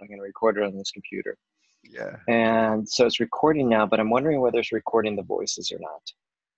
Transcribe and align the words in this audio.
I'm 0.00 0.06
going 0.08 0.18
to 0.18 0.22
record 0.24 0.58
it 0.58 0.64
on 0.64 0.76
this 0.76 0.90
computer. 0.90 1.36
Yeah. 1.84 2.16
And 2.28 2.88
so 2.88 3.06
it's 3.06 3.20
recording 3.20 3.68
now, 3.68 3.86
but 3.86 4.00
I'm 4.00 4.10
wondering 4.10 4.40
whether 4.40 4.58
it's 4.58 4.72
recording 4.72 5.14
the 5.16 5.22
voices 5.22 5.70
or 5.72 5.78
not. 5.80 6.02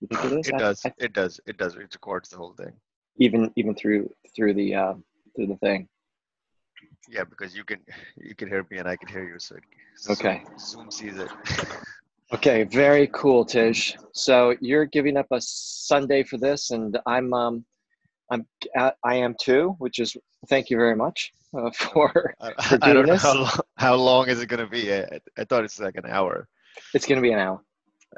You 0.00 0.08
think 0.08 0.24
it 0.24 0.32
is? 0.40 0.48
It 0.48 0.54
I- 0.54 0.58
does. 0.58 0.80
I- 0.86 0.92
It 0.98 1.12
does. 1.12 1.40
It 1.46 1.56
does. 1.58 1.74
It 1.74 1.92
records 1.94 2.28
the 2.30 2.36
whole 2.38 2.54
thing. 2.54 2.72
even 3.18 3.50
even 3.56 3.74
through 3.74 4.08
through 4.34 4.54
the 4.54 4.74
uh, 4.74 4.94
through 5.34 5.48
the 5.48 5.56
thing. 5.56 5.88
Yeah, 7.08 7.24
because 7.24 7.56
you 7.56 7.64
can 7.64 7.80
you 8.16 8.34
can 8.34 8.48
hear 8.48 8.64
me 8.70 8.78
and 8.78 8.88
I 8.88 8.96
can 8.96 9.08
hear 9.08 9.24
you. 9.28 9.38
So, 9.38 9.56
it, 9.56 9.62
so 9.96 10.12
Okay. 10.12 10.42
Zoom, 10.58 10.90
Zoom 10.90 10.90
sees 10.90 11.16
it. 11.18 11.30
Okay, 12.30 12.64
very 12.64 13.06
cool, 13.14 13.42
Tij. 13.46 13.96
So 14.12 14.54
you're 14.60 14.84
giving 14.84 15.16
up 15.16 15.24
a 15.32 15.40
Sunday 15.40 16.22
for 16.22 16.36
this, 16.36 16.72
and 16.72 16.98
I'm 17.06 17.32
um, 17.32 17.64
I'm 18.30 18.46
uh, 18.76 18.90
I 19.02 19.14
am 19.14 19.34
too, 19.40 19.74
which 19.78 19.98
is 19.98 20.14
thank 20.50 20.68
you 20.68 20.76
very 20.76 20.94
much 20.94 21.32
uh, 21.56 21.70
for. 21.74 22.34
I, 22.40 22.52
For 22.62 22.78
I 22.82 22.92
don't 22.92 23.06
know 23.06 23.12
this? 23.14 23.22
how 23.22 23.34
long, 23.34 23.50
how 23.76 23.94
long 23.94 24.28
is 24.28 24.40
it 24.40 24.46
gonna 24.46 24.66
be. 24.68 24.92
I, 24.92 25.20
I 25.36 25.44
thought 25.44 25.64
it's 25.64 25.78
like 25.80 25.96
an 25.96 26.06
hour. 26.06 26.48
It's 26.94 27.06
going 27.06 27.16
to 27.16 27.22
be 27.22 27.32
an 27.32 27.40
hour. 27.40 27.60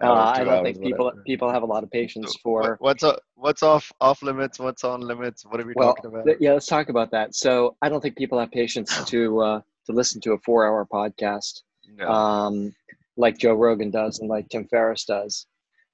hour, 0.03 0.17
Uh, 0.19 0.33
I 0.37 0.45
don't 0.45 0.49
hours, 0.49 0.63
think 0.65 0.83
people 0.83 1.07
whatever. 1.07 1.23
people 1.27 1.51
have 1.51 1.63
a 1.63 1.67
lot 1.67 1.83
of 1.83 1.91
patience 1.91 2.33
So 2.35 2.39
for. 2.43 2.77
what's 2.81 3.03
off, 3.03 3.19
what's 3.37 3.63
off 3.63 3.91
off 4.01 4.23
limits. 4.23 4.59
What's 4.59 4.85
on 4.85 5.01
limits. 5.01 5.45
What 5.47 5.61
are 5.61 5.65
we 5.67 5.73
well, 5.75 5.95
talking 5.95 6.11
about? 6.11 6.27
th- 6.27 6.39
yeah, 6.41 6.53
let's 6.53 6.67
talk 6.67 6.91
about 6.91 7.11
that. 7.13 7.35
So 7.35 7.77
I 7.81 7.89
don't 7.89 8.01
think 8.03 8.17
people 8.17 8.39
have 8.39 8.51
patience 8.51 9.03
to 9.07 9.41
uh, 9.41 9.61
to 9.87 9.93
listen 9.93 10.21
to 10.23 10.33
a 10.33 10.39
four-hour 10.39 10.87
podcast. 10.93 11.63
no. 11.97 12.07
um, 12.09 12.75
like 13.17 13.39
Joe 13.39 13.55
Rogan 13.55 13.91
does 13.91 14.19
and 14.21 14.29
like 14.29 14.49
Tim 14.51 14.67
Ferriss 14.69 15.05
does. 15.05 15.47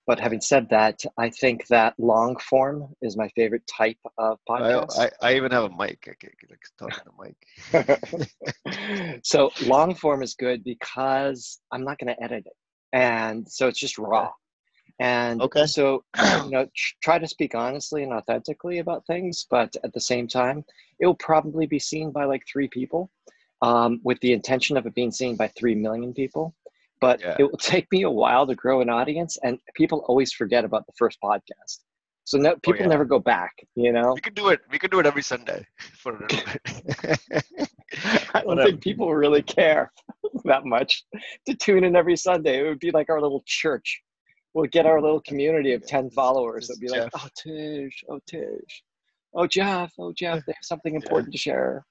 But 0.06 0.20
having 0.20 0.40
said 0.40 0.68
that, 0.70 1.00
I 1.18 1.30
think 1.30 1.66
that 1.68 1.94
long 1.98 2.36
form 2.36 2.94
is 3.02 3.16
my 3.16 3.28
favorite 3.30 3.66
type 3.66 3.98
of 4.18 4.38
podcast. 4.48 4.98
I, 4.98 5.10
I 5.20 5.34
even 5.36 5.50
have 5.52 5.64
a 5.64 5.68
mic. 5.70 6.08
I 6.08 6.14
can, 6.18 6.30
like, 6.48 6.60
talk 6.78 6.92
to 6.92 7.02
the 7.04 7.12
mic. 7.22 9.20
so 9.24 9.50
long 9.66 9.94
form 9.94 10.22
is 10.22 10.34
good 10.34 10.62
because 10.64 11.60
I'm 11.72 11.84
not 11.84 11.98
going 11.98 12.14
to 12.14 12.22
edit 12.22 12.46
it, 12.46 12.52
and 12.92 13.48
so 13.48 13.68
it's 13.68 13.80
just 13.80 13.98
raw. 13.98 14.30
And 15.00 15.40
Okay. 15.42 15.66
so 15.66 16.04
you 16.44 16.50
know, 16.50 16.66
try 17.02 17.18
to 17.18 17.26
speak 17.26 17.54
honestly 17.54 18.02
and 18.02 18.12
authentically 18.12 18.78
about 18.78 19.06
things, 19.06 19.46
but 19.50 19.74
at 19.84 19.92
the 19.92 20.00
same 20.00 20.26
time, 20.28 20.64
it 21.00 21.06
will 21.06 21.16
probably 21.16 21.66
be 21.66 21.78
seen 21.78 22.10
by 22.12 22.24
like 22.24 22.42
three 22.50 22.68
people, 22.68 23.10
um, 23.62 24.00
with 24.04 24.20
the 24.20 24.32
intention 24.32 24.76
of 24.76 24.86
it 24.86 24.94
being 24.94 25.10
seen 25.12 25.36
by 25.36 25.48
three 25.48 25.74
million 25.74 26.14
people. 26.14 26.54
But 27.00 27.20
Yeah. 27.20 27.36
it 27.38 27.44
will 27.44 27.58
take 27.58 27.90
me 27.92 28.02
a 28.02 28.10
while 28.10 28.46
to 28.46 28.54
grow 28.54 28.80
an 28.80 28.88
audience, 28.88 29.38
and 29.42 29.58
people 29.74 30.04
always 30.08 30.32
forget 30.32 30.64
about 30.64 30.86
the 30.86 30.92
first 30.96 31.18
podcast. 31.22 31.80
So 32.24 32.38
no, 32.38 32.54
people 32.56 32.74
Oh, 32.74 32.82
yeah. 32.82 32.86
never 32.88 33.04
go 33.04 33.18
back. 33.20 33.52
You 33.74 33.92
know, 33.92 34.12
We 34.14 34.20
could 34.20 34.34
do 34.34 34.48
it. 34.48 34.60
We 34.70 34.78
could 34.78 34.90
do 34.90 34.98
it 34.98 35.06
every 35.06 35.22
Sunday 35.22 35.64
for 36.02 36.16
a 36.16 36.20
little 36.20 36.38
bit. 36.52 37.44
I 38.34 38.42
don't 38.42 38.58
think 38.58 38.80
people 38.80 39.14
really 39.14 39.42
care 39.42 39.92
that 40.44 40.64
much 40.64 41.04
to 41.46 41.54
tune 41.54 41.84
in 41.84 41.94
every 41.96 42.16
Sunday. 42.16 42.60
It 42.60 42.68
would 42.68 42.80
be 42.80 42.90
like 42.90 43.10
our 43.10 43.20
little 43.20 43.42
church. 43.46 44.02
We'll 44.54 44.66
get 44.66 44.86
our 44.86 45.00
little 45.00 45.20
community 45.20 45.72
of 45.74 45.86
10 45.86 46.10
followers 46.10 46.66
that'd 46.68 46.80
be 46.80 46.88
like, 46.88 47.10
oh, 47.14 47.28
Tij, 47.38 47.90
oh, 48.08 48.20
Tij, 48.30 48.58
oh, 49.34 49.46
Jeff, 49.46 49.92
oh, 49.98 50.12
Jeff, 50.12 50.44
they 50.46 50.52
have 50.52 50.64
something 50.64 50.94
important 50.94 51.30
to 51.32 51.38
share. 51.38 51.84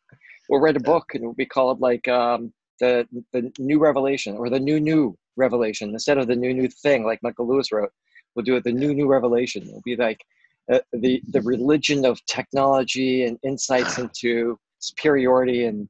We'll 0.49 0.59
write 0.59 0.75
a 0.75 0.79
Yeah. 0.79 0.85
book 0.91 1.13
and 1.13 1.23
it'll 1.23 1.33
be 1.35 1.45
called 1.45 1.79
like 1.79 2.07
um, 2.07 2.51
the, 2.79 3.07
the 3.33 3.51
New 3.59 3.79
Revelation 3.79 4.35
or 4.37 4.49
the 4.49 4.59
New 4.59 4.79
New 4.79 5.17
Revelation 5.35 5.89
instead 5.89 6.17
of 6.17 6.27
the 6.27 6.35
New 6.35 6.53
New 6.53 6.67
Thing 6.67 7.05
like 7.05 7.21
Michael 7.23 7.47
Lewis 7.47 7.71
wrote. 7.71 7.91
We'll 8.35 8.45
do 8.45 8.55
it 8.55 8.63
the 8.63 8.71
New 8.71 8.93
New 8.93 9.07
Revelation. 9.07 9.63
It'll 9.63 9.81
be 9.85 9.95
like 9.95 10.23
uh, 10.71 10.79
the, 10.93 11.21
the 11.29 11.41
religion 11.41 12.05
of 12.05 12.23
technology 12.25 13.25
and 13.25 13.37
insights 13.43 13.97
into 13.99 14.59
superiority 14.79 15.65
and 15.65 15.87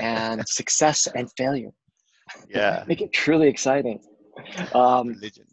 and 0.00 0.46
success 0.48 1.06
and 1.14 1.30
failure. 1.36 1.70
yeah. 2.48 2.84
Make 2.88 3.00
it 3.00 3.12
truly 3.12 3.48
exciting. 3.48 4.00
Um, 4.74 5.08
religion. 5.08 5.44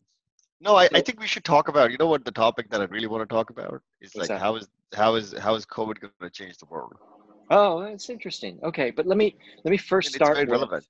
No, 0.61 0.75
I, 0.75 0.87
I 0.93 1.01
think 1.01 1.19
we 1.19 1.27
should 1.27 1.43
talk 1.43 1.69
about. 1.69 1.91
You 1.91 1.97
know 1.97 2.07
what 2.07 2.23
the 2.23 2.31
topic 2.31 2.69
that 2.69 2.81
I 2.81 2.85
really 2.85 3.07
want 3.07 3.27
to 3.27 3.33
talk 3.33 3.49
about 3.49 3.81
is 3.99 4.15
like 4.15 4.27
that? 4.27 4.39
how 4.39 4.55
is 4.55 4.67
how 4.93 5.15
is 5.15 5.33
how 5.39 5.55
is 5.55 5.65
COVID 5.65 5.99
going 5.99 6.13
to 6.21 6.29
change 6.29 6.57
the 6.57 6.67
world? 6.67 6.93
Oh, 7.51 7.81
that's 7.83 8.09
interesting. 8.09 8.59
Okay, 8.63 8.89
but 8.91 9.05
let 9.05 9.17
me 9.17 9.35
let 9.63 9.71
me 9.71 9.77
first 9.77 10.13
start. 10.13 10.33
very 10.35 10.45
with- 10.45 10.51
relevant. 10.51 10.85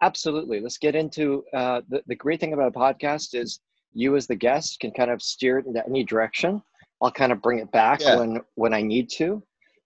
Absolutely. 0.00 0.60
Let's 0.60 0.78
get 0.78 0.94
into 0.94 1.44
uh, 1.54 1.80
the 1.88 2.02
the 2.06 2.14
great 2.16 2.40
thing 2.40 2.52
about 2.52 2.68
a 2.74 2.78
podcast 2.78 3.34
is 3.34 3.60
you 3.92 4.16
as 4.16 4.26
the 4.26 4.34
guest 4.36 4.80
can 4.80 4.90
kind 4.92 5.10
of 5.10 5.20
steer 5.22 5.58
it 5.58 5.66
into 5.66 5.84
any 5.86 6.02
direction. 6.04 6.62
I'll 7.00 7.10
kind 7.12 7.32
of 7.32 7.42
bring 7.42 7.58
it 7.58 7.70
back 7.72 8.00
Yeah. 8.00 8.18
when 8.18 8.40
when 8.54 8.72
I 8.74 8.82
need 8.82 9.08
to, 9.18 9.42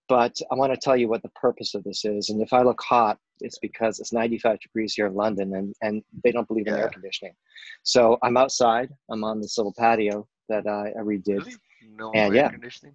but 0.09 0.39
I 0.51 0.55
want 0.55 0.73
to 0.73 0.79
tell 0.79 0.97
you 0.97 1.09
what 1.09 1.23
the 1.23 1.31
purpose 1.31 1.75
of 1.75 1.83
this 1.85 2.05
is. 2.05 2.31
And 2.31 2.41
if 2.41 2.53
I 2.53 2.63
look 2.63 2.81
hot, 2.83 3.19
it's 3.41 3.59
because 3.59 4.01
it's 4.01 4.13
95 4.13 4.59
degrees 4.61 4.95
here 4.95 5.07
in 5.07 5.15
London, 5.15 5.55
and 5.55 5.75
and 5.83 6.03
they 6.25 6.33
don't 6.33 6.49
believe 6.49 6.67
in 6.67 6.75
air 6.75 6.89
conditioning. 6.89 7.35
So 7.83 8.19
I'm 8.23 8.37
outside. 8.39 8.89
I'm 9.11 9.23
on 9.25 9.41
this 9.41 9.59
little 9.59 9.75
patio 9.77 10.27
that 10.49 10.67
I, 10.67 10.93
I 10.99 11.03
redid. 11.03 11.39
Really? 11.45 11.57
No 11.95 12.11
And 12.13 12.35
air 12.35 12.43
yeah. 12.45 12.49
conditioning. 12.51 12.95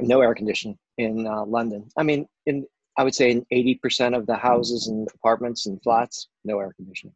no 0.00 0.20
air 0.22 0.34
conditioning 0.34 0.78
in 0.98 1.26
uh, 1.26 1.44
London. 1.44 1.88
I 1.96 2.02
mean, 2.02 2.26
in 2.46 2.66
I 2.96 3.04
would 3.04 3.14
say 3.14 3.30
in 3.30 3.46
eighty 3.50 3.74
percent 3.74 4.14
of 4.14 4.26
the 4.26 4.36
houses 4.36 4.88
and 4.88 5.06
apartments 5.14 5.66
and 5.66 5.82
flats, 5.82 6.28
no 6.44 6.58
air 6.58 6.72
conditioning. 6.76 7.14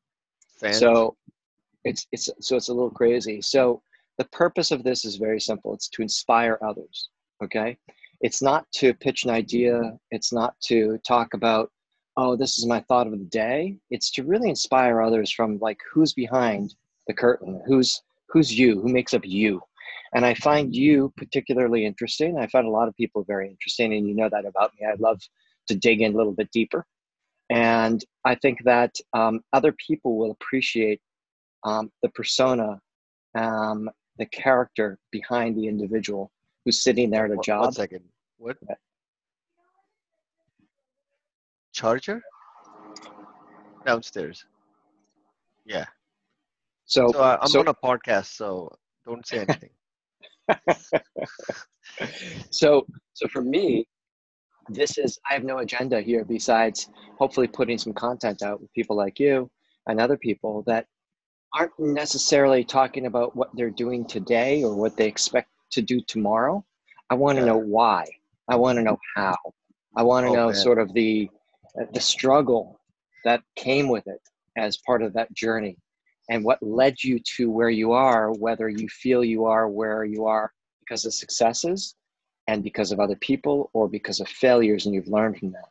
So 0.72 1.16
it's 1.84 2.06
it's 2.12 2.28
so 2.40 2.56
it's 2.56 2.68
a 2.68 2.74
little 2.74 2.90
crazy. 2.90 3.40
So 3.40 3.82
the 4.18 4.24
purpose 4.26 4.70
of 4.70 4.84
this 4.84 5.04
is 5.04 5.16
very 5.16 5.40
simple. 5.40 5.74
It's 5.74 5.88
to 5.90 6.02
inspire 6.02 6.58
others. 6.62 7.08
Okay, 7.42 7.78
it's 8.20 8.42
not 8.42 8.70
to 8.72 8.92
pitch 8.92 9.24
an 9.24 9.30
idea. 9.30 9.98
It's 10.10 10.32
not 10.32 10.54
to 10.64 10.98
talk 11.06 11.34
about 11.34 11.70
oh 12.16 12.36
this 12.36 12.58
is 12.58 12.66
my 12.66 12.80
thought 12.80 13.06
of 13.06 13.12
the 13.12 13.24
day. 13.24 13.76
It's 13.90 14.10
to 14.12 14.24
really 14.24 14.50
inspire 14.50 15.00
others 15.00 15.32
from 15.32 15.58
like 15.60 15.78
who's 15.90 16.12
behind 16.12 16.74
the 17.06 17.14
curtain, 17.14 17.62
who's 17.66 18.02
who's 18.28 18.56
you, 18.56 18.80
who 18.80 18.88
makes 18.92 19.14
up 19.14 19.24
you. 19.24 19.62
And 20.14 20.24
I 20.26 20.34
find 20.34 20.74
you 20.74 21.12
particularly 21.16 21.86
interesting. 21.86 22.36
I 22.38 22.46
find 22.48 22.66
a 22.66 22.70
lot 22.70 22.88
of 22.88 22.96
people 22.96 23.22
very 23.24 23.48
interesting, 23.48 23.94
and 23.94 24.08
you 24.08 24.14
know 24.14 24.28
that 24.28 24.44
about 24.44 24.72
me. 24.78 24.86
I 24.86 24.94
love 24.98 25.20
to 25.68 25.74
dig 25.76 26.00
in 26.00 26.14
a 26.14 26.16
little 26.16 26.32
bit 26.32 26.50
deeper. 26.52 26.84
And 27.48 28.04
I 28.24 28.34
think 28.36 28.58
that 28.64 28.94
um, 29.12 29.40
other 29.52 29.72
people 29.86 30.16
will 30.16 30.32
appreciate 30.32 31.00
um, 31.64 31.90
the 32.02 32.08
persona, 32.10 32.80
um, 33.36 33.88
the 34.18 34.26
character 34.26 34.98
behind 35.12 35.56
the 35.56 35.66
individual 35.68 36.30
who's 36.64 36.82
sitting 36.82 37.10
there 37.10 37.24
at 37.26 37.30
a 37.30 37.36
One- 37.36 37.44
job. 37.44 37.62
One 37.64 37.72
second. 37.72 38.04
What? 38.38 38.56
Charger? 41.72 42.22
Downstairs. 43.86 44.44
Yeah. 45.64 45.86
So, 46.84 47.10
So 47.12 47.20
I, 47.20 47.38
I'm 47.40 47.48
so- 47.48 47.60
on 47.60 47.68
a 47.68 47.74
podcast, 47.74 48.26
so 48.36 48.76
don't 49.06 49.26
say 49.26 49.38
anything. 49.38 49.70
so, 52.50 52.86
so 53.14 53.28
for 53.28 53.42
me, 53.42 53.86
this 54.68 54.98
is 54.98 55.18
I 55.28 55.34
have 55.34 55.44
no 55.44 55.58
agenda 55.58 56.00
here 56.00 56.24
besides 56.24 56.88
hopefully 57.18 57.48
putting 57.48 57.78
some 57.78 57.92
content 57.92 58.42
out 58.42 58.60
with 58.60 58.72
people 58.72 58.96
like 58.96 59.18
you 59.18 59.50
and 59.86 60.00
other 60.00 60.16
people 60.16 60.62
that 60.66 60.86
aren't 61.54 61.72
necessarily 61.78 62.62
talking 62.62 63.06
about 63.06 63.34
what 63.34 63.50
they're 63.54 63.70
doing 63.70 64.04
today 64.04 64.62
or 64.62 64.74
what 64.74 64.96
they 64.96 65.06
expect 65.06 65.48
to 65.72 65.82
do 65.82 66.00
tomorrow. 66.06 66.64
I 67.10 67.14
want 67.14 67.38
to 67.38 67.44
know 67.44 67.56
why. 67.56 68.06
I 68.48 68.56
want 68.56 68.78
to 68.78 68.82
know 68.82 68.98
how. 69.16 69.36
I 69.96 70.02
want 70.02 70.26
to 70.26 70.30
Oh, 70.30 70.34
know 70.34 70.46
man. 70.46 70.54
sort 70.54 70.78
of 70.78 70.92
the 70.92 71.28
the 71.92 72.00
struggle 72.00 72.80
that 73.24 73.42
came 73.56 73.88
with 73.88 74.06
it 74.06 74.20
as 74.56 74.76
part 74.78 75.02
of 75.02 75.12
that 75.14 75.32
journey 75.34 75.76
and 76.30 76.44
what 76.44 76.62
led 76.62 77.02
you 77.02 77.18
to 77.36 77.50
where 77.50 77.70
you 77.70 77.92
are, 77.92 78.32
whether 78.32 78.68
you 78.68 78.88
feel 78.88 79.22
you 79.22 79.44
are 79.44 79.68
where 79.68 80.04
you 80.04 80.24
are 80.26 80.52
because 80.80 81.04
of 81.04 81.12
successes 81.12 81.96
and 82.46 82.62
because 82.62 82.92
of 82.92 83.00
other 83.00 83.16
people 83.16 83.68
or 83.74 83.88
because 83.88 84.20
of 84.20 84.28
failures 84.28 84.86
and 84.86 84.94
you've 84.94 85.08
learned 85.08 85.36
from 85.36 85.50
that. 85.50 85.68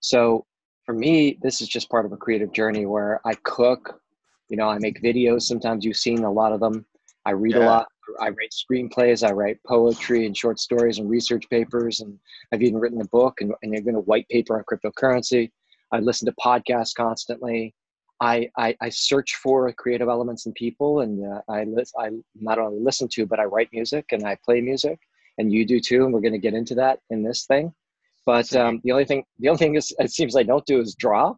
So 0.00 0.46
for 0.84 0.94
me, 0.94 1.38
this 1.42 1.60
is 1.60 1.68
just 1.68 1.90
part 1.90 2.06
of 2.06 2.12
a 2.12 2.16
creative 2.16 2.52
journey 2.52 2.86
where 2.86 3.20
I 3.26 3.34
cook, 3.42 4.00
you 4.48 4.56
know, 4.56 4.68
I 4.68 4.78
make 4.78 5.02
videos. 5.02 5.42
Sometimes 5.42 5.84
you've 5.84 5.96
seen 5.96 6.22
a 6.22 6.32
lot 6.32 6.52
of 6.52 6.60
them. 6.60 6.86
I 7.24 7.32
read 7.32 7.56
a 7.56 7.66
lot. 7.66 7.88
I 8.20 8.28
write 8.28 8.52
screenplays. 8.52 9.28
I 9.28 9.32
write 9.32 9.58
poetry 9.66 10.26
and 10.26 10.36
short 10.36 10.60
stories 10.60 10.98
and 10.98 11.10
research 11.10 11.50
papers. 11.50 11.98
And 11.98 12.16
I've 12.52 12.62
even 12.62 12.78
written 12.78 13.00
a 13.00 13.08
book 13.08 13.40
and, 13.40 13.52
and 13.62 13.76
even 13.76 13.96
a 13.96 14.00
white 14.00 14.28
paper 14.28 14.56
on 14.56 14.64
cryptocurrency. 14.64 15.50
I 15.90 15.98
listen 15.98 16.26
to 16.26 16.34
podcasts 16.40 16.94
constantly. 16.94 17.74
I, 18.20 18.48
I, 18.56 18.76
I 18.80 18.88
search 18.88 19.36
for 19.36 19.70
creative 19.72 20.08
elements 20.08 20.46
in 20.46 20.52
people 20.52 21.00
and 21.00 21.24
uh, 21.26 21.40
I, 21.48 21.64
lis- 21.64 21.92
I 21.98 22.10
not 22.40 22.58
only 22.58 22.80
listen 22.80 23.08
to, 23.12 23.26
but 23.26 23.38
I 23.38 23.44
write 23.44 23.68
music 23.72 24.06
and 24.12 24.26
I 24.26 24.36
play 24.44 24.60
music 24.60 24.98
and 25.38 25.52
you 25.52 25.66
do 25.66 25.80
too. 25.80 26.04
And 26.04 26.12
we're 26.12 26.20
going 26.20 26.32
to 26.32 26.38
get 26.38 26.54
into 26.54 26.74
that 26.76 27.00
in 27.10 27.22
this 27.22 27.44
thing. 27.44 27.72
But 28.24 28.54
um, 28.56 28.80
the 28.82 28.92
only 28.92 29.04
thing, 29.04 29.24
the 29.38 29.48
only 29.48 29.58
thing 29.58 29.76
is, 29.76 29.94
it 29.98 30.10
seems 30.10 30.34
I 30.34 30.42
don't 30.42 30.66
do 30.66 30.80
is 30.80 30.96
draw, 30.96 31.34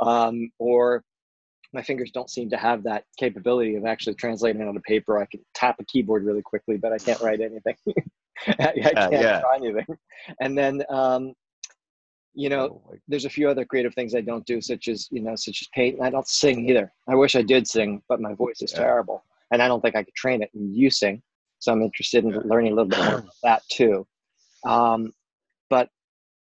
um, 0.00 0.50
or 0.58 1.04
my 1.72 1.82
fingers 1.82 2.10
don't 2.10 2.28
seem 2.28 2.50
to 2.50 2.56
have 2.56 2.82
that 2.82 3.04
capability 3.18 3.76
of 3.76 3.86
actually 3.86 4.14
translating 4.14 4.60
it 4.60 4.68
on 4.68 4.76
a 4.76 4.80
paper. 4.80 5.18
I 5.18 5.26
can 5.26 5.40
tap 5.54 5.76
a 5.80 5.84
keyboard 5.84 6.24
really 6.24 6.42
quickly, 6.42 6.76
but 6.76 6.92
I 6.92 6.98
can't 6.98 7.20
write 7.20 7.40
anything. 7.40 7.76
I, 8.46 8.72
I 8.84 8.92
can't 8.94 9.12
yeah. 9.12 9.40
draw 9.40 9.54
anything. 9.54 9.86
And 10.40 10.58
then, 10.58 10.82
um, 10.90 11.32
you 12.34 12.48
know, 12.48 12.80
Oh, 12.86 12.94
there's 13.08 13.24
a 13.24 13.30
few 13.30 13.48
other 13.48 13.64
creative 13.64 13.94
things 13.94 14.14
I 14.14 14.20
don't 14.20 14.46
do, 14.46 14.60
such 14.60 14.88
as 14.88 15.08
you 15.10 15.20
know, 15.20 15.36
such 15.36 15.62
as 15.62 15.68
paint. 15.74 15.96
And 15.98 16.06
I 16.06 16.10
don't 16.10 16.26
sing 16.26 16.68
either. 16.68 16.92
I 17.08 17.14
wish 17.14 17.34
I 17.36 17.42
did 17.42 17.66
sing, 17.66 18.02
but 18.08 18.20
my 18.20 18.34
voice 18.34 18.62
is 18.62 18.72
Yeah. 18.72 18.78
terrible, 18.84 19.24
and 19.50 19.62
I 19.62 19.68
don't 19.68 19.80
think 19.80 19.96
I 19.96 20.02
could 20.02 20.14
train 20.14 20.42
it. 20.42 20.50
And 20.54 20.74
you 20.74 20.90
sing, 20.90 21.22
so 21.58 21.72
I'm 21.72 21.82
interested 21.82 22.24
in 22.24 22.30
Yeah. 22.30 22.40
learning 22.44 22.72
a 22.72 22.74
little 22.76 22.90
bit 22.90 22.98
more 22.98 23.18
about 23.18 23.34
that 23.42 23.62
too. 23.70 24.06
Um, 24.64 25.12
but 25.68 25.90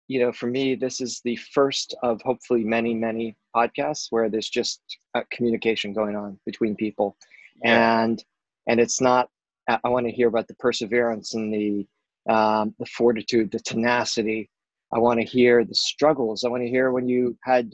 you 0.07 0.19
know, 0.19 0.31
for 0.31 0.47
me, 0.47 0.75
this 0.75 1.01
is 1.01 1.21
the 1.23 1.35
first 1.35 1.95
of 2.03 2.21
hopefully 2.21 2.63
many, 2.63 2.93
many 2.93 3.35
podcasts 3.55 4.07
where 4.11 4.29
there's 4.29 4.49
just 4.49 4.81
uh, 5.15 5.23
communication 5.31 5.93
going 5.93 6.15
on 6.15 6.39
between 6.45 6.75
people, 6.75 7.17
yeah, 7.63 8.01
and 8.03 8.23
and 8.67 8.79
it's 8.79 9.01
not. 9.01 9.29
I, 9.69 9.79
I 9.83 9.89
want 9.89 10.05
to 10.05 10.11
hear 10.11 10.27
about 10.27 10.47
the 10.47 10.55
perseverance 10.55 11.33
and 11.33 11.53
the 11.53 11.87
um, 12.31 12.75
the 12.79 12.85
fortitude, 12.87 13.51
the 13.51 13.59
tenacity. 13.59 14.49
I 14.93 14.99
want 14.99 15.19
to 15.19 15.25
hear 15.25 15.63
the 15.65 15.75
struggles. 15.75 16.43
I 16.43 16.49
want 16.49 16.63
to 16.63 16.69
hear 16.69 16.91
when 16.91 17.07
you 17.07 17.37
had 17.43 17.71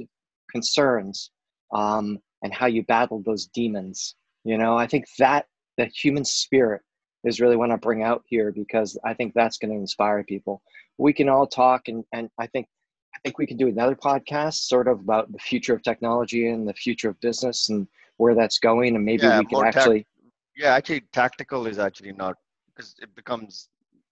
concerns 0.51 1.31
um, 1.73 2.19
and 2.43 2.53
how 2.53 2.67
you 2.67 2.83
battled 2.83 3.25
those 3.25 3.47
demons. 3.47 4.15
You 4.43 4.57
know, 4.57 4.77
I 4.77 4.87
think 4.87 5.05
that 5.19 5.45
the 5.77 5.85
human 5.85 6.25
spirit 6.25 6.81
is 7.23 7.39
really 7.39 7.55
what 7.55 7.71
I 7.71 7.75
bring 7.75 8.03
out 8.03 8.23
here 8.25 8.51
because 8.51 8.97
I 9.05 9.13
think 9.13 9.33
that's 9.33 9.57
going 9.57 9.71
to 9.71 9.77
inspire 9.77 10.23
people. 10.23 10.61
We 10.97 11.13
can 11.13 11.29
all 11.29 11.47
talk, 11.47 11.87
and 11.87 12.03
and 12.13 12.29
I 12.39 12.47
think 12.47 12.67
I 13.15 13.19
think 13.23 13.37
we 13.37 13.45
can 13.45 13.57
do 13.57 13.67
another 13.67 13.95
podcast, 13.95 14.67
sort 14.67 14.87
of 14.87 14.99
about 14.99 15.31
the 15.31 15.39
future 15.39 15.73
of 15.73 15.83
technology 15.83 16.47
and 16.47 16.67
the 16.67 16.73
future 16.73 17.09
of 17.09 17.19
business 17.19 17.69
and 17.69 17.87
where 18.17 18.35
that's 18.35 18.59
going, 18.59 18.95
and 18.95 19.05
maybe 19.05 19.23
Yeah, 19.23 19.39
we 19.39 19.45
can 19.45 19.63
actually. 19.65 20.07
yeah. 20.55 20.73
Actually, 20.73 21.01
tactical 21.13 21.67
is 21.67 21.77
actually 21.79 22.13
not 22.13 22.35
because 22.67 22.95
it 23.01 23.13
becomes 23.15 23.69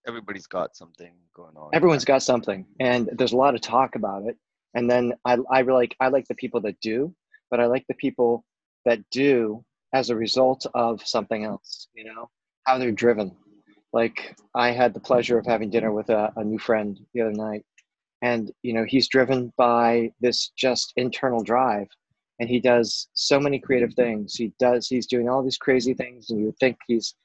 everybody's 0.08 0.48
got 0.48 0.76
something 0.76 1.14
going 1.36 1.56
on. 1.56 1.70
everyone's 1.74 2.06
got 2.06 2.24
something 2.24 2.66
and 2.80 3.10
there's 3.14 3.34
a 3.34 3.38
lot 3.38 3.56
of 3.56 3.62
talk 3.62 3.96
about 3.96 4.24
it. 4.24 4.38
And 4.76 4.90
then 4.90 5.14
i 5.26 5.38
i 5.52 5.62
like 5.62 5.96
i 6.00 6.08
like 6.08 6.28
the 6.28 6.36
people 6.36 6.62
that 6.62 6.80
do 6.80 7.14
but 7.50 7.60
i 7.60 7.66
like 7.66 7.86
the 7.88 7.96
people 7.96 8.46
that 8.86 9.00
do 9.12 9.64
as 9.94 10.10
a 10.10 10.16
result 10.16 10.66
of 10.76 11.02
something 11.06 11.44
else 11.44 11.88
you 11.96 12.04
know 12.04 12.30
how 12.66 12.78
they're 12.78 12.92
driven. 12.92 13.36
Like 13.94 14.38
i 14.56 14.72
had 14.72 14.94
the 14.94 15.00
pleasure 15.00 15.38
of 15.40 15.46
having 15.46 15.70
dinner 15.70 15.92
with 15.92 16.10
a, 16.10 16.32
a 16.36 16.44
new 16.44 16.60
friend 16.60 17.00
the 17.14 17.22
other 17.22 17.34
night 17.34 17.66
and 18.22 18.52
you 18.62 18.74
know 18.74 18.86
he's 18.86 19.08
driven 19.08 19.52
by 19.58 20.12
this 20.22 20.52
just 20.56 20.94
internal 20.96 21.44
drive 21.44 21.88
and 22.40 22.50
he 22.50 22.60
does 22.60 23.10
so 23.14 23.40
many 23.40 23.60
creative 23.60 23.94
things. 23.94 24.36
He 24.36 24.54
does 24.60 24.88
he's 24.88 25.08
doing 25.08 25.30
all 25.30 25.44
these 25.44 25.58
crazy 25.58 25.94
things 25.94 26.30
and 26.30 26.40
you 26.40 26.46
would 26.48 26.58
think 26.58 26.78
he's 26.88 27.16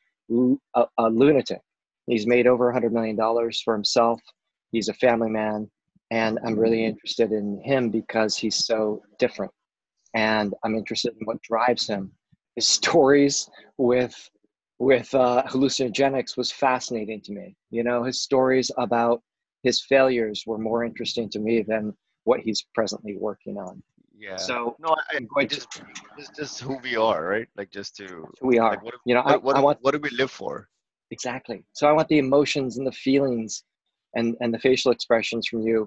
a, 0.75 0.85
a 0.99 1.09
lunatic 1.09 1.61
He's 2.07 2.27
made 2.27 2.47
over 2.47 2.73
$100 2.73 2.93
million 2.93 3.17
for 3.65 3.75
himself. 3.75 4.21
He's 4.73 4.89
a 4.89 4.95
family 4.95 5.31
man. 5.31 5.71
And 6.11 6.39
I'm 6.45 6.59
really 6.59 6.85
interested 6.85 7.33
in 7.33 7.61
him 7.65 7.91
because 7.91 8.37
he's 8.37 8.65
so 8.67 9.03
different. 9.19 9.53
And 10.15 10.55
I'm 10.63 10.77
interested 10.77 11.15
in 11.19 11.27
what 11.27 11.43
drives 11.43 11.87
him. 11.87 12.13
His 12.57 12.69
stories 12.81 13.49
with 13.79 14.15
with 14.81 15.15
uh, 15.15 15.45
hallucinogenics 15.47 16.37
was 16.37 16.51
fascinating 16.51 17.21
to 17.23 17.33
me. 17.33 17.57
You 17.71 17.85
know, 17.85 18.03
his 18.03 18.21
stories 18.21 18.71
about 18.77 19.23
his 19.63 19.81
failures 19.81 20.43
were 20.47 20.59
more 20.59 20.85
interesting 20.85 21.31
to 21.31 21.39
me 21.39 21.63
than 21.63 21.95
what 22.25 22.41
he's 22.41 22.67
presently 22.75 23.17
working 23.17 23.57
on. 23.57 23.83
Yeah. 24.19 24.37
So 24.37 24.77
no, 24.79 24.91
I, 24.91 25.17
I'm 25.17 25.27
going 25.27 25.49
to 25.49 25.57
just 25.57 25.83
just 26.19 26.37
just 26.37 26.61
who 26.61 26.79
we 26.83 26.97
are, 26.97 27.25
right? 27.27 27.49
Like 27.57 27.71
just 27.71 27.97
to 27.97 28.07
who 28.41 28.47
we 28.47 28.59
are. 28.59 28.71
like 28.71 28.83
what, 28.83 28.95
You 29.05 29.15
know, 29.15 29.23
what, 29.23 29.35
I, 29.35 29.37
what, 29.37 29.57
I 29.57 29.61
want 29.61 29.79
what 29.83 29.93
do 29.93 30.01
we 30.01 30.11
live 30.11 30.31
for? 30.31 30.69
Exactly 31.15 31.59
so 31.79 31.83
i 31.89 31.93
want 31.97 32.09
the 32.09 32.19
emotions 32.27 32.71
and 32.79 32.87
the 32.91 32.99
feelings 33.09 33.51
and 34.17 34.27
and 34.41 34.51
the 34.55 34.59
facial 34.69 34.91
expressions 34.97 35.47
from 35.49 35.61
you 35.69 35.79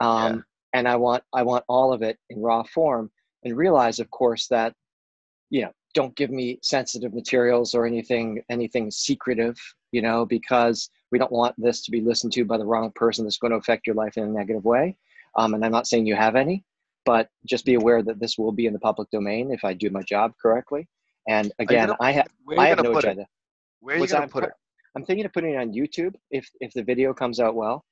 um 0.00 0.32
Yeah. 0.34 0.40
and 0.76 0.84
i 0.94 0.96
want 1.06 1.22
i 1.40 1.42
want 1.50 1.64
all 1.74 1.88
of 1.96 2.00
it 2.10 2.16
in 2.32 2.36
raw 2.48 2.62
form 2.76 3.04
and 3.44 3.56
realize 3.64 3.96
of 4.04 4.08
course 4.20 4.44
that 4.54 4.70
you 5.54 5.62
know 5.62 5.72
don't 5.98 6.14
give 6.20 6.30
me 6.40 6.46
sensitive 6.76 7.12
materials 7.20 7.68
or 7.76 7.82
anything 7.92 8.26
anything 8.56 8.86
secretive 8.90 9.56
you 9.96 10.02
know 10.06 10.18
because 10.36 10.76
we 11.12 11.18
don't 11.20 11.36
want 11.40 11.54
this 11.66 11.78
to 11.84 11.90
be 11.96 12.00
listened 12.10 12.32
to 12.36 12.44
by 12.52 12.58
the 12.58 12.68
wrong 12.70 12.90
person 13.02 13.20
that's 13.24 13.38
going 13.42 13.52
to 13.54 13.62
affect 13.62 13.86
your 13.86 13.98
life 14.02 14.14
in 14.18 14.24
a 14.24 14.32
negative 14.40 14.64
way 14.74 14.84
um, 15.38 15.50
and 15.54 15.64
i'm 15.64 15.74
not 15.78 15.86
saying 15.90 16.04
you 16.10 16.16
have 16.26 16.36
any 16.44 16.56
but 17.12 17.24
just 17.52 17.64
be 17.70 17.74
aware 17.80 18.02
that 18.08 18.18
this 18.22 18.34
will 18.40 18.50
be 18.60 18.66
in 18.68 18.72
the 18.76 18.84
public 18.88 19.08
domain 19.16 19.44
if 19.56 19.62
i 19.68 19.72
do 19.84 19.88
my 19.98 20.02
job 20.14 20.28
correctly 20.42 20.82
and 21.34 21.46
again 21.64 21.86
gonna- 21.88 22.08
i 22.08 22.10
have 22.18 22.28
i 22.64 22.66
have 22.72 22.82
no 22.82 22.92
agenda 22.98 23.22
it? 23.22 23.28
Where 23.80 23.96
are 23.96 24.04
you 24.04 24.16
I'm 24.16 24.28
put 24.36 24.42
put- 24.44 24.50
it? 24.50 24.56
I'm 24.96 25.04
thinking 25.04 25.24
of 25.24 25.32
putting 25.32 25.54
it 25.54 25.56
on 25.56 25.72
YouTube 25.72 26.14
if 26.30 26.48
if 26.60 26.72
the 26.72 26.82
video 26.82 27.12
comes 27.12 27.40
out 27.40 27.54
well, 27.54 27.84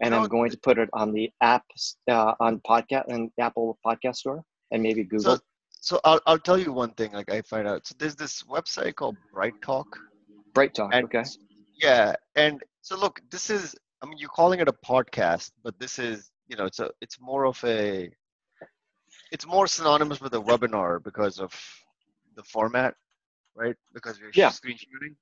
and 0.00 0.14
I'm 0.14 0.28
going 0.28 0.50
to 0.50 0.58
put 0.58 0.78
it 0.78 0.88
on 0.92 1.12
the 1.12 1.30
app 1.40 1.64
uh, 2.08 2.34
on 2.40 2.60
podcast 2.60 3.04
and 3.08 3.30
Apple 3.38 3.78
Podcast 3.84 4.16
Store 4.16 4.42
and 4.70 4.82
maybe 4.82 5.04
Google. 5.04 5.36
So, 5.36 5.42
so 5.70 6.00
I'll 6.04 6.20
I'll 6.26 6.38
tell 6.38 6.58
you 6.58 6.72
one 6.72 6.92
thing. 6.92 7.12
Like 7.12 7.30
I 7.30 7.42
find 7.42 7.66
out. 7.66 7.86
So 7.86 7.94
there's 7.98 8.16
this 8.16 8.42
website 8.44 8.94
called 8.96 9.16
Bright 9.32 9.54
Talk. 9.62 9.98
Bright 10.54 10.74
Talk. 10.74 10.90
And 10.92 11.04
okay. 11.06 11.24
yeah, 11.80 12.14
and 12.36 12.62
so 12.82 12.96
look, 12.98 13.20
this 13.30 13.50
is 13.50 13.74
I 14.02 14.06
mean 14.06 14.18
you're 14.18 14.28
calling 14.30 14.60
it 14.60 14.68
a 14.68 14.72
podcast, 14.72 15.50
but 15.62 15.78
this 15.78 15.98
is 15.98 16.30
you 16.48 16.56
know 16.56 16.64
it's 16.66 16.78
a 16.80 16.90
it's 17.00 17.18
more 17.20 17.46
of 17.46 17.62
a 17.64 18.10
it's 19.32 19.46
more 19.46 19.66
synonymous 19.66 20.20
with 20.20 20.34
a 20.34 20.40
webinar 20.40 21.02
because 21.02 21.38
of 21.38 21.52
the 22.36 22.42
format, 22.44 22.94
right? 23.54 23.76
Because 23.94 24.20
we're 24.20 24.30
Yeah. 24.34 24.50
screen 24.50 24.76
shooting. 24.76 25.16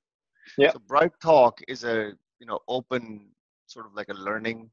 Yeah. 0.57 0.71
So 0.73 0.79
Bright 0.87 1.11
Talk 1.21 1.59
is 1.67 1.83
a 1.83 2.11
you 2.39 2.45
know 2.47 2.59
open 2.67 3.27
sort 3.67 3.85
of 3.85 3.93
like 3.93 4.09
a 4.09 4.13
learning 4.13 4.69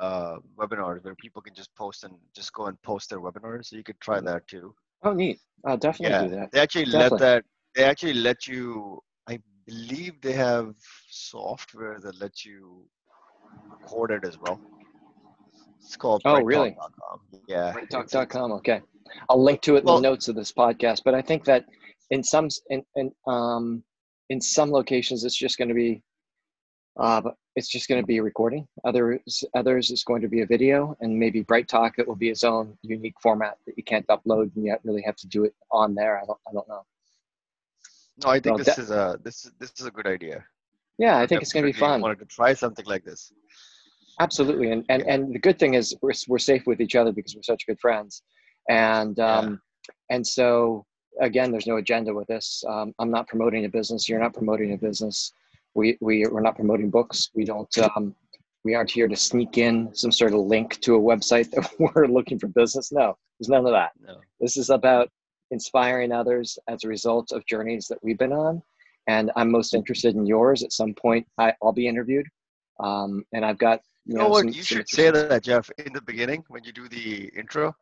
uh, 0.00 0.36
webinar 0.58 1.02
where 1.04 1.14
people 1.16 1.40
can 1.42 1.54
just 1.54 1.74
post 1.74 2.04
and 2.04 2.14
just 2.34 2.52
go 2.52 2.66
and 2.66 2.80
post 2.82 3.10
their 3.10 3.20
webinars. 3.20 3.66
So 3.66 3.76
you 3.76 3.82
could 3.82 4.00
try 4.00 4.20
that 4.20 4.46
too. 4.46 4.74
Oh, 5.02 5.12
neat. 5.12 5.38
I'll 5.64 5.76
definitely 5.76 6.14
Yeah, 6.16 6.24
do 6.24 6.34
that. 6.36 6.52
they 6.52 6.60
actually 6.60 6.84
Definitely. 6.84 7.10
let 7.10 7.18
that. 7.20 7.44
They 7.74 7.84
actually 7.84 8.14
let 8.14 8.46
you. 8.46 9.00
I 9.28 9.38
believe 9.66 10.20
they 10.20 10.32
have 10.32 10.74
software 11.08 11.98
that 12.00 12.18
lets 12.20 12.44
you 12.44 12.84
record 13.70 14.10
it 14.12 14.24
as 14.24 14.38
well. 14.38 14.60
It's 15.80 15.96
called. 15.96 16.22
Oh, 16.24 16.40
really? 16.42 16.76
Yeah. 17.48 17.72
BrightTalk.com. 17.72 18.52
Okay. 18.52 18.80
I'll 19.28 19.42
link 19.42 19.60
to 19.62 19.76
it 19.76 19.80
in 19.80 19.84
Well- 19.84 19.96
the 19.96 20.02
notes 20.02 20.28
of 20.28 20.34
this 20.34 20.52
podcast. 20.52 21.02
But 21.04 21.14
I 21.14 21.22
think 21.22 21.44
that 21.44 21.64
in 22.10 22.22
some 22.22 22.48
in, 22.70 22.82
in 22.96 23.10
um 23.26 23.82
in 24.30 24.40
some 24.40 24.70
locations 24.70 25.24
it's 25.24 25.36
just 25.36 25.58
going 25.58 25.68
to 25.68 25.74
be 25.74 26.02
uh 26.98 27.22
it's 27.54 27.68
just 27.68 27.88
going 27.88 28.00
to 28.02 28.06
be 28.06 28.18
a 28.18 28.22
recording. 28.22 28.66
Others 28.84 29.44
others 29.54 29.90
it's 29.90 30.04
going 30.04 30.20
to 30.22 30.28
be 30.28 30.42
a 30.42 30.46
video, 30.46 30.94
and 31.00 31.18
maybe 31.18 31.40
Bright 31.42 31.68
Talk 31.68 31.98
it 31.98 32.06
will 32.06 32.14
be 32.16 32.28
its 32.28 32.44
own 32.44 32.76
unique 32.82 33.14
format 33.22 33.56
that 33.66 33.76
you 33.78 33.82
can't 33.84 34.06
upload 34.08 34.54
and 34.56 34.64
yet 34.66 34.80
really 34.84 35.02
have 35.02 35.16
to 35.16 35.26
do 35.26 35.44
it 35.44 35.54
on 35.70 35.94
there. 35.94 36.18
I 36.20 36.24
don't 36.26 36.38
I 36.48 36.52
don't 36.52 36.68
know. 36.68 36.82
No, 38.24 38.30
I 38.30 38.40
think 38.40 38.56
Well, 38.56 38.58
this 38.64 38.76
that- 38.76 38.78
is 38.78 38.90
a 38.90 39.18
this 39.22 39.44
is 39.46 39.52
this 39.58 39.72
is 39.78 39.86
a 39.86 39.90
good 39.90 40.06
idea. 40.06 40.44
Yeah, 40.98 41.18
I 41.18 41.26
think 41.26 41.42
it's 41.42 41.52
going 41.52 41.66
to 41.66 41.72
be 41.72 41.78
fun. 41.78 42.00
Wanted 42.00 42.18
to 42.20 42.24
try 42.26 42.54
something 42.54 42.86
like 42.86 43.04
this. 43.04 43.32
Absolutely, 44.20 44.70
and 44.72 44.84
and 44.88 45.02
Yeah. 45.04 45.12
and 45.14 45.34
the 45.34 45.38
good 45.38 45.58
thing 45.58 45.74
is 45.74 45.94
we're 46.02 46.12
we're 46.28 46.38
safe 46.38 46.66
with 46.66 46.80
each 46.80 46.94
other 46.96 47.12
because 47.12 47.34
we're 47.36 47.42
such 47.42 47.66
good 47.66 47.78
friends, 47.80 48.22
and 48.70 49.16
Yeah. 49.18 49.36
um, 49.38 49.60
and 50.10 50.26
so 50.26 50.86
again, 51.20 51.50
there's 51.50 51.66
no 51.66 51.76
agenda 51.76 52.12
with 52.14 52.26
this. 52.28 52.64
Um, 52.68 52.94
I'm 52.98 53.10
not 53.10 53.28
promoting 53.28 53.64
a 53.64 53.68
business. 53.68 54.08
You're 54.08 54.20
not 54.20 54.34
promoting 54.34 54.72
a 54.72 54.76
business. 54.78 55.32
We 55.74 55.96
we 56.00 56.26
we're 56.26 56.40
not 56.40 56.56
promoting 56.56 56.90
books. 56.90 57.30
We 57.34 57.44
don't. 57.44 57.76
Um, 57.78 58.14
we 58.64 58.74
aren't 58.74 58.90
here 58.90 59.06
to 59.06 59.14
sneak 59.16 59.58
in 59.58 59.94
some 59.94 60.10
sort 60.10 60.32
of 60.32 60.40
link 60.40 60.80
to 60.80 60.96
a 60.96 61.00
website 61.00 61.50
that 61.52 61.70
we're 61.78 62.06
looking 62.08 62.38
for 62.38 62.48
business. 62.48 62.90
No, 62.92 63.16
there's 63.38 63.48
none 63.48 63.64
of 63.66 63.72
that. 63.72 63.92
No. 64.04 64.18
This 64.40 64.56
is 64.56 64.70
about 64.70 65.10
inspiring 65.52 66.10
others 66.12 66.58
as 66.66 66.82
a 66.82 66.88
result 66.88 67.30
of 67.32 67.46
journeys 67.46 67.86
that 67.88 68.02
we've 68.02 68.18
been 68.18 68.32
on. 68.32 68.62
And 69.06 69.30
I'm 69.36 69.52
most 69.52 69.72
interested 69.74 70.16
in 70.16 70.26
yours. 70.26 70.64
At 70.64 70.72
some 70.72 70.92
point, 70.94 71.24
I, 71.38 71.52
I'll 71.62 71.72
be 71.72 71.86
interviewed. 71.86 72.26
Um, 72.80 73.24
and 73.32 73.44
I've 73.44 73.58
got, 73.58 73.80
You 74.04 74.14
know 74.18 74.28
what? 74.28 74.38
some- 74.40 74.48
You 74.48 74.54
some 74.54 74.78
should 74.78 74.88
say 74.88 75.10
that, 75.12 75.44
Jeff, 75.44 75.70
in 75.78 75.92
the 75.92 76.00
beginning 76.02 76.44
when 76.48 76.64
you 76.64 76.72
do 76.72 76.88
the 76.88 77.30
intro. 77.36 77.72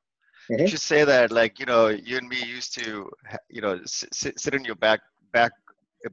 You 0.51 0.57
Mhm. 0.59 0.69
should 0.69 0.81
say 0.81 1.05
that, 1.05 1.33
like 1.33 1.59
you 1.59 1.67
know, 1.67 1.89
you 1.89 2.19
and 2.19 2.29
me 2.29 2.43
used 2.45 2.75
to, 2.79 3.11
you 3.49 3.61
know, 3.63 3.81
sit, 3.87 4.39
sit, 4.39 4.55
in 4.55 4.65
your 4.65 4.75
back 4.77 5.01
back 5.33 5.53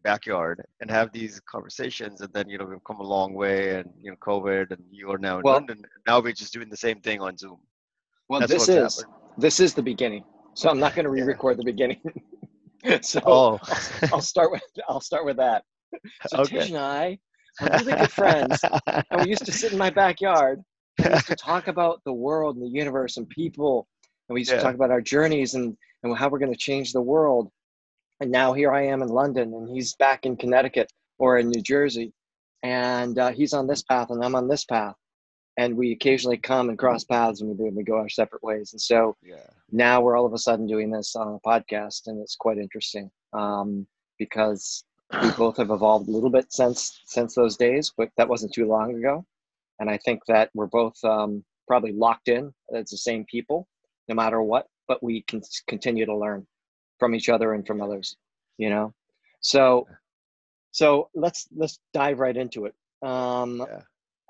backyard 0.03 0.63
and 0.79 0.89
have 0.89 1.11
these 1.11 1.39
conversations, 1.41 2.21
and 2.21 2.31
then 2.33 2.47
you 2.49 2.57
know 2.57 2.65
we've 2.65 2.83
come 2.85 2.99
a 3.01 3.03
long 3.03 3.33
way, 3.33 3.75
and 3.77 3.89
you 3.99 4.09
know, 4.11 4.17
COVID, 4.17 4.71
and 4.71 4.81
you 4.89 5.11
are 5.11 5.17
now 5.17 5.37
in 5.37 5.43
Well- 5.43 5.55
London. 5.55 5.83
Now 6.07 6.19
we're 6.21 6.31
just 6.33 6.53
doing 6.53 6.69
the 6.69 6.77
same 6.77 7.01
thing 7.01 7.19
on 7.21 7.37
Zoom. 7.37 7.59
Well, 8.29 8.39
That's 8.39 8.53
this 8.53 8.69
is, 8.69 8.95
happened. 9.01 9.13
this 9.37 9.59
is 9.59 9.73
the 9.73 9.83
beginning. 9.83 10.23
So 10.53 10.69
I'm 10.69 10.79
not 10.79 10.95
going 10.95 11.03
to 11.05 11.11
re-record 11.11 11.57
the 11.57 11.65
beginning. 11.65 12.01
so 13.01 13.19
Oh, 13.25 13.59
I'll 14.13 14.21
start 14.21 14.51
with, 14.51 14.63
I'll 14.87 15.01
start 15.01 15.25
with 15.25 15.37
that. 15.37 15.63
So 16.29 16.39
Okay. 16.43 16.57
Tij 16.59 16.67
and 16.69 16.77
I 16.77 17.19
are 17.59 17.79
really 17.79 17.91
good 17.93 18.11
friends. 18.11 18.57
and 18.87 19.21
we 19.21 19.27
used 19.27 19.45
to 19.45 19.51
sit 19.51 19.73
in 19.73 19.77
my 19.77 19.89
backyard 19.89 20.63
and 20.99 21.07
we 21.09 21.13
used 21.15 21.27
to 21.27 21.35
talk 21.35 21.67
about 21.67 22.01
the 22.05 22.13
world 22.13 22.55
and 22.55 22.63
the 22.65 22.69
universe 22.69 23.17
and 23.17 23.27
people 23.27 23.87
and 24.31 24.35
we 24.35 24.41
used 24.41 24.51
Yeah. 24.51 24.57
to 24.57 24.63
talk 24.63 24.75
about 24.75 24.91
our 24.91 25.01
journeys 25.01 25.55
and, 25.55 25.77
and 26.03 26.17
how 26.17 26.29
we're 26.29 26.39
going 26.39 26.53
to 26.53 26.57
change 26.57 26.93
the 26.93 27.01
world 27.01 27.51
and 28.21 28.31
now 28.31 28.53
here 28.53 28.71
i 28.71 28.81
am 28.81 29.01
in 29.01 29.09
london 29.09 29.53
and 29.53 29.69
he's 29.69 29.93
back 29.95 30.25
in 30.25 30.37
connecticut 30.37 30.91
or 31.19 31.37
in 31.37 31.49
new 31.49 31.61
jersey 31.61 32.13
and 32.63 33.19
uh, 33.19 33.31
he's 33.31 33.53
on 33.53 33.67
this 33.67 33.83
path 33.83 34.09
and 34.09 34.23
i'm 34.23 34.35
on 34.35 34.47
this 34.47 34.63
path 34.63 34.95
and 35.57 35.75
we 35.75 35.91
occasionally 35.91 36.37
come 36.37 36.69
and 36.69 36.77
cross 36.79 37.03
paths 37.03 37.41
and 37.41 37.57
we, 37.57 37.69
we 37.69 37.83
go 37.83 37.97
our 37.97 38.09
separate 38.09 38.41
ways. 38.41 38.71
And 38.73 38.81
so 38.81 39.15
Yeah. 39.21 39.45
now 39.71 40.01
we're 40.01 40.17
all 40.17 40.25
of 40.25 40.33
a 40.33 40.37
sudden 40.37 40.65
doing 40.65 40.89
this 40.89 41.15
on 41.15 41.27
a 41.27 41.39
podcast, 41.47 42.07
and 42.07 42.21
it's 42.21 42.35
quite 42.35 42.57
interesting 42.57 43.11
um, 43.33 43.85
because 44.17 44.83
we 45.21 45.29
both 45.31 45.57
have 45.57 45.71
evolved 45.71 46.07
a 46.07 46.11
little 46.11 46.29
bit 46.29 46.51
since 46.53 47.01
since 47.05 47.35
those 47.35 47.57
days, 47.57 47.91
but 47.97 48.09
that 48.17 48.29
wasn't 48.29 48.53
too 48.53 48.65
long 48.65 48.95
ago. 48.95 49.25
And 49.79 49.89
I 49.89 49.97
think 49.97 50.21
that 50.27 50.49
we're 50.53 50.67
both 50.67 50.97
um, 51.03 51.43
probably 51.67 51.91
locked 51.91 52.29
in 52.29 52.53
as 52.73 52.89
the 52.89 52.97
same 52.97 53.25
people, 53.25 53.67
no 54.11 54.15
matter 54.23 54.41
what. 54.41 54.67
But 54.87 55.01
we 55.01 55.21
can 55.29 55.41
continue 55.67 56.05
to 56.05 56.15
learn 56.23 56.45
from 56.99 57.15
each 57.15 57.29
other 57.29 57.53
and 57.53 57.65
from 57.65 57.81
others. 57.81 58.17
You 58.57 58.69
know, 58.69 58.93
so 59.39 59.87
so 60.71 61.09
let's 61.15 61.47
let's 61.55 61.79
dive 61.93 62.19
right 62.19 62.35
into 62.35 62.65
it. 62.65 62.75
Um, 63.01 63.59
Yeah. 63.59 63.81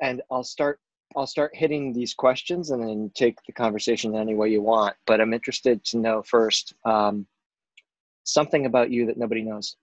and 0.02 0.22
I'll 0.32 0.44
start 0.44 0.80
I'll 1.16 1.28
start 1.28 1.52
hitting 1.56 1.94
these 1.94 2.14
questions 2.14 2.72
and 2.72 2.82
then 2.82 3.12
take 3.16 3.38
the 3.46 3.54
conversation 3.54 4.16
any 4.16 4.36
way 4.36 4.50
you 4.50 4.62
want. 4.62 4.96
But 5.08 5.20
I'm 5.20 5.34
interested 5.34 5.84
to 5.86 5.98
know 5.98 6.22
first 6.24 6.74
um, 6.86 7.26
something 8.24 8.66
about 8.66 8.92
you 8.92 9.06
that 9.08 9.18
nobody 9.18 9.42
knows. 9.42 9.78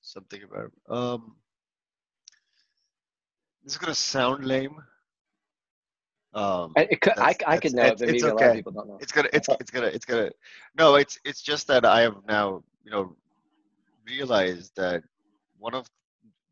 Something 0.00 0.42
about 0.44 0.70
um. 0.88 1.36
This 3.64 3.72
is 3.74 3.78
gonna 3.78 3.94
sound 3.94 4.44
lame. 4.44 4.80
Um, 6.36 6.76
I, 6.76 6.88
it 6.90 7.00
could, 7.02 7.14
I, 7.18 7.34
I 7.46 7.58
could 7.58 7.74
know, 7.74 7.88
it's- 7.88 7.96
but 7.96 8.08
maybe 8.08 8.20
it's 8.20 8.22
a 8.22 8.28
lot 8.34 8.46
of 8.46 8.52
okay. 8.52 8.54
people 8.54 8.72
don't 8.72 8.88
know. 8.88 9.02
it's 9.02 9.12
gonna 9.12 9.28
it's 9.32 9.48
it's 9.60 9.70
gonna 9.70 9.88
it's 9.88 10.06
gonna 10.06 10.30
no 10.76 10.96
it's 10.96 11.18
it's 11.24 11.42
just 11.42 11.66
that 11.68 11.84
i 11.86 12.00
have 12.02 12.16
now 12.26 12.62
you 12.84 12.90
know 12.90 13.16
realized 14.06 14.72
that 14.76 15.02
one 15.58 15.74
of 15.74 15.86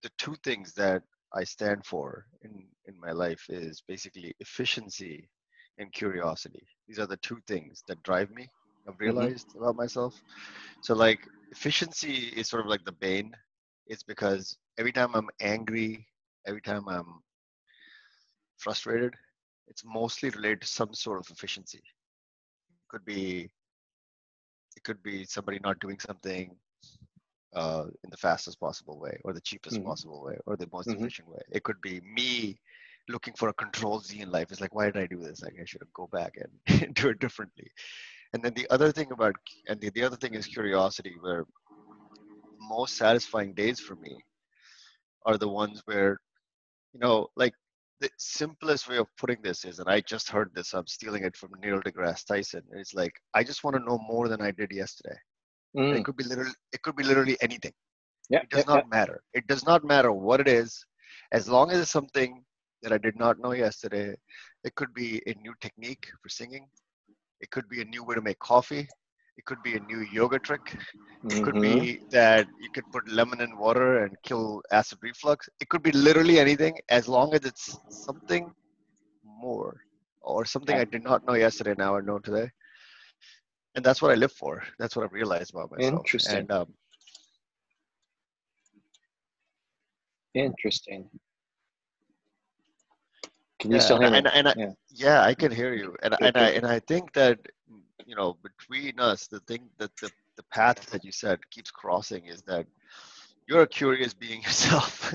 the 0.03 0.11
two 0.19 0.35
things 0.45 0.75
that 0.75 1.03
i 1.35 1.45
stand 1.45 1.85
for 1.85 2.26
in 2.43 2.67
in 2.87 2.99
my 3.00 3.12
life 3.12 3.45
is 3.49 3.83
basically 3.88 4.35
efficiency 4.41 5.29
and 5.79 5.93
curiosity. 5.93 6.67
These 6.88 6.99
are 7.00 7.07
the 7.07 7.17
two 7.19 7.38
things 7.47 7.83
that 7.88 8.03
drive 8.03 8.31
me. 8.31 8.50
I've 8.88 9.00
realized 9.00 9.49
about 9.57 9.76
myself. 9.76 10.14
So 10.83 10.95
like 10.95 11.21
efficiency 11.53 12.33
is 12.37 12.49
sort 12.49 12.62
of 12.64 12.69
like 12.71 12.85
the 12.85 12.93
bane. 12.93 13.33
It's 13.87 14.03
because 14.05 14.57
every 14.79 14.93
time 14.93 15.14
i'm 15.14 15.31
angry 15.41 16.07
every 16.47 16.61
time 16.62 16.88
i'm 16.88 17.23
frustrated 18.59 19.14
it's 19.68 19.85
mostly 19.85 20.30
related 20.30 20.62
to 20.62 20.66
some 20.68 20.92
sort 20.94 21.21
of 21.21 21.30
efficiency. 21.30 21.78
It 21.78 22.88
could 22.88 23.04
be 23.04 23.50
it 24.76 24.83
could 24.85 25.02
be 25.02 25.25
somebody 25.25 25.59
not 25.62 25.78
doing 25.80 25.99
something 26.00 26.56
uh, 27.54 27.85
in 28.04 28.11
the 28.11 28.16
fastest 28.16 28.61
possible 28.61 28.99
way 28.99 29.18
or 29.25 29.33
the 29.33 29.40
cheapest 29.40 29.83
Mhm. 29.83 29.83
possible 29.83 30.23
way 30.23 30.37
or 30.47 30.56
the 30.56 30.68
most 30.73 30.92
Mhm. 30.92 30.94
efficient 30.94 31.28
way. 31.28 31.40
It 31.50 31.62
could 31.64 31.80
be 31.80 32.00
me 32.00 32.59
looking 33.09 33.35
for 33.35 33.49
a 33.49 33.54
control 33.54 34.00
z 34.00 34.21
in 34.21 34.30
life. 34.30 34.50
It's 34.50 34.61
like 34.61 34.75
why 34.75 34.87
did 34.87 34.97
i 34.97 35.06
do 35.06 35.21
this? 35.21 35.42
Like 35.42 35.54
i 35.61 35.64
should 35.64 35.83
go 35.94 36.09
back 36.12 36.35
and 36.66 36.94
do 36.94 37.09
it 37.11 37.21
differently. 37.21 37.71
And 38.33 38.42
then 38.42 38.54
the 38.54 38.68
other 38.71 38.92
thing 38.92 39.11
about 39.12 39.35
and 39.68 39.80
the, 39.80 39.90
the 39.90 40.02
other 40.04 40.16
thing 40.16 40.35
is 40.35 40.47
curiosity 40.47 41.14
where 41.21 41.44
most 42.61 42.97
satisfying 42.97 43.54
days 43.54 43.80
for 43.80 43.97
me 43.97 44.18
are 45.26 45.38
the 45.38 45.49
ones 45.49 45.83
where 45.87 46.18
you 46.92 47.00
know 47.00 47.28
like 47.37 47.54
the 48.04 48.11
simplest 48.18 48.88
way 48.88 48.99
of 48.99 49.06
putting 49.16 49.40
this 49.42 49.64
is, 49.64 49.78
and 49.78 49.88
I 49.88 50.00
just 50.02 50.28
heard 50.28 50.50
this, 50.54 50.75
I'm 50.75 50.87
stealing 50.87 51.25
it 51.25 51.37
from 51.37 51.50
Neil 51.62 51.80
deGrasse 51.80 52.26
Tyson. 52.26 52.62
It's 52.73 52.92
like 52.92 53.14
I 53.32 53.42
just 53.42 53.64
want 53.64 53.76
to 53.76 53.82
know 53.82 53.99
more 54.06 54.28
than 54.28 54.42
I 54.42 54.50
did 54.50 54.73
yesterday. 54.73 55.16
Mm, 55.76 55.96
It 55.96 56.04
could 56.04 56.16
be 56.16 56.25
literally, 56.25 56.52
it 56.73 56.82
could 56.82 56.96
be 56.96 57.02
literally 57.04 57.38
anything. 57.40 57.73
yep, 58.28 58.42
It 58.42 58.50
does 58.50 58.58
yep, 58.58 58.66
not 58.66 58.76
yep. 58.76 58.90
matter. 58.90 59.23
It 59.32 59.46
does 59.46 59.64
not 59.64 59.84
matter 59.84 60.12
what 60.12 60.40
it 60.40 60.49
is, 60.49 60.84
as 61.32 61.49
long 61.49 61.70
as 61.70 61.80
it's 61.80 61.90
something 61.90 62.44
that 62.82 62.92
I 62.92 62.99
did 62.99 63.18
not 63.18 63.38
know 63.38 63.52
yesterday. 63.52 64.14
It 64.64 64.75
could 64.75 64.92
be 64.92 65.23
a 65.26 65.34
new 65.40 65.54
technique 65.62 66.06
for 66.23 66.28
singing. 66.28 66.68
It 67.40 67.50
could 67.50 67.68
be 67.70 67.80
a 67.80 67.87
new 67.87 68.04
way 68.04 68.14
to 68.16 68.23
make 68.23 68.38
coffee. 68.38 68.87
It 69.37 69.45
could 69.45 69.62
be 69.62 69.76
a 69.76 69.81
new 69.81 70.00
yoga 70.12 70.38
trick. 70.38 70.76
It 71.31 71.43
could 71.43 71.55
Mhm. 71.55 71.62
be 71.62 72.00
that 72.11 72.47
you 72.61 72.71
could 72.71 72.85
put 72.93 73.09
lemon 73.09 73.41
in 73.41 73.57
water 73.57 74.05
and 74.05 74.17
kill 74.23 74.62
acid 74.71 74.99
reflux. 75.03 75.49
It 75.61 75.69
could 75.69 75.83
be 75.83 75.93
literally 75.93 76.38
anything 76.38 76.79
as 76.88 77.09
long 77.09 77.35
as 77.35 77.45
it's 77.45 77.79
something 77.88 78.55
more 79.25 79.81
or 80.23 80.45
something 80.45 80.76
Yeah. 80.76 80.83
I 80.83 80.85
did 80.85 81.03
not 81.03 81.26
know 81.26 81.35
yesterday, 81.35 81.75
now 81.76 81.97
I 81.97 82.00
know 82.00 82.19
today. 82.19 82.50
And 83.75 83.85
that's 83.85 84.00
what 84.00 84.12
I 84.12 84.14
live 84.14 84.33
for. 84.33 84.62
That's 84.79 84.95
what 84.97 85.05
I've 85.05 85.12
realized 85.12 85.53
about 85.53 85.71
myself. 85.71 86.07
Interesting. 86.07 86.37
And 86.37 86.50
um, 86.50 86.75
Interesting. 90.35 91.09
Can 93.61 93.71
you 93.73 93.79
yeah, 93.79 93.85
still 93.85 93.97
and, 93.97 94.05
hear 94.05 94.11
me? 94.11 94.19
and, 94.19 94.26
and 94.29 94.49
I, 94.49 94.55
Yeah. 94.57 94.73
yeah. 94.91 95.23
I 95.23 95.35
can 95.35 95.50
hear 95.50 95.75
you. 95.75 95.97
And, 96.03 96.14
Good, 96.17 96.26
and 96.29 96.37
I 96.37 96.49
and 96.50 96.67
I 96.67 96.79
think 96.81 97.12
that 97.14 97.38
you 98.06 98.14
know 98.14 98.37
between 98.42 98.99
us, 99.00 99.26
the 99.26 99.40
thing 99.40 99.68
that 99.78 99.90
the, 100.00 100.11
the 100.37 100.42
path 100.52 100.87
that 100.90 101.04
you 101.04 101.12
said 101.12 101.38
keeps 101.50 101.70
crossing 101.70 102.26
is 102.26 102.42
that 102.42 102.66
you're 103.46 103.62
a 103.62 103.66
curious 103.66 104.14
being 104.14 104.42
yourself 104.49 105.14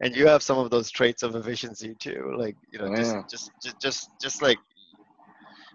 and 0.00 0.14
you 0.16 0.26
have 0.26 0.42
some 0.42 0.58
of 0.58 0.70
those 0.70 0.90
traits 0.90 1.22
of 1.22 1.34
efficiency 1.34 1.94
too 1.98 2.34
like 2.36 2.56
you 2.72 2.78
know 2.78 2.94
just, 2.94 3.16
just 3.30 3.50
just 3.62 3.80
just 3.80 4.10
just 4.20 4.42
like 4.42 4.58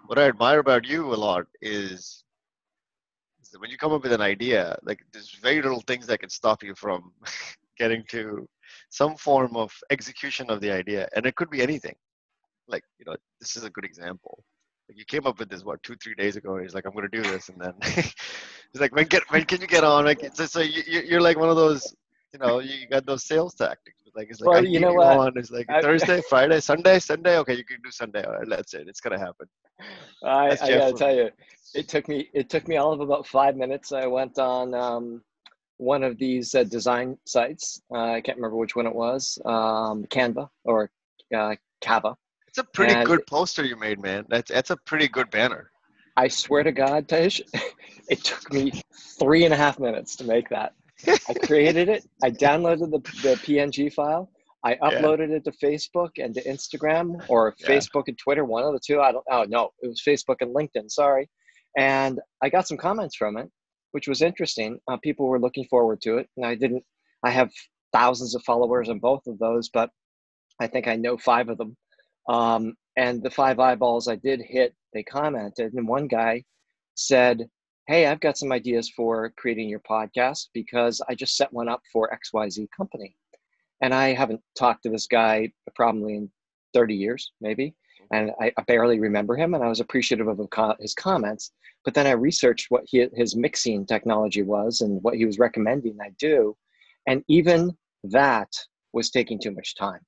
what 0.07 0.19
i 0.19 0.27
admire 0.27 0.59
about 0.59 0.85
you 0.85 1.13
a 1.13 1.15
lot 1.15 1.45
is, 1.61 2.23
is 3.41 3.49
that 3.51 3.61
when 3.61 3.69
you 3.69 3.77
come 3.77 3.93
up 3.93 4.03
with 4.03 4.11
an 4.11 4.21
idea 4.21 4.77
like 4.83 4.99
there's 5.11 5.37
very 5.41 5.61
little 5.61 5.81
things 5.81 6.05
that 6.07 6.19
can 6.19 6.29
stop 6.29 6.61
you 6.63 6.75
from 6.75 7.11
getting 7.77 8.03
to 8.09 8.47
some 8.89 9.15
form 9.15 9.55
of 9.55 9.73
execution 9.89 10.49
of 10.49 10.61
the 10.61 10.71
idea 10.71 11.07
and 11.15 11.25
it 11.25 11.35
could 11.35 11.49
be 11.49 11.61
anything. 11.61 11.95
Like 12.67 12.83
you 12.99 13.05
know 13.05 13.15
this 13.39 13.55
is 13.55 13.63
a 13.63 13.69
good 13.69 13.83
example 13.85 14.43
like 14.89 14.97
you 14.97 15.05
came 15.05 15.25
up 15.25 15.39
with 15.39 15.49
this 15.49 15.63
what 15.63 15.81
two 15.83 15.95
three 15.95 16.15
days 16.15 16.35
ago 16.35 16.55
and 16.55 16.63
he's 16.63 16.73
like 16.73 16.85
i'm 16.85 16.93
going 16.93 17.07
to 17.09 17.21
do 17.21 17.23
this 17.31 17.49
and 17.49 17.59
then 17.61 17.73
he's 17.83 18.81
like 18.81 18.93
when 18.95 19.05
get 19.05 19.23
when 19.29 19.43
can 19.45 19.61
you 19.61 19.67
get 19.67 19.83
on 19.83 20.05
like 20.05 20.21
so, 20.35 20.45
so 20.45 20.59
you, 20.59 20.81
you- 20.87 21.01
you're 21.07 21.21
like 21.21 21.37
one 21.37 21.49
of 21.49 21.55
those 21.55 21.95
you 22.33 22.39
know 22.39 22.59
you 22.59 22.87
got 22.87 23.05
those 23.05 23.23
sales 23.25 23.53
tactics 23.53 23.97
like 24.15 24.27
it's 24.29 24.41
like 24.41 24.49
Well, 24.49 24.59
I 24.59 24.61
you 24.61 24.79
know 24.79 24.93
what? 24.93 25.17
on 25.17 25.33
it's 25.37 25.51
like 25.51 25.67
I- 25.69 25.81
thursday 25.81 26.21
friday 26.29 26.59
sunday 26.59 26.99
sunday 26.99 27.37
okay 27.37 27.55
you 27.55 27.65
can 27.65 27.77
do 27.83 27.91
sunday 27.91 28.23
all 28.23 28.33
right 28.33 28.47
that's 28.49 28.73
it 28.73 28.87
it's 28.87 28.99
going 28.99 29.17
to 29.17 29.23
happen 29.23 29.47
I, 30.23 30.51
I 30.61 30.69
gotta 30.77 30.93
tell 30.93 31.15
you, 31.15 31.29
it 31.73 31.87
took 31.89 32.07
me 32.07 32.29
it 32.33 32.49
took 32.49 32.67
me 32.67 32.77
all 32.77 32.93
of 32.93 33.01
about 33.01 33.27
five 33.27 33.55
minutes. 33.55 33.91
I 33.91 34.05
went 34.05 34.39
on 34.39 34.73
um, 34.73 35.21
one 35.77 36.03
of 36.03 36.17
these 36.17 36.55
uh, 36.55 36.63
design 36.63 37.17
sites. 37.25 37.81
Uh, 37.91 38.13
I 38.13 38.21
can't 38.21 38.37
remember 38.37 38.55
which 38.57 38.75
one 38.75 38.85
it 38.87 38.95
was, 38.95 39.37
um, 39.45 40.05
Canva 40.05 40.49
or 40.63 40.89
uh, 41.35 41.55
Cava. 41.81 42.15
It's 42.53 42.59
a 42.59 42.63
pretty 42.71 42.93
And- 42.93 43.07
good 43.07 43.25
poster 43.25 43.65
you 43.65 43.75
made 43.75 43.99
man 43.99 44.25
that's 44.29 44.51
that's 44.51 44.69
a 44.69 44.77
pretty 44.77 45.07
good 45.07 45.31
banner 45.31 45.71
I 46.15 46.27
swear 46.27 46.61
to 46.61 46.71
God, 46.71 47.07
Tij, 47.07 47.41
it 48.09 48.23
took 48.23 48.53
me 48.53 48.71
three 49.17 49.45
and 49.45 49.53
a 49.55 49.57
half 49.57 49.79
minutes 49.79 50.15
to 50.17 50.23
make 50.23 50.47
that. 50.49 50.75
I 51.27 51.33
created 51.33 51.89
it. 51.89 52.07
I 52.21 52.29
downloaded 52.29 52.91
the, 52.91 52.99
the 53.27 53.33
PNG 53.37 53.91
file. 53.91 54.29
I 54.63 54.75
uploaded 54.75 55.31
it 55.31 55.43
to 55.45 55.51
Facebook 55.53 56.11
and 56.23 56.35
to 56.35 56.43
Instagram 56.43 57.25
or 57.29 57.55
Yeah. 57.57 57.67
Facebook 57.67 58.03
and 58.09 58.17
Twitter, 58.19 58.45
one 58.45 58.63
of 58.63 58.73
the 58.73 58.79
two. 58.85 59.01
I 59.01 59.11
don't. 59.11 59.25
Oh 59.31 59.45
no, 59.49 59.71
it 59.81 59.87
was 59.87 60.03
Facebook 60.07 60.35
and 60.41 60.53
LinkedIn. 60.55 60.91
Sorry, 60.91 61.27
and 61.79 62.19
I 62.43 62.49
got 62.49 62.67
some 62.67 62.77
comments 62.77 63.15
from 63.15 63.35
it, 63.37 63.49
which 63.93 64.07
was 64.07 64.21
interesting. 64.21 64.77
Uh, 64.87 64.97
people 64.97 65.25
were 65.25 65.39
looking 65.39 65.65
forward 65.65 65.99
to 66.01 66.19
it, 66.19 66.29
and 66.37 66.45
I 66.45 66.53
didn't. 66.53 66.83
I 67.23 67.31
have 67.31 67.49
thousands 67.91 68.35
of 68.35 68.43
followers 68.43 68.87
on 68.87 68.99
both 68.99 69.25
of 69.25 69.39
those, 69.39 69.69
but 69.69 69.89
I 70.61 70.67
think 70.67 70.87
I 70.87 70.95
know 70.95 71.17
five 71.17 71.49
of 71.49 71.57
them. 71.57 71.75
Um, 72.27 72.73
and 72.95 73.21
the 73.21 73.29
five 73.29 73.59
eyeballs 73.59 74.07
I 74.07 74.15
did 74.15 74.41
hit, 74.41 74.73
they 74.93 75.03
commented, 75.03 75.73
and 75.73 75.87
one 75.87 76.07
guy 76.07 76.43
said, 76.95 77.47
Hey, 77.87 78.05
I've 78.05 78.21
got 78.21 78.37
some 78.37 78.51
ideas 78.51 78.89
for 78.95 79.33
creating 79.35 79.67
your 79.67 79.81
podcast 79.81 80.47
because 80.53 81.01
I 81.09 81.15
just 81.15 81.35
set 81.35 81.51
one 81.51 81.67
up 81.67 81.81
for 81.91 82.09
XYZ 82.09 82.67
company. 82.75 83.17
And 83.81 83.93
I 83.93 84.13
haven't 84.13 84.39
talked 84.57 84.83
to 84.83 84.89
this 84.89 85.05
guy 85.05 85.51
probably 85.75 86.15
in 86.15 86.31
30 86.73 86.95
years, 86.95 87.33
maybe. 87.41 87.75
And 88.13 88.31
I, 88.39 88.53
I 88.57 88.61
barely 88.63 88.99
remember 88.99 89.35
him, 89.35 89.53
and 89.53 89.63
I 89.63 89.67
was 89.67 89.79
appreciative 89.79 90.27
of 90.27 90.39
his 90.79 90.93
comments. 90.93 91.51
But 91.83 91.93
then 91.93 92.07
I 92.07 92.11
researched 92.11 92.67
what 92.69 92.83
he, 92.85 93.07
his 93.13 93.35
mixing 93.35 93.85
technology 93.85 94.43
was 94.43 94.81
and 94.81 95.01
what 95.03 95.15
he 95.15 95.25
was 95.25 95.39
recommending 95.39 95.97
I 96.01 96.11
do. 96.19 96.55
And 97.07 97.23
even 97.27 97.75
that 98.05 98.49
was 98.93 99.09
taking 99.09 99.39
too 99.39 99.51
much 99.51 99.75
time 99.75 99.99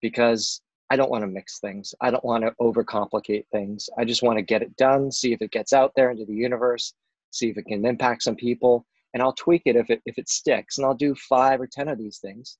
because 0.00 0.60
I 0.90 0.96
don't 0.96 1.10
want 1.10 1.22
to 1.22 1.28
mix 1.28 1.58
things. 1.58 1.94
I 2.00 2.10
don't 2.10 2.24
want 2.24 2.44
to 2.44 2.54
overcomplicate 2.60 3.46
things. 3.50 3.88
I 3.98 4.04
just 4.04 4.22
want 4.22 4.38
to 4.38 4.42
get 4.42 4.62
it 4.62 4.76
done, 4.76 5.10
see 5.10 5.32
if 5.32 5.42
it 5.42 5.50
gets 5.50 5.72
out 5.72 5.92
there 5.96 6.10
into 6.10 6.24
the 6.24 6.34
universe, 6.34 6.94
see 7.30 7.48
if 7.48 7.58
it 7.58 7.66
can 7.66 7.84
impact 7.84 8.22
some 8.22 8.36
people, 8.36 8.86
and 9.12 9.22
I'll 9.22 9.32
tweak 9.32 9.62
it 9.66 9.76
if 9.76 9.90
it 9.90 10.00
if 10.06 10.18
it 10.18 10.28
sticks. 10.28 10.78
And 10.78 10.86
I'll 10.86 10.94
do 10.94 11.14
five 11.14 11.60
or 11.60 11.66
ten 11.66 11.88
of 11.88 11.98
these 11.98 12.18
things, 12.18 12.58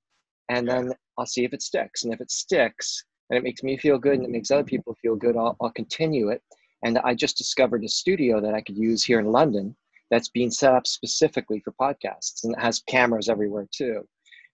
and 0.49 0.69
then 0.69 0.93
I'll 1.19 1.27
see 1.27 1.45
if 1.45 1.53
it 1.53 1.63
sticks. 1.63 2.05
And 2.05 2.13
if 2.13 2.21
it 2.21 2.31
sticks 2.31 3.05
and 3.31 3.37
it 3.37 3.45
makes 3.45 3.63
me 3.63 3.77
feel 3.77 3.99
good 3.99 4.15
and 4.15 4.25
it 4.25 4.31
makes 4.31 4.51
other 4.51 4.65
people 4.65 4.97
feel 5.01 5.17
good, 5.17 5.37
I'll, 5.37 5.57
I'll 5.61 5.71
continue 5.71 6.31
it. 6.31 6.43
And 6.85 6.99
I 6.99 7.15
just 7.15 7.39
discovered 7.39 7.85
a 7.85 7.89
studio 7.89 8.41
that 8.41 8.55
I 8.55 8.61
could 8.61 8.77
use 8.77 9.05
here 9.05 9.19
in 9.19 9.33
London 9.33 9.77
that's 10.11 10.29
being 10.29 10.51
set 10.51 10.73
up 10.73 10.87
specifically 10.87 11.61
for 11.61 11.73
podcasts 11.73 12.45
and 12.45 12.55
it 12.55 12.61
has 12.61 12.83
cameras 12.89 13.29
everywhere 13.29 13.67
too. 13.73 14.07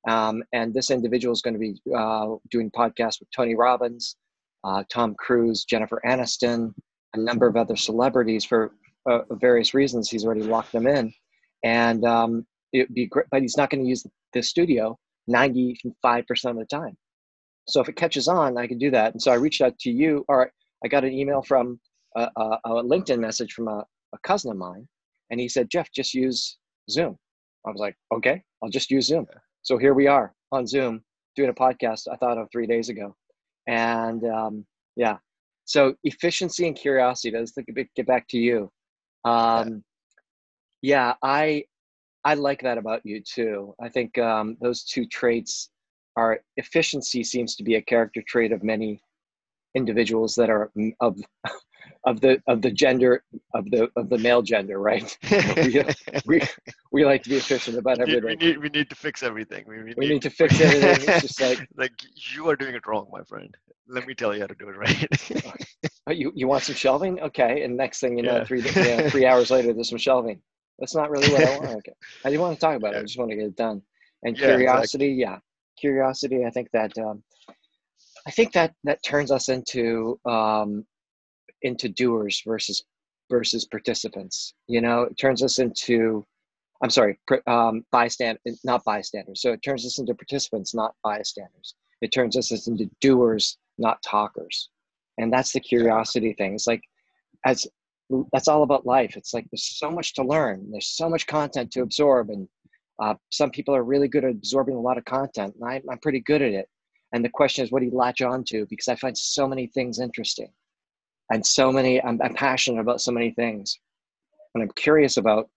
Um, 0.08 0.42
and 0.52 0.74
this 0.74 0.90
individual 0.90 1.32
is 1.32 1.42
going 1.42 1.54
to 1.54 1.60
be 1.60 1.80
uh, 1.96 2.34
doing 2.50 2.70
podcasts 2.70 3.20
with 3.20 3.30
Tony 3.34 3.54
Robbins, 3.54 4.16
uh, 4.64 4.82
Tom 4.90 5.14
Cruise, 5.18 5.64
Jennifer 5.64 6.00
Aniston, 6.04 6.74
a 7.14 7.18
number 7.18 7.46
of 7.46 7.56
other 7.56 7.76
celebrities 7.76 8.44
for 8.44 8.72
uh, 9.08 9.20
various 9.32 9.74
reasons. 9.74 10.10
He's 10.10 10.24
already 10.24 10.42
locked 10.42 10.72
them 10.72 10.86
in, 10.86 11.12
and 11.62 12.04
um, 12.04 12.46
it'd 12.72 12.94
be 12.94 13.06
great. 13.06 13.26
But 13.30 13.42
he's 13.42 13.56
not 13.56 13.70
going 13.70 13.82
to 13.82 13.88
use 13.88 14.04
the 14.32 14.42
studio 14.42 14.98
ninety 15.26 15.78
five 16.00 16.26
percent 16.26 16.56
of 16.56 16.60
the 16.60 16.66
time. 16.66 16.96
So 17.68 17.80
if 17.80 17.88
it 17.88 17.96
catches 17.96 18.26
on, 18.26 18.58
I 18.58 18.66
can 18.66 18.78
do 18.78 18.90
that. 18.90 19.12
And 19.12 19.22
so 19.22 19.30
I 19.30 19.36
reached 19.36 19.60
out 19.60 19.78
to 19.80 19.90
you, 19.90 20.24
or 20.28 20.50
I 20.84 20.88
got 20.88 21.04
an 21.04 21.12
email 21.12 21.42
from 21.42 21.78
a, 22.16 22.28
a, 22.36 22.58
a 22.64 22.70
LinkedIn 22.82 23.20
message 23.20 23.52
from 23.52 23.68
a, 23.68 23.84
a 24.12 24.18
cousin 24.24 24.50
of 24.50 24.56
mine, 24.56 24.88
and 25.30 25.38
he 25.38 25.48
said, 25.48 25.70
"Jeff, 25.70 25.88
just 25.94 26.12
use 26.14 26.58
Zoom." 26.90 27.16
I 27.66 27.70
was 27.70 27.78
like, 27.80 27.96
"Okay, 28.12 28.42
I'll 28.62 28.70
just 28.70 28.90
use 28.90 29.06
Zoom." 29.06 29.26
So 29.62 29.78
here 29.78 29.94
we 29.94 30.06
are 30.06 30.34
on 30.50 30.66
Zoom 30.66 31.02
doing 31.36 31.50
a 31.50 31.54
podcast. 31.54 32.08
I 32.12 32.16
thought 32.16 32.38
of 32.38 32.48
three 32.50 32.66
days 32.66 32.88
ago, 32.88 33.14
and 33.66 34.24
um, 34.24 34.66
yeah. 34.96 35.18
So 35.64 35.94
efficiency 36.04 36.66
and 36.66 36.76
curiosity. 36.76 37.36
Let's 37.36 37.52
get 37.96 38.06
back 38.06 38.26
to 38.28 38.38
you. 38.38 38.70
Um, 39.24 39.84
yeah, 40.82 41.14
I 41.22 41.64
I 42.24 42.34
like 42.34 42.62
that 42.62 42.78
about 42.78 43.02
you 43.04 43.22
too. 43.22 43.74
I 43.80 43.88
think 43.88 44.18
um, 44.18 44.56
those 44.60 44.82
two 44.82 45.06
traits 45.06 45.70
are 46.16 46.40
efficiency 46.56 47.24
seems 47.24 47.56
to 47.56 47.64
be 47.64 47.76
a 47.76 47.82
character 47.82 48.22
trait 48.26 48.52
of 48.52 48.62
many 48.62 49.00
individuals 49.74 50.34
that 50.34 50.50
are 50.50 50.70
of 51.00 51.18
of 52.04 52.20
the 52.20 52.42
of 52.46 52.62
the 52.62 52.70
gender 52.70 53.22
of 53.54 53.70
the 53.70 53.88
of 53.96 54.08
the 54.08 54.18
male 54.18 54.42
gender, 54.42 54.78
right? 54.78 55.16
we, 55.56 55.84
we, 56.26 56.42
we 56.90 57.04
like 57.04 57.22
to 57.22 57.30
be 57.30 57.36
efficient 57.36 57.78
about 57.78 58.00
everything. 58.00 58.24
We 58.24 58.34
need 58.36 58.58
we 58.58 58.68
need 58.68 58.90
to 58.90 58.96
fix 58.96 59.22
everything. 59.22 59.64
We, 59.66 59.76
we, 59.76 59.94
we 59.96 60.06
need, 60.06 60.08
need, 60.14 60.22
to 60.22 60.30
fix 60.30 60.60
everything. 60.60 61.08
It's 61.08 61.22
just 61.22 61.40
like 61.40 61.66
like 61.76 61.92
you 62.34 62.48
are 62.48 62.56
doing 62.56 62.74
it 62.74 62.86
wrong, 62.86 63.08
my 63.12 63.22
friend. 63.24 63.54
Let 63.88 64.06
me 64.06 64.14
tell 64.14 64.34
you 64.34 64.40
how 64.40 64.46
to 64.48 64.54
do 64.54 64.68
it 64.68 64.76
right. 64.76 65.56
oh, 66.08 66.12
you 66.12 66.32
you 66.34 66.48
want 66.48 66.64
some 66.64 66.74
shelving? 66.74 67.20
Okay, 67.20 67.62
and 67.62 67.76
next 67.76 68.00
thing 68.00 68.16
you 68.16 68.24
know, 68.24 68.38
yeah. 68.38 68.44
three 68.44 68.62
yeah, 68.62 69.08
three 69.08 69.26
hours 69.26 69.50
later, 69.50 69.72
there's 69.72 69.88
some 69.88 69.98
shelving. 69.98 70.40
That's 70.78 70.94
not 70.94 71.10
really 71.10 71.30
what 71.32 71.44
I 71.44 71.58
want. 71.58 71.70
Okay. 71.76 71.92
I 72.24 72.30
didn't 72.30 72.40
want 72.40 72.54
to 72.56 72.60
talk 72.60 72.76
about 72.76 72.92
yeah. 72.92 72.98
it. 72.98 73.02
I 73.02 73.04
just 73.04 73.18
want 73.18 73.30
to 73.30 73.36
get 73.36 73.46
it 73.46 73.56
done. 73.56 73.82
And 74.24 74.36
curiosity, 74.36 75.06
exactly. 75.06 75.20
yeah, 75.20 75.38
curiosity. 75.78 76.44
I 76.44 76.50
think 76.50 76.70
that 76.72 76.96
um, 76.98 77.22
I 78.26 78.30
think 78.30 78.52
that 78.52 78.74
that 78.84 79.02
turns 79.04 79.30
us 79.30 79.48
into 79.48 80.18
um, 80.24 80.84
into 81.62 81.88
doers 81.88 82.42
versus 82.46 82.82
versus 83.30 83.64
participants. 83.64 84.54
You 84.68 84.80
know, 84.80 85.02
it 85.02 85.16
turns 85.18 85.42
us 85.42 85.58
into 85.58 86.26
I'm 86.82 86.90
sorry, 86.90 87.18
um, 87.46 87.84
bystand 87.94 88.38
not 88.64 88.84
bystanders. 88.84 89.40
So 89.40 89.52
it 89.52 89.62
turns 89.62 89.86
us 89.86 89.98
into 89.98 90.14
participants, 90.14 90.74
not 90.74 90.94
bystanders. 91.04 91.74
It 92.00 92.12
turns 92.12 92.36
us 92.36 92.66
into 92.66 92.90
doers, 93.00 93.56
not 93.78 94.02
talkers. 94.02 94.68
And 95.18 95.32
that's 95.32 95.52
the 95.52 95.60
curiosity 95.60 96.32
thing. 96.32 96.54
It's 96.54 96.66
like 96.66 96.82
as 97.44 97.66
that's 98.32 98.48
all 98.48 98.62
about 98.62 98.84
life. 98.86 99.16
It's 99.16 99.32
like 99.32 99.46
there's 99.50 99.78
so 99.78 99.90
much 99.90 100.14
to 100.14 100.22
learn. 100.22 100.70
There's 100.70 100.88
so 100.88 101.08
much 101.08 101.26
content 101.26 101.70
to 101.72 101.82
absorb, 101.82 102.30
and 102.30 102.48
uh, 103.00 103.14
some 103.30 103.50
people 103.50 103.74
are 103.74 103.84
really 103.84 104.08
good 104.08 104.24
at 104.24 104.30
absorbing 104.32 104.74
a 104.74 104.80
lot 104.80 104.98
of 104.98 105.04
content. 105.04 105.54
And 105.60 105.68
I, 105.68 105.82
I'm 105.90 105.98
pretty 105.98 106.20
good 106.20 106.42
at 106.42 106.52
it. 106.52 106.68
And 107.12 107.24
the 107.24 107.30
question 107.30 107.64
is, 107.64 107.70
what 107.70 107.80
do 107.80 107.86
you 107.86 107.96
latch 107.96 108.22
on 108.22 108.44
to? 108.44 108.66
Because 108.68 108.88
I 108.88 108.96
find 108.96 109.16
so 109.16 109.46
many 109.46 109.66
things 109.66 110.00
interesting 110.00 110.50
and 111.32 111.44
so 111.44 111.72
many, 111.72 112.02
I'm, 112.02 112.20
I'm 112.22 112.34
passionate 112.34 112.80
about 112.80 113.00
so 113.00 113.10
many 113.10 113.30
things. 113.30 113.78
And 114.54 114.62
I'm 114.62 114.70
curious 114.76 115.16
about 115.16 115.48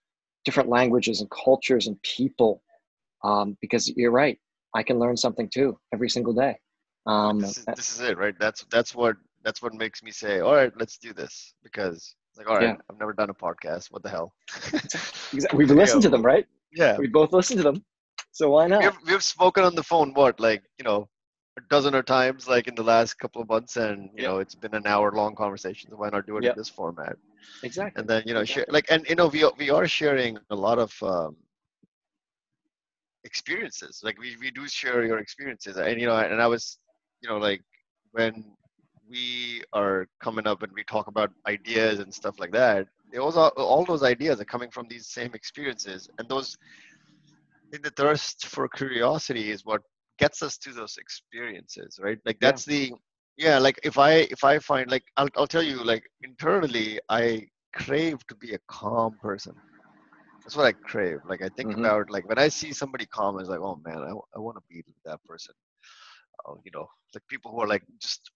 different 0.46 0.70
languages 0.70 1.20
and 1.20 1.30
cultures 1.30 1.88
and 1.88 2.02
people 2.02 2.64
um, 3.24 3.58
because 3.62 3.92
you're 3.98 4.12
right. 4.12 4.40
I 4.74 4.84
can 4.84 5.00
learn 5.00 5.18
something 5.18 5.50
too 5.50 5.78
every 5.94 6.10
single 6.10 6.34
day. 6.34 6.58
Um, 7.06 7.40
this, 7.40 7.58
is, 7.58 7.66
this 7.66 7.92
is 7.94 8.00
it, 8.00 8.18
right? 8.18 8.36
That's 8.40 8.66
that's 8.72 8.96
what 8.96 9.16
that's 9.44 9.62
what 9.62 9.74
makes 9.74 10.02
me 10.02 10.12
say, 10.12 10.40
all 10.40 10.56
right, 10.56 10.72
let's 10.80 10.98
do 10.98 11.14
this 11.14 11.54
because 11.64 12.16
like, 12.38 12.50
all 12.50 12.56
right, 12.56 12.64
yeah. 12.64 12.76
I've 12.90 13.00
never 13.00 13.14
done 13.14 13.30
a 13.30 13.34
podcast. 13.34 13.92
What 13.92 14.04
the 14.04 14.10
hell? 14.10 14.34
exactly. 15.34 15.48
We've 15.58 15.70
listened 15.70 16.04
to 16.04 16.10
them, 16.10 16.22
right? 16.22 16.46
Yeah. 16.74 16.98
We 16.98 17.08
both 17.08 17.32
listened 17.32 17.60
to 17.60 17.64
them. 17.64 17.84
So 18.32 18.50
why 18.50 18.68
not? 18.68 18.82
We've, 18.82 18.98
we've 19.08 19.24
spoken 19.24 19.64
on 19.64 19.76
the 19.76 19.84
phone, 19.84 20.14
what, 20.14 20.40
like, 20.40 20.64
you 20.78 20.84
know, 20.84 21.08
a 21.58 21.62
dozen 21.70 21.96
of 21.96 22.06
times, 22.06 22.48
like 22.48 22.68
in 22.68 22.76
the 22.76 22.84
last 22.84 23.18
couple 23.18 23.42
of 23.42 23.48
months, 23.48 23.78
and, 23.78 24.10
you 24.16 24.24
yeah. 24.24 24.28
know, 24.28 24.40
it's 24.40 24.56
been 24.56 24.76
an 24.76 24.86
hour 24.86 25.12
long 25.12 25.36
conversation. 25.36 25.90
So 25.90 25.98
why 25.98 26.10
not 26.10 26.28
do 26.28 26.38
it 26.38 26.44
in 26.44 26.54
this 26.58 26.70
format? 26.70 27.16
Exactly. 27.64 28.00
And 28.00 28.10
then, 28.10 28.24
you 28.26 28.34
know, 28.34 28.42
exactly. 28.42 28.64
share, 28.64 28.74
like, 28.74 28.86
and, 28.90 29.06
you 29.08 29.16
know, 29.16 29.28
we, 29.28 29.50
we 29.58 29.70
are 29.70 29.88
sharing 29.88 30.38
a 30.50 30.56
lot 30.56 30.80
of, 30.80 30.94
um, 31.02 31.38
experiences 33.26 34.02
like 34.04 34.20
we, 34.20 34.38
we 34.40 34.52
do 34.52 34.68
share 34.68 35.04
your 35.04 35.18
experiences 35.18 35.78
and 35.78 36.00
you 36.00 36.06
know 36.06 36.16
and 36.16 36.40
i 36.40 36.48
was 36.48 36.78
you 37.22 37.28
know 37.28 37.38
like 37.38 37.62
when 38.12 38.46
we 39.10 39.64
are 39.74 40.08
coming 40.22 40.48
up 40.48 40.62
and 40.62 40.72
we 40.74 40.84
talk 40.84 41.08
about 41.08 41.32
ideas 41.48 42.00
and 42.00 42.14
stuff 42.14 42.40
like 42.40 42.52
that 42.52 42.88
those 43.14 43.36
are, 43.36 43.50
all 43.58 43.84
those 43.84 44.04
ideas 44.04 44.40
are 44.40 44.46
coming 44.46 44.70
from 44.70 44.88
these 44.88 45.08
same 45.08 45.34
experiences 45.34 46.08
and 46.20 46.30
those 46.30 46.56
in 47.74 47.82
the 47.82 47.90
thirst 47.92 48.46
for 48.46 48.70
curiosity 48.70 49.52
is 49.52 49.66
what 49.66 49.82
gets 50.18 50.42
us 50.42 50.58
to 50.58 50.72
those 50.72 50.98
experiences 50.98 52.00
right 52.02 52.20
like 52.26 52.40
that's 52.40 52.68
yeah. 52.68 52.74
the 52.74 52.92
yeah 53.38 53.58
like 53.58 53.80
if 53.84 53.98
i 53.98 54.12
if 54.36 54.44
i 54.44 54.58
find 54.60 54.90
like 54.90 55.04
I'll, 55.18 55.30
I'll 55.36 55.48
tell 55.48 55.64
you 55.64 55.84
like 55.84 56.04
internally 56.24 57.00
i 57.10 57.46
crave 57.74 58.26
to 58.28 58.36
be 58.36 58.54
a 58.54 58.60
calm 58.68 59.18
person 59.22 59.54
that's 60.42 60.56
what 60.56 60.66
i 60.66 60.72
crave 60.72 61.20
like 61.28 61.42
i 61.42 61.50
think 61.50 61.72
mm-hmm. 61.72 61.84
about 61.84 62.10
like 62.10 62.28
when 62.30 62.40
i 62.40 62.48
see 62.48 62.72
somebody 62.72 63.06
calm 63.06 63.40
it's 63.40 63.50
like 63.50 63.60
oh 63.60 63.80
man 63.86 63.98
i, 63.98 64.12
I 64.36 64.40
want 64.40 64.58
to 64.58 64.64
be 64.70 64.84
that 65.06 65.24
person 65.26 65.54
uh, 66.48 66.54
you 66.64 66.72
know 66.72 66.88
like 67.14 67.24
people 67.28 67.52
who 67.52 67.60
are 67.62 67.68
like 67.68 67.84
just 68.00 68.32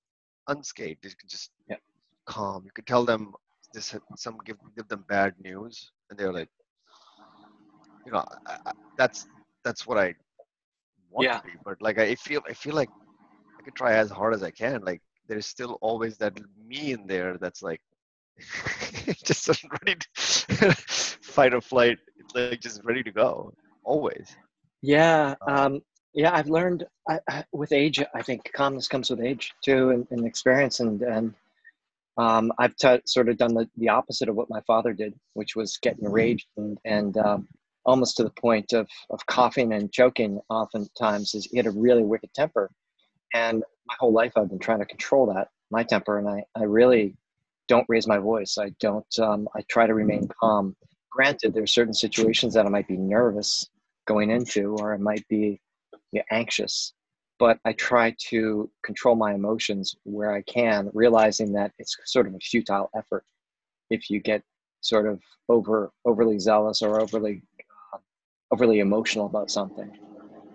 unscathed. 0.49 0.99
They 1.01 1.09
can 1.09 1.29
just 1.29 1.51
yeah. 1.69 1.77
calm. 2.25 2.63
You 2.65 2.71
could 2.73 2.87
tell 2.87 3.05
them 3.05 3.33
this. 3.73 3.95
Some 4.17 4.37
give 4.45 4.57
give 4.75 4.87
them 4.89 5.05
bad 5.07 5.33
news, 5.41 5.91
and 6.09 6.19
they're 6.19 6.33
like, 6.33 6.49
you 8.05 8.11
know, 8.11 8.25
I, 8.45 8.57
I, 8.65 8.71
that's 8.97 9.27
that's 9.63 9.87
what 9.87 9.97
I 9.97 10.13
want 11.09 11.25
yeah. 11.25 11.39
to 11.39 11.43
be. 11.43 11.53
But 11.63 11.81
like 11.81 11.97
I 11.97 12.15
feel, 12.15 12.41
I 12.47 12.53
feel 12.53 12.75
like 12.75 12.89
I 13.59 13.63
can 13.63 13.73
try 13.73 13.93
as 13.93 14.09
hard 14.09 14.33
as 14.33 14.43
I 14.43 14.51
can. 14.51 14.81
Like 14.81 15.01
there's 15.27 15.45
still 15.45 15.77
always 15.81 16.17
that 16.17 16.39
me 16.67 16.91
in 16.91 17.07
there 17.07 17.37
that's 17.37 17.61
like 17.61 17.81
just 19.23 19.49
ready 19.85 19.95
to 19.95 20.75
fight 21.21 21.53
or 21.53 21.61
flight. 21.61 21.97
Like 22.35 22.61
just 22.61 22.83
ready 22.83 23.03
to 23.03 23.11
go 23.11 23.53
always. 23.83 24.35
Yeah. 24.81 25.35
Um, 25.47 25.57
um 25.57 25.81
yeah 26.13 26.35
i've 26.35 26.49
learned 26.49 26.85
I, 27.07 27.19
I, 27.29 27.43
with 27.51 27.71
age 27.71 28.01
i 28.13 28.21
think 28.21 28.51
calmness 28.53 28.87
comes 28.87 29.09
with 29.09 29.21
age 29.21 29.53
too 29.63 29.91
and, 29.91 30.07
and 30.11 30.25
experience 30.25 30.79
and 30.79 31.01
and 31.01 31.33
um, 32.17 32.51
i've 32.59 32.75
t- 32.75 33.01
sort 33.05 33.29
of 33.29 33.37
done 33.37 33.53
the, 33.53 33.69
the 33.77 33.89
opposite 33.89 34.27
of 34.27 34.35
what 34.35 34.49
my 34.49 34.61
father 34.61 34.93
did 34.93 35.13
which 35.33 35.55
was 35.55 35.77
get 35.81 35.97
enraged 35.99 36.47
and, 36.57 36.77
and 36.83 37.17
um, 37.17 37.47
almost 37.89 38.15
to 38.17 38.23
the 38.23 38.29
point 38.29 38.71
of, 38.73 38.87
of 39.09 39.25
coughing 39.25 39.73
and 39.73 39.91
choking 39.91 40.39
oftentimes 40.49 41.33
is 41.33 41.45
he 41.45 41.57
had 41.57 41.65
a 41.65 41.71
really 41.71 42.03
wicked 42.03 42.31
temper. 42.33 42.69
And 43.33 43.63
my 43.89 43.95
whole 43.99 44.13
life 44.13 44.33
i've 44.37 44.49
been 44.49 44.59
trying 44.59 44.79
to 44.79 44.85
control 44.85 45.25
that 45.33 45.47
my 45.71 45.83
temper 45.83 46.19
and 46.19 46.29
i, 46.29 46.43
I 46.55 46.63
really 46.63 47.15
don't 47.67 47.85
raise 47.87 48.07
my 48.07 48.17
voice. 48.17 48.57
I 48.59 48.69
don't 48.79 49.19
um, 49.19 49.47
i 49.55 49.61
try 49.69 49.85
to 49.87 49.93
remain 49.93 50.27
calm. 50.39 50.75
Granted 51.11 51.53
there 51.53 51.63
are 51.63 51.77
certain 51.79 51.93
situations 51.93 52.53
that 52.53 52.65
i 52.65 52.69
might 52.69 52.87
be 52.87 52.97
nervous 52.97 53.67
going 54.05 54.29
into 54.29 54.75
or 54.77 54.93
i 54.93 54.97
might 54.97 55.27
be 55.27 55.59
you 56.11 56.19
know, 56.19 56.23
anxious 56.31 56.93
but 57.39 57.59
i 57.65 57.73
try 57.73 58.15
to 58.29 58.69
control 58.83 59.15
my 59.15 59.33
emotions 59.33 59.95
where 60.03 60.31
i 60.31 60.41
can 60.43 60.89
realizing 60.93 61.51
that 61.53 61.71
it's 61.79 61.95
sort 62.05 62.27
of 62.27 62.33
a 62.35 62.39
futile 62.39 62.89
effort. 62.95 63.23
If 63.89 64.09
you 64.11 64.19
get 64.19 64.43
sort 64.81 65.07
of 65.07 65.19
over 65.49 65.91
overly 66.05 66.39
zealous 66.39 66.81
or 66.81 67.01
overly 67.01 67.43
overly 68.51 68.79
emotional 68.79 69.25
about 69.25 69.51
something 69.51 69.91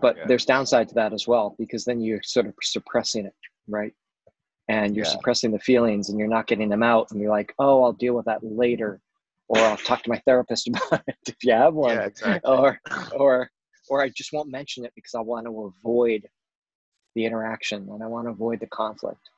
but 0.01 0.17
yeah. 0.17 0.25
there's 0.27 0.45
downside 0.45 0.89
to 0.89 0.95
that 0.95 1.13
as 1.13 1.27
well 1.27 1.55
because 1.59 1.85
then 1.85 2.01
you're 2.01 2.23
sort 2.23 2.47
of 2.47 2.55
suppressing 2.63 3.27
it 3.27 3.35
right 3.69 3.95
and 4.69 4.97
you're 4.97 5.05
yeah. 5.05 5.11
suppressing 5.11 5.53
the 5.53 5.59
feelings 5.59 6.09
and 6.09 6.19
you're 6.19 6.29
not 6.29 6.47
getting 6.47 6.69
them 6.69 6.83
out 6.83 7.11
and 7.11 7.21
you're 7.21 7.31
like 7.31 7.55
oh 7.59 7.83
i'll 7.85 7.93
deal 7.93 8.15
with 8.15 8.25
that 8.25 8.41
later 8.43 9.01
or 9.49 9.59
i'll 9.59 9.77
talk 9.77 10.03
to 10.03 10.11
my 10.11 10.21
therapist 10.27 10.69
about 10.69 11.03
it 11.07 11.17
if 11.27 11.37
you 11.43 11.53
have 11.53 11.75
one 11.75 11.95
yeah, 11.97 12.05
exactly. 12.05 12.51
or 12.51 12.81
or 13.15 13.51
or 13.89 14.03
I 14.03 14.09
just 14.09 14.33
won't 14.33 14.51
mention 14.51 14.85
it 14.85 14.93
because 14.95 15.15
I 15.15 15.21
want 15.21 15.47
to 15.47 15.73
avoid 15.79 16.27
the 17.15 17.25
interaction 17.25 17.89
and 17.91 18.03
I 18.03 18.07
want 18.07 18.27
to 18.27 18.33
avoid 18.33 18.61
the 18.61 18.67
conflict. 18.67 19.31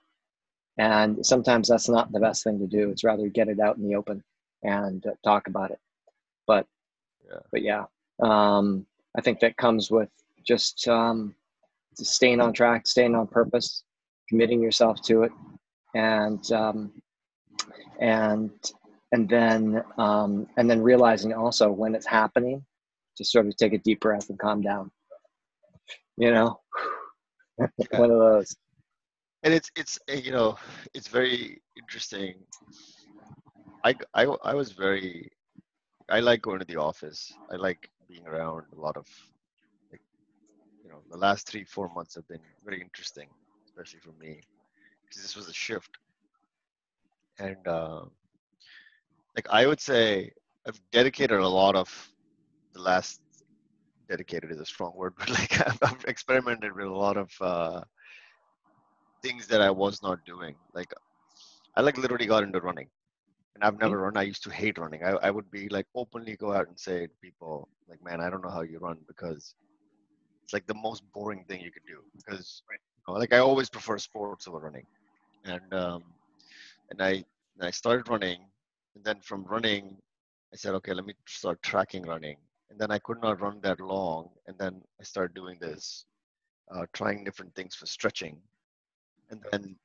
And 0.78 1.24
sometimes 1.24 1.68
that's 1.68 1.88
not 1.88 2.12
the 2.12 2.20
best 2.20 2.44
thing 2.44 2.58
to 2.58 2.66
do. 2.66 2.90
It's 2.90 3.04
rather 3.04 3.28
get 3.28 3.48
it 3.48 3.60
out 3.60 3.76
in 3.76 3.88
the 3.88 3.96
open 3.96 4.22
and 4.62 5.04
uh, 5.06 5.12
talk 5.24 5.48
about 5.48 5.70
it. 5.70 5.78
But 6.46 6.66
yeah, 7.26 7.38
but 7.50 7.62
yeah, 7.62 7.84
um, 8.22 8.86
I 9.16 9.20
think 9.20 9.40
that 9.40 9.56
comes 9.56 9.90
with 9.90 10.08
just 10.46 10.86
um, 10.88 11.34
staying 11.94 12.40
on 12.40 12.52
track, 12.52 12.86
staying 12.86 13.14
on 13.14 13.26
purpose, 13.26 13.82
committing 14.28 14.62
yourself 14.62 15.02
to 15.02 15.22
it, 15.22 15.32
and 15.94 16.50
um, 16.52 16.92
and 18.00 18.50
and 19.12 19.28
then 19.28 19.82
um, 19.98 20.46
and 20.56 20.68
then 20.68 20.82
realizing 20.82 21.32
also 21.32 21.70
when 21.70 21.94
it's 21.94 22.06
happening 22.06 22.64
to 23.16 23.24
sort 23.24 23.46
of 23.46 23.56
take 23.56 23.72
a 23.72 23.78
deep 23.78 24.00
breath 24.00 24.28
and 24.28 24.38
calm 24.38 24.60
down. 24.60 24.90
You 26.16 26.32
know, 26.32 26.60
one 27.58 28.10
of 28.10 28.18
those. 28.18 28.54
and 29.42 29.52
it's 29.52 29.70
it's 29.76 29.98
uh, 30.10 30.14
you 30.14 30.32
know 30.32 30.58
it's 30.94 31.08
very 31.08 31.60
interesting. 31.76 32.34
I 33.84 33.94
I 34.14 34.24
I 34.44 34.54
was 34.54 34.72
very 34.72 35.30
I 36.08 36.20
like 36.20 36.42
going 36.42 36.58
to 36.58 36.64
the 36.64 36.76
office. 36.76 37.32
I 37.50 37.56
like 37.56 37.90
being 38.08 38.26
around 38.26 38.64
a 38.76 38.80
lot 38.80 38.96
of 38.96 39.06
like 39.90 40.00
you 40.84 40.90
know 40.90 41.00
the 41.10 41.16
last 41.16 41.48
three 41.48 41.64
four 41.64 41.88
months 41.94 42.14
have 42.14 42.26
been 42.28 42.40
very 42.64 42.80
interesting, 42.80 43.28
especially 43.66 44.00
for 44.00 44.12
me 44.22 44.40
because 45.04 45.22
this 45.22 45.36
was 45.36 45.48
a 45.48 45.52
shift. 45.52 45.90
And 47.38 47.66
uh, 47.66 48.02
like 49.36 49.48
I 49.50 49.66
would 49.66 49.80
say, 49.80 50.32
I've 50.66 50.80
dedicated 50.92 51.38
a 51.38 51.48
lot 51.48 51.76
of 51.76 51.88
the 52.74 52.80
last 52.80 53.20
dedicated 54.08 54.50
is 54.50 54.60
a 54.60 54.66
strong 54.66 54.92
word, 54.94 55.14
but 55.18 55.30
like 55.30 55.60
I've, 55.66 55.78
I've 55.82 56.04
experimented 56.06 56.74
with 56.74 56.86
a 56.86 56.92
lot 56.92 57.16
of 57.16 57.30
uh, 57.40 57.80
things 59.22 59.46
that 59.48 59.60
I 59.60 59.70
was 59.70 60.02
not 60.02 60.24
doing. 60.24 60.54
Like 60.74 60.92
I 61.76 61.82
like 61.82 61.98
literally 61.98 62.26
got 62.26 62.42
into 62.44 62.60
running, 62.60 62.88
and 63.56 63.64
I've 63.64 63.80
never 63.80 63.98
run. 63.98 64.18
I 64.18 64.22
used 64.22 64.44
to 64.44 64.50
hate 64.50 64.78
running. 64.78 65.02
I, 65.02 65.12
I 65.28 65.30
would 65.30 65.50
be 65.50 65.68
like 65.70 65.86
openly 65.94 66.36
go 66.36 66.52
out 66.52 66.68
and 66.68 66.78
say 66.78 67.06
to 67.06 67.12
people 67.22 67.68
like, 67.88 68.02
"Man, 68.04 68.20
I 68.20 68.28
don't 68.28 68.44
know 68.44 68.50
how 68.50 68.60
you 68.60 68.78
run 68.78 68.98
because 69.08 69.54
it's 70.44 70.52
like 70.52 70.66
the 70.66 70.74
most 70.74 71.02
boring 71.14 71.44
thing 71.48 71.62
you 71.62 71.72
could 71.72 71.86
do." 71.88 72.00
Because 72.16 72.62
you 72.70 73.12
know, 73.14 73.18
like 73.18 73.32
I 73.32 73.38
always 73.38 73.70
prefer 73.70 73.96
sports 73.98 74.46
over 74.46 74.58
running, 74.58 74.86
and 75.44 75.72
um, 75.72 76.04
and 76.90 77.02
I 77.02 77.12
and 77.56 77.62
I 77.62 77.70
started 77.70 78.10
running, 78.10 78.40
and 78.94 79.02
then 79.04 79.20
from 79.22 79.44
running, 79.44 79.96
I 80.52 80.56
said, 80.56 80.74
"Okay, 80.74 80.92
let 80.92 81.06
me 81.06 81.14
start 81.26 81.62
tracking 81.62 82.02
running." 82.02 82.36
And 82.70 82.78
then 82.78 82.90
I 82.90 82.98
could 82.98 83.22
not 83.22 83.40
run 83.40 83.60
that 83.62 83.80
long, 83.80 84.28
and 84.48 84.58
then 84.58 84.82
I 85.00 85.04
started 85.04 85.34
doing 85.34 85.56
this, 85.60 86.04
uh, 86.74 86.84
trying 86.92 87.24
different 87.24 87.54
things 87.54 87.74
for 87.74 87.86
stretching 87.86 88.36
and 89.30 89.40
then 89.50 89.76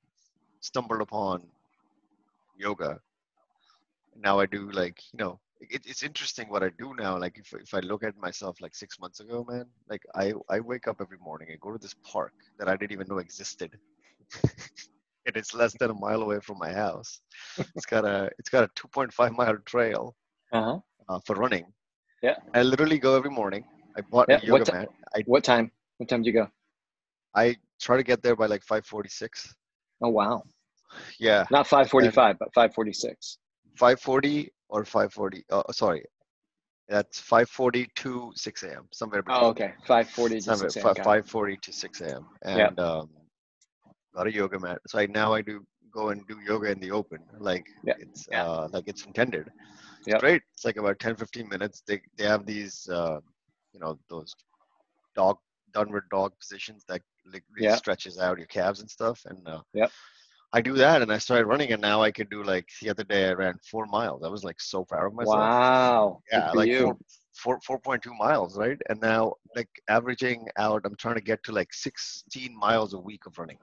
stumbled 0.62 1.02
upon 1.02 1.44
yoga. 2.58 3.00
Now 4.16 4.40
I 4.40 4.46
do 4.46 4.70
like, 4.72 5.00
you 5.14 5.18
know, 5.20 5.40
it, 5.62 5.82
it's 5.86 6.04
interesting 6.04 6.50
what 6.50 6.64
I 6.64 6.70
do 6.78 6.94
now. 6.98 7.18
Like 7.18 7.38
if, 7.38 7.54
if 7.54 7.74
I 7.74 7.80
look 7.80 8.04
at 8.04 8.18
myself 8.18 8.60
like 8.62 8.76
six 8.76 9.00
months 9.00 9.20
ago, 9.20 9.46
man, 9.48 9.66
like 9.90 10.02
I, 10.16 10.34
I 10.50 10.60
wake 10.60 10.88
up 10.88 10.98
every 11.02 11.18
morning 11.18 11.50
and 11.52 11.60
go 11.60 11.72
to 11.72 11.78
this 11.80 11.96
park 12.06 12.34
that 12.60 12.68
I 12.68 12.76
didn't 12.76 12.92
even 12.94 13.08
know 13.08 13.20
existed. 13.20 13.78
and 15.26 15.36
it's 15.36 15.54
less 15.54 15.76
than 15.76 15.92
a 15.92 15.94
mile 15.94 16.22
away 16.22 16.40
from 16.40 16.58
my 16.60 16.72
house. 16.74 17.22
It's 17.76 17.86
got 17.86 18.06
a, 18.06 18.30
it's 18.40 18.50
got 18.50 18.64
a 18.64 18.70
2.5 18.76 19.36
mile 19.36 19.58
trail 19.66 20.16
Uh-huh. 20.52 20.80
uh, 21.10 21.20
for 21.26 21.36
running. 21.36 21.66
Yeah. 22.22 22.36
I 22.54 22.64
literally 22.64 23.00
go 23.00 23.16
every 23.16 23.32
morning. 23.32 23.66
I 23.98 24.02
bought 24.02 24.30
Yeah, 24.30 24.40
a 24.40 24.40
yoga 24.46 24.66
what 24.66 24.66
ti- 24.66 24.72
mat. 24.72 24.90
I, 25.16 25.26
What 25.26 25.44
time? 25.44 25.72
What 25.98 26.10
time 26.10 26.24
do 26.24 26.28
you 26.30 26.34
go? 26.34 26.48
I 27.36 27.58
try 27.82 27.98
to 27.98 28.04
get 28.04 28.24
there 28.24 28.36
by 28.36 28.48
like 28.48 28.64
546. 28.64 29.56
Oh 30.02 30.10
wow. 30.10 30.44
Yeah. 31.20 31.46
Not 31.52 31.68
545, 31.68 32.38
but 32.40 32.54
546. 32.54 33.38
540 33.76 34.52
or 34.70 34.86
540 34.86 35.44
uh, 35.52 35.64
sorry 35.72 36.04
that's 36.88 37.20
540 37.20 37.88
to 37.96 38.32
6 38.36 38.64
a.m 38.64 38.88
somewhere 38.92 39.22
between 39.24 39.44
Oh, 39.44 39.50
okay. 39.50 39.74
540 39.88 40.36
to 40.36 40.42
somewhere, 40.42 40.70
6 40.70 40.76
a.m. 40.78 40.84
Got 40.84 40.98
it. 40.98 41.04
540 41.04 41.58
to 41.64 41.74
6 41.74 42.02
a.m 42.02 42.26
and 42.44 42.58
Yep. 42.58 42.80
um 42.80 43.10
got 44.16 44.28
a 44.28 44.34
yoga 44.34 44.60
mat 44.60 44.80
so 44.88 45.00
I, 45.00 45.06
now 45.08 45.34
i 45.34 45.42
do 45.42 45.66
go 45.94 46.10
and 46.10 46.22
do 46.28 46.40
yoga 46.48 46.72
in 46.72 46.80
the 46.80 46.92
open 46.92 47.20
like 47.40 47.66
Yeah, 47.84 47.94
it's 48.00 48.28
yeah. 48.32 48.44
uh 48.44 48.68
like 48.72 48.88
it's 48.88 49.06
intended 49.06 49.48
Yep. 50.08 50.20
great 50.20 50.42
it's 50.54 50.66
like 50.66 50.78
about 50.78 51.00
10 51.00 51.16
15 51.16 51.48
minutes 51.48 51.84
they 51.88 52.02
they 52.18 52.26
have 52.26 52.46
these 52.46 52.88
uh 52.90 53.20
you 53.74 53.80
know 53.80 53.98
those 54.10 54.34
dog 55.16 55.38
downward 55.74 56.04
dog 56.12 56.34
positions 56.40 56.84
that 56.88 57.02
like 57.34 57.44
really 57.56 57.70
Yeah. 57.70 57.76
stretches 57.76 58.20
out 58.20 58.38
your 58.38 58.48
calves 58.48 58.82
and 58.82 58.90
stuff 58.90 59.22
and 59.26 59.48
uh, 59.48 59.62
Yep. 59.74 59.92
I 60.54 60.62
do 60.62 60.74
that 60.76 61.02
and 61.02 61.12
I 61.12 61.18
started 61.18 61.46
running 61.48 61.72
and 61.72 61.82
now 61.82 62.02
I 62.02 62.12
could 62.12 62.30
do 62.30 62.44
like 62.44 62.68
the 62.82 62.90
other 62.90 63.04
day 63.04 63.30
I 63.30 63.34
ran 63.34 63.58
four 63.70 63.86
miles. 63.86 64.24
I 64.24 64.30
was 64.30 64.44
like 64.44 64.60
so 64.60 64.84
proud 64.86 65.08
of 65.08 65.14
myself. 65.14 65.30
Wow. 65.30 66.24
Yeah, 66.32 66.52
like 66.54 66.68
you. 66.68 66.84
four, 66.84 66.98
four, 67.36 67.60
4.2 67.62 68.14
miles, 68.18 68.58
right? 68.58 68.78
And 68.90 69.00
now 69.02 69.36
like 69.56 69.70
averaging 69.90 70.48
out, 70.58 70.82
I'm 70.86 70.96
trying 70.98 71.16
to 71.16 71.22
get 71.22 71.44
to 71.46 71.52
like 71.54 71.74
16 71.74 72.56
miles 72.58 72.94
a 72.94 73.00
week 73.00 73.26
of 73.28 73.38
running, 73.38 73.60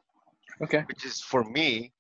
Okay. 0.63 0.85
which 0.87 1.05
is 1.05 1.21
for 1.21 1.45
me, 1.45 1.93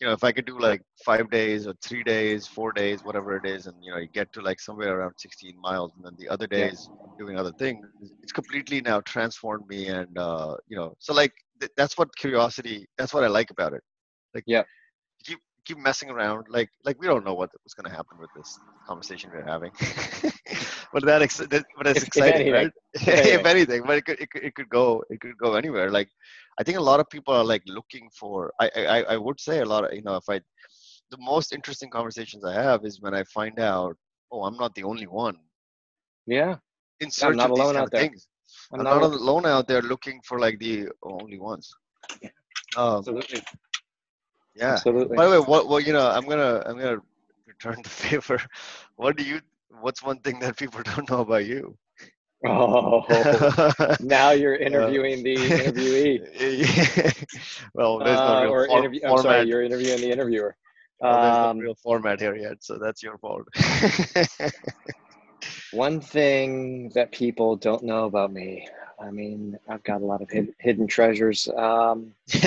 you 0.00 0.06
know, 0.06 0.12
if 0.12 0.24
I 0.24 0.32
could 0.32 0.46
do 0.46 0.58
like 0.58 0.82
five 1.04 1.30
days 1.30 1.66
or 1.66 1.74
three 1.82 2.04
days, 2.04 2.46
four 2.46 2.72
days, 2.72 3.04
whatever 3.04 3.36
it 3.36 3.46
is, 3.46 3.66
and 3.66 3.76
you 3.82 3.92
know, 3.92 3.98
you 3.98 4.08
get 4.08 4.32
to 4.34 4.42
like 4.42 4.60
somewhere 4.60 4.98
around 4.98 5.14
16 5.18 5.60
miles, 5.60 5.92
and 5.96 6.04
then 6.04 6.14
the 6.18 6.28
other 6.28 6.46
days 6.46 6.90
I'm 7.04 7.14
doing 7.18 7.36
other 7.38 7.52
things, 7.58 7.86
it's 8.22 8.32
completely 8.32 8.80
now 8.80 9.00
transformed 9.02 9.66
me. 9.68 9.88
And, 9.88 10.16
uh, 10.18 10.56
you 10.68 10.76
know, 10.76 10.94
so 11.00 11.14
like 11.14 11.32
th- 11.60 11.72
that's 11.76 11.98
what 11.98 12.14
curiosity, 12.16 12.86
that's 12.98 13.14
what 13.14 13.24
I 13.24 13.28
like 13.28 13.50
about 13.50 13.72
it. 13.74 13.82
Like, 14.34 14.44
Yeah. 14.46 14.64
keep 15.24 15.38
keep 15.66 15.78
messing 15.78 16.10
around 16.10 16.46
like 16.48 16.70
like 16.84 16.98
we 17.00 17.06
don't 17.06 17.24
know 17.24 17.34
what 17.34 17.50
was 17.64 17.74
going 17.74 17.88
to 17.90 17.94
happen 17.96 18.16
with 18.18 18.30
this 18.34 18.60
conversation 18.86 19.30
we're 19.32 19.44
having 19.44 19.70
but 20.92 21.04
that, 21.04 21.22
ex- 21.22 21.36
that 21.52 21.64
but 21.76 21.86
it's 21.86 22.02
If- 22.02 22.08
if 22.16 22.26
exciting 22.26 22.28
anything. 22.28 22.52
right 22.52 22.72
If 22.94 23.20
if 23.36 23.44
anything. 23.44 23.46
anything 23.46 23.82
but 23.86 23.98
it 23.98 24.04
could, 24.06 24.20
it 24.20 24.30
could 24.30 24.44
it 24.44 24.54
could 24.54 24.68
go 24.70 25.02
it 25.10 25.20
could 25.20 25.36
go 25.38 25.54
anywhere 25.54 25.90
like 25.90 26.08
i 26.58 26.62
think 26.64 26.78
a 26.78 26.86
lot 26.90 27.00
of 27.00 27.08
people 27.10 27.34
are 27.34 27.44
like 27.44 27.62
looking 27.66 28.08
for 28.18 28.52
i 28.60 28.68
i 28.96 28.98
i 29.14 29.16
would 29.16 29.40
say 29.40 29.60
a 29.60 29.64
lot 29.74 29.84
of 29.84 29.92
you 29.92 30.02
know 30.02 30.16
if 30.16 30.28
i 30.28 30.38
the 31.10 31.18
most 31.32 31.52
interesting 31.52 31.90
conversations 31.90 32.44
i 32.44 32.54
have 32.54 32.84
is 32.84 33.00
when 33.00 33.14
i 33.14 33.22
find 33.38 33.58
out 33.60 33.94
oh 34.32 34.44
i'm 34.44 34.56
not 34.56 34.74
the 34.74 34.84
only 34.84 35.06
one 35.06 35.36
Yeah. 36.26 36.56
in 37.00 37.10
search 37.10 37.36
not 37.36 37.50
of 37.50 37.50
alone 37.58 37.76
out 37.76 37.88
of 37.88 37.90
there. 37.90 38.00
things 38.02 38.28
I'm 38.72 38.80
i'm 38.80 38.84
not 38.84 39.00
not 39.00 39.02
alone 39.02 39.46
out 39.46 39.66
there 39.68 39.82
looking 39.82 40.20
for 40.28 40.38
like 40.38 40.58
the 40.58 40.88
only 41.02 41.38
ones 41.38 41.70
um, 42.76 42.98
absolutely. 42.98 43.42
Yeah 44.58 44.72
Absolutely. 44.74 45.16
By 45.16 45.24
the 45.26 45.30
way, 45.32 45.38
what 45.46 45.68
well, 45.68 45.80
you 45.80 45.92
know, 45.92 46.06
I'm 46.08 46.26
gonna 46.26 46.62
I'm 46.66 46.76
gonna 46.78 46.98
return 47.46 47.76
the 47.82 47.88
favor. 48.04 48.38
What 48.96 49.16
do 49.16 49.24
you? 49.24 49.40
What's 49.80 50.02
one 50.02 50.18
thing 50.20 50.38
that 50.40 50.56
people 50.56 50.82
don't 50.90 51.08
know 51.10 51.20
about 51.20 51.46
you? 51.46 51.76
Oh, 52.46 53.02
now 54.00 54.30
you're 54.30 54.54
interviewing 54.56 55.24
the 55.24 55.34
interviewee. 55.34 56.18
well, 57.74 57.98
there's 57.98 58.18
no 58.18 58.24
Uh, 58.36 58.42
real 58.42 58.50
or 58.52 58.66
for- 58.66 58.78
interview. 58.78 59.00
I'm 59.04 59.08
format. 59.10 59.22
sorry, 59.24 59.48
you're 59.48 59.62
interviewing 59.62 60.00
the 60.00 60.10
interviewer. 60.12 60.56
well, 61.00 61.20
there's 61.22 61.36
Um, 61.36 61.56
no 61.58 61.62
real 61.64 61.74
format 61.82 62.20
here 62.20 62.36
yet, 62.36 62.58
so 62.60 62.78
that's 62.78 63.02
your 63.02 63.18
fault. 63.18 63.42
One 65.72 66.00
thing 66.00 66.90
that 66.94 67.12
people 67.12 67.56
don't 67.56 67.82
know 67.82 68.06
about 68.06 68.32
me. 68.32 68.66
I 69.00 69.10
mean, 69.10 69.56
I've 69.68 69.82
got 69.84 70.02
a 70.02 70.04
lot 70.04 70.22
of 70.22 70.30
hid, 70.30 70.54
hidden 70.58 70.86
treasures. 70.86 71.46
Um, 71.48 72.14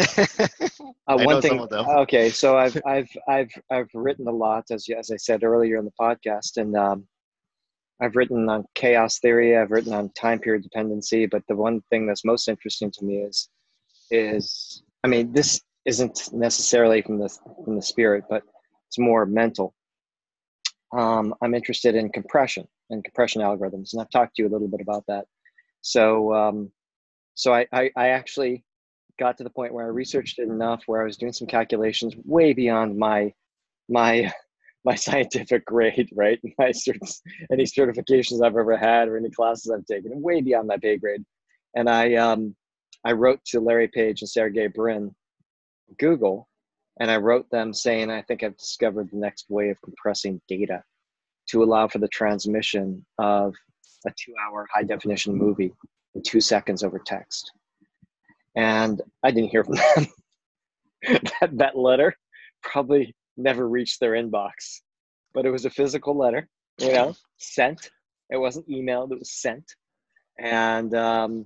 uh, 1.07 1.17
one 1.17 1.41
thing. 1.41 1.51
some 1.51 1.59
of 1.59 1.69
them. 1.69 1.87
Okay, 1.87 2.29
so 2.29 2.57
I've 2.63 2.77
I've 2.85 3.09
I've 3.27 3.51
I've 3.69 3.89
written 3.93 4.27
a 4.27 4.31
lot, 4.31 4.65
as 4.71 4.87
as 4.97 5.11
I 5.11 5.17
said 5.17 5.43
earlier 5.43 5.77
in 5.77 5.85
the 5.85 5.93
podcast, 5.99 6.57
and 6.57 6.75
um, 6.75 7.07
I've 8.01 8.15
written 8.15 8.49
on 8.49 8.65
chaos 8.75 9.19
theory. 9.19 9.57
I've 9.57 9.71
written 9.71 9.93
on 9.93 10.09
time 10.13 10.39
period 10.39 10.63
dependency. 10.63 11.25
But 11.25 11.43
the 11.47 11.55
one 11.55 11.81
thing 11.89 12.07
that's 12.07 12.25
most 12.25 12.49
interesting 12.49 12.91
to 12.91 13.05
me 13.05 13.17
is 13.17 13.49
is 14.09 14.83
I 15.03 15.07
mean, 15.07 15.31
this 15.31 15.61
isn't 15.85 16.33
necessarily 16.33 17.01
from 17.01 17.19
the 17.19 17.29
from 17.63 17.75
the 17.75 17.81
spirit, 17.81 18.25
but 18.29 18.43
it's 18.87 18.99
more 18.99 19.25
mental. 19.25 19.73
Um, 20.91 21.33
I'm 21.41 21.55
interested 21.55 21.95
in 21.95 22.09
compression 22.09 22.67
and 22.91 23.03
compression 23.03 23.41
algorithms, 23.41 23.93
and 23.93 24.01
I've 24.01 24.09
talked 24.09 24.35
to 24.35 24.43
you 24.43 24.49
a 24.49 24.51
little 24.51 24.67
bit 24.67 24.81
about 24.81 25.05
that. 25.07 25.25
So, 25.81 26.33
um, 26.33 26.71
so 27.33 27.53
I, 27.53 27.65
I, 27.73 27.89
I 27.95 28.07
actually 28.09 28.63
got 29.19 29.37
to 29.37 29.43
the 29.43 29.49
point 29.49 29.73
where 29.73 29.85
I 29.85 29.89
researched 29.89 30.39
it 30.39 30.47
enough 30.47 30.83
where 30.85 31.01
I 31.01 31.05
was 31.05 31.17
doing 31.17 31.33
some 31.33 31.47
calculations 31.47 32.15
way 32.25 32.53
beyond 32.53 32.97
my 32.97 33.33
my 33.89 34.31
my 34.83 34.95
scientific 34.95 35.63
grade, 35.65 36.09
right? 36.15 36.39
My 36.57 36.69
certs, 36.69 37.19
any 37.51 37.65
certifications 37.65 38.43
I've 38.43 38.57
ever 38.57 38.75
had 38.75 39.07
or 39.07 39.15
any 39.15 39.29
classes 39.29 39.71
I've 39.71 39.85
taken, 39.85 40.19
way 40.19 40.41
beyond 40.41 40.67
my 40.67 40.77
pay 40.77 40.97
grade. 40.97 41.23
And 41.75 41.87
I 41.87 42.15
um, 42.15 42.55
I 43.05 43.11
wrote 43.11 43.45
to 43.45 43.59
Larry 43.59 43.89
Page 43.89 44.21
and 44.21 44.29
Sergey 44.29 44.67
Brin, 44.67 45.13
Google, 45.99 46.49
and 46.99 47.11
I 47.11 47.17
wrote 47.17 47.47
them 47.51 47.75
saying 47.75 48.09
I 48.09 48.23
think 48.23 48.43
I've 48.43 48.57
discovered 48.57 49.09
the 49.11 49.17
next 49.17 49.45
way 49.49 49.69
of 49.69 49.79
compressing 49.81 50.41
data 50.47 50.83
to 51.51 51.63
allow 51.63 51.87
for 51.87 51.99
the 51.99 52.07
transmission 52.07 53.05
of 53.17 53.53
a 54.05 54.11
two-hour 54.17 54.67
high-definition 54.73 55.35
movie 55.35 55.73
in 56.15 56.21
two 56.23 56.41
seconds 56.41 56.83
over 56.83 56.99
text. 56.99 57.51
And 58.55 59.01
I 59.23 59.31
didn't 59.31 59.49
hear 59.49 59.63
from 59.63 59.75
them. 59.75 60.07
that, 61.41 61.57
that 61.57 61.77
letter 61.77 62.15
probably 62.61 63.15
never 63.37 63.67
reached 63.67 63.99
their 63.99 64.11
inbox, 64.11 64.81
but 65.33 65.45
it 65.45 65.51
was 65.51 65.65
a 65.65 65.69
physical 65.69 66.17
letter, 66.17 66.47
you 66.79 66.91
know, 66.91 67.15
sent. 67.37 67.91
It 68.29 68.37
wasn't 68.37 68.69
emailed; 68.69 69.11
it 69.11 69.19
was 69.19 69.31
sent. 69.31 69.75
And 70.39 70.93
um, 70.95 71.45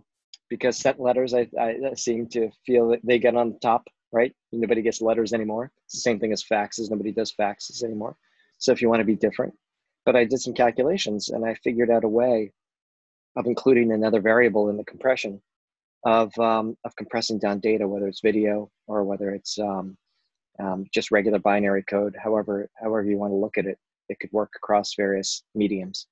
because 0.49 0.77
sent 0.77 0.99
letters, 0.99 1.33
I, 1.33 1.47
I 1.59 1.93
seem 1.95 2.27
to 2.29 2.49
feel 2.65 2.89
that 2.89 2.99
they 3.03 3.19
get 3.19 3.35
on 3.35 3.51
the 3.51 3.59
top, 3.59 3.87
right? 4.11 4.33
Nobody 4.51 4.81
gets 4.81 5.01
letters 5.01 5.33
anymore. 5.33 5.71
It's 5.85 5.95
the 5.95 6.01
same 6.01 6.19
thing 6.19 6.31
as 6.31 6.43
faxes. 6.43 6.89
Nobody 6.89 7.11
does 7.11 7.33
faxes 7.39 7.83
anymore. 7.83 8.15
So 8.57 8.71
if 8.71 8.81
you 8.81 8.89
want 8.89 9.01
to 9.01 9.05
be 9.05 9.15
different, 9.15 9.53
but 10.05 10.15
I 10.15 10.25
did 10.25 10.39
some 10.39 10.53
calculations 10.53 11.29
and 11.29 11.45
I 11.45 11.55
figured 11.55 11.89
out 11.89 12.03
a 12.03 12.09
way 12.09 12.51
of 13.35 13.45
including 13.47 13.91
another 13.91 14.21
variable 14.21 14.69
in 14.69 14.77
the 14.77 14.83
compression 14.85 15.41
of 16.05 16.37
um, 16.39 16.77
of 16.85 16.95
compressing 16.95 17.39
down 17.39 17.59
data, 17.59 17.87
whether 17.87 18.07
it's 18.07 18.21
video 18.21 18.69
or 18.87 19.03
whether 19.03 19.31
it's 19.31 19.57
um, 19.59 19.97
um, 20.59 20.85
just 20.93 21.11
regular 21.11 21.39
binary 21.39 21.83
code. 21.83 22.15
However, 22.21 22.69
however 22.75 23.03
you 23.03 23.17
want 23.17 23.31
to 23.31 23.37
look 23.37 23.57
at 23.57 23.65
it, 23.65 23.77
it 24.09 24.19
could 24.19 24.31
work 24.31 24.51
across 24.55 24.95
various 24.95 25.43
mediums. 25.55 26.07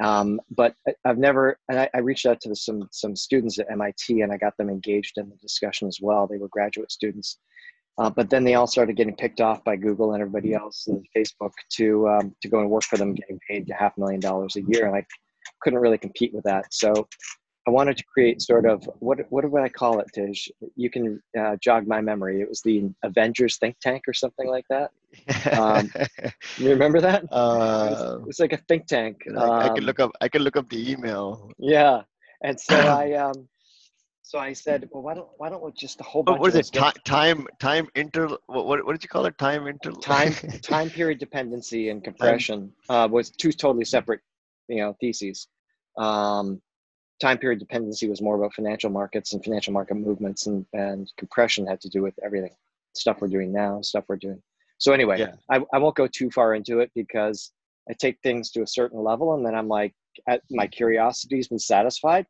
Um, 0.00 0.40
but 0.50 0.74
I've 1.04 1.18
never, 1.18 1.58
and 1.68 1.80
I, 1.80 1.90
I 1.92 1.98
reached 1.98 2.24
out 2.24 2.40
to 2.42 2.54
some 2.54 2.88
some 2.92 3.16
students 3.16 3.58
at 3.58 3.70
MIT, 3.70 4.20
and 4.20 4.32
I 4.32 4.36
got 4.36 4.56
them 4.56 4.70
engaged 4.70 5.18
in 5.18 5.28
the 5.28 5.36
discussion 5.36 5.88
as 5.88 5.98
well. 6.00 6.28
They 6.28 6.38
were 6.38 6.48
graduate 6.48 6.92
students, 6.92 7.38
uh, 7.98 8.10
but 8.10 8.30
then 8.30 8.44
they 8.44 8.54
all 8.54 8.66
started 8.66 8.96
getting 8.96 9.16
picked 9.16 9.40
off 9.40 9.62
by 9.64 9.76
Google 9.76 10.12
and 10.12 10.20
everybody 10.22 10.54
else 10.54 10.86
and 10.86 11.04
Facebook 11.16 11.52
to 11.76 12.08
um, 12.08 12.34
to 12.42 12.48
go 12.48 12.60
and 12.60 12.70
work 12.70 12.84
for 12.84 12.96
them, 12.96 13.14
getting 13.14 13.38
paid 13.48 13.70
half 13.76 13.96
a 13.96 14.00
million 14.00 14.20
dollars 14.20 14.56
a 14.56 14.62
year, 14.62 14.86
and 14.86 14.94
I 14.96 15.04
couldn't 15.62 15.80
really 15.80 15.98
compete 15.98 16.32
with 16.34 16.44
that. 16.44 16.66
So 16.72 17.08
I 17.66 17.70
wanted 17.70 17.96
to 17.98 18.04
create 18.12 18.40
sort 18.40 18.64
of 18.66 18.88
what 19.00 19.18
what 19.30 19.50
would 19.50 19.62
I 19.62 19.68
call 19.68 19.98
it, 20.00 20.06
Tij? 20.16 20.48
You 20.76 20.88
can 20.90 21.20
uh, 21.38 21.56
jog 21.60 21.86
my 21.86 22.00
memory. 22.00 22.40
It 22.40 22.48
was 22.48 22.62
the 22.62 22.88
Avengers 23.02 23.58
think 23.58 23.76
tank 23.80 24.02
or 24.08 24.14
something 24.14 24.48
like 24.48 24.64
that. 24.70 24.90
Um, 25.58 25.90
you 26.56 26.70
remember 26.70 27.00
that? 27.00 27.24
Uh, 27.30 27.88
it, 27.90 27.90
was, 27.90 28.14
it 28.22 28.26
was 28.26 28.40
like 28.40 28.52
a 28.52 28.58
think 28.68 28.86
tank. 28.86 29.16
I, 29.36 29.44
I 29.44 29.68
can 29.68 29.78
Um, 29.80 29.84
look 29.84 30.00
up. 30.00 30.12
I 30.20 30.28
can 30.28 30.42
look 30.42 30.56
up 30.56 30.68
the 30.70 30.90
email. 30.92 31.50
yeah, 31.58 32.02
and 32.42 32.58
so 32.58 32.74
I 33.02 33.12
um, 33.14 33.48
so 34.28 34.38
I 34.38 34.52
said, 34.52 34.90
well, 34.92 35.02
why 35.02 35.14
don't 35.14 35.28
why 35.38 35.48
don't 35.48 35.62
we 35.62 35.72
just 35.72 36.00
a 36.00 36.02
whole 36.02 36.22
bunch 36.22 36.34
What, 36.34 36.40
what 36.42 36.54
of 36.54 36.60
is 36.60 36.68
it? 36.68 36.74
Time, 36.74 36.92
time, 37.06 37.46
time 37.58 37.88
inter. 37.94 38.28
What, 38.46 38.66
what, 38.66 38.84
what 38.84 38.92
did 38.92 39.02
you 39.02 39.08
call 39.08 39.24
it? 39.24 39.38
Time 39.38 39.66
inter. 39.66 39.90
time 40.02 40.34
time 40.60 40.90
period 40.90 41.18
dependency 41.18 41.88
and 41.88 42.04
compression 42.04 42.70
uh, 42.90 43.08
was 43.10 43.30
two 43.30 43.52
totally 43.52 43.86
separate 43.86 44.20
you 44.68 44.82
know 44.82 44.94
theses 45.00 45.48
um, 45.96 46.60
time 47.22 47.38
period 47.38 47.58
dependency 47.58 48.06
was 48.06 48.20
more 48.20 48.36
about 48.36 48.52
financial 48.52 48.90
markets 48.90 49.32
and 49.32 49.42
financial 49.42 49.72
market 49.72 49.94
movements 49.94 50.46
and, 50.46 50.66
and 50.74 51.10
compression 51.16 51.66
had 51.66 51.80
to 51.80 51.88
do 51.88 52.02
with 52.02 52.14
everything 52.22 52.54
stuff 52.94 53.22
we're 53.22 53.28
doing 53.28 53.50
now 53.50 53.80
stuff 53.80 54.04
we're 54.08 54.16
doing 54.16 54.42
so 54.76 54.92
anyway 54.92 55.18
Yeah. 55.18 55.32
I, 55.50 55.62
I 55.72 55.78
won't 55.78 55.96
go 55.96 56.06
too 56.06 56.30
far 56.30 56.54
into 56.54 56.80
it 56.80 56.90
because 56.94 57.52
i 57.88 57.94
take 57.94 58.18
things 58.22 58.50
to 58.50 58.62
a 58.62 58.66
certain 58.66 59.02
level 59.02 59.34
and 59.34 59.46
then 59.46 59.54
i'm 59.54 59.68
like 59.68 59.94
at, 60.28 60.42
my 60.50 60.66
curiosity's 60.66 61.48
been 61.48 61.58
satisfied 61.58 62.26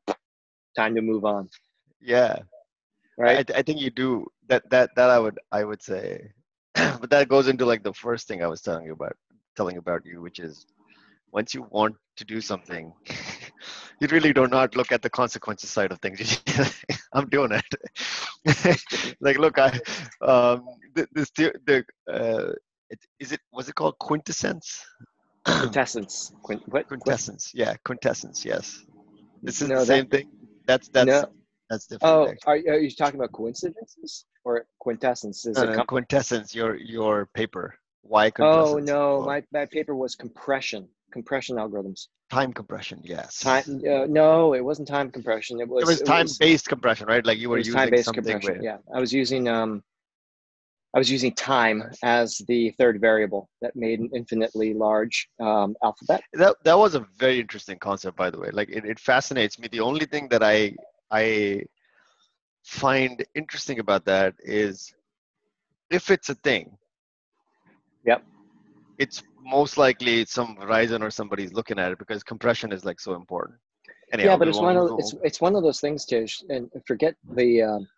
time 0.77 0.95
to 0.95 1.03
move 1.03 1.25
on 1.25 1.49
yeah. 2.01 2.39
right 3.19 3.51
I, 3.55 3.59
I 3.59 3.63
think 3.63 3.81
you 3.81 3.91
do 3.91 4.27
that. 4.49 4.69
That 4.71 4.91
that 4.97 5.11
I 5.11 5.19
would 5.19 5.39
I 5.53 5.65
would 5.65 5.83
say, 5.83 6.31
but 6.75 7.11
that 7.11 7.29
goes 7.29 7.49
into 7.49 7.67
like 7.67 7.83
the 7.83 7.95
first 7.95 8.29
thing 8.29 8.43
I 8.43 8.47
was 8.47 8.61
telling 8.63 8.87
you 8.87 8.93
about, 8.93 9.17
telling 9.57 9.77
about 9.79 10.05
you, 10.07 10.21
which 10.21 10.39
is 10.39 10.67
once 11.33 11.55
you 11.55 11.67
want 11.71 11.97
to 12.17 12.25
do 12.25 12.41
something, 12.41 12.93
you 14.01 14.09
really 14.09 14.33
do 14.33 14.47
not 14.47 14.77
look 14.77 14.93
at 14.93 15.03
the 15.03 15.11
consequences 15.11 15.71
side 15.71 15.93
of 15.93 16.01
things. 16.01 16.41
I'm 17.13 17.29
doing 17.29 17.53
it. 17.53 18.77
like, 19.21 19.39
look, 19.39 19.59
I 19.59 19.79
um, 20.23 20.65
th- 20.95 21.09
this 21.13 21.31
the 21.37 21.53
the 21.67 21.85
uh, 22.13 22.53
it, 22.91 22.99
is 23.21 23.33
it 23.33 23.41
was 23.53 23.69
it 23.69 23.75
called 23.75 23.99
quintessence? 23.99 24.85
quintessence 25.45 26.33
Quint, 26.43 26.63
what, 26.69 26.87
Quintessence, 26.89 27.53
yeah, 27.55 27.75
quintessence. 27.85 28.45
Yes, 28.45 28.85
this 29.43 29.63
is 29.63 29.69
No, 29.69 29.75
the 29.77 29.81
that- 29.81 29.87
same 29.87 30.07
thing. 30.07 30.29
That's 30.67 30.89
that's 30.89 31.07
No. 31.07 31.29
That's 31.71 31.87
different. 31.87 32.15
oh 32.15 32.51
are, 32.51 32.55
are 32.55 32.79
you 32.79 32.91
talking 32.91 33.19
about 33.21 33.33
coincidences 33.33 34.25
or 34.45 34.67
quintessence 34.81 35.47
is 35.47 35.57
No, 35.57 35.65
no, 35.65 35.85
quintessence, 35.85 36.55
your 36.55 36.77
your 36.77 37.27
paper. 37.27 37.75
Why 38.03 38.31
Oh 38.39 38.79
no, 38.79 39.23
Oh, 39.23 39.27
my, 39.27 39.43
my 39.53 39.67
paper 39.67 39.95
was 39.95 40.15
compression, 40.15 40.89
compression 41.13 41.57
algorithms. 41.57 42.09
time 42.31 42.53
compression. 42.53 43.01
Yes. 43.05 43.41
Time? 43.41 43.65
Uh, 43.69 44.07
no, 44.09 44.55
it 44.55 44.65
wasn't 44.65 44.89
time 44.89 45.11
compression. 45.11 45.61
It 45.61 45.69
was 45.69 45.83
it 45.83 45.87
was 45.87 46.03
time-based 46.03 46.69
compression, 46.69 47.07
right? 47.07 47.25
Like 47.25 47.39
you 47.39 47.51
were 47.51 47.59
using 47.59 47.75
time-based 47.75 48.05
something 48.07 48.25
compression. 48.25 48.59
with. 48.59 48.65
Yeah, 48.65 48.79
I 48.95 49.01
was 49.01 49.13
using 49.13 49.49
um, 49.49 49.83
I 50.95 50.99
was 50.99 51.11
using 51.11 51.35
time 51.35 51.91
as 52.03 52.41
the 52.49 52.71
third 52.79 53.01
variable 53.01 53.51
that 53.61 53.77
made 53.77 54.01
an 54.01 54.11
infinitely 54.15 54.73
large 54.73 55.29
um, 55.39 55.77
alphabet. 55.83 56.23
That 56.33 56.57
that 56.65 56.79
was 56.79 56.95
a 56.95 57.07
very 57.19 57.39
interesting 57.41 57.79
concept, 57.79 58.17
by 58.17 58.31
the 58.31 58.39
way. 58.39 58.51
Like 58.51 58.71
it, 58.71 58.85
it 58.87 58.99
fascinates 58.99 59.59
me. 59.59 59.69
The 59.69 59.81
only 59.81 60.07
thing 60.07 60.29
that 60.31 60.43
I 60.43 60.75
I 61.11 61.63
find 62.65 63.25
interesting 63.35 63.79
about 63.79 64.05
that 64.05 64.35
is 64.41 64.93
if 65.91 66.11
it's 66.11 66.29
a 66.29 66.35
thing. 66.35 66.77
Yep. 68.05 68.23
It's 68.99 69.23
most 69.43 69.79
likely 69.79 70.25
some 70.25 70.57
Verizon 70.57 71.03
or 71.03 71.11
somebody's 71.11 71.53
looking 71.53 71.79
at 71.79 71.93
it 71.93 71.99
because 71.99 72.23
compression 72.23 72.73
is 72.73 72.85
like 72.85 73.01
so 73.01 73.15
important. 73.15 73.59
Anyhow, 74.13 74.31
yeah, 74.31 74.37
but 74.37 74.49
it's 74.49 74.59
one 74.59 74.77
of 74.77 74.99
it's 74.99 75.15
it's 75.23 75.41
one 75.41 75.55
of 75.55 75.63
those 75.63 75.81
things, 75.81 76.07
Tij, 76.07 76.43
and 76.49 76.71
forget 76.87 77.15
the 77.35 77.63
um, 77.63 77.89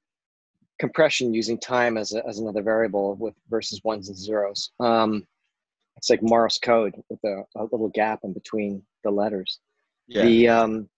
compression 0.81 1.33
using 1.33 1.59
time 1.59 1.97
as 1.97 2.13
a, 2.13 2.27
as 2.27 2.41
another 2.41 2.63
variable 2.63 3.15
with 3.15 3.35
versus 3.49 3.81
ones 3.85 4.09
and 4.09 4.19
zeros. 4.19 4.73
Um, 4.81 5.27
it's 5.97 6.11
like 6.11 6.23
Morse 6.23 6.59
code 6.59 6.95
with 7.09 7.21
a, 7.25 7.43
a 7.57 7.63
little 7.65 7.91
gap 7.91 8.21
in 8.25 8.33
between 8.33 8.83
the 9.05 9.11
letters. 9.11 9.61
yeah. 10.09 10.25
The 10.25 10.49
um, 10.49 10.89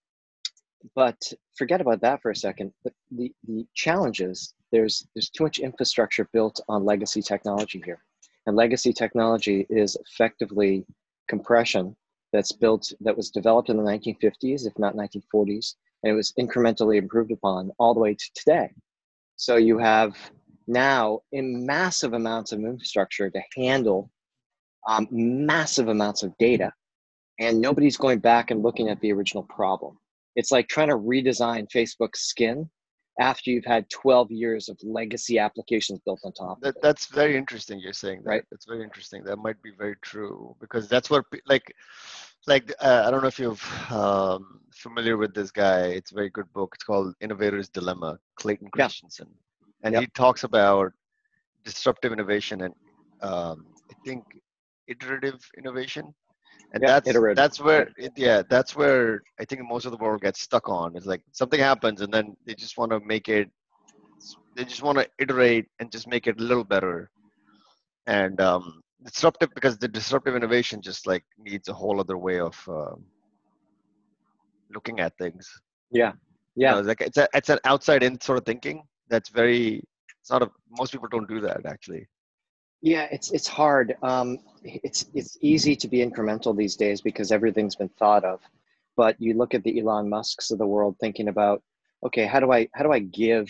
but 0.94 1.32
forget 1.56 1.80
about 1.80 2.00
that 2.00 2.22
for 2.22 2.30
a 2.30 2.36
second. 2.36 2.72
The, 2.84 2.92
the 3.10 3.32
the 3.46 3.66
challenge 3.74 4.20
is 4.20 4.54
there's 4.70 5.06
there's 5.14 5.30
too 5.30 5.44
much 5.44 5.58
infrastructure 5.58 6.28
built 6.32 6.60
on 6.68 6.84
legacy 6.84 7.22
technology 7.22 7.82
here, 7.84 8.02
and 8.46 8.56
legacy 8.56 8.92
technology 8.92 9.66
is 9.70 9.96
effectively 9.96 10.84
compression 11.28 11.96
that's 12.32 12.52
built 12.52 12.92
that 13.00 13.16
was 13.16 13.30
developed 13.30 13.68
in 13.68 13.76
the 13.76 13.82
1950s, 13.82 14.66
if 14.66 14.78
not 14.78 14.96
1940s, 14.96 15.74
and 16.02 16.12
it 16.12 16.14
was 16.14 16.32
incrementally 16.38 16.96
improved 16.96 17.30
upon 17.30 17.70
all 17.78 17.94
the 17.94 18.00
way 18.00 18.14
to 18.14 18.30
today. 18.34 18.70
So 19.36 19.56
you 19.56 19.78
have 19.78 20.16
now 20.66 21.20
in 21.32 21.66
massive 21.66 22.12
amounts 22.12 22.52
of 22.52 22.60
infrastructure 22.60 23.28
to 23.30 23.42
handle 23.56 24.10
um, 24.88 25.06
massive 25.10 25.88
amounts 25.88 26.22
of 26.22 26.36
data, 26.38 26.72
and 27.38 27.60
nobody's 27.60 27.96
going 27.96 28.18
back 28.18 28.50
and 28.50 28.62
looking 28.62 28.88
at 28.88 29.00
the 29.00 29.12
original 29.12 29.42
problem. 29.44 29.98
It's 30.36 30.50
like 30.50 30.68
trying 30.68 30.88
to 30.88 30.96
redesign 30.96 31.66
Facebook's 31.70 32.20
skin 32.20 32.68
after 33.20 33.50
you've 33.50 33.64
had 33.64 33.88
12 33.90 34.30
years 34.30 34.68
of 34.68 34.78
legacy 34.82 35.38
applications 35.38 36.00
built 36.04 36.20
on 36.24 36.32
top 36.32 36.60
That, 36.62 36.80
that's 36.80 37.06
very 37.06 37.36
interesting. 37.36 37.78
You're 37.78 37.92
saying 37.92 38.22
that. 38.24 38.28
Right. 38.28 38.44
That's 38.50 38.64
very 38.66 38.82
interesting. 38.82 39.22
That 39.24 39.36
might 39.36 39.60
be 39.62 39.70
very 39.76 39.96
true 40.00 40.56
because 40.60 40.88
that's 40.88 41.10
what 41.10 41.24
like 41.46 41.74
like 42.46 42.72
uh, 42.80 43.04
I 43.06 43.10
don't 43.10 43.20
know 43.22 43.28
if 43.28 43.38
you're 43.38 43.56
um, 43.90 44.60
familiar 44.72 45.16
with 45.16 45.34
this 45.34 45.50
guy. 45.50 45.80
It's 45.88 46.10
a 46.10 46.14
very 46.14 46.30
good 46.30 46.50
book. 46.52 46.72
It's 46.74 46.84
called 46.84 47.14
Innovator's 47.20 47.68
Dilemma. 47.68 48.18
Clayton 48.36 48.68
Yeah. 48.76 48.86
Christensen, 48.86 49.28
and 49.84 49.92
Yep. 49.92 50.00
he 50.02 50.06
talks 50.08 50.44
about 50.44 50.92
disruptive 51.64 52.12
innovation 52.12 52.62
and 52.62 52.74
um, 53.20 53.66
I 53.90 53.94
think 54.04 54.24
iterative 54.88 55.40
innovation. 55.56 56.12
And 56.72 56.82
Yeah, 56.82 56.92
that's 56.94 57.10
iterative. 57.10 57.36
that's 57.36 57.60
where 57.60 57.88
it, 57.96 58.12
yeah 58.16 58.42
that's 58.48 58.74
where 58.76 59.22
I 59.40 59.44
think 59.44 59.62
most 59.68 59.84
of 59.84 59.92
the 59.92 59.98
world 59.98 60.22
gets 60.22 60.40
stuck 60.40 60.68
on. 60.68 60.96
It's 60.96 61.06
like 61.06 61.22
something 61.32 61.60
happens 61.60 62.00
and 62.00 62.12
then 62.12 62.36
they 62.46 62.54
just 62.54 62.78
want 62.78 62.92
to 62.92 63.00
make 63.00 63.28
it 63.28 63.50
they 64.56 64.64
just 64.64 64.82
want 64.82 64.98
to 64.98 65.08
iterate 65.18 65.66
and 65.78 65.90
just 65.90 66.06
make 66.08 66.26
it 66.26 66.40
a 66.40 66.42
little 66.42 66.64
better. 66.64 67.10
And 68.06 68.40
um, 68.40 68.82
disruptive 69.04 69.50
because 69.54 69.78
the 69.78 69.88
disruptive 69.88 70.34
innovation 70.36 70.80
just 70.82 71.06
like 71.06 71.24
needs 71.38 71.68
a 71.68 71.74
whole 71.74 72.00
other 72.00 72.18
way 72.18 72.40
of 72.40 72.56
um, 72.68 73.04
looking 74.72 75.00
at 75.00 75.16
things. 75.18 75.48
Yeah, 75.90 76.12
You 76.64 76.72
know, 76.72 76.78
yeah, 76.78 76.78
it's 76.78 76.88
like 76.88 77.00
it's 77.00 77.18
a, 77.18 77.28
it's 77.34 77.48
an 77.50 77.58
outside 77.64 78.02
in 78.02 78.20
sort 78.20 78.38
of 78.38 78.44
thinking 78.44 78.82
that's 79.08 79.28
very 79.30 79.82
it's 80.20 80.30
not 80.30 80.42
a 80.42 80.50
most 80.70 80.92
people 80.92 81.08
don't 81.08 81.28
do 81.28 81.40
that 81.40 81.66
actually 81.66 82.06
yeah. 82.82 83.08
It's 83.10 83.30
it's 83.30 83.48
hard. 83.48 83.96
Um, 84.02 84.38
it's 84.64 85.06
it's 85.14 85.38
easy 85.40 85.76
to 85.76 85.88
be 85.88 85.98
incremental 85.98 86.56
these 86.56 86.76
days 86.76 87.00
because 87.00 87.32
everything's 87.32 87.76
been 87.76 87.88
thought 87.88 88.24
of. 88.24 88.40
But 88.96 89.16
you 89.20 89.34
look 89.34 89.54
at 89.54 89.62
the 89.62 89.80
Elon 89.80 90.08
Musk's 90.08 90.50
of 90.50 90.58
the 90.58 90.66
world 90.66 90.96
thinking 91.00 91.28
about, 91.28 91.62
okay, 92.04 92.26
how 92.26 92.40
do 92.40 92.52
I 92.52 92.68
how 92.74 92.82
do 92.84 92.92
I 92.92 92.98
give 92.98 93.48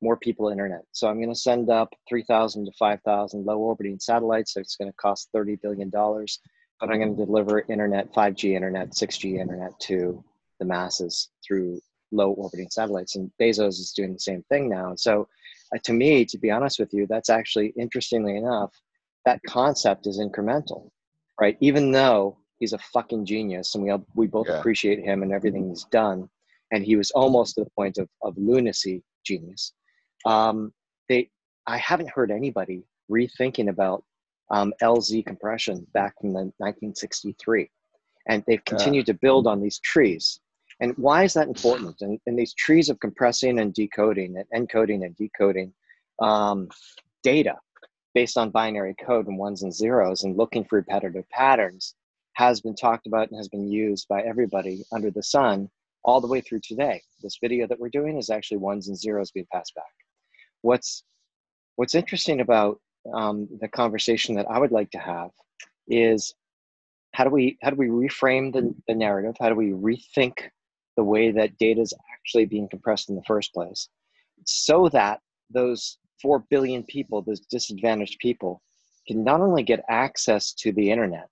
more 0.00 0.16
people 0.16 0.50
internet? 0.50 0.84
So 0.92 1.08
I'm 1.08 1.16
going 1.16 1.30
to 1.30 1.34
send 1.34 1.70
up 1.70 1.94
3,000 2.08 2.66
to 2.66 2.72
5,000 2.72 3.46
low 3.46 3.58
orbiting 3.58 3.98
satellites. 3.98 4.56
It's 4.56 4.76
going 4.76 4.90
to 4.90 4.96
cost 4.96 5.30
30 5.32 5.56
billion 5.56 5.90
dollars, 5.90 6.40
but 6.78 6.90
I'm 6.90 6.98
going 6.98 7.16
to 7.16 7.24
deliver 7.24 7.60
internet, 7.60 8.12
5G 8.12 8.54
internet, 8.54 8.90
6G 8.90 9.40
internet 9.40 9.78
to 9.80 10.22
the 10.58 10.66
masses 10.66 11.30
through 11.46 11.80
low 12.12 12.32
orbiting 12.32 12.68
satellites. 12.70 13.16
And 13.16 13.30
Bezos 13.40 13.80
is 13.80 13.92
doing 13.96 14.12
the 14.12 14.20
same 14.20 14.44
thing 14.48 14.68
now. 14.68 14.90
And 14.90 15.00
so, 15.00 15.26
uh, 15.74 15.78
to 15.84 15.92
me, 15.92 16.24
to 16.26 16.38
be 16.38 16.50
honest 16.50 16.78
with 16.78 16.92
you, 16.92 17.06
that's 17.06 17.30
actually 17.30 17.72
interestingly 17.78 18.36
enough, 18.36 18.72
that 19.24 19.40
concept 19.46 20.06
is 20.06 20.18
incremental, 20.18 20.90
right? 21.40 21.56
Even 21.60 21.92
though 21.92 22.38
he's 22.58 22.72
a 22.72 22.78
fucking 22.78 23.24
genius 23.24 23.74
and 23.74 23.84
we 23.84 23.90
all, 23.90 24.04
we 24.14 24.26
both 24.26 24.48
Yeah. 24.48 24.58
appreciate 24.58 25.00
him 25.04 25.22
and 25.22 25.32
everything 25.32 25.68
he's 25.68 25.84
done, 25.84 26.28
and 26.72 26.84
he 26.84 26.96
was 26.96 27.10
almost 27.12 27.54
to 27.54 27.64
the 27.64 27.70
point 27.70 27.98
of, 27.98 28.08
of 28.22 28.36
lunacy 28.36 29.02
genius. 29.24 29.72
Um, 30.26 30.72
they, 31.08 31.30
I 31.66 31.78
haven't 31.78 32.10
heard 32.10 32.30
anybody 32.30 32.84
rethinking 33.10 33.68
about 33.68 34.04
um, 34.50 34.72
LZ 34.82 35.24
compression 35.26 35.86
back 35.94 36.14
from 36.20 36.30
the 36.32 36.40
1963, 36.58 37.70
and 38.28 38.42
they've 38.46 38.64
continued 38.64 39.06
to 39.06 39.14
build 39.14 39.46
on 39.46 39.60
these 39.60 39.78
trees. 39.80 40.40
And 40.80 40.92
why 40.96 41.24
is 41.24 41.34
that 41.34 41.48
important? 41.48 41.96
And, 42.00 42.18
and 42.26 42.38
these 42.38 42.54
trees 42.54 42.88
of 42.88 43.00
compressing 43.00 43.58
and 43.60 43.72
decoding 43.72 44.36
and 44.36 44.68
encoding 44.68 45.04
and 45.04 45.16
decoding 45.16 45.72
um, 46.20 46.68
data 47.22 47.56
based 48.14 48.36
on 48.36 48.50
binary 48.50 48.94
code 49.04 49.26
and 49.26 49.38
ones 49.38 49.62
and 49.62 49.74
zeros 49.74 50.22
and 50.22 50.36
looking 50.36 50.64
for 50.64 50.76
repetitive 50.76 51.28
patterns 51.30 51.94
has 52.34 52.60
been 52.60 52.74
talked 52.74 53.06
about 53.06 53.28
and 53.30 53.36
has 53.36 53.48
been 53.48 53.70
used 53.70 54.06
by 54.08 54.22
everybody 54.22 54.84
under 54.92 55.10
the 55.10 55.22
sun 55.22 55.68
all 56.04 56.20
the 56.20 56.26
way 56.26 56.40
through 56.40 56.60
today. 56.60 57.00
This 57.22 57.38
video 57.40 57.66
that 57.66 57.78
we're 57.78 57.88
doing 57.88 58.18
is 58.18 58.30
actually 58.30 58.58
ones 58.58 58.88
and 58.88 58.98
zeros 58.98 59.30
being 59.30 59.46
passed 59.52 59.74
back. 59.74 59.84
What's 60.62 61.04
what's 61.76 61.94
interesting 61.94 62.40
about 62.40 62.80
um, 63.12 63.48
the 63.60 63.68
conversation 63.68 64.34
that 64.36 64.46
I 64.48 64.58
would 64.58 64.72
like 64.72 64.90
to 64.92 64.98
have 64.98 65.30
is 65.88 66.34
how 67.12 67.24
do 67.24 67.30
we 67.30 67.58
how 67.62 67.70
do 67.70 67.76
we 67.76 67.88
reframe 67.88 68.52
the, 68.52 68.74
the 68.88 68.94
narrative? 68.94 69.34
How 69.40 69.48
do 69.48 69.54
we 69.54 69.70
rethink 69.70 70.34
the 70.96 71.04
way 71.04 71.30
that 71.30 71.58
data 71.58 71.80
is 71.80 71.94
actually 72.12 72.46
being 72.46 72.68
compressed 72.68 73.08
in 73.08 73.16
the 73.16 73.22
first 73.24 73.52
place, 73.52 73.88
so 74.44 74.88
that 74.90 75.20
those 75.50 75.98
four 76.20 76.44
billion 76.50 76.82
people, 76.84 77.22
those 77.22 77.40
disadvantaged 77.40 78.18
people, 78.18 78.62
can 79.06 79.22
not 79.24 79.40
only 79.40 79.62
get 79.62 79.84
access 79.88 80.52
to 80.54 80.72
the 80.72 80.90
internet, 80.90 81.28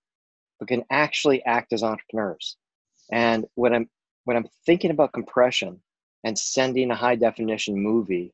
but 0.58 0.68
can 0.68 0.84
actually 0.90 1.44
act 1.44 1.72
as 1.72 1.82
entrepreneurs. 1.82 2.56
And 3.10 3.46
when 3.54 3.74
I'm 3.74 3.88
when 4.24 4.36
I'm 4.36 4.46
thinking 4.66 4.90
about 4.90 5.12
compression 5.12 5.80
and 6.24 6.38
sending 6.38 6.90
a 6.90 6.94
high 6.94 7.16
definition 7.16 7.76
movie 7.76 8.32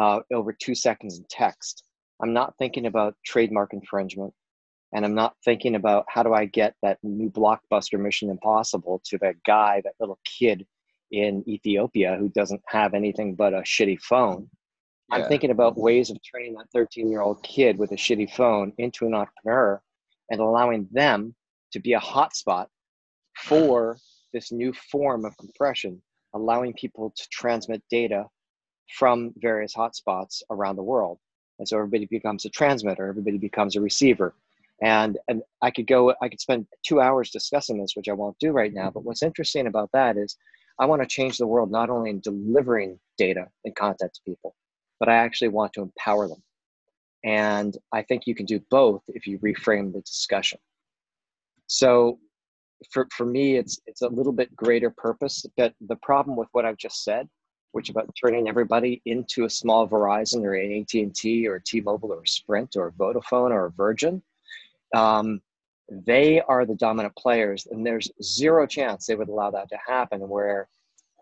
uh, 0.00 0.20
over 0.32 0.52
two 0.52 0.74
seconds 0.74 1.18
in 1.18 1.24
text, 1.30 1.84
I'm 2.20 2.32
not 2.32 2.56
thinking 2.58 2.86
about 2.86 3.14
trademark 3.24 3.72
infringement. 3.72 4.32
And 4.92 5.04
I'm 5.04 5.14
not 5.14 5.34
thinking 5.44 5.74
about 5.74 6.04
how 6.08 6.22
do 6.22 6.34
I 6.34 6.44
get 6.44 6.74
that 6.82 6.98
new 7.02 7.30
blockbuster 7.30 7.98
Mission 7.98 8.30
Impossible 8.30 9.00
to 9.06 9.18
that 9.18 9.42
guy, 9.44 9.80
that 9.84 9.94
little 9.98 10.18
kid 10.24 10.66
in 11.10 11.44
Ethiopia 11.48 12.16
who 12.18 12.28
doesn't 12.28 12.62
have 12.66 12.94
anything 12.94 13.34
but 13.34 13.54
a 13.54 13.58
shitty 13.58 14.00
phone. 14.00 14.48
Yeah. 15.10 15.16
I'm 15.16 15.28
thinking 15.28 15.50
about 15.50 15.76
ways 15.76 16.10
of 16.10 16.18
turning 16.30 16.54
that 16.54 16.66
13 16.74 17.10
year 17.10 17.20
old 17.20 17.42
kid 17.42 17.78
with 17.78 17.92
a 17.92 17.96
shitty 17.96 18.30
phone 18.32 18.72
into 18.78 19.06
an 19.06 19.14
entrepreneur 19.14 19.80
and 20.30 20.40
allowing 20.40 20.88
them 20.90 21.34
to 21.72 21.80
be 21.80 21.94
a 21.94 22.00
hotspot 22.00 22.66
for 23.38 23.96
this 24.32 24.52
new 24.52 24.72
form 24.72 25.24
of 25.24 25.36
compression, 25.36 26.00
allowing 26.34 26.72
people 26.74 27.12
to 27.16 27.28
transmit 27.30 27.82
data 27.90 28.26
from 28.98 29.32
various 29.36 29.74
hotspots 29.74 30.42
around 30.50 30.76
the 30.76 30.82
world. 30.82 31.18
And 31.58 31.68
so 31.68 31.76
everybody 31.76 32.06
becomes 32.06 32.44
a 32.44 32.50
transmitter, 32.50 33.06
everybody 33.06 33.38
becomes 33.38 33.76
a 33.76 33.80
receiver. 33.80 34.34
And, 34.82 35.16
and 35.28 35.42
I 35.62 35.70
could 35.70 35.86
go, 35.86 36.12
I 36.20 36.28
could 36.28 36.40
spend 36.40 36.66
two 36.84 37.00
hours 37.00 37.30
discussing 37.30 37.80
this, 37.80 37.92
which 37.94 38.08
I 38.08 38.12
won't 38.12 38.38
do 38.40 38.50
right 38.50 38.74
now. 38.74 38.90
But 38.90 39.00
mm-hmm. 39.00 39.08
what's 39.08 39.22
interesting 39.22 39.68
about 39.68 39.90
that 39.92 40.16
is 40.16 40.36
I 40.78 40.86
want 40.86 41.02
to 41.02 41.08
change 41.08 41.38
the 41.38 41.46
world 41.46 41.70
not 41.70 41.88
only 41.88 42.10
in 42.10 42.20
delivering 42.20 42.98
data 43.16 43.46
and 43.64 43.74
content 43.76 44.12
to 44.14 44.20
people, 44.26 44.56
but 44.98 45.08
I 45.08 45.14
actually 45.14 45.48
want 45.48 45.72
to 45.74 45.82
empower 45.82 46.26
them. 46.26 46.42
And 47.24 47.76
I 47.92 48.02
think 48.02 48.26
you 48.26 48.34
can 48.34 48.46
do 48.46 48.60
both 48.70 49.02
if 49.08 49.28
you 49.28 49.38
reframe 49.38 49.92
the 49.92 50.00
discussion. 50.00 50.58
So 51.68 52.18
for, 52.90 53.06
for 53.12 53.24
me, 53.24 53.56
it's, 53.56 53.78
it's 53.86 54.02
a 54.02 54.08
little 54.08 54.32
bit 54.32 54.54
greater 54.56 54.90
purpose. 54.90 55.46
But 55.56 55.74
the 55.86 55.96
problem 55.96 56.36
with 56.36 56.48
what 56.50 56.64
I've 56.64 56.76
just 56.76 57.04
said, 57.04 57.28
which 57.70 57.88
about 57.88 58.10
turning 58.20 58.48
everybody 58.48 59.00
into 59.06 59.44
a 59.44 59.50
small 59.50 59.88
Verizon 59.88 60.42
or 60.42 60.54
an 60.54 60.80
AT&T 60.80 61.46
or 61.46 61.56
a 61.56 61.62
T-Mobile 61.62 62.12
or 62.12 62.26
Sprint 62.26 62.74
or 62.74 62.88
a 62.88 62.92
Vodafone 62.92 63.50
or 63.50 63.66
a 63.66 63.70
Virgin, 63.70 64.20
um, 64.94 65.40
they 65.90 66.40
are 66.40 66.64
the 66.64 66.74
dominant 66.74 67.14
players, 67.16 67.66
and 67.70 67.84
there's 67.84 68.10
zero 68.22 68.66
chance 68.66 69.06
they 69.06 69.14
would 69.14 69.28
allow 69.28 69.50
that 69.50 69.68
to 69.70 69.78
happen. 69.86 70.28
Where 70.28 70.68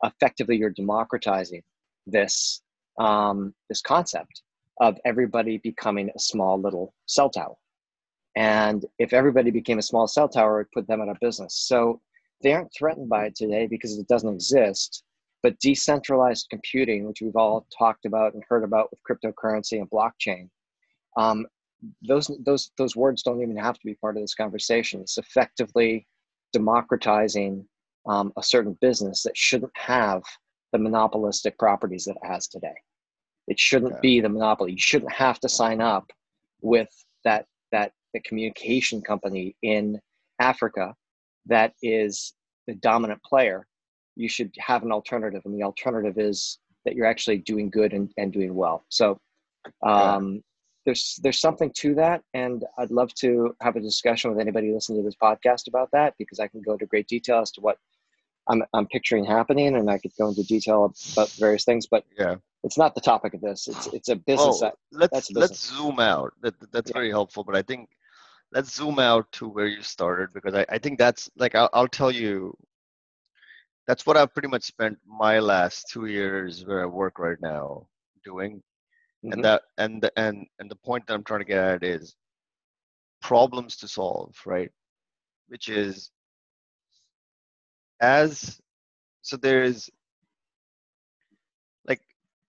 effectively 0.03 0.57
you're 0.57 0.71
democratizing 0.71 1.63
this 2.07 2.63
um, 2.99 3.55
this 3.69 3.81
concept 3.81 4.43
of 4.81 4.99
everybody 5.05 5.59
becoming 5.59 6.11
a 6.15 6.19
small 6.19 6.61
little 6.61 6.95
cell 7.07 7.31
tower. 7.31 7.55
And 8.37 8.85
if 8.99 9.13
everybody 9.13 9.51
became 9.51 9.79
a 9.79 9.83
small 9.83 10.07
cell 10.07 10.29
tower, 10.29 10.61
it 10.61 10.69
put 10.73 10.87
them 10.87 11.01
out 11.01 11.09
of 11.09 11.19
business. 11.21 11.55
So 11.67 12.01
they 12.43 12.53
aren't 12.53 12.73
threatened 12.77 13.09
by 13.09 13.27
it 13.27 13.35
today 13.37 13.67
because 13.67 13.99
it 13.99 14.09
doesn't 14.09 14.33
exist. 14.33 15.03
But 15.43 15.59
decentralized 15.59 16.49
computing, 16.51 17.07
which 17.07 17.21
we've 17.23 17.37
all 17.37 17.67
talked 17.77 18.05
about 18.05 18.35
and 18.35 18.43
heard 18.49 18.65
about 18.65 18.89
with 18.91 19.01
cryptocurrency 19.09 19.79
and 19.79 19.91
blockchain, 19.91 20.49
um, 21.17 21.47
those 22.03 22.31
those 22.45 22.71
those 22.77 22.97
words 22.97 23.23
don't 23.23 23.43
even 23.43 23.57
have 23.57 23.75
to 23.75 23.87
be 23.87 23.95
part 23.95 24.17
of 24.17 24.23
this 24.23 24.35
conversation. 24.35 25.01
It's 25.01 25.19
effectively 25.19 26.07
democratizing 26.53 27.67
um, 28.07 28.33
a 28.37 28.43
certain 28.43 28.77
business 28.81 29.23
that 29.23 29.37
shouldn't 29.37 29.73
have 29.77 30.23
the 30.73 30.79
monopolistic 30.79 31.59
properties 31.59 32.05
that 32.05 32.17
it 32.17 32.27
has 32.27 32.49
today. 32.49 32.75
It 33.49 33.59
shouldn't 33.59 33.95
yeah. 33.95 34.01
be 34.01 34.21
the 34.21 34.29
monopoly. 34.29 34.73
You 34.73 34.79
shouldn't 34.79 35.13
have 35.13 35.41
to 35.41 35.49
sign 35.49 35.81
up 35.81 36.11
with 36.63 36.89
that 37.25 37.47
that 37.73 37.93
the 38.15 38.21
communication 38.21 39.01
company 39.01 39.57
in 39.63 40.01
Africa 40.41 40.95
that 41.47 41.75
is 41.83 42.35
the 42.67 42.75
dominant 42.75 43.23
player. 43.23 43.67
You 44.17 44.29
should 44.29 44.53
have 44.59 44.83
an 44.83 44.93
alternative, 44.93 45.43
and 45.45 45.55
the 45.55 45.63
alternative 45.63 46.19
is 46.19 46.59
that 46.85 46.95
you're 46.95 47.07
actually 47.07 47.39
doing 47.39 47.71
good 47.71 47.93
and, 47.93 48.11
and 48.17 48.33
doing 48.33 48.55
well. 48.55 48.85
So 48.89 49.19
um, 49.83 50.43
there's 50.85 51.21
there's 51.23 51.41
something 51.41 51.71
to 51.77 51.95
that, 51.97 52.23
and 52.35 52.65
I'd 52.79 52.91
love 52.91 53.15
to 53.17 53.55
have 53.61 53.77
a 53.77 53.81
discussion 53.81 54.31
with 54.31 54.41
anybody 54.41 54.73
listening 54.73 55.01
to 55.01 55.05
this 55.05 55.17
podcast 55.21 55.69
about 55.69 55.91
that 55.93 56.15
because 56.19 56.41
I 56.41 56.49
can 56.49 56.63
go 56.63 56.73
into 56.73 56.87
great 56.87 57.07
detail 57.07 57.41
as 57.41 57.51
to 57.53 57.61
what 57.61 57.79
I'm 58.49 58.63
I'm 58.73 58.87
picturing 58.87 59.25
happening, 59.25 59.77
and 59.77 59.91
I 59.91 59.99
could 59.99 60.13
go 60.19 60.29
into 60.29 60.43
detail 60.43 60.95
about 61.13 61.31
various 61.33 61.65
things. 61.65 61.87
But 61.87 62.05
yeah, 62.19 62.37
it's 62.65 62.79
not 62.79 62.95
the 62.95 63.01
topic 63.01 63.35
of 63.35 63.41
this. 63.41 63.69
It's 63.69 63.87
it's 63.89 64.09
a 64.09 64.17
business. 64.17 64.63
Oh, 64.63 64.73
let's 64.93 65.29
business. 65.29 65.37
let's 65.37 65.67
zoom 65.67 66.01
out. 66.01 66.33
That 66.41 66.55
that's 66.73 66.91
yeah. 66.91 66.95
very 66.95 67.11
helpful. 67.11 67.45
But 67.45 67.57
I 67.57 67.63
think 67.63 67.91
let's 68.53 68.75
zoom 68.75 68.99
out 68.99 69.31
to 69.33 69.49
where 69.49 69.67
you 69.67 69.83
started 69.83 70.33
because 70.33 70.55
I, 70.55 70.65
I 70.69 70.79
think 70.79 70.99
that's 70.99 71.31
like 71.37 71.55
I'll, 71.55 71.71
I'll 71.73 71.89
tell 71.89 72.11
you 72.11 72.57
that's 73.87 74.07
what 74.07 74.17
I've 74.17 74.33
pretty 74.33 74.49
much 74.49 74.63
spent 74.63 74.99
my 75.07 75.39
last 75.39 75.89
two 75.91 76.07
years 76.07 76.65
where 76.65 76.83
I 76.83 76.87
work 76.87 77.19
right 77.19 77.41
now 77.41 77.87
doing 78.25 78.63
mm-hmm. 79.25 79.33
and 79.33 79.45
that 79.45 79.63
and 79.79 80.03
the, 80.03 80.13
and 80.17 80.47
and 80.59 80.71
the 80.71 80.77
point 80.77 81.07
that 81.07 81.15
i'm 81.15 81.25
trying 81.25 81.41
to 81.41 81.47
get 81.47 81.59
at 81.59 81.85
is 81.85 82.17
problems 83.21 83.77
to 83.77 83.89
solve 83.89 84.35
right? 84.47 84.71
Which 85.49 85.69
is 85.69 86.11
as 88.01 88.61
so 89.23 89.37
there's 89.37 89.91
like 91.87 92.01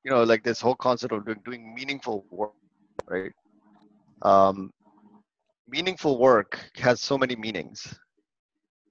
you 0.04 0.12
know 0.12 0.24
like 0.24 0.44
this 0.44 0.62
whole 0.62 0.76
concept 0.76 1.14
of 1.14 1.26
doing, 1.26 1.42
doing 1.44 1.76
meaningful 1.76 2.26
work 2.30 2.54
right? 3.08 3.34
Um 4.22 4.72
meaningful 5.68 6.20
work 6.20 6.60
has 6.76 7.02
so 7.02 7.18
many 7.18 7.36
meanings. 7.36 7.94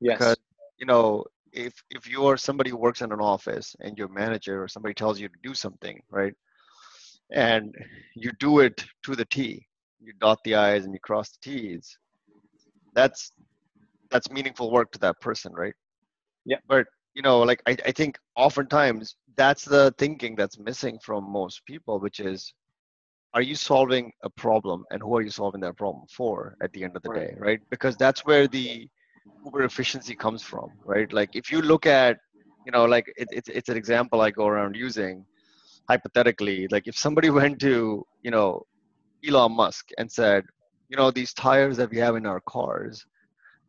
Yes. 0.01 0.19
Because 0.19 0.37
you 0.79 0.87
know 0.87 1.25
if 1.53 1.83
if 1.91 2.09
you 2.09 2.27
are 2.27 2.37
somebody 2.37 2.71
who 2.71 2.77
works 2.77 3.01
in 3.01 3.13
an 3.13 3.21
office 3.21 3.75
and 3.81 3.97
your 3.97 4.09
manager 4.09 4.63
or 4.63 4.69
somebody 4.69 4.95
tells 4.95 5.19
you 5.19 5.29
to 5.29 5.35
do 5.43 5.55
something 5.55 6.01
right 6.11 6.35
and 7.33 7.75
you 8.15 8.33
do 8.39 8.61
it 8.61 8.85
to 9.05 9.15
the 9.15 9.25
T. 9.25 9.67
You 10.01 10.13
dot 10.21 10.39
the 10.45 10.55
I's 10.55 10.85
and 10.85 10.95
you 10.95 11.01
cross 11.01 11.31
the 11.31 11.51
T's. 11.51 11.99
That's 12.95 13.33
that's 14.11 14.31
meaningful 14.31 14.71
work 14.71 14.91
to 14.93 14.99
that 15.01 15.21
person, 15.21 15.53
right? 15.53 15.75
Yeah. 16.45 16.59
But 16.69 16.87
you 17.15 17.23
know, 17.23 17.41
like 17.41 17.63
I, 17.67 17.77
I 17.85 17.93
think 17.93 18.19
oftentimes 18.37 19.17
that's 19.37 19.65
the 19.65 19.95
thinking 19.99 20.37
that's 20.37 20.59
missing 20.59 20.99
from 21.05 21.31
most 21.31 21.65
people, 21.67 22.01
which 22.01 22.21
is 22.21 22.53
are 23.35 23.43
you 23.43 23.55
solving 23.55 24.13
a 24.25 24.31
problem 24.31 24.85
and 24.91 25.01
who 25.03 25.17
are 25.17 25.23
you 25.23 25.31
solving 25.31 25.61
that 25.61 25.77
problem 25.77 26.05
for 26.11 26.57
at 26.63 26.73
the 26.73 26.83
end 26.83 26.97
of 26.97 27.03
the 27.03 27.11
right. 27.11 27.29
day, 27.29 27.35
right? 27.39 27.61
Because 27.71 27.97
that's 27.97 28.25
where 28.25 28.49
the 28.49 28.89
uber 29.45 29.63
efficiency 29.63 30.15
comes 30.17 30.43
from, 30.43 30.71
right? 30.85 31.13
Like 31.13 31.31
if 31.35 31.53
you 31.53 31.63
look 31.63 31.87
at, 31.87 32.19
you 32.67 32.73
know, 32.73 32.85
like 32.85 33.07
it, 33.17 33.29
it's 33.31 33.49
it's 33.49 33.69
an 33.69 33.77
example 33.77 34.21
I 34.21 34.31
go 34.31 34.47
around 34.47 34.75
using 34.75 35.25
hypothetically, 35.89 36.69
like 36.71 36.87
if 36.87 36.97
somebody 36.97 37.31
went 37.41 37.61
to, 37.61 38.05
you 38.23 38.31
know, 38.31 38.67
Elon 39.27 39.53
Musk 39.53 39.89
and 39.99 40.11
said, 40.11 40.45
you 40.89 40.97
know, 40.97 41.11
these 41.11 41.33
tires 41.33 41.77
that 41.77 41.91
we 41.91 41.99
have 41.99 42.17
in 42.17 42.27
our 42.27 42.41
cars, 42.41 43.07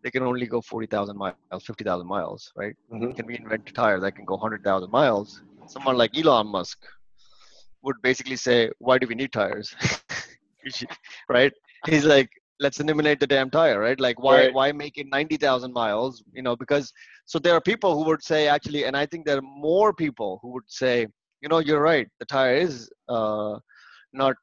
they 0.03 0.09
can 0.09 0.23
only 0.23 0.47
go 0.47 0.61
40,000 0.61 1.15
miles, 1.15 1.35
50,000 1.63 2.07
miles, 2.07 2.51
right? 2.55 2.75
Mm-hmm. 2.91 3.11
Can 3.11 3.25
we 3.27 3.37
invent 3.37 3.69
a 3.69 3.73
tire 3.73 3.99
that 3.99 4.15
can 4.15 4.25
go 4.25 4.35
100,000 4.35 4.91
miles? 4.91 5.41
Someone 5.67 5.97
like 5.97 6.17
Elon 6.17 6.47
Musk 6.47 6.79
would 7.83 7.95
basically 8.01 8.35
say, 8.35 8.71
why 8.79 8.97
do 8.97 9.07
we 9.07 9.15
need 9.15 9.31
tires? 9.31 9.75
right? 11.29 11.53
He's 11.85 12.05
like, 12.05 12.29
let's 12.59 12.79
eliminate 12.79 13.19
the 13.19 13.27
damn 13.27 13.49
tire, 13.49 13.79
right? 13.79 13.99
Like, 13.99 14.19
why 14.21 14.45
right. 14.45 14.53
why 14.53 14.71
make 14.71 14.97
it 14.97 15.07
90,000 15.09 15.73
miles? 15.73 16.23
You 16.31 16.43
know, 16.43 16.55
because 16.55 16.93
so 17.25 17.39
there 17.39 17.55
are 17.55 17.61
people 17.61 17.97
who 17.97 18.05
would 18.09 18.23
say 18.23 18.47
actually, 18.47 18.85
and 18.85 18.95
I 18.95 19.05
think 19.05 19.25
there 19.25 19.37
are 19.37 19.41
more 19.41 19.93
people 19.93 20.39
who 20.41 20.49
would 20.49 20.67
say, 20.67 21.07
you 21.41 21.49
know 21.49 21.59
you're 21.59 21.81
right. 21.81 22.07
The 22.19 22.25
tire 22.25 22.55
is 22.55 22.89
uh, 23.09 23.59
not 24.13 24.35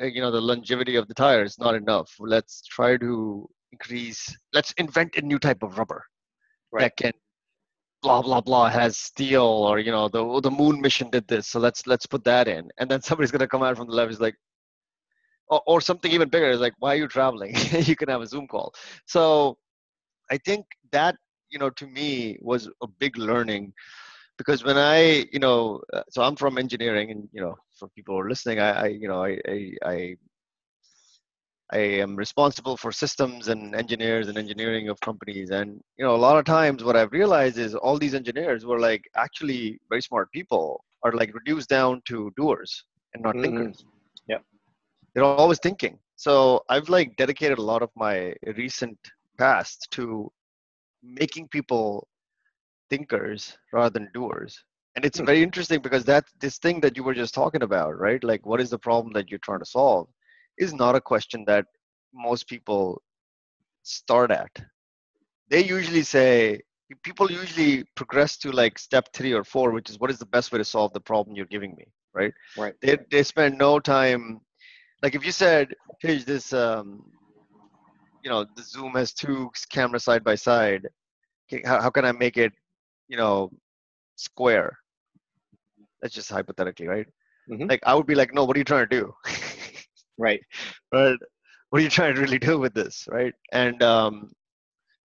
uh, 0.00 0.06
you 0.06 0.20
know 0.20 0.30
the 0.30 0.40
longevity 0.40 0.96
of 0.96 1.08
the 1.08 1.14
tire 1.14 1.44
is 1.44 1.58
not 1.58 1.74
enough. 1.74 2.10
Let's 2.18 2.62
try 2.62 2.96
to 2.96 3.48
increase 3.72 4.36
let's 4.52 4.72
invent 4.72 5.16
a 5.16 5.22
new 5.22 5.38
type 5.38 5.62
of 5.62 5.78
rubber 5.78 6.04
right. 6.72 6.82
that 6.82 6.96
can 6.96 7.12
blah 8.02 8.22
blah 8.22 8.40
blah 8.40 8.68
has 8.68 8.96
steel 8.96 9.42
or 9.42 9.78
you 9.78 9.92
know 9.92 10.08
the 10.08 10.40
the 10.40 10.50
moon 10.50 10.80
mission 10.80 11.08
did 11.10 11.26
this 11.28 11.46
so 11.46 11.60
let's 11.60 11.86
let's 11.86 12.06
put 12.06 12.24
that 12.24 12.48
in. 12.48 12.68
And 12.78 12.90
then 12.90 13.02
somebody's 13.02 13.30
going 13.30 13.40
to 13.40 13.48
come 13.48 13.62
out 13.62 13.76
from 13.76 13.88
the 13.88 13.94
left 13.94 14.12
is 14.12 14.20
like 14.20 14.36
or, 15.48 15.60
or 15.66 15.80
something 15.80 16.10
even 16.10 16.28
bigger 16.28 16.50
is 16.50 16.60
like 16.60 16.74
why 16.78 16.94
are 16.94 16.98
you 16.98 17.08
traveling? 17.08 17.54
You 17.72 17.96
can 17.96 18.08
have 18.08 18.22
a 18.22 18.26
zoom 18.26 18.46
call. 18.48 18.74
So 19.06 19.58
i 20.32 20.38
think 20.38 20.64
that 20.92 21.16
you 21.50 21.58
know 21.58 21.70
to 21.70 21.86
me 21.86 22.38
was 22.40 22.68
a 22.82 22.86
big 22.86 23.18
learning 23.18 23.72
because 24.40 24.64
when 24.64 24.78
i 24.78 25.26
you 25.34 25.38
know 25.44 25.80
uh, 25.92 26.02
so 26.08 26.22
i'm 26.22 26.36
from 26.42 26.56
engineering 26.56 27.10
and 27.10 27.28
you 27.30 27.42
know 27.44 27.54
for 27.78 27.88
people 27.96 28.14
who 28.14 28.20
are 28.22 28.30
listening 28.34 28.58
i, 28.58 28.70
I 28.84 28.86
you 29.02 29.08
know 29.10 29.22
I, 29.22 29.32
I 29.54 29.58
i 29.94 30.16
I 31.72 31.78
am 32.04 32.16
responsible 32.16 32.76
for 32.76 32.90
systems 32.90 33.46
and 33.46 33.76
engineers 33.76 34.26
and 34.26 34.36
engineering 34.36 34.88
of 34.88 34.98
companies. 35.00 35.50
And 35.50 35.80
you 35.96 36.04
know, 36.04 36.16
a 36.16 36.24
lot 36.26 36.36
of 36.36 36.44
times 36.44 36.82
what 36.82 36.96
I've 36.96 37.12
realized 37.12 37.58
is 37.58 37.76
all 37.76 37.96
these 37.96 38.14
engineers 38.14 38.66
were 38.66 38.80
like 38.80 39.04
actually 39.16 39.78
very 39.88 40.02
smart 40.02 40.32
people 40.32 40.84
are 41.04 41.12
like 41.12 41.32
reduced 41.32 41.68
down 41.68 42.02
to 42.08 42.32
doers 42.36 42.84
and 43.14 43.22
not 43.22 43.36
mm-hmm. 43.36 43.56
thinkers. 43.56 43.84
Yeah. 44.26 44.38
They're 45.14 45.22
always 45.24 45.60
thinking. 45.60 45.98
So 46.16 46.64
I've 46.68 46.88
like 46.88 47.16
dedicated 47.16 47.58
a 47.58 47.68
lot 47.72 47.82
of 47.82 47.90
my 47.94 48.34
recent 48.56 48.98
past 49.38 49.86
to 49.92 50.30
making 51.02 51.48
people 51.48 52.08
thinkers 52.90 53.56
rather 53.72 53.90
than 53.90 54.10
doers. 54.12 54.62
And 54.96 55.04
it's 55.04 55.18
mm-hmm. 55.18 55.26
very 55.26 55.42
interesting 55.42 55.80
because 55.80 56.04
that 56.04 56.24
this 56.40 56.58
thing 56.58 56.80
that 56.80 56.96
you 56.96 57.04
were 57.04 57.14
just 57.14 57.32
talking 57.34 57.62
about, 57.62 57.98
right? 57.98 58.22
Like 58.22 58.44
what 58.44 58.60
is 58.60 58.70
the 58.70 58.78
problem 58.78 59.12
that 59.14 59.30
you're 59.30 59.38
trying 59.38 59.60
to 59.60 59.64
solve? 59.64 60.08
is 60.60 60.74
not 60.74 60.94
a 60.94 61.00
question 61.00 61.42
that 61.46 61.64
most 62.14 62.46
people 62.46 63.02
start 63.82 64.30
at. 64.30 64.50
They 65.48 65.64
usually 65.64 66.02
say, 66.02 66.60
people 67.02 67.30
usually 67.30 67.84
progress 67.96 68.36
to 68.38 68.52
like 68.52 68.78
step 68.78 69.08
three 69.14 69.32
or 69.32 69.42
four, 69.42 69.72
which 69.72 69.90
is 69.90 69.98
what 69.98 70.10
is 70.10 70.18
the 70.18 70.26
best 70.26 70.52
way 70.52 70.58
to 70.58 70.64
solve 70.64 70.92
the 70.92 71.00
problem 71.00 71.34
you're 71.34 71.46
giving 71.46 71.74
me, 71.76 71.86
right? 72.12 72.32
Right. 72.56 72.74
They, 72.82 72.98
they 73.10 73.22
spend 73.22 73.58
no 73.58 73.80
time, 73.80 74.40
like 75.02 75.14
if 75.14 75.24
you 75.24 75.32
said, 75.32 75.74
hey, 76.00 76.18
this, 76.18 76.52
um, 76.52 77.02
you 78.22 78.30
know, 78.30 78.44
the 78.54 78.62
Zoom 78.62 78.92
has 78.92 79.14
two 79.14 79.50
cameras 79.70 80.04
side 80.04 80.22
by 80.22 80.34
side. 80.34 80.86
How, 81.64 81.80
how 81.80 81.90
can 81.90 82.04
I 82.04 82.12
make 82.12 82.36
it, 82.36 82.52
you 83.10 83.18
know, 83.18 83.50
square? 84.16 84.78
That's 86.00 86.14
just 86.14 86.30
hypothetically, 86.30 86.86
right? 86.86 87.06
Mm-hmm. 87.50 87.68
Like 87.68 87.80
I 87.84 87.94
would 87.94 88.06
be 88.06 88.14
like, 88.14 88.32
no, 88.32 88.44
what 88.44 88.56
are 88.56 88.60
you 88.60 88.64
trying 88.64 88.88
to 88.88 89.00
do? 89.00 89.12
right 90.20 90.40
but 90.92 91.16
what 91.70 91.80
are 91.80 91.82
you 91.82 91.90
trying 91.90 92.14
to 92.14 92.20
really 92.20 92.38
do 92.38 92.58
with 92.58 92.74
this 92.74 93.08
right 93.10 93.34
and 93.52 93.82
um 93.82 94.30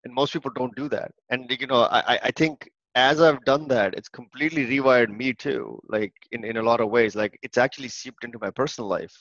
and 0.03 0.13
most 0.13 0.33
people 0.33 0.51
don't 0.55 0.75
do 0.75 0.87
that 0.89 1.11
and 1.31 1.49
you 1.59 1.67
know 1.67 1.83
i 1.85 2.19
i 2.23 2.31
think 2.31 2.69
as 2.95 3.21
i've 3.21 3.43
done 3.45 3.67
that 3.67 3.95
it's 3.95 4.09
completely 4.09 4.65
rewired 4.67 5.09
me 5.09 5.33
too 5.33 5.79
like 5.87 6.13
in 6.31 6.43
in 6.43 6.57
a 6.57 6.67
lot 6.69 6.81
of 6.81 6.89
ways 6.89 7.15
like 7.15 7.39
it's 7.41 7.57
actually 7.57 7.87
seeped 7.87 8.23
into 8.23 8.37
my 8.41 8.51
personal 8.51 8.87
life 8.87 9.15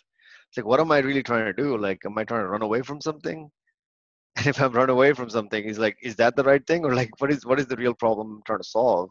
it's 0.48 0.58
like 0.58 0.66
what 0.66 0.80
am 0.80 0.92
i 0.92 0.98
really 0.98 1.22
trying 1.22 1.46
to 1.46 1.62
do 1.62 1.78
like 1.78 2.04
am 2.04 2.18
i 2.18 2.24
trying 2.24 2.42
to 2.42 2.48
run 2.48 2.62
away 2.62 2.82
from 2.82 3.00
something 3.00 3.50
and 4.36 4.46
if 4.46 4.60
i'm 4.60 4.72
run 4.72 4.90
away 4.90 5.12
from 5.12 5.30
something 5.30 5.64
is 5.64 5.78
like 5.78 5.96
is 6.02 6.16
that 6.16 6.36
the 6.36 6.44
right 6.44 6.66
thing 6.66 6.84
or 6.84 6.94
like 6.94 7.10
what 7.20 7.30
is 7.30 7.46
what 7.46 7.60
is 7.60 7.66
the 7.66 7.76
real 7.76 7.94
problem 7.94 8.36
i'm 8.36 8.42
trying 8.46 8.58
to 8.58 8.64
solve 8.68 9.10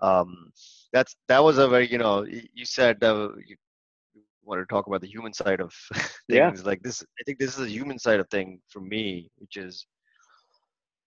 um 0.00 0.50
that's 0.92 1.16
that 1.28 1.42
was 1.42 1.58
a 1.58 1.68
very 1.68 1.90
you 1.90 1.98
know 1.98 2.24
you 2.24 2.64
said 2.64 3.02
uh, 3.02 3.28
you 3.46 3.56
wanted 4.46 4.62
to 4.62 4.66
talk 4.66 4.86
about 4.86 5.00
the 5.00 5.08
human 5.08 5.32
side 5.32 5.60
of 5.60 5.74
things. 5.92 6.12
Yeah. 6.28 6.52
Like 6.64 6.82
this, 6.82 7.02
I 7.02 7.22
think 7.24 7.38
this 7.38 7.58
is 7.58 7.66
a 7.66 7.70
human 7.70 7.98
side 7.98 8.20
of 8.20 8.28
thing 8.30 8.60
for 8.68 8.80
me, 8.80 9.30
which 9.38 9.56
is 9.56 9.86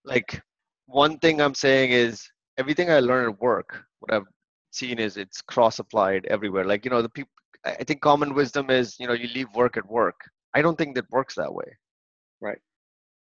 like 0.03 0.41
one 0.85 1.17
thing 1.19 1.41
I'm 1.41 1.55
saying 1.55 1.91
is 1.91 2.27
everything 2.57 2.91
I 2.91 2.99
learn 2.99 3.29
at 3.29 3.41
work, 3.41 3.83
what 3.99 4.13
I've 4.13 4.27
seen 4.71 4.99
is 4.99 5.17
it's 5.17 5.41
cross 5.41 5.79
applied 5.79 6.25
everywhere. 6.25 6.65
Like, 6.65 6.85
you 6.85 6.91
know, 6.91 7.01
the 7.01 7.09
people, 7.09 7.31
I 7.65 7.83
think 7.83 8.01
common 8.01 8.33
wisdom 8.33 8.69
is, 8.69 8.95
you 8.99 9.07
know, 9.07 9.13
you 9.13 9.27
leave 9.33 9.47
work 9.55 9.77
at 9.77 9.89
work. 9.89 10.19
I 10.53 10.61
don't 10.61 10.77
think 10.77 10.95
that 10.95 11.09
works 11.09 11.35
that 11.35 11.53
way. 11.53 11.77
Right. 12.41 12.59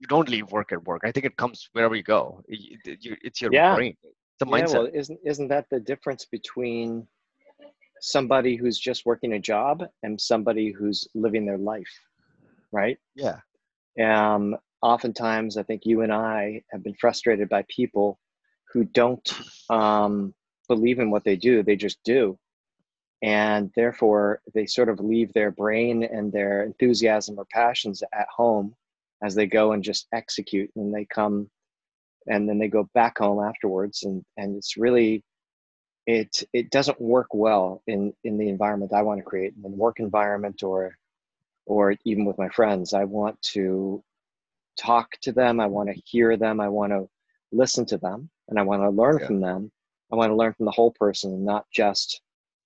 You 0.01 0.07
don't 0.07 0.29
leave 0.29 0.51
work 0.53 0.73
at 0.73 0.85
work. 0.87 1.03
I 1.05 1.13
think 1.13 1.27
it 1.27 1.37
comes 1.37 1.69
wherever 1.73 1.95
you 1.95 2.03
go. 2.03 2.43
It's 2.47 3.41
your 3.41 3.53
yeah. 3.53 3.75
brain. 3.75 3.97
It's 4.03 4.43
a 4.43 4.45
mindset. 4.45 4.73
Yeah, 4.73 4.79
well, 4.79 4.91
isn't, 4.95 5.21
isn't 5.25 5.49
that 5.49 5.67
the 5.71 5.81
difference 5.81 6.25
between 6.25 7.07
somebody 8.01 8.57
who's 8.57 8.79
just 8.79 9.07
working 9.07 9.33
a 9.33 9.39
job 9.39 9.85
and 10.03 10.21
somebody 10.21 10.73
who's 10.73 11.09
living 11.15 11.45
their 11.45 11.59
life 11.59 12.01
right 12.73 12.99
yeah 13.15 13.39
um 14.01 14.57
oftentimes 14.83 15.57
i 15.57 15.63
think 15.63 15.83
you 15.85 16.03
and 16.03 16.13
i 16.13 16.63
have 16.71 16.83
been 16.83 16.95
frustrated 16.95 17.49
by 17.49 17.65
people 17.69 18.19
who 18.73 18.85
don't 18.85 19.33
um, 19.71 20.35
believe 20.69 20.99
in 20.99 21.11
what 21.11 21.25
they 21.25 21.37
do 21.37 21.63
they 21.63 21.77
just 21.77 21.99
do 22.05 22.39
and 23.23 23.73
therefore 23.75 24.41
they 24.55 24.67
sort 24.67 24.89
of 24.89 25.01
leave 25.01 25.33
their 25.33 25.51
brain 25.51 26.05
and 26.05 26.33
their 26.33 26.63
enthusiasm 26.63 27.37
or 27.39 27.47
passions 27.47 28.03
at 28.13 28.29
home 28.29 28.75
as 29.23 29.35
they 29.35 29.47
go 29.47 29.73
and 29.73 29.83
just 29.83 30.07
execute 30.13 30.71
and 30.77 30.95
they 30.95 31.07
come 31.07 31.49
and 32.27 32.49
then 32.49 32.59
they 32.59 32.69
go 32.69 32.89
back 32.95 33.19
home 33.19 33.43
afterwards 33.43 34.03
and 34.05 34.23
and 34.37 34.57
it's 34.57 34.77
really 34.77 35.25
it 36.07 36.43
it 36.53 36.71
doesn't 36.71 37.01
work 37.01 37.29
well 37.33 37.83
in 37.87 38.13
in 38.25 38.39
the 38.39 38.49
environment 38.49 38.93
I 38.93 39.03
want 39.03 39.19
to 39.19 39.25
create 39.25 39.55
in 39.57 39.63
the 39.63 39.69
work 39.69 40.01
environment 40.01 40.63
or 40.63 40.97
or 41.69 41.95
even 42.05 42.25
with 42.25 42.39
my 42.39 42.49
friends. 42.49 42.95
I 42.95 43.05
want 43.05 43.41
to 43.53 44.03
talk 44.79 45.11
to 45.23 45.33
them. 45.33 45.61
I 45.61 45.67
want 45.67 45.91
to 45.91 46.03
hear 46.05 46.37
them. 46.37 46.61
I 46.61 46.69
want 46.69 46.93
to 46.93 47.09
listen 47.53 47.85
to 47.87 47.99
them, 47.99 48.31
and 48.49 48.59
I 48.59 48.63
want 48.63 48.83
to 48.83 48.91
learn 48.91 49.19
yeah. 49.21 49.27
from 49.27 49.41
them. 49.41 49.71
I 50.11 50.17
want 50.17 50.31
to 50.31 50.37
learn 50.37 50.55
from 50.55 50.65
the 50.65 50.73
whole 50.73 50.93
person, 50.99 51.33
and 51.33 51.45
not 51.45 51.67
just 51.73 52.21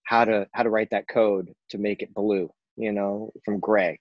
how 0.05 0.25
to 0.25 0.47
how 0.53 0.63
to 0.63 0.71
write 0.71 0.91
that 0.91 1.09
code 1.09 1.53
to 1.71 1.79
make 1.79 2.03
it 2.03 2.15
blue. 2.15 2.51
You 2.77 2.93
know, 2.93 3.33
from 3.45 3.61
gray. 3.61 3.99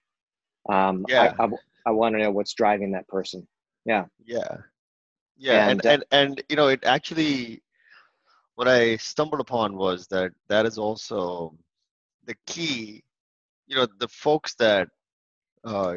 Um, 0.68 1.04
yeah. 1.08 1.34
I, 1.38 1.44
I, 1.44 1.48
I 1.86 1.90
want 1.90 2.14
to 2.14 2.22
know 2.22 2.30
what's 2.30 2.54
driving 2.54 2.92
that 2.92 3.08
person. 3.08 3.46
Yeah. 3.84 4.04
Yeah. 4.24 4.58
Yeah, 5.36 5.68
and, 5.68 5.84
and, 5.84 5.86
and 5.86 6.04
and 6.12 6.42
you 6.48 6.54
know, 6.54 6.68
it 6.68 6.84
actually 6.84 7.62
what 8.54 8.68
I 8.68 8.96
stumbled 8.96 9.40
upon 9.40 9.76
was 9.76 10.06
that 10.08 10.32
that 10.48 10.66
is 10.66 10.78
also 10.78 11.56
the 12.24 12.36
key. 12.46 13.02
You 13.66 13.76
know, 13.76 13.88
the 13.98 14.08
folks 14.08 14.54
that 14.56 14.88
uh, 15.64 15.96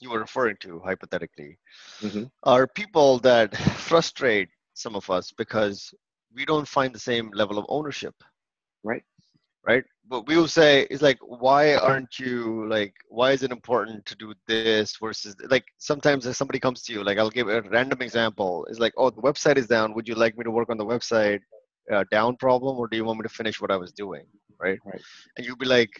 you 0.00 0.10
were 0.10 0.20
referring 0.20 0.56
to 0.60 0.80
hypothetically 0.80 1.58
mm-hmm. 2.00 2.24
are 2.44 2.66
people 2.66 3.18
that 3.20 3.56
frustrate 3.76 4.48
some 4.74 4.94
of 4.94 5.08
us 5.10 5.32
because 5.32 5.92
we 6.34 6.44
don't 6.44 6.68
find 6.68 6.94
the 6.94 7.00
same 7.00 7.30
level 7.34 7.58
of 7.58 7.66
ownership. 7.68 8.14
Right. 8.84 9.02
Right. 9.68 9.84
But 10.08 10.26
we 10.26 10.36
will 10.36 10.48
say, 10.48 10.86
it's 10.90 11.02
like, 11.02 11.18
why 11.20 11.74
aren't 11.74 12.18
you 12.18 12.66
like, 12.68 12.94
why 13.10 13.32
is 13.32 13.42
it 13.42 13.52
important 13.52 14.06
to 14.06 14.16
do 14.16 14.32
this 14.46 14.96
versus 14.96 15.36
like 15.50 15.66
sometimes 15.76 16.24
if 16.24 16.36
somebody 16.36 16.58
comes 16.58 16.82
to 16.84 16.94
you, 16.94 17.04
like 17.04 17.18
I'll 17.18 17.28
give 17.28 17.48
a 17.48 17.60
random 17.62 18.00
example, 18.00 18.66
It's 18.70 18.78
like, 18.78 18.94
oh, 18.96 19.10
the 19.10 19.20
website 19.20 19.58
is 19.58 19.66
down. 19.66 19.94
Would 19.94 20.08
you 20.08 20.14
like 20.14 20.38
me 20.38 20.44
to 20.44 20.50
work 20.50 20.70
on 20.70 20.78
the 20.78 20.86
website? 20.86 21.40
uh, 21.92 22.04
down 22.10 22.36
problem 22.36 22.78
or 22.78 22.88
do 22.88 22.96
you 22.96 23.04
want 23.04 23.18
me 23.18 23.22
to 23.22 23.28
finish 23.28 23.60
what 23.60 23.70
i 23.70 23.76
was 23.76 23.92
doing 23.92 24.24
right 24.58 24.78
right 24.84 25.00
and 25.36 25.46
you'd 25.46 25.58
be 25.58 25.66
like 25.66 25.90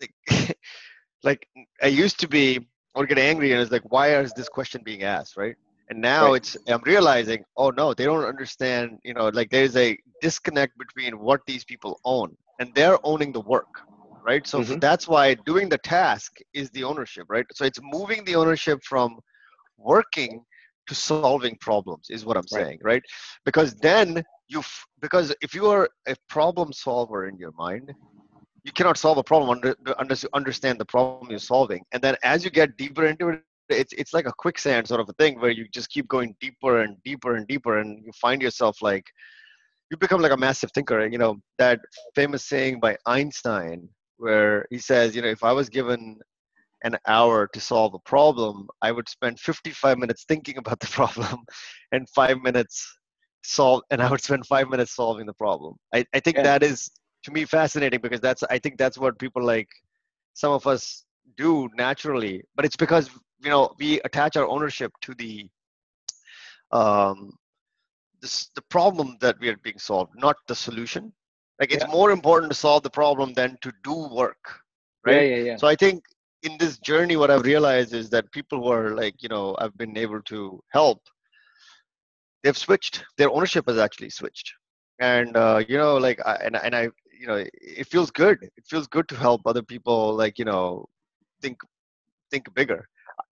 like, 0.00 0.56
like 1.22 1.48
i 1.82 1.86
used 1.86 2.20
to 2.20 2.28
be 2.28 2.68
or 2.94 3.06
get 3.06 3.18
angry 3.18 3.52
and 3.52 3.60
it's 3.60 3.72
like 3.72 3.90
why 3.90 4.16
is 4.18 4.32
this 4.32 4.48
question 4.48 4.80
being 4.84 5.02
asked 5.02 5.36
right 5.36 5.56
and 5.90 6.00
now 6.00 6.26
right. 6.26 6.36
it's 6.36 6.56
i'm 6.68 6.82
realizing 6.84 7.42
oh 7.56 7.70
no 7.70 7.94
they 7.94 8.04
don't 8.04 8.24
understand 8.24 8.98
you 9.04 9.14
know 9.14 9.28
like 9.28 9.50
there's 9.50 9.76
a 9.76 9.96
disconnect 10.20 10.76
between 10.78 11.18
what 11.18 11.40
these 11.46 11.64
people 11.64 12.00
own 12.04 12.34
and 12.58 12.74
they're 12.74 12.98
owning 13.04 13.32
the 13.32 13.40
work 13.40 13.80
right 14.24 14.46
so 14.46 14.60
mm-hmm. 14.60 14.78
that's 14.78 15.06
why 15.08 15.34
doing 15.46 15.68
the 15.68 15.78
task 15.78 16.38
is 16.54 16.70
the 16.70 16.84
ownership 16.84 17.26
right 17.28 17.46
so 17.52 17.64
it's 17.64 17.80
moving 17.82 18.24
the 18.24 18.34
ownership 18.34 18.80
from 18.82 19.18
working 19.76 20.44
to 20.86 20.94
solving 20.94 21.56
problems 21.60 22.06
is 22.10 22.24
what 22.24 22.36
i'm 22.36 22.44
right. 22.52 22.64
saying 22.64 22.78
right 22.82 23.02
because 23.44 23.74
then 23.74 24.22
you 24.48 24.62
because 25.00 25.34
if 25.40 25.54
you 25.54 25.66
are 25.66 25.88
a 26.08 26.16
problem 26.28 26.72
solver 26.72 27.28
in 27.28 27.36
your 27.36 27.52
mind 27.52 27.92
you 28.64 28.72
cannot 28.72 28.98
solve 28.98 29.16
a 29.16 29.22
problem 29.22 29.48
under, 29.50 29.74
unless 29.98 30.22
you 30.22 30.28
understand 30.34 30.78
the 30.78 30.84
problem 30.84 31.30
you're 31.30 31.38
solving 31.38 31.82
and 31.92 32.02
then 32.02 32.16
as 32.22 32.44
you 32.44 32.50
get 32.50 32.76
deeper 32.76 33.06
into 33.06 33.28
it 33.28 33.42
it's 33.68 33.92
it's 33.92 34.14
like 34.14 34.26
a 34.26 34.32
quicksand 34.38 34.86
sort 34.86 35.00
of 35.00 35.08
a 35.08 35.12
thing 35.14 35.38
where 35.40 35.50
you 35.50 35.66
just 35.72 35.90
keep 35.90 36.08
going 36.08 36.34
deeper 36.40 36.80
and 36.82 36.96
deeper 37.04 37.36
and 37.36 37.46
deeper 37.46 37.78
and 37.78 38.02
you 38.04 38.12
find 38.20 38.40
yourself 38.42 38.80
like 38.82 39.04
you 39.90 39.96
become 39.96 40.20
like 40.20 40.32
a 40.32 40.36
massive 40.36 40.70
thinker 40.72 41.06
you 41.06 41.18
know 41.18 41.36
that 41.58 41.80
famous 42.14 42.44
saying 42.44 42.80
by 42.80 42.96
einstein 43.06 43.88
where 44.16 44.66
he 44.70 44.78
says 44.78 45.14
you 45.14 45.22
know 45.22 45.28
if 45.28 45.42
i 45.44 45.52
was 45.52 45.68
given 45.68 46.18
an 46.84 46.96
hour 47.06 47.48
to 47.52 47.60
solve 47.60 47.94
a 47.94 47.98
problem 48.00 48.68
i 48.82 48.92
would 48.92 49.08
spend 49.08 49.38
55 49.40 49.98
minutes 49.98 50.24
thinking 50.28 50.58
about 50.62 50.80
the 50.80 50.86
problem 50.86 51.38
and 51.92 52.08
5 52.10 52.40
minutes 52.42 52.98
solve 53.44 53.82
and 53.90 54.02
i 54.02 54.10
would 54.10 54.22
spend 54.22 54.44
five 54.46 54.68
minutes 54.68 54.94
solving 54.94 55.26
the 55.26 55.34
problem 55.34 55.74
i, 55.94 56.04
I 56.14 56.20
think 56.20 56.36
yeah. 56.36 56.42
that 56.44 56.62
is 56.62 56.90
to 57.24 57.30
me 57.30 57.44
fascinating 57.44 58.00
because 58.00 58.20
that's 58.20 58.42
i 58.44 58.58
think 58.58 58.78
that's 58.78 58.98
what 58.98 59.18
people 59.18 59.42
like 59.42 59.68
some 60.34 60.52
of 60.52 60.66
us 60.66 61.04
do 61.36 61.68
naturally 61.76 62.42
but 62.56 62.64
it's 62.64 62.76
because 62.76 63.10
you 63.40 63.50
know 63.50 63.74
we 63.78 64.00
attach 64.00 64.36
our 64.36 64.46
ownership 64.46 64.92
to 65.02 65.14
the 65.14 65.48
um 66.72 67.32
this 68.20 68.50
the 68.54 68.62
problem 68.62 69.16
that 69.20 69.38
we 69.40 69.48
are 69.48 69.56
being 69.58 69.78
solved, 69.78 70.12
not 70.16 70.36
the 70.46 70.54
solution. 70.54 71.12
Like 71.60 71.72
it's 71.72 71.84
Yeah. 71.84 71.92
more 71.98 72.10
important 72.10 72.52
to 72.52 72.58
solve 72.58 72.82
the 72.82 72.90
problem 72.90 73.32
than 73.34 73.58
to 73.62 73.72
do 73.82 74.08
work, 74.08 74.60
Yeah, 75.06 75.12
right? 75.12 75.30
yeah, 75.30 75.36
yeah. 75.36 75.56
So 75.56 75.66
I 75.66 75.74
think 75.74 76.04
in 76.42 76.56
this 76.58 76.78
journey, 76.78 77.16
what 77.16 77.30
I've 77.30 77.44
realized 77.44 77.92
is 77.94 78.10
that 78.10 78.30
people 78.32 78.58
who 78.62 78.70
are 78.70 78.94
like, 78.94 79.22
you 79.22 79.28
know, 79.28 79.56
I've 79.58 79.76
been 79.76 79.96
able 79.96 80.22
to 80.22 80.62
help, 80.70 81.00
they've 82.42 82.56
switched. 82.56 83.04
Their 83.16 83.30
ownership 83.30 83.64
has 83.68 83.78
actually 83.78 84.10
switched, 84.10 84.52
and 85.00 85.36
uh, 85.36 85.64
you 85.68 85.76
know, 85.78 85.96
like, 85.96 86.20
I, 86.24 86.34
and 86.36 86.56
and 86.56 86.74
I, 86.76 86.82
you 87.20 87.26
know, 87.26 87.44
it 87.60 87.86
feels 87.88 88.10
good. 88.10 88.38
It 88.42 88.64
feels 88.66 88.86
good 88.86 89.08
to 89.08 89.16
help 89.16 89.40
other 89.44 89.62
people, 89.62 90.14
like, 90.14 90.38
you 90.38 90.44
know, 90.44 90.86
think 91.42 91.58
think 92.30 92.52
bigger. 92.54 92.86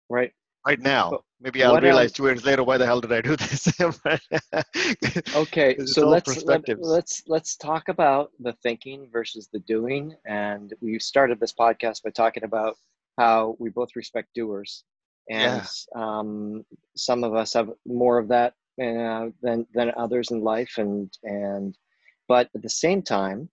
Right. 0.09 0.31
Right 0.65 0.79
now, 0.79 1.19
maybe 1.39 1.63
I'll 1.63 1.73
what, 1.73 1.83
realize 1.83 2.11
two 2.11 2.23
years 2.23 2.43
later 2.43 2.63
why 2.63 2.77
the 2.77 2.87
hell 2.87 2.99
did 2.99 3.11
I 3.13 3.21
do 3.21 3.35
this? 3.35 3.67
Okay, 5.35 5.77
so 5.85 6.09
let's 6.09 6.27
let, 6.27 6.35
perspectives. 6.35 6.79
let's 6.81 7.23
let's 7.27 7.55
talk 7.55 7.87
about 7.87 8.31
the 8.39 8.53
thinking 8.63 9.07
versus 9.11 9.47
the 9.53 9.59
doing. 9.59 10.15
And 10.25 10.73
we 10.81 10.97
started 10.97 11.39
this 11.39 11.53
podcast 11.53 12.01
by 12.01 12.09
talking 12.09 12.43
about 12.43 12.75
how 13.19 13.55
we 13.59 13.69
both 13.69 13.89
respect 13.95 14.29
doers, 14.33 14.83
and 15.29 15.67
um, 15.95 16.65
some 16.95 17.23
of 17.23 17.35
us 17.35 17.53
have 17.53 17.69
more 17.85 18.17
of 18.17 18.27
that 18.29 18.53
uh, 18.81 19.27
than 19.43 19.67
than 19.75 19.91
others 19.97 20.31
in 20.31 20.41
life. 20.41 20.73
And 20.77 21.11
and 21.23 21.77
but 22.27 22.49
at 22.55 22.63
the 22.63 22.69
same 22.69 23.03
time, 23.03 23.49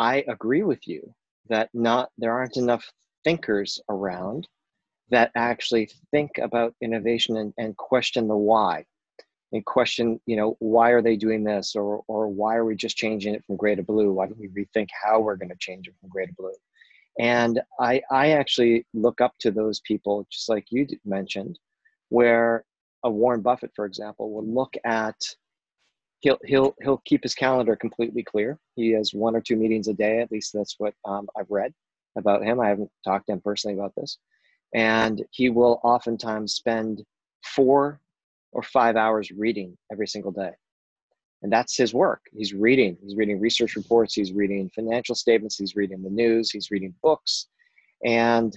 I 0.00 0.24
agree 0.26 0.64
with 0.64 0.88
you 0.88 1.14
that 1.48 1.70
not 1.74 2.10
there 2.18 2.32
aren't 2.32 2.56
enough 2.56 2.90
thinkers 3.22 3.80
around 3.88 4.48
that 5.10 5.30
actually 5.36 5.90
think 6.10 6.38
about 6.38 6.74
innovation 6.80 7.36
and, 7.36 7.52
and 7.58 7.76
question 7.76 8.28
the 8.28 8.36
why 8.36 8.84
and 9.54 9.64
question, 9.64 10.20
you 10.26 10.36
know, 10.36 10.56
why 10.58 10.90
are 10.90 11.02
they 11.02 11.16
doing 11.16 11.44
this 11.44 11.76
or 11.76 12.02
or 12.08 12.28
why 12.28 12.56
are 12.56 12.64
we 12.64 12.74
just 12.74 12.96
changing 12.96 13.34
it 13.34 13.44
from 13.46 13.56
gray 13.56 13.74
to 13.74 13.82
blue? 13.82 14.12
Why 14.12 14.26
don't 14.26 14.38
we 14.38 14.48
rethink 14.48 14.88
how 14.90 15.20
we're 15.20 15.36
going 15.36 15.50
to 15.50 15.56
change 15.58 15.86
it 15.86 15.94
from 16.00 16.10
gray 16.10 16.26
to 16.26 16.34
blue? 16.34 16.54
And 17.20 17.60
I 17.80 18.02
I 18.10 18.32
actually 18.32 18.84
look 18.94 19.20
up 19.20 19.34
to 19.40 19.50
those 19.52 19.80
people, 19.80 20.26
just 20.30 20.48
like 20.48 20.66
you 20.70 20.86
mentioned, 21.04 21.58
where 22.08 22.64
a 23.04 23.10
Warren 23.10 23.42
Buffett, 23.42 23.70
for 23.76 23.86
example, 23.86 24.32
will 24.32 24.46
look 24.46 24.74
at 24.84 25.16
he'll 26.20 26.38
he'll 26.44 26.74
he'll 26.82 27.02
keep 27.04 27.22
his 27.22 27.34
calendar 27.34 27.76
completely 27.76 28.24
clear. 28.24 28.58
He 28.74 28.90
has 28.92 29.14
one 29.14 29.36
or 29.36 29.40
two 29.40 29.56
meetings 29.56 29.88
a 29.88 29.94
day, 29.94 30.20
at 30.20 30.32
least 30.32 30.52
that's 30.52 30.74
what 30.78 30.94
um, 31.04 31.28
I've 31.38 31.50
read 31.50 31.72
about 32.16 32.42
him. 32.42 32.58
I 32.60 32.68
haven't 32.68 32.90
talked 33.04 33.26
to 33.26 33.32
him 33.32 33.40
personally 33.40 33.78
about 33.78 33.92
this, 33.96 34.18
and 34.74 35.24
he 35.30 35.48
will 35.50 35.80
oftentimes 35.84 36.54
spend 36.54 37.04
four 37.44 38.00
or 38.52 38.62
five 38.62 38.96
hours 38.96 39.30
reading 39.30 39.76
every 39.90 40.06
single 40.06 40.32
day. 40.32 40.50
And 41.42 41.52
that's 41.52 41.76
his 41.76 41.92
work. 41.92 42.22
He's 42.32 42.54
reading. 42.54 42.96
He's 43.02 43.16
reading 43.16 43.38
research 43.38 43.76
reports. 43.76 44.14
He's 44.14 44.32
reading 44.32 44.70
financial 44.74 45.14
statements. 45.14 45.56
He's 45.56 45.76
reading 45.76 46.02
the 46.02 46.10
news. 46.10 46.50
He's 46.50 46.70
reading 46.70 46.94
books. 47.02 47.48
And 48.04 48.56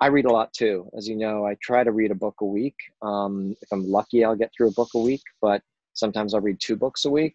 I 0.00 0.06
read 0.06 0.26
a 0.26 0.32
lot 0.32 0.52
too. 0.52 0.88
As 0.96 1.08
you 1.08 1.16
know, 1.16 1.44
I 1.44 1.56
try 1.60 1.82
to 1.82 1.90
read 1.90 2.12
a 2.12 2.14
book 2.14 2.36
a 2.40 2.46
week. 2.46 2.76
Um, 3.02 3.56
if 3.60 3.68
I'm 3.72 3.90
lucky, 3.90 4.24
I'll 4.24 4.36
get 4.36 4.52
through 4.56 4.68
a 4.68 4.72
book 4.72 4.90
a 4.94 5.00
week, 5.00 5.22
but 5.42 5.62
sometimes 5.94 6.32
I'll 6.32 6.40
read 6.40 6.60
two 6.60 6.76
books 6.76 7.04
a 7.04 7.10
week 7.10 7.34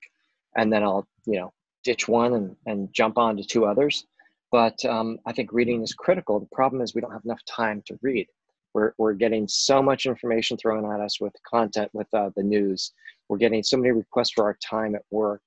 and 0.55 0.71
then 0.71 0.83
I'll, 0.83 1.05
you 1.25 1.39
know, 1.39 1.53
ditch 1.83 2.07
one 2.07 2.33
and, 2.33 2.55
and 2.65 2.93
jump 2.93 3.17
on 3.17 3.35
to 3.35 3.43
two 3.43 3.65
others. 3.65 4.05
But 4.53 4.85
um, 4.85 5.17
I 5.25 5.33
think 5.33 5.51
reading 5.51 5.81
is 5.81 5.95
critical. 5.95 6.39
The 6.39 6.55
problem 6.55 6.83
is 6.83 6.93
we 6.93 7.01
don't 7.01 7.11
have 7.11 7.25
enough 7.25 7.43
time 7.45 7.81
to 7.87 7.97
read. 8.03 8.27
We're, 8.75 8.93
we're 8.99 9.13
getting 9.13 9.47
so 9.47 9.81
much 9.81 10.05
information 10.05 10.57
thrown 10.57 10.85
at 10.93 10.99
us 10.99 11.19
with 11.19 11.33
content 11.43 11.89
with 11.93 12.07
uh, 12.13 12.29
the 12.35 12.43
news. 12.43 12.93
We're 13.29 13.39
getting 13.39 13.63
so 13.63 13.77
many 13.77 13.89
requests 13.89 14.33
for 14.35 14.43
our 14.43 14.55
time 14.63 14.93
at 14.93 15.01
work. 15.09 15.41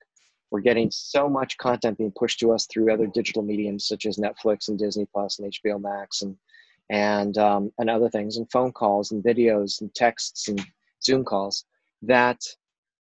We're 0.50 0.58
getting 0.60 0.90
so 0.90 1.28
much 1.28 1.56
content 1.56 1.98
being 1.98 2.14
pushed 2.18 2.40
to 2.40 2.50
us 2.50 2.66
through 2.66 2.92
other 2.92 3.06
digital 3.06 3.42
mediums 3.42 3.86
such 3.86 4.06
as 4.06 4.16
netflix 4.16 4.68
and 4.68 4.78
disney 4.78 5.06
plus 5.12 5.40
and 5.40 5.52
hbo 5.52 5.80
max 5.80 6.22
and 6.22 6.36
and 6.88 7.36
um, 7.36 7.72
and 7.78 7.90
other 7.90 8.08
things 8.08 8.36
and 8.36 8.50
phone 8.52 8.72
calls 8.72 9.10
and 9.10 9.24
videos 9.24 9.80
and 9.80 9.92
texts 9.96 10.46
and 10.46 10.64
zoom 11.02 11.24
calls 11.24 11.64
that 12.02 12.40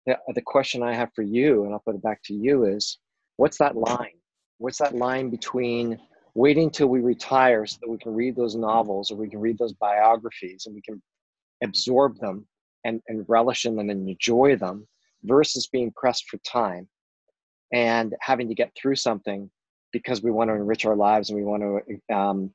the, 0.06 0.18
the 0.34 0.42
question 0.42 0.82
i 0.82 0.92
have 0.92 1.10
for 1.14 1.22
you 1.22 1.64
and 1.64 1.72
i'll 1.72 1.78
put 1.86 1.94
it 1.94 2.02
back 2.02 2.20
to 2.24 2.34
you 2.34 2.64
is 2.64 2.98
what's 3.36 3.58
that 3.58 3.76
line 3.76 4.17
what's 4.58 4.78
that 4.78 4.94
line 4.94 5.30
between 5.30 5.98
waiting 6.34 6.70
till 6.70 6.88
we 6.88 7.00
retire 7.00 7.66
so 7.66 7.78
that 7.80 7.90
we 7.90 7.98
can 7.98 8.14
read 8.14 8.36
those 8.36 8.54
novels 8.54 9.10
or 9.10 9.16
we 9.16 9.28
can 9.28 9.40
read 9.40 9.58
those 9.58 9.72
biographies 9.72 10.66
and 10.66 10.74
we 10.74 10.82
can 10.82 11.02
absorb 11.64 12.18
them 12.18 12.46
and, 12.84 13.00
and 13.08 13.24
relish 13.28 13.64
in 13.64 13.76
them 13.76 13.90
and 13.90 14.08
enjoy 14.08 14.56
them 14.56 14.86
versus 15.24 15.66
being 15.66 15.92
pressed 15.96 16.28
for 16.28 16.38
time 16.38 16.88
and 17.72 18.14
having 18.20 18.48
to 18.48 18.54
get 18.54 18.72
through 18.76 18.94
something 18.94 19.50
because 19.92 20.22
we 20.22 20.30
want 20.30 20.48
to 20.48 20.54
enrich 20.54 20.84
our 20.84 20.96
lives 20.96 21.30
and 21.30 21.38
we 21.38 21.44
want 21.44 21.62
to 21.62 22.14
um, 22.14 22.52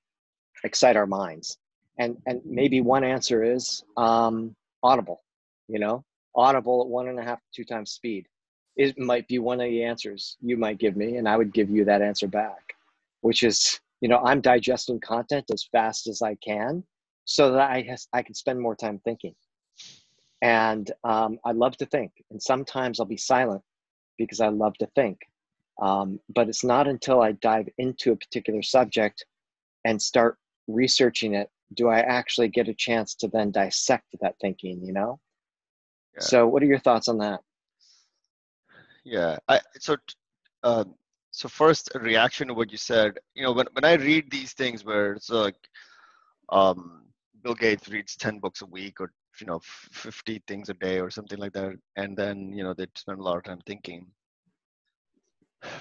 excite 0.64 0.95
our 0.95 1.08
minds. 1.08 1.58
And 1.99 2.18
and 2.26 2.41
maybe 2.45 2.82
one 2.82 3.04
answer 3.04 3.43
is 3.43 3.84
um, 3.97 4.56
audible 4.82 5.22
you 5.68 5.80
know? 5.80 6.04
Audible 6.36 6.82
at 6.82 6.88
one 6.88 7.08
and 7.08 7.20
a 7.20 7.24
half 7.24 7.39
two 7.54 7.64
times 7.64 7.91
speed 7.91 8.28
it 8.76 8.97
might 8.97 9.28
be 9.28 9.39
one 9.39 9.59
of 9.59 9.69
the 9.69 9.84
answers 9.84 10.38
you 10.41 10.57
might 10.57 10.80
give 10.80 10.95
me 10.95 11.17
and 11.17 11.28
i 11.28 11.38
would 11.38 11.53
give 11.53 11.69
you 11.69 11.86
that 11.86 12.01
answer 12.01 12.28
back 12.28 12.74
which 13.21 13.43
is 13.43 13.80
you 14.01 14.09
know 14.09 14.19
i'm 14.26 14.41
digesting 14.41 14.99
content 14.99 15.45
as 15.51 15.63
fast 15.71 16.07
as 16.07 16.21
i 16.21 16.36
can 16.36 16.84
so 17.26 17.51
that 17.51 17.69
i 17.69 17.82
has, 17.82 18.07
i 18.13 18.21
can 18.21 18.36
spend 18.36 18.59
more 18.59 18.76
time 18.76 18.99
thinking. 19.03 19.36
And 20.41 20.91
um, 21.03 21.39
i 21.45 21.51
love 21.51 21.78
to 21.78 21.86
think 21.86 22.11
and 22.32 22.41
sometimes 22.41 22.99
i'll 22.99 23.05
be 23.05 23.17
silent 23.17 23.61
because 24.17 24.39
i 24.41 24.49
love 24.49 24.76
to 24.80 24.88
think. 24.95 25.19
Um, 25.82 26.19
but 26.36 26.49
it's 26.49 26.63
not 26.63 26.88
until 26.88 27.21
i 27.21 27.32
dive 27.34 27.69
into 27.78 28.11
a 28.11 28.15
particular 28.15 28.61
subject 28.61 29.26
and 29.86 30.01
start 30.01 30.38
researching 30.67 31.34
it 31.34 31.49
do 31.76 31.88
i 31.89 31.99
actually 31.99 32.47
get 32.47 32.67
a 32.67 32.74
chance 32.74 33.15
to 33.15 33.28
then 33.28 33.51
dissect 33.51 34.05
that 34.21 34.36
thinking 34.39 34.84
you 34.84 34.93
know? 34.93 35.19
Yeah. 36.15 36.21
so 36.21 36.47
what 36.47 36.61
are 36.61 36.67
your 36.67 36.80
thoughts 36.80 37.07
on 37.07 37.17
that 37.19 37.41
yeah 39.04 39.38
i 39.47 39.60
so 39.80 39.95
um 40.64 40.93
so 41.32 41.47
first 41.49 41.89
a 41.95 41.99
reaction 41.99 42.47
to 42.47 42.54
what 42.54 42.72
you 42.72 42.78
said 42.78 43.18
you 43.36 43.43
know 43.43 43.51
when, 43.51 43.68
when 43.74 43.86
i 43.86 43.93
read 43.93 44.30
these 44.32 44.54
things 44.54 44.86
where 44.86 45.14
it's 45.14 45.30
like 45.30 45.56
um 46.49 47.04
bill 47.43 47.56
gates 47.56 47.89
reads 47.89 48.16
10 48.16 48.39
books 48.39 48.62
a 48.62 48.66
week 48.66 48.99
or 49.01 49.12
you 49.39 49.47
know 49.47 49.60
50 49.91 50.41
things 50.47 50.70
a 50.70 50.74
day 50.76 50.99
or 50.99 51.10
something 51.10 51.39
like 51.39 51.54
that 51.54 51.74
and 51.97 52.16
then 52.16 52.54
you 52.54 52.64
know 52.64 52.74
they 52.74 52.86
spend 52.95 53.20
a 53.20 53.24
lot 53.24 53.38
of 53.38 53.43
time 53.43 53.60
thinking 53.66 54.06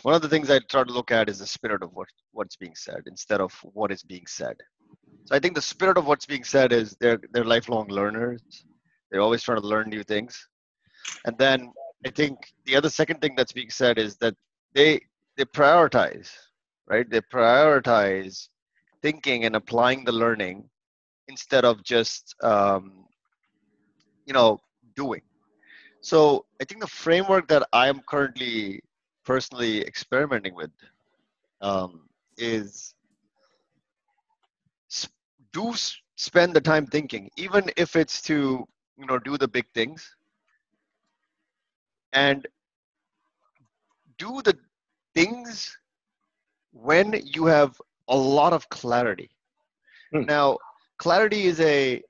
one 0.03 0.15
of 0.15 0.23
the 0.23 0.29
things 0.29 0.51
i 0.51 0.59
try 0.59 0.85
to 0.85 0.93
look 0.93 1.11
at 1.11 1.29
is 1.29 1.39
the 1.39 1.47
spirit 1.47 1.83
of 1.83 1.93
what 1.93 2.09
what's 2.33 2.57
being 2.57 2.75
said 2.75 3.03
instead 3.07 3.41
of 3.41 3.53
what 3.63 3.93
is 3.93 4.03
being 4.03 4.27
said. 4.27 4.57
So 5.25 5.35
i 5.35 5.39
think 5.39 5.55
the 5.55 5.63
spirit 5.63 5.99
of 5.99 6.07
what's 6.07 6.27
being 6.27 6.45
said 6.45 6.73
is 6.73 6.97
they're 7.01 7.21
they're 7.33 7.45
lifelong 7.45 7.89
learners. 7.89 8.41
They're 9.11 9.21
always 9.21 9.43
trying 9.43 9.61
to 9.61 9.67
learn 9.67 9.89
new 9.91 10.03
things. 10.03 10.49
And 11.27 11.37
then 11.39 11.73
I 12.05 12.11
think 12.11 12.53
the 12.65 12.77
other 12.77 12.91
second 12.91 13.21
thing 13.21 13.35
that's 13.37 13.53
being 13.53 13.71
said 13.71 13.99
is 13.99 14.17
that 14.17 14.35
they 14.75 15.01
they 15.37 15.45
prioritize, 15.45 16.31
right? 16.87 17.09
They 17.09 17.21
prioritize 17.21 18.49
thinking 19.03 19.45
and 19.45 19.57
applying 19.57 20.05
the 20.05 20.13
learning 20.13 20.69
instead 21.29 21.65
of 21.65 21.83
just 21.85 22.35
um, 22.43 23.07
you 24.27 24.33
know 24.33 24.59
doing. 24.97 25.23
So 26.01 26.45
I 26.61 26.65
think 26.65 26.81
the 26.81 26.89
framework 26.89 27.47
that 27.49 27.67
I 27.73 27.89
am 27.89 28.01
currently 28.09 28.83
personally 29.25 29.83
experimenting 29.87 30.55
with 30.55 30.71
um, 31.61 32.09
is 32.37 32.95
do 35.53 35.73
spend 36.17 36.55
the 36.55 36.61
time 36.61 36.87
thinking, 36.87 37.31
even 37.37 37.71
if 37.77 37.95
it's 37.95 38.21
to 38.23 38.67
you 38.97 39.07
know 39.07 39.19
do 39.19 39.39
the 39.39 39.49
big 39.49 39.67
things 39.75 40.17
and 42.13 42.47
do 44.19 44.41
the 44.43 44.57
things 45.15 45.77
when 46.73 47.21
you 47.25 47.47
have 47.47 47.81
a 48.09 48.17
lot 48.17 48.53
of 48.53 48.69
clarity. 48.69 49.31
Hmm. 50.13 50.25
now 50.27 50.59
clarity 50.99 51.47
is 51.47 51.61
a 51.61 52.03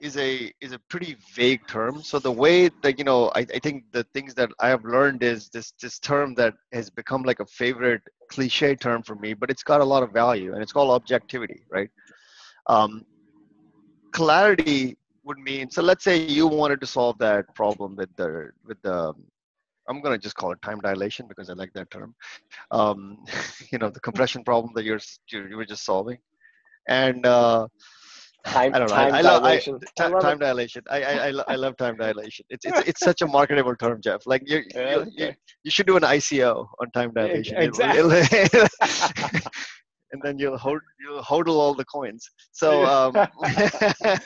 is 0.00 0.16
a 0.16 0.52
is 0.60 0.72
a 0.72 0.78
pretty 0.90 1.16
vague 1.34 1.66
term. 1.68 2.02
So 2.02 2.18
the 2.18 2.32
way 2.32 2.68
that 2.82 2.98
you 2.98 3.04
know 3.04 3.30
I, 3.34 3.40
I 3.40 3.58
think 3.58 3.84
the 3.92 4.04
things 4.14 4.34
that 4.34 4.50
i 4.60 4.68
have 4.68 4.84
learned 4.84 5.22
is 5.22 5.48
this 5.48 5.72
this 5.82 5.98
term 5.98 6.34
that 6.34 6.54
has 6.72 6.90
become 6.90 7.22
like 7.22 7.40
a 7.40 7.46
favorite 7.46 8.02
cliche 8.30 8.74
term 8.74 9.02
for 9.02 9.14
me 9.16 9.34
but 9.34 9.50
it's 9.50 9.62
got 9.62 9.80
a 9.80 9.84
lot 9.84 10.02
of 10.02 10.10
value 10.12 10.52
and 10.54 10.62
it's 10.62 10.72
called 10.72 10.90
objectivity 10.90 11.62
right? 11.70 11.90
Um, 12.66 13.04
clarity 14.12 14.96
would 15.24 15.38
mean 15.38 15.70
so 15.70 15.82
let's 15.82 16.04
say 16.04 16.16
you 16.18 16.46
wanted 16.46 16.80
to 16.80 16.86
solve 16.86 17.16
that 17.18 17.54
problem 17.54 17.96
with 17.96 18.14
the 18.16 18.50
with 18.66 18.80
the 18.82 19.14
I'm 19.88 20.00
gonna 20.02 20.18
just 20.18 20.36
call 20.36 20.52
it 20.52 20.62
time 20.62 20.80
dilation 20.80 21.26
because 21.28 21.50
I 21.50 21.54
like 21.54 21.72
that 21.74 21.90
term. 21.90 22.14
Um, 22.70 23.18
you 23.72 23.78
know, 23.78 23.90
the 23.90 24.00
compression 24.00 24.44
problem 24.44 24.72
that 24.74 24.84
you're 24.84 25.00
you, 25.30 25.46
you 25.48 25.56
were 25.56 25.66
just 25.66 25.84
solving, 25.84 26.18
and 26.88 27.26
uh, 27.26 27.66
Time, 28.44 28.74
I 28.74 28.78
don't 28.78 28.90
know. 28.90 28.96
time 28.96 29.08
I, 29.08 29.18
I 29.18 29.20
love 29.22 29.42
I, 29.44 29.62
dilation. 29.62 29.78
I 29.98 30.06
love 30.06 30.26
time 30.26 30.38
it. 30.38 30.38
dilation. 30.38 30.82
I, 30.90 31.02
I, 31.02 31.12
I, 31.26 31.30
lo- 31.30 31.44
I 31.48 31.56
love 31.56 31.76
time 31.76 31.96
dilation. 31.96 32.44
It's, 32.50 32.64
it's, 32.64 32.80
it's 32.80 33.02
such 33.02 33.22
a 33.22 33.26
marketable 33.26 33.76
term, 33.76 34.00
Jeff. 34.02 34.22
Like 34.26 34.42
you, 34.46 34.62
Yeah, 34.74 34.82
you, 34.88 35.06
okay. 35.06 35.16
you, 35.16 35.34
you 35.64 35.70
should 35.70 35.86
do 35.86 35.96
an 35.96 36.02
ICO 36.02 36.66
on 36.80 36.90
time 36.92 37.12
Yeah, 37.20 37.32
dilation. 37.32 37.56
exactly. 37.56 38.22
and 40.12 40.20
then 40.22 40.38
you'll 40.38 40.58
hold, 40.58 40.80
you'll 41.00 41.22
hodl 41.22 41.56
all 41.56 41.74
the 41.74 41.84
coins. 41.86 42.28
So, 42.52 42.84
um, 42.84 43.28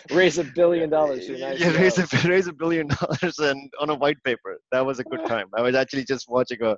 Raise 0.10 0.38
a 0.38 0.44
billion 0.44 0.90
dollars. 0.90 1.28
an 1.28 1.38
yeah, 1.58 1.70
raise 1.70 1.98
a, 1.98 2.06
raise 2.28 2.48
a 2.48 2.52
billion 2.52 2.88
dollars 2.88 3.38
and 3.38 3.70
on 3.80 3.90
a 3.90 3.94
white 3.94 4.22
paper. 4.24 4.58
That 4.72 4.84
was 4.84 4.98
a 4.98 5.04
good 5.04 5.24
time. 5.26 5.46
I 5.56 5.62
was 5.62 5.74
actually 5.74 6.04
just 6.04 6.28
watching 6.28 6.60
a 6.62 6.76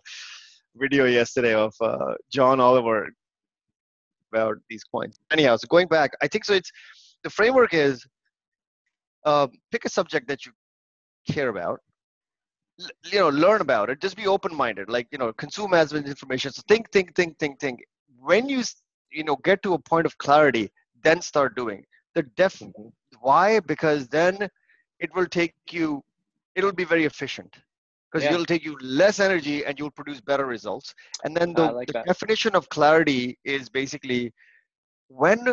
video 0.77 1.07
yesterday 1.07 1.55
of 1.55 1.75
uh, 1.81 2.15
John 2.31 2.61
Oliver 2.61 3.09
about 4.33 4.57
these 4.69 4.85
coins. 4.85 5.19
Anyhow, 5.33 5.57
so 5.57 5.67
going 5.69 5.89
back, 5.89 6.13
I 6.23 6.29
think 6.29 6.45
so. 6.45 6.53
It's 6.53 6.71
the 7.25 7.31
framework 7.31 7.73
is 7.73 8.07
uh, 9.25 9.49
pick 9.73 9.87
a 9.87 9.89
subject 9.89 10.29
that 10.29 10.45
you 10.45 10.53
care 11.31 11.49
about. 11.49 11.81
You 13.11 13.19
know, 13.19 13.29
learn 13.31 13.61
about 13.61 13.91
it. 13.91 14.01
Just 14.01 14.17
be 14.17 14.27
open-minded. 14.27 14.89
Like 14.89 15.09
you 15.11 15.19
know, 15.19 15.33
consume 15.33 15.73
as 15.73 15.93
much 15.93 16.05
information. 16.05 16.53
So 16.53 16.63
think, 16.69 16.93
think, 16.93 17.17
think, 17.17 17.39
think, 17.39 17.59
think. 17.59 17.81
When 18.21 18.49
you 18.49 18.63
you 19.13 19.25
know 19.25 19.37
get 19.37 19.63
to 19.63 19.75
a 19.75 19.79
point 19.79 20.07
of 20.07 20.17
clarity, 20.19 20.71
then 21.03 21.21
start 21.21 21.57
doing. 21.57 21.85
The 22.15 22.23
def 22.23 22.63
Mhm. 22.63 22.93
why? 23.21 23.61
Because 23.61 24.09
then 24.09 24.49
it 25.01 25.15
will 25.15 25.27
take 25.27 25.55
you. 25.71 26.03
It'll 26.55 26.73
be 26.73 26.85
very 26.85 27.05
efficient 27.05 27.57
because 28.11 28.25
Yeah. 28.25 28.33
it'll 28.33 28.45
take 28.47 28.65
you 28.65 28.77
less 28.81 29.21
energy 29.21 29.65
and 29.65 29.79
you'll 29.79 29.91
produce 29.91 30.21
better 30.21 30.47
results. 30.47 30.95
And 31.25 31.37
then 31.37 31.55
the, 31.55 31.73
like 31.73 31.89
the 31.89 31.95
definition 32.07 32.55
of 32.55 32.69
clarity 32.69 33.39
is 33.45 33.69
basically 33.69 34.33
when 35.09 35.45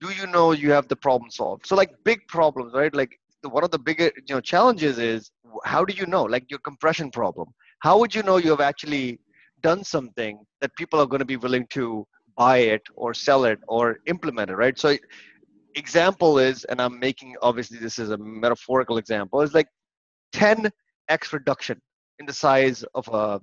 do 0.00 0.10
you 0.10 0.26
know 0.26 0.52
you 0.52 0.70
have 0.72 0.88
the 0.88 0.96
problem 0.96 1.30
solved? 1.30 1.66
So 1.66 1.74
like 1.76 1.90
big 2.04 2.26
problems, 2.28 2.72
right? 2.74 2.94
Like 2.94 3.18
the, 3.42 3.48
one 3.48 3.64
of 3.64 3.70
the 3.70 3.78
bigger 3.78 4.10
you 4.26 4.34
know 4.34 4.40
challenges 4.40 4.98
is 4.98 5.30
how 5.64 5.84
do 5.84 5.94
you 5.94 6.06
know? 6.06 6.22
Like 6.24 6.50
your 6.50 6.60
compression 6.60 7.10
problem. 7.10 7.48
How 7.80 7.98
would 7.98 8.14
you 8.14 8.22
know 8.22 8.36
you 8.36 8.50
have 8.50 8.60
actually 8.60 9.18
done 9.62 9.84
something 9.84 10.44
that 10.60 10.74
people 10.76 11.00
are 11.00 11.06
going 11.06 11.20
to 11.20 11.24
be 11.24 11.36
willing 11.36 11.66
to 11.70 12.06
buy 12.36 12.58
it 12.58 12.82
or 12.94 13.14
sell 13.14 13.44
it 13.44 13.58
or 13.68 13.98
implement 14.06 14.50
it, 14.50 14.56
right? 14.56 14.78
So 14.78 14.96
example 15.74 16.38
is, 16.38 16.64
and 16.64 16.80
I'm 16.80 16.98
making 16.98 17.36
obviously 17.42 17.78
this 17.78 17.98
is 17.98 18.10
a 18.10 18.16
metaphorical 18.18 18.98
example, 18.98 19.40
is 19.40 19.54
like 19.54 19.68
10x 20.32 21.32
reduction 21.32 21.80
in 22.18 22.26
the 22.26 22.32
size 22.32 22.84
of 22.94 23.08
a 23.08 23.40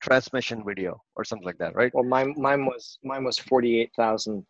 transmission 0.00 0.62
video 0.64 1.02
or 1.16 1.24
something 1.24 1.46
like 1.46 1.58
that, 1.58 1.74
right? 1.74 1.92
Well, 1.94 2.04
mine 2.04 2.34
mine 2.36 2.66
was 2.66 2.98
mine 3.02 3.24
was 3.24 3.38
forty 3.38 3.80
eight 3.80 3.90
thousand 3.96 4.44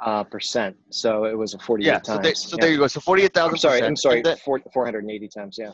uh, 0.00 0.24
percent. 0.24 0.76
So 0.90 1.24
it 1.24 1.36
was 1.36 1.54
a 1.54 1.58
forty 1.58 1.84
eight 1.84 1.86
Yeah. 1.86 1.98
times. 1.98 2.06
So, 2.06 2.18
there, 2.18 2.34
so 2.34 2.56
yeah. 2.56 2.60
there 2.62 2.72
you 2.72 2.78
go. 2.78 2.86
So 2.86 3.00
48,000. 3.00 3.58
Sorry. 3.58 3.82
I'm 3.82 3.96
sorry. 3.96 4.22
Four 4.44 4.60
four 4.72 4.84
hundred 4.84 5.04
and 5.04 5.10
eighty 5.10 5.28
times. 5.28 5.56
Yeah. 5.58 5.72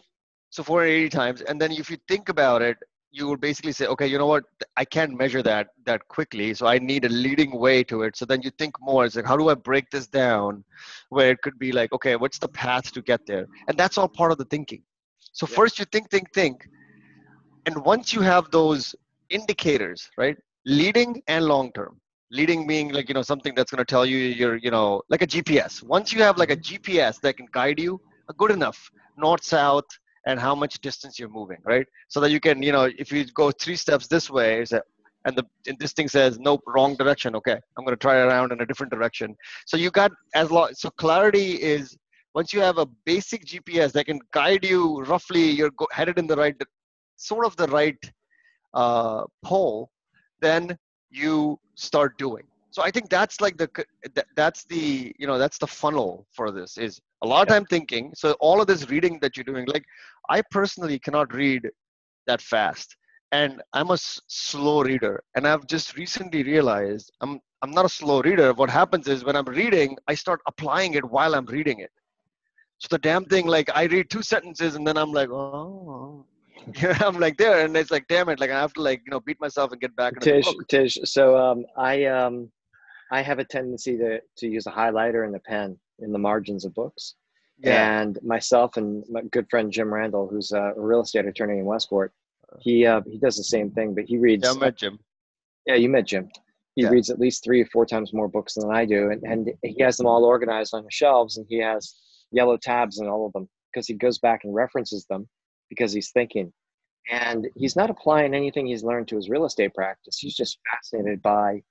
so 0.50 0.62
480 0.62 1.08
times, 1.08 1.40
and 1.42 1.60
then 1.60 1.72
if 1.72 1.90
you 1.90 1.96
think 2.08 2.28
about 2.28 2.62
it, 2.62 2.76
you 3.14 3.28
would 3.28 3.40
basically 3.40 3.72
say, 3.72 3.86
okay, 3.86 4.06
you 4.06 4.18
know 4.18 4.26
what? 4.26 4.44
I 4.76 4.84
can't 4.84 5.16
measure 5.16 5.42
that 5.42 5.68
that 5.84 6.06
quickly, 6.08 6.54
so 6.54 6.66
I 6.66 6.78
need 6.78 7.04
a 7.04 7.08
leading 7.08 7.58
way 7.58 7.84
to 7.84 8.02
it. 8.02 8.16
So 8.16 8.26
then 8.26 8.42
you 8.42 8.50
think 8.58 8.74
more. 8.80 9.04
It's 9.06 9.16
like, 9.16 9.26
how 9.26 9.36
do 9.36 9.48
I 9.50 9.54
break 9.54 9.90
this 9.90 10.06
down, 10.06 10.64
where 11.10 11.30
it 11.30 11.42
could 11.42 11.58
be 11.58 11.72
like, 11.72 11.92
okay, 11.92 12.16
what's 12.16 12.38
the 12.38 12.48
path 12.48 12.92
to 12.92 13.02
get 13.02 13.26
there? 13.26 13.46
And 13.68 13.76
that's 13.78 13.98
all 13.98 14.08
part 14.08 14.32
of 14.32 14.38
the 14.38 14.44
thinking. 14.46 14.82
So 15.32 15.46
Yeah. 15.46 15.58
first 15.58 15.78
you 15.78 15.86
think, 15.86 16.10
think, 16.10 16.32
think, 16.34 16.68
and 17.66 17.84
once 17.84 18.12
you 18.14 18.20
have 18.22 18.50
those 18.50 18.94
indicators, 19.30 20.10
right, 20.16 20.36
leading 20.66 21.22
and 21.28 21.44
long 21.46 21.72
term. 21.72 22.00
Leading 22.30 22.66
being 22.66 22.92
like 22.92 23.08
you 23.08 23.14
know 23.14 23.22
something 23.22 23.54
that's 23.54 23.70
going 23.70 23.78
to 23.84 23.84
tell 23.84 24.04
you 24.06 24.16
you're 24.18 24.56
you 24.56 24.70
know 24.70 25.02
like 25.08 25.22
a 25.22 25.26
GPS. 25.26 25.82
Once 25.82 26.12
you 26.12 26.22
have 26.22 26.38
like 26.38 26.50
a 26.50 26.56
GPS 26.56 27.18
that 27.20 27.36
can 27.36 27.46
guide 27.52 27.78
you, 27.78 28.00
uh, 28.28 28.32
good 28.38 28.50
enough 28.50 28.90
north 29.16 29.44
south 29.44 29.84
and 30.26 30.40
how 30.40 30.54
much 30.54 30.80
distance 30.80 31.18
you're 31.18 31.28
moving, 31.28 31.58
right? 31.64 31.86
So 32.08 32.20
that 32.20 32.30
you 32.30 32.40
can, 32.40 32.62
you 32.62 32.72
know, 32.72 32.90
if 32.98 33.12
you 33.12 33.24
go 33.26 33.50
three 33.50 33.76
steps 33.76 34.06
this 34.06 34.30
way, 34.30 34.64
and 35.26 35.36
the 35.36 35.44
and 35.66 35.78
this 35.78 35.92
thing 35.92 36.08
says 36.08 36.38
nope, 36.38 36.62
wrong 36.66 36.96
direction. 36.96 37.34
Okay, 37.36 37.58
I'm 37.76 37.84
going 37.84 37.96
to 37.96 38.00
try 38.00 38.16
around 38.16 38.52
in 38.52 38.60
a 38.60 38.66
different 38.66 38.92
direction. 38.92 39.34
So 39.66 39.76
you 39.76 39.90
got 39.90 40.12
as 40.34 40.50
long. 40.50 40.70
So 40.74 40.90
clarity 40.90 41.52
is 41.62 41.96
once 42.34 42.52
you 42.52 42.60
have 42.60 42.78
a 42.78 42.86
basic 43.04 43.46
GPS 43.46 43.92
that 43.92 44.06
can 44.06 44.20
guide 44.32 44.64
you 44.64 45.02
roughly, 45.02 45.50
you're 45.50 45.70
go, 45.70 45.86
headed 45.92 46.18
in 46.18 46.26
the 46.26 46.36
right, 46.36 46.56
sort 47.16 47.46
of 47.46 47.56
the 47.56 47.68
right 47.68 47.98
uh, 48.74 49.24
pole, 49.44 49.90
then 50.40 50.76
you 51.10 51.58
start 51.76 52.18
doing. 52.18 52.42
So 52.74 52.82
I 52.82 52.90
think 52.90 53.08
that's 53.08 53.40
like 53.40 53.56
the 53.56 53.70
that, 54.16 54.26
that's 54.34 54.64
the 54.64 55.14
you 55.20 55.28
know 55.28 55.38
that's 55.38 55.58
the 55.58 55.66
funnel 55.68 56.26
for 56.32 56.50
this 56.50 56.76
is 56.76 57.00
a 57.22 57.26
lot 57.26 57.42
of 57.42 57.48
Yeah. 57.48 57.54
time 57.54 57.66
thinking. 57.66 58.12
So 58.16 58.32
all 58.40 58.60
of 58.60 58.66
this 58.66 58.90
reading 58.90 59.20
that 59.22 59.36
you're 59.36 59.44
doing, 59.44 59.66
like 59.66 59.84
I 60.28 60.42
personally 60.50 60.98
cannot 60.98 61.32
read 61.32 61.70
that 62.26 62.42
fast, 62.42 62.96
and 63.30 63.62
I'm 63.74 63.90
a 63.90 63.94
s- 63.94 64.20
slow 64.26 64.82
reader, 64.82 65.22
and 65.36 65.46
I've 65.46 65.66
just 65.68 65.96
recently 65.96 66.42
realized 66.42 67.12
I'm 67.20 67.40
I'm 67.62 67.70
not 67.70 67.84
a 67.84 67.88
slow 67.88 68.20
reader. 68.22 68.52
What 68.52 68.70
happens 68.70 69.06
is 69.06 69.24
when 69.24 69.36
I'm 69.36 69.46
reading, 69.46 69.96
I 70.08 70.14
start 70.14 70.40
applying 70.48 70.94
it 70.94 71.04
while 71.04 71.36
I'm 71.36 71.46
reading 71.46 71.78
it. 71.78 71.92
So 72.80 72.88
the 72.90 72.98
damn 72.98 73.24
thing, 73.26 73.46
like 73.46 73.70
I 73.74 73.84
read 73.84 74.10
two 74.10 74.22
sentences 74.22 74.74
and 74.74 74.84
then 74.86 74.96
I'm 74.98 75.12
like, 75.12 75.30
oh, 75.30 76.26
yeah, 76.82 76.98
I'm 77.00 77.20
like 77.20 77.36
there, 77.38 77.64
and 77.64 77.76
it's 77.76 77.92
like, 77.92 78.08
damn 78.08 78.28
it, 78.30 78.40
like 78.40 78.50
I 78.50 78.60
have 78.60 78.72
to 78.74 78.82
like 78.82 79.02
you 79.06 79.12
know 79.12 79.20
beat 79.20 79.40
myself 79.40 79.70
and 79.70 79.80
get 79.80 79.94
back 79.94 80.18
Tish. 80.20 80.52
Tish. 80.68 80.98
So 81.04 81.36
um, 81.38 81.64
I 81.76 82.04
um, 82.06 82.50
I 83.14 83.22
have 83.22 83.38
a 83.38 83.44
tendency 83.44 83.96
to 83.98 84.20
to 84.40 84.46
use 84.56 84.66
a 84.66 84.72
highlighter 84.72 85.24
and 85.26 85.34
a 85.36 85.38
pen 85.38 85.78
in 86.00 86.10
the 86.12 86.18
margins 86.18 86.64
of 86.64 86.74
books. 86.74 87.14
Yeah, 87.58 88.00
And 88.00 88.18
myself 88.34 88.76
and 88.76 89.04
my 89.08 89.22
good 89.34 89.46
friend 89.48 89.70
Jim 89.70 89.94
Randall, 89.94 90.26
who's 90.28 90.50
a 90.50 90.72
real 90.76 91.02
estate 91.02 91.24
attorney 91.26 91.58
in 91.60 91.64
Westport, 91.64 92.12
he 92.60 92.74
uh, 92.84 93.02
he 93.12 93.18
does 93.18 93.36
the 93.36 93.44
same 93.56 93.70
thing, 93.70 93.94
but 93.94 94.04
he 94.04 94.16
reads. 94.18 94.42
yeah, 94.44 94.50
I 94.50 94.54
met 94.54 94.76
Jim. 94.76 94.98
Yeah, 95.66 95.76
you 95.76 95.88
met 95.88 96.06
Jim. 96.12 96.28
He 96.74 96.82
Yeah. 96.82 96.90
reads 96.94 97.10
at 97.10 97.20
least 97.20 97.44
three 97.44 97.60
or 97.62 97.66
four 97.66 97.86
times 97.86 98.12
more 98.12 98.26
books 98.36 98.54
than 98.54 98.70
I 98.72 98.84
do, 98.84 99.10
and, 99.12 99.22
and 99.22 99.42
he 99.62 99.80
has 99.82 99.96
them 99.96 100.08
all 100.08 100.24
organized 100.24 100.74
on 100.74 100.82
the 100.82 100.90
shelves, 100.90 101.36
and 101.38 101.46
he 101.48 101.58
has 101.58 101.94
yellow 102.32 102.56
tabs 102.56 102.98
in 102.98 103.06
all 103.06 103.26
of 103.26 103.32
them 103.32 103.48
because 103.72 103.86
he 103.86 103.94
goes 103.94 104.18
back 104.18 104.42
and 104.44 104.52
references 104.52 105.06
them 105.06 105.28
because 105.70 105.92
he's 105.92 106.10
thinking. 106.10 106.52
And 107.08 107.46
he's 107.54 107.76
not 107.76 107.90
applying 107.90 108.34
anything 108.34 108.66
he's 108.66 108.82
learned 108.82 109.06
to 109.08 109.16
his 109.16 109.28
real 109.30 109.44
estate 109.44 109.72
practice. 109.74 110.18
He's 110.18 110.34
just 110.42 110.58
fascinated 110.68 111.22
by 111.22 111.62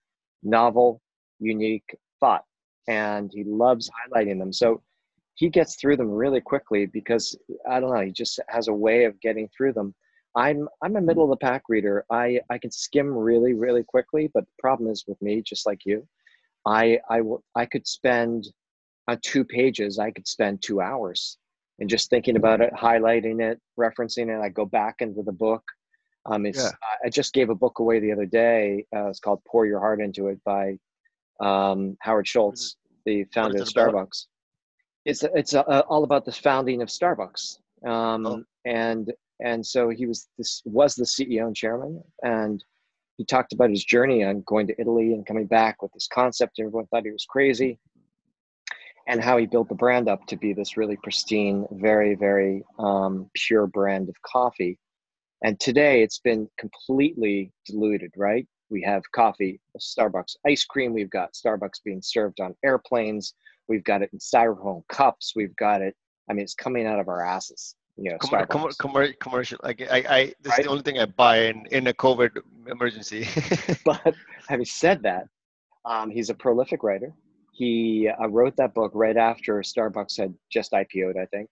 novel, 0.43 1.01
unique 1.43 1.95
thought, 2.19 2.43
and 2.87 3.31
he 3.33 3.43
loves 3.43 3.89
highlighting 3.89 4.39
them. 4.39 4.53
So 4.53 4.81
he 5.35 5.49
gets 5.49 5.75
through 5.75 5.97
them 5.97 6.09
really 6.11 6.41
quickly 6.41 6.85
because 6.85 7.35
I 7.69 7.79
don't 7.79 7.93
know, 7.93 8.01
he 8.01 8.11
just 8.11 8.39
has 8.49 8.67
a 8.67 8.73
way 8.73 9.05
of 9.05 9.19
getting 9.21 9.49
through 9.55 9.73
them. 9.73 9.93
I'm 10.35 10.67
I'm 10.81 10.95
a 10.95 11.01
middle 11.01 11.23
of 11.23 11.29
the 11.29 11.37
pack 11.37 11.63
reader. 11.69 12.05
I 12.09 12.39
I 12.49 12.57
can 12.57 12.71
skim 12.71 13.07
really 13.07 13.53
really 13.53 13.83
quickly, 13.83 14.29
but 14.33 14.45
the 14.45 14.51
problem 14.59 14.89
is 14.89 15.03
with 15.07 15.21
me, 15.21 15.41
just 15.41 15.65
like 15.65 15.81
you, 15.85 16.07
I 16.65 16.99
I 17.09 17.21
will 17.21 17.43
I 17.55 17.65
could 17.65 17.85
spend 17.87 18.47
on 19.07 19.19
two 19.21 19.43
pages. 19.43 19.99
I 19.99 20.11
could 20.11 20.27
spend 20.27 20.61
two 20.61 20.81
hours 20.81 21.37
and 21.79 21.89
just 21.89 22.09
thinking 22.09 22.35
about 22.37 22.61
it, 22.61 22.71
highlighting 22.73 23.41
it, 23.41 23.59
referencing 23.79 24.29
it. 24.35 24.41
I 24.41 24.49
go 24.49 24.65
back 24.65 24.95
into 25.01 25.23
the 25.23 25.31
book. 25.31 25.63
Um, 26.25 26.45
it's 26.45 26.63
Yeah. 26.63 26.69
I- 26.83 27.07
I 27.07 27.09
just 27.09 27.33
gave 27.33 27.49
a 27.49 27.55
book 27.55 27.79
away 27.79 27.99
the 27.99 28.11
other 28.11 28.25
day. 28.25 28.85
Uh, 28.95 29.07
it's 29.09 29.19
called 29.19 29.43
"Pour 29.45 29.65
Your 29.65 29.79
Heart 29.79 29.99
Into 30.01 30.27
It" 30.29 30.41
by 30.45 30.79
um, 31.43 31.97
Howard 32.01 32.27
Schultz, 32.27 32.77
the 33.05 33.25
founder 33.33 33.61
of 33.61 33.67
it 33.67 33.71
about? 33.71 33.93
Starbucks. 33.93 34.25
It's 35.05 35.23
it's 35.23 35.53
uh, 35.53 35.83
all 35.89 36.03
about 36.03 36.25
the 36.25 36.31
founding 36.31 36.81
of 36.81 36.89
Starbucks. 36.89 37.59
Um, 37.85 38.25
Oh. 38.25 38.43
and 38.65 39.11
and 39.41 39.65
so 39.65 39.89
he 39.89 40.05
was 40.05 40.27
this 40.37 40.61
was 40.65 40.95
the 40.95 41.03
CEO 41.05 41.47
and 41.47 41.55
chairman, 41.55 42.01
and 42.23 42.63
he 43.17 43.25
talked 43.25 43.53
about 43.53 43.69
his 43.69 43.83
journey 43.83 44.23
on 44.23 44.41
going 44.45 44.67
to 44.67 44.79
Italy 44.81 45.13
and 45.13 45.25
coming 45.25 45.45
back 45.47 45.81
with 45.81 45.91
this 45.93 46.07
concept. 46.07 46.59
Everyone 46.59 46.87
thought 46.87 47.03
he 47.05 47.11
was 47.11 47.25
crazy, 47.29 47.77
and 49.07 49.21
how 49.21 49.37
he 49.37 49.45
built 49.45 49.67
the 49.69 49.75
brand 49.75 50.07
up 50.07 50.25
to 50.27 50.37
be 50.37 50.53
this 50.53 50.77
really 50.77 50.97
pristine, 51.03 51.65
very 51.71 52.15
very 52.15 52.63
um, 52.79 53.29
pure 53.33 53.67
brand 53.67 54.07
of 54.09 54.15
coffee. 54.21 54.77
And 55.45 55.59
today 55.59 56.01
it's 56.03 56.19
been 56.19 56.47
completely 56.57 57.51
diluted, 57.65 58.11
right? 58.15 58.47
We 58.70 58.82
have 58.84 59.03
coffee, 59.14 59.59
Starbucks 59.80 60.36
ice 60.47 60.66
cream. 60.66 60.93
We've 60.93 61.09
got 61.09 61.34
Starbucks 61.34 61.84
being 61.84 62.01
served 62.01 62.39
on 62.39 62.55
airplanes. 62.64 63.34
We've 63.68 63.84
got 63.84 64.01
it 64.01 64.09
in 64.14 64.20
styrofoam 64.20 64.84
cups. 64.89 65.34
We've 65.36 65.55
got 65.55 65.82
it. 65.82 65.95
I 66.30 66.34
mean, 66.34 66.43
it's 66.43 66.55
coming 66.55 66.88
out 66.88 66.99
of 66.99 67.07
our 67.07 67.26
asses. 67.26 67.76
You 67.97 68.11
know, 68.11 68.18
Com- 68.18 68.72
com- 68.76 69.14
commercial. 69.20 69.59
Like 69.61 69.82
I, 69.82 69.97
I, 70.09 70.34
this 70.41 70.57
is 70.57 70.66
the 70.66 70.72
only 70.72 70.82
thing 70.82 70.97
I 70.97 71.05
buy 71.05 71.43
in 71.43 71.68
in 71.68 71.88
a 71.88 71.93
COVID 71.93 72.32
emergency. 72.68 73.28
but 73.86 74.16
having 74.47 74.66
said 74.66 75.03
that, 75.03 75.28
um, 75.86 76.09
he's 76.09 76.30
a 76.30 76.34
prolific 76.34 76.82
writer. 76.82 77.14
He 77.51 78.09
uh, 78.09 78.28
wrote 78.30 78.55
that 78.57 78.74
book 78.74 78.91
right 78.95 79.16
after 79.16 79.59
Starbucks 79.59 80.18
had 80.18 80.34
just 80.51 80.72
IPO'd, 80.72 81.18
I 81.22 81.26
think. 81.28 81.49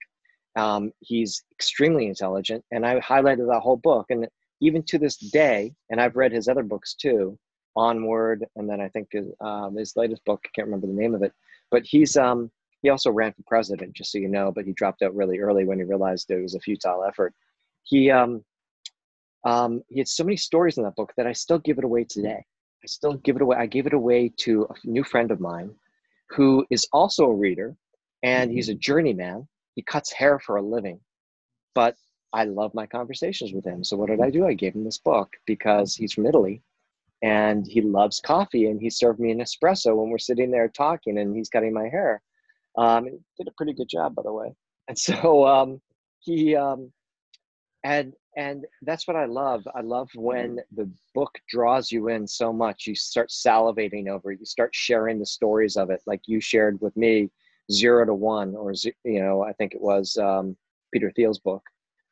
Um, 0.55 0.91
he's 0.99 1.43
extremely 1.51 2.07
intelligent, 2.07 2.65
and 2.71 2.85
I 2.85 2.99
highlighted 2.99 3.47
that 3.47 3.61
whole 3.61 3.77
book. 3.77 4.07
And 4.09 4.27
even 4.61 4.83
to 4.83 4.97
this 4.97 5.17
day, 5.17 5.73
and 5.89 5.99
I've 5.99 6.15
read 6.15 6.31
his 6.31 6.47
other 6.47 6.63
books 6.63 6.93
too, 6.93 7.37
Onward, 7.75 8.45
and 8.55 8.69
then 8.69 8.79
I 8.79 8.89
think 8.89 9.09
his, 9.11 9.27
um, 9.41 9.75
his 9.75 9.95
latest 9.95 10.23
book, 10.25 10.41
I 10.45 10.49
can't 10.53 10.67
remember 10.67 10.87
the 10.87 10.93
name 10.93 11.15
of 11.15 11.23
it, 11.23 11.33
but 11.69 11.83
he's 11.83 12.15
um, 12.17 12.51
He 12.81 12.89
also 12.89 13.11
ran 13.11 13.33
for 13.33 13.43
president, 13.47 13.93
just 13.93 14.11
so 14.11 14.17
you 14.17 14.27
know, 14.27 14.51
but 14.51 14.65
he 14.65 14.73
dropped 14.73 15.01
out 15.01 15.15
really 15.15 15.39
early 15.39 15.65
when 15.65 15.77
he 15.77 15.83
realized 15.83 16.29
it 16.31 16.41
was 16.41 16.55
a 16.55 16.59
futile 16.59 17.03
effort. 17.03 17.33
He 17.83 18.09
um, 18.11 18.43
um, 19.43 19.81
he 19.89 19.99
had 19.99 20.07
so 20.07 20.23
many 20.23 20.37
stories 20.37 20.77
in 20.77 20.83
that 20.83 20.95
book 20.95 21.13
that 21.17 21.27
I 21.27 21.33
still 21.33 21.59
give 21.59 21.77
it 21.77 21.83
away 21.83 22.03
today. 22.03 22.43
I 22.83 22.87
still 22.87 23.13
give 23.13 23.35
it 23.35 23.41
away. 23.41 23.57
I 23.57 23.65
gave 23.67 23.87
it 23.87 23.93
away 23.93 24.31
to 24.37 24.67
a 24.69 24.87
new 24.87 25.03
friend 25.03 25.31
of 25.31 25.39
mine 25.39 25.71
who 26.29 26.65
is 26.69 26.87
also 26.93 27.25
a 27.25 27.35
reader 27.35 27.75
and 28.23 28.51
he's 28.51 28.69
a 28.69 28.75
journeyman. 28.75 29.47
He 29.75 29.81
cuts 29.81 30.11
hair 30.11 30.39
for 30.39 30.57
a 30.57 30.61
living, 30.61 30.99
but 31.73 31.95
I 32.33 32.45
love 32.45 32.73
my 32.73 32.85
conversations 32.85 33.53
with 33.53 33.65
him. 33.65 33.83
So 33.83 33.97
what 33.97 34.09
did 34.09 34.21
I 34.21 34.29
do? 34.29 34.45
I 34.47 34.53
gave 34.53 34.75
him 34.75 34.83
this 34.83 34.97
book 34.97 35.33
because 35.45 35.95
he's 35.95 36.13
from 36.13 36.25
Italy 36.25 36.61
and 37.21 37.67
he 37.67 37.81
loves 37.81 38.19
coffee 38.19 38.67
and 38.67 38.81
he 38.81 38.89
served 38.89 39.19
me 39.19 39.31
an 39.31 39.39
espresso 39.39 39.95
when 39.95 40.09
we're 40.09 40.17
sitting 40.17 40.49
there 40.49 40.67
talking 40.69 41.17
and 41.17 41.35
he's 41.35 41.49
cutting 41.49 41.73
my 41.73 41.87
hair. 41.87 42.21
Um, 42.77 43.05
he 43.05 43.11
did 43.37 43.47
a 43.47 43.53
pretty 43.57 43.73
good 43.73 43.89
job, 43.89 44.15
by 44.15 44.23
the 44.23 44.33
way. 44.33 44.55
And 44.87 44.97
so 44.97 45.45
um, 45.45 45.81
he 46.19 46.55
um, 46.55 46.91
and 47.83 48.13
and 48.37 48.65
that's 48.83 49.07
what 49.07 49.17
I 49.17 49.25
love. 49.25 49.67
I 49.75 49.81
love 49.81 50.09
when 50.15 50.59
the 50.75 50.89
book 51.13 51.37
draws 51.49 51.91
you 51.91 52.07
in 52.07 52.25
so 52.27 52.53
much. 52.53 52.87
You 52.87 52.95
start 52.95 53.29
salivating 53.29 54.07
over 54.07 54.31
it. 54.31 54.39
You 54.39 54.45
start 54.45 54.73
sharing 54.73 55.19
the 55.19 55.25
stories 55.25 55.75
of 55.75 55.89
it, 55.89 56.01
like 56.05 56.21
you 56.27 56.39
shared 56.39 56.79
with 56.81 56.95
me, 56.95 57.29
zero 57.71 58.05
to 58.05 58.13
one, 58.13 58.55
or 58.55 58.73
you 59.03 59.21
know, 59.21 59.43
I 59.43 59.53
think 59.53 59.73
it 59.73 59.81
was 59.81 60.17
um, 60.17 60.55
Peter 60.93 61.11
Thiel's 61.15 61.39
book. 61.39 61.63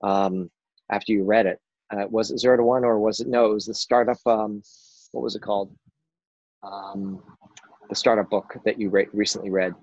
Um, 0.02 0.50
after 0.92 1.12
you 1.12 1.24
read 1.24 1.46
it, 1.46 1.60
uh, 1.92 2.06
was 2.10 2.32
it 2.32 2.40
zero 2.40 2.58
to 2.58 2.64
one, 2.64 2.84
or 2.84 3.00
was 3.00 3.20
it 3.20 3.28
no? 3.28 3.52
It 3.52 3.54
was 3.54 3.66
the 3.66 3.74
startup. 3.74 4.20
Um, 4.26 4.62
what 5.12 5.24
was 5.24 5.36
it 5.36 5.42
called? 5.42 5.74
Um, 6.64 7.22
the 7.90 7.96
startup 7.96 8.30
book 8.30 8.56
that 8.66 8.80
you 8.80 8.90
re- 8.90 9.08
recently 9.14 9.50
read. 9.50 9.74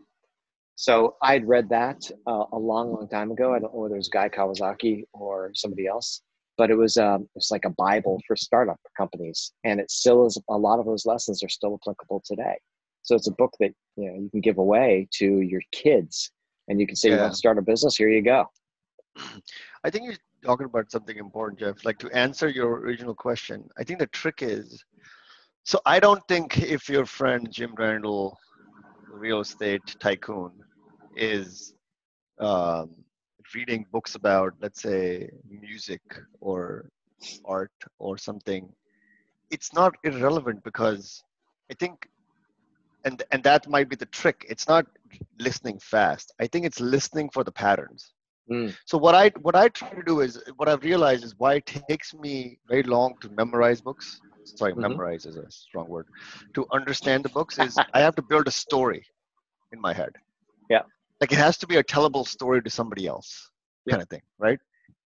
So 0.77 1.17
I'd 1.23 1.49
read 1.49 1.69
that 1.71 2.09
uh, 2.27 2.45
a 2.53 2.59
long, 2.59 2.93
long 2.93 3.09
time 3.09 3.31
ago. 3.31 3.55
I 3.55 3.59
don't 3.59 3.73
know 3.75 3.81
whether 3.81 3.95
it 3.95 3.99
was 3.99 4.09
Guy 4.09 4.29
Kawasaki 4.29 5.05
or 5.15 5.51
somebody 5.55 5.87
else, 5.87 6.21
but 6.59 6.71
it 6.71 6.77
was 6.77 6.97
um, 6.99 7.29
it's 7.35 7.51
like 7.51 7.65
a 7.65 7.71
Bible 7.71 8.21
for 8.27 8.37
startup 8.37 8.79
companies, 8.97 9.53
and 9.65 9.81
it 9.81 9.91
still 9.91 10.27
is. 10.27 10.41
A 10.49 10.57
lot 10.57 10.79
of 10.79 10.87
those 10.87 11.07
lessons 11.07 11.43
are 11.43 11.49
still 11.49 11.79
applicable 11.83 12.23
today. 12.25 12.59
So 13.03 13.15
it's 13.15 13.29
a 13.29 13.33
book 13.33 13.55
that 13.61 13.73
you 13.97 14.11
know 14.11 14.15
you 14.21 14.31
can 14.31 14.41
give 14.41 14.59
away 14.59 15.09
to 15.15 15.41
your 15.41 15.63
kids, 15.73 16.31
and 16.69 16.79
you 16.81 16.87
can 16.87 16.97
say, 16.97 17.09
yeah. 17.09 17.15
"You 17.17 17.21
want 17.23 17.33
to 17.33 17.39
start 17.39 17.59
a 17.59 17.63
business? 17.63 17.97
Here 17.97 18.09
you 18.09 18.23
go." 18.23 18.47
I 19.85 19.91
think 19.91 20.07
you're 20.07 20.15
talking 20.45 20.67
about 20.67 20.91
something 20.91 21.17
important, 21.19 21.61
Jeff. 21.61 21.85
Like 21.85 21.99
to 21.99 22.11
answer 22.17 22.49
your 22.49 22.79
original 22.81 23.15
question, 23.15 23.69
I 23.79 23.85
think 23.85 23.99
the 24.01 24.07
trick 24.09 24.41
is. 24.43 24.85
So 25.65 25.81
I 25.87 26.01
don't 26.01 26.23
think 26.29 26.59
if 26.59 26.89
your 26.89 27.07
friend 27.07 27.51
Jim 27.51 27.75
Randall, 27.77 28.39
real 29.09 29.41
estate 29.41 29.97
tycoon, 30.01 30.53
is 31.15 31.75
um, 32.39 32.91
reading 33.55 33.87
books 33.93 34.15
about, 34.15 34.55
let's 34.61 34.83
say, 34.83 35.31
music 35.49 36.03
or 36.41 36.89
art 37.45 37.73
or 37.99 38.19
something, 38.19 38.69
it's 39.51 39.73
not 39.73 39.95
irrelevant 40.05 40.63
because 40.65 41.23
I 41.71 41.75
think, 41.75 42.09
and 43.05 43.23
and 43.33 43.43
that 43.45 43.69
might 43.69 43.89
be 43.89 43.97
the 43.97 44.07
trick. 44.07 44.45
It's 44.49 44.69
not 44.69 44.87
listening 45.39 45.79
fast. 45.81 46.33
I 46.41 46.47
think 46.47 46.67
it's 46.67 46.81
listening 46.81 47.31
for 47.31 47.45
the 47.45 47.53
patterns. 47.53 48.13
Mm. 48.51 48.77
So 48.85 48.97
what 48.97 49.15
I 49.15 49.31
what 49.41 49.57
I 49.57 49.69
try 49.69 49.91
to 49.91 50.03
do 50.03 50.21
is 50.21 50.43
what 50.57 50.69
I've 50.69 50.85
realized 50.85 51.25
is 51.25 51.35
why 51.37 51.55
it 51.55 51.67
takes 51.67 52.15
me 52.15 52.59
very 52.69 52.83
long 52.83 53.15
to 53.21 53.29
memorize 53.31 53.81
books. 53.81 54.21
Sorry, 54.45 54.73
mm-hmm. 54.73 54.83
memorize 54.83 55.27
is 55.27 55.37
a 55.37 55.51
strong 55.51 55.89
word. 55.89 56.07
To 56.55 56.67
understand 56.73 57.25
the 57.25 57.31
books 57.31 57.59
is 57.59 57.77
I 57.93 58.01
have 58.01 58.15
to 58.17 58.23
build 58.23 58.47
a 58.47 58.53
story 58.53 59.05
in 59.73 59.81
my 59.81 59.93
head. 59.93 60.13
Yeah 60.71 60.83
like 61.21 61.33
it 61.33 61.39
has 61.39 61.57
to 61.59 61.67
be 61.67 61.77
a 61.77 61.85
tellable 61.85 62.27
story 62.27 62.63
to 62.63 62.71
somebody 62.71 63.07
else 63.07 63.51
yeah. 63.85 63.93
kind 63.93 64.03
of 64.03 64.09
thing 64.09 64.23
right 64.39 64.59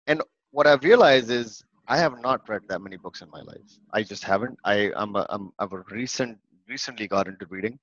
and 0.07 0.22
what 0.51 0.66
i've 0.66 0.82
realized 0.84 1.30
is 1.30 1.62
i 1.86 1.97
have 1.97 2.20
not 2.22 2.49
read 2.49 2.62
that 2.68 2.80
many 2.80 2.97
books 2.97 3.22
in 3.22 3.30
my 3.30 3.41
life 3.43 3.78
i 3.93 4.03
just 4.03 4.24
haven't 4.24 4.59
i 4.64 4.91
i'm 4.97 5.14
a, 5.16 5.26
I'm, 5.28 5.51
i've 5.59 5.72
a 5.72 5.82
recent 5.91 6.39
recently 6.68 7.07
got 7.09 7.28
into 7.28 7.47
reading 7.47 7.78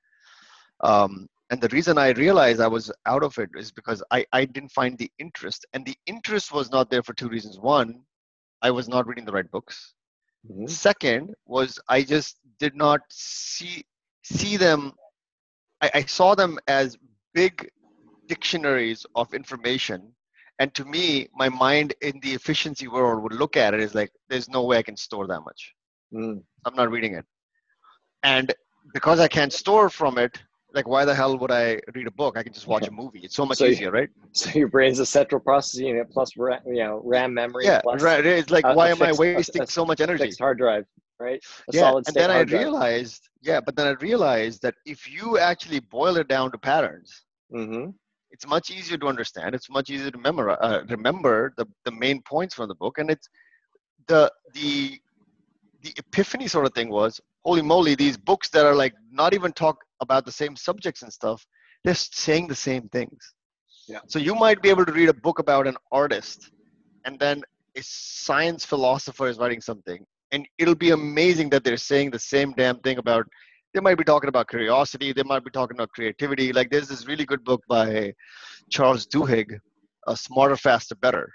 um, 0.82 1.28
and 1.50 1.62
the 1.62 1.70
reason 1.70 1.98
i 1.98 2.10
realized 2.12 2.60
i 2.60 2.68
was 2.68 2.92
out 3.06 3.24
of 3.24 3.38
it 3.38 3.50
is 3.56 3.72
because 3.72 4.04
i 4.12 4.26
i 4.34 4.46
didn't 4.46 4.72
find 4.72 4.98
the 4.98 5.12
interest. 5.20 5.66
And 5.74 5.86
the 5.86 5.96
interest 6.06 6.52
was 6.52 6.72
not 6.72 6.90
there 6.90 7.04
for 7.04 7.14
two 7.14 7.30
reasons. 7.30 7.60
One 7.60 8.02
i 8.62 8.72
was 8.72 8.88
not 8.88 9.08
reading 9.08 9.26
the 9.26 9.32
right 9.32 9.50
books. 9.52 9.94
Mm-hmm. 10.50 10.68
second 10.68 11.34
was 11.46 11.80
i 11.88 12.02
just 12.02 12.38
did 12.60 12.76
not 12.76 13.02
see 13.10 13.84
see 14.24 14.58
them. 14.58 14.94
I, 15.82 15.92
I 15.96 16.02
saw 16.04 16.36
them 16.36 16.58
as 16.68 16.98
big 17.34 17.70
dictionaries 18.28 19.06
of 19.16 19.34
information. 19.34 20.12
And 20.60 20.74
to 20.76 20.86
me 20.86 21.28
my 21.36 21.50
mind 21.50 21.94
in 22.02 22.20
the 22.22 22.34
efficiency 22.34 22.88
world 22.88 23.22
would 23.24 23.34
look 23.34 23.58
at 23.58 23.74
it 23.74 23.82
as 23.82 23.94
like 23.94 24.12
there's 24.30 24.50
no 24.50 24.64
way 24.64 24.78
i 24.78 24.84
can 24.84 24.98
store 24.98 25.28
that 25.28 25.42
much. 25.42 25.74
Mm. 26.14 26.42
i'm 26.66 26.76
not 26.76 26.92
reading 26.92 27.16
it. 27.16 27.26
And 28.24 28.54
because 28.94 29.20
i 29.20 29.28
can't 29.28 29.54
store 29.54 29.90
from 29.90 30.18
it 30.18 30.42
like 30.76 30.88
why 30.88 31.06
the 31.06 31.16
hell 31.16 31.38
would 31.38 31.52
i 31.52 31.80
read 31.96 32.06
a 32.06 32.12
book? 32.12 32.38
I 32.38 32.44
can 32.44 32.54
just 32.54 32.68
watch 32.68 32.88
a 32.88 32.92
movie. 32.92 33.22
It's 33.24 33.36
so 33.36 33.46
much 33.46 33.58
so 33.58 33.66
easier 33.66 33.92
right? 33.92 34.10
so 34.34 34.50
your 34.60 34.68
brain's 34.68 35.00
a 35.00 35.06
central 35.06 35.40
processing 35.40 35.88
unit 35.88 36.12
plus 36.12 36.36
you 36.36 36.60
know 36.66 37.02
ram 37.04 37.34
memory 37.34 37.66
yeah 37.66 37.82
plus, 37.82 38.02
right 38.02 38.26
it's 38.26 38.52
like 38.52 38.66
why 38.76 38.90
am 38.90 38.98
fixed, 38.98 39.20
i 39.20 39.24
wasting 39.24 39.62
a, 39.64 39.68
so 39.68 39.86
much 39.86 40.02
energy? 40.02 40.30
hard 40.40 40.58
drive 40.58 40.86
right? 41.20 41.42
A 41.70 41.76
yeah 41.76 41.94
and 41.96 42.14
then 42.14 42.30
i 42.30 42.42
realized 42.42 43.22
drive. 43.44 43.56
yeah 43.56 43.62
but 43.62 43.76
then 43.76 43.88
i 43.88 43.92
realized 43.92 44.62
that 44.62 44.76
if 44.86 45.10
you 45.12 45.38
actually 45.38 45.80
boil 45.80 46.18
it 46.18 46.28
down 46.28 46.52
to 46.52 46.58
patterns 46.58 47.24
mm-hmm. 47.54 47.90
it's 48.32 48.46
much 48.46 48.70
easier 48.70 48.98
to 48.98 49.08
understand. 49.08 49.56
It's 49.56 49.70
much 49.70 49.90
easier 49.90 50.12
to 50.12 50.18
memorize, 50.18 50.58
uh, 50.62 50.82
remember 50.90 51.54
the, 51.58 51.66
the 51.86 51.92
main 51.92 52.22
points 52.24 52.54
from 52.54 52.68
the 52.68 52.76
book. 52.76 52.98
And 52.98 53.10
it's 53.10 53.30
the 54.08 54.32
the 54.54 55.00
the 55.84 55.94
epiphany 55.98 56.48
sort 56.48 56.66
of 56.66 56.74
thing 56.74 56.90
was 56.90 57.22
holy 57.46 57.62
moly 57.62 57.96
these 57.96 58.18
books 58.18 58.50
that 58.50 58.66
are 58.66 58.76
like 58.76 58.94
not 59.12 59.34
even 59.34 59.54
talk 59.54 59.78
about 60.02 60.26
the 60.26 60.32
same 60.32 60.56
subjects 60.56 61.02
and 61.02 61.12
stuff 61.12 61.46
they're 61.84 61.96
saying 61.96 62.48
the 62.48 62.56
same 62.56 62.88
things 62.90 63.34
yeah. 63.88 64.00
so 64.08 64.20
you 64.20 64.36
might 64.36 64.62
be 64.62 64.70
able 64.70 64.86
to 64.86 64.92
read 64.92 65.10
a 65.10 65.14
book 65.14 65.40
about 65.40 65.68
an 65.68 65.78
artist 65.92 66.52
and 67.06 67.20
then 67.20 67.42
a 67.78 67.82
science 67.82 68.66
philosopher 68.66 69.28
is 69.28 69.38
writing 69.38 69.62
something 69.62 70.06
and 70.32 70.48
it'll 70.58 70.76
be 70.76 70.92
amazing 70.92 71.50
that 71.50 71.64
they're 71.64 71.78
saying 71.78 72.10
the 72.12 72.20
same 72.20 72.54
damn 72.54 72.80
thing 72.80 72.98
about 72.98 73.26
they 73.74 73.82
might 73.82 73.98
be 73.98 74.04
talking 74.04 74.30
about 74.30 74.48
curiosity 74.48 75.14
they 75.14 75.24
might 75.24 75.44
be 75.44 75.52
talking 75.52 75.76
about 75.78 75.90
creativity 75.90 76.52
like 76.54 76.70
there's 76.70 76.88
this 76.88 77.08
really 77.08 77.26
good 77.26 77.44
book 77.44 77.62
by 77.68 78.14
charles 78.70 79.06
duhigg 79.06 79.58
uh, 80.08 80.16
smarter 80.16 80.56
faster 80.56 80.96
better 80.96 81.32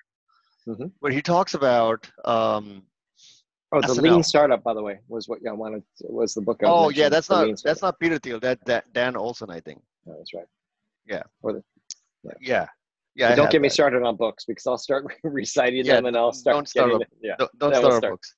mm-hmm. 0.66 0.86
where 1.00 1.12
he 1.12 1.22
talks 1.22 1.54
about 1.54 2.10
um, 2.24 2.82
oh 3.72 3.80
the 3.80 3.88
SNL. 3.88 4.02
lean 4.02 4.22
startup 4.22 4.62
by 4.62 4.74
the 4.74 4.82
way 4.82 4.98
was 5.08 5.28
what 5.28 5.38
i 5.48 5.52
wanted 5.52 5.82
was 6.00 6.34
the 6.34 6.40
book 6.40 6.60
I 6.62 6.66
oh 6.66 6.88
yeah 6.90 7.08
that's 7.08 7.30
not 7.30 7.48
that's 7.64 7.82
not 7.82 7.98
peter 8.00 8.18
thiel 8.18 8.40
that, 8.40 8.64
that 8.66 8.92
dan 8.92 9.16
olson 9.16 9.50
i 9.50 9.60
think 9.60 9.80
oh, 10.08 10.14
that's 10.16 10.34
right 10.34 10.46
yeah 11.06 11.22
or 11.42 11.54
the, 11.54 11.62
yeah 12.40 12.66
yeah, 13.16 13.30
yeah 13.30 13.34
don't 13.34 13.50
get 13.50 13.60
me 13.60 13.68
started 13.68 14.04
on 14.04 14.16
books 14.16 14.44
because 14.44 14.66
I'll 14.68 14.78
start 14.78 15.04
reciting 15.24 15.84
yeah, 15.84 15.96
them 15.96 16.06
and 16.06 16.16
I'll 16.16 16.32
start. 16.32 16.54
Don't 16.54 16.68
start. 16.68 16.92
Up, 16.92 17.02
yeah, 17.20 17.34
don't, 17.40 17.50
don't 17.58 17.74
start, 17.74 17.94
start 17.94 18.12
books 18.12 18.34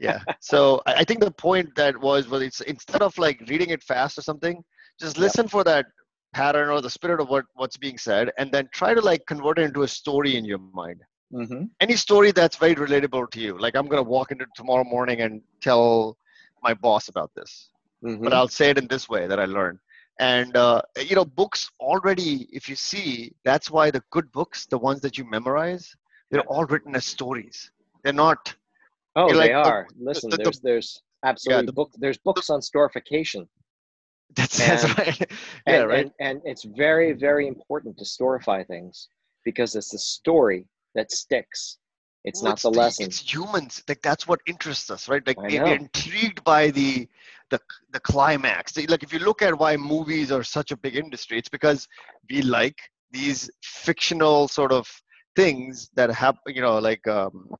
yeah. 0.00 0.20
So 0.40 0.80
I 0.86 1.04
think 1.04 1.20
the 1.20 1.30
point 1.30 1.74
that 1.76 1.98
was 2.00 2.28
was 2.28 2.42
it's 2.42 2.60
instead 2.62 3.02
of 3.02 3.16
like 3.18 3.40
reading 3.48 3.70
it 3.70 3.82
fast 3.82 4.18
or 4.18 4.22
something, 4.22 4.62
just 5.00 5.18
listen 5.18 5.44
yep. 5.44 5.50
for 5.50 5.64
that 5.64 5.86
pattern 6.32 6.68
or 6.68 6.80
the 6.80 6.90
spirit 6.90 7.20
of 7.20 7.28
what 7.28 7.44
what's 7.54 7.76
being 7.76 7.98
said, 7.98 8.30
and 8.38 8.50
then 8.52 8.68
try 8.72 8.94
to 8.94 9.00
like 9.00 9.24
convert 9.26 9.58
it 9.58 9.62
into 9.62 9.82
a 9.82 9.88
story 9.88 10.36
in 10.36 10.44
your 10.44 10.58
mind. 10.58 11.00
Mm-hmm. 11.32 11.64
Any 11.80 11.96
story 11.96 12.32
that's 12.32 12.56
very 12.56 12.74
relatable 12.74 13.30
to 13.30 13.40
you. 13.40 13.58
Like 13.58 13.76
I'm 13.76 13.86
gonna 13.86 14.02
walk 14.02 14.32
into 14.32 14.46
tomorrow 14.54 14.84
morning 14.84 15.20
and 15.20 15.42
tell 15.60 16.16
my 16.62 16.74
boss 16.74 17.08
about 17.08 17.30
this, 17.34 17.70
mm-hmm. 18.04 18.22
but 18.24 18.32
I'll 18.32 18.48
say 18.48 18.70
it 18.70 18.78
in 18.78 18.88
this 18.88 19.08
way 19.08 19.26
that 19.26 19.38
I 19.38 19.44
learned. 19.44 19.78
And 20.18 20.56
uh, 20.56 20.82
you 21.00 21.14
know, 21.16 21.24
books 21.24 21.70
already, 21.80 22.48
if 22.52 22.68
you 22.68 22.76
see, 22.76 23.32
that's 23.44 23.70
why 23.70 23.90
the 23.90 24.02
good 24.10 24.30
books, 24.32 24.66
the 24.66 24.78
ones 24.78 25.00
that 25.00 25.16
you 25.16 25.24
memorize, 25.24 25.94
they're 26.30 26.42
all 26.42 26.64
written 26.66 26.94
as 26.94 27.06
stories. 27.06 27.70
They're 28.02 28.12
not 28.12 28.54
Oh, 29.16 29.28
they 29.28 29.34
like, 29.34 29.52
are. 29.52 29.86
The, 29.96 30.04
Listen, 30.04 30.30
the, 30.30 30.36
the, 30.36 30.42
there's 30.44 30.60
there's 30.60 31.02
absolutely 31.24 31.66
yeah, 31.66 31.72
book. 31.72 31.90
There's 31.98 32.18
books 32.18 32.50
on 32.50 32.60
storification. 32.60 33.46
That's, 34.36 34.60
and, 34.60 34.70
that's 34.70 34.98
right. 34.98 35.20
yeah, 35.66 35.80
and, 35.80 35.88
right. 35.88 35.98
And, 36.04 36.12
and 36.20 36.40
it's 36.44 36.64
very 36.64 37.12
very 37.12 37.48
important 37.48 37.98
to 37.98 38.04
storify 38.04 38.66
things 38.66 39.08
because 39.44 39.74
it's 39.74 39.90
the 39.90 39.98
story 39.98 40.66
that 40.94 41.10
sticks. 41.10 41.78
It's 42.24 42.42
well, 42.42 42.50
not 42.50 42.54
it's 42.54 42.62
the, 42.62 42.70
the 42.70 42.78
lesson. 42.78 43.06
It's 43.06 43.20
humans. 43.20 43.82
Like 43.88 44.02
that's 44.02 44.28
what 44.28 44.40
interests 44.46 44.90
us, 44.90 45.08
right? 45.08 45.26
Like 45.26 45.40
we're 45.40 45.64
intrigued 45.64 46.44
by 46.44 46.70
the 46.70 47.08
the 47.50 47.60
the 47.92 48.00
climax. 48.00 48.76
Like 48.76 49.02
if 49.02 49.12
you 49.12 49.20
look 49.20 49.42
at 49.42 49.58
why 49.58 49.76
movies 49.76 50.30
are 50.30 50.44
such 50.44 50.70
a 50.70 50.76
big 50.76 50.96
industry, 50.96 51.38
it's 51.38 51.48
because 51.48 51.88
we 52.28 52.42
like 52.42 52.78
these 53.10 53.50
fictional 53.62 54.48
sort 54.48 54.72
of 54.72 54.86
things 55.34 55.90
that 55.94 56.10
happen. 56.10 56.54
You 56.54 56.60
know, 56.60 56.78
like 56.78 57.06
um, 57.08 57.50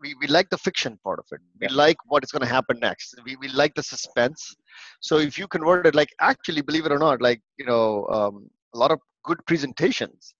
we, 0.00 0.14
we 0.20 0.28
like 0.28 0.48
the 0.50 0.58
fiction 0.58 0.98
part 1.02 1.18
of 1.18 1.26
it. 1.32 1.40
We 1.60 1.66
yeah. 1.66 1.74
like 1.74 1.96
what 2.06 2.22
is 2.22 2.30
going 2.30 2.42
to 2.42 2.48
happen 2.48 2.78
next. 2.78 3.14
We, 3.24 3.36
we 3.36 3.48
like 3.48 3.74
the 3.74 3.82
suspense. 3.82 4.54
So 5.00 5.18
if 5.18 5.36
you 5.36 5.48
convert 5.48 5.86
it, 5.86 5.96
like 5.96 6.10
actually, 6.20 6.62
believe 6.62 6.86
it 6.86 6.92
or 6.92 6.98
not, 6.98 7.20
like 7.20 7.40
you 7.58 7.66
know, 7.66 8.06
um, 8.06 8.48
a 8.74 8.78
lot 8.78 8.92
of 8.92 9.00
good 9.24 9.44
presentations 9.46 10.34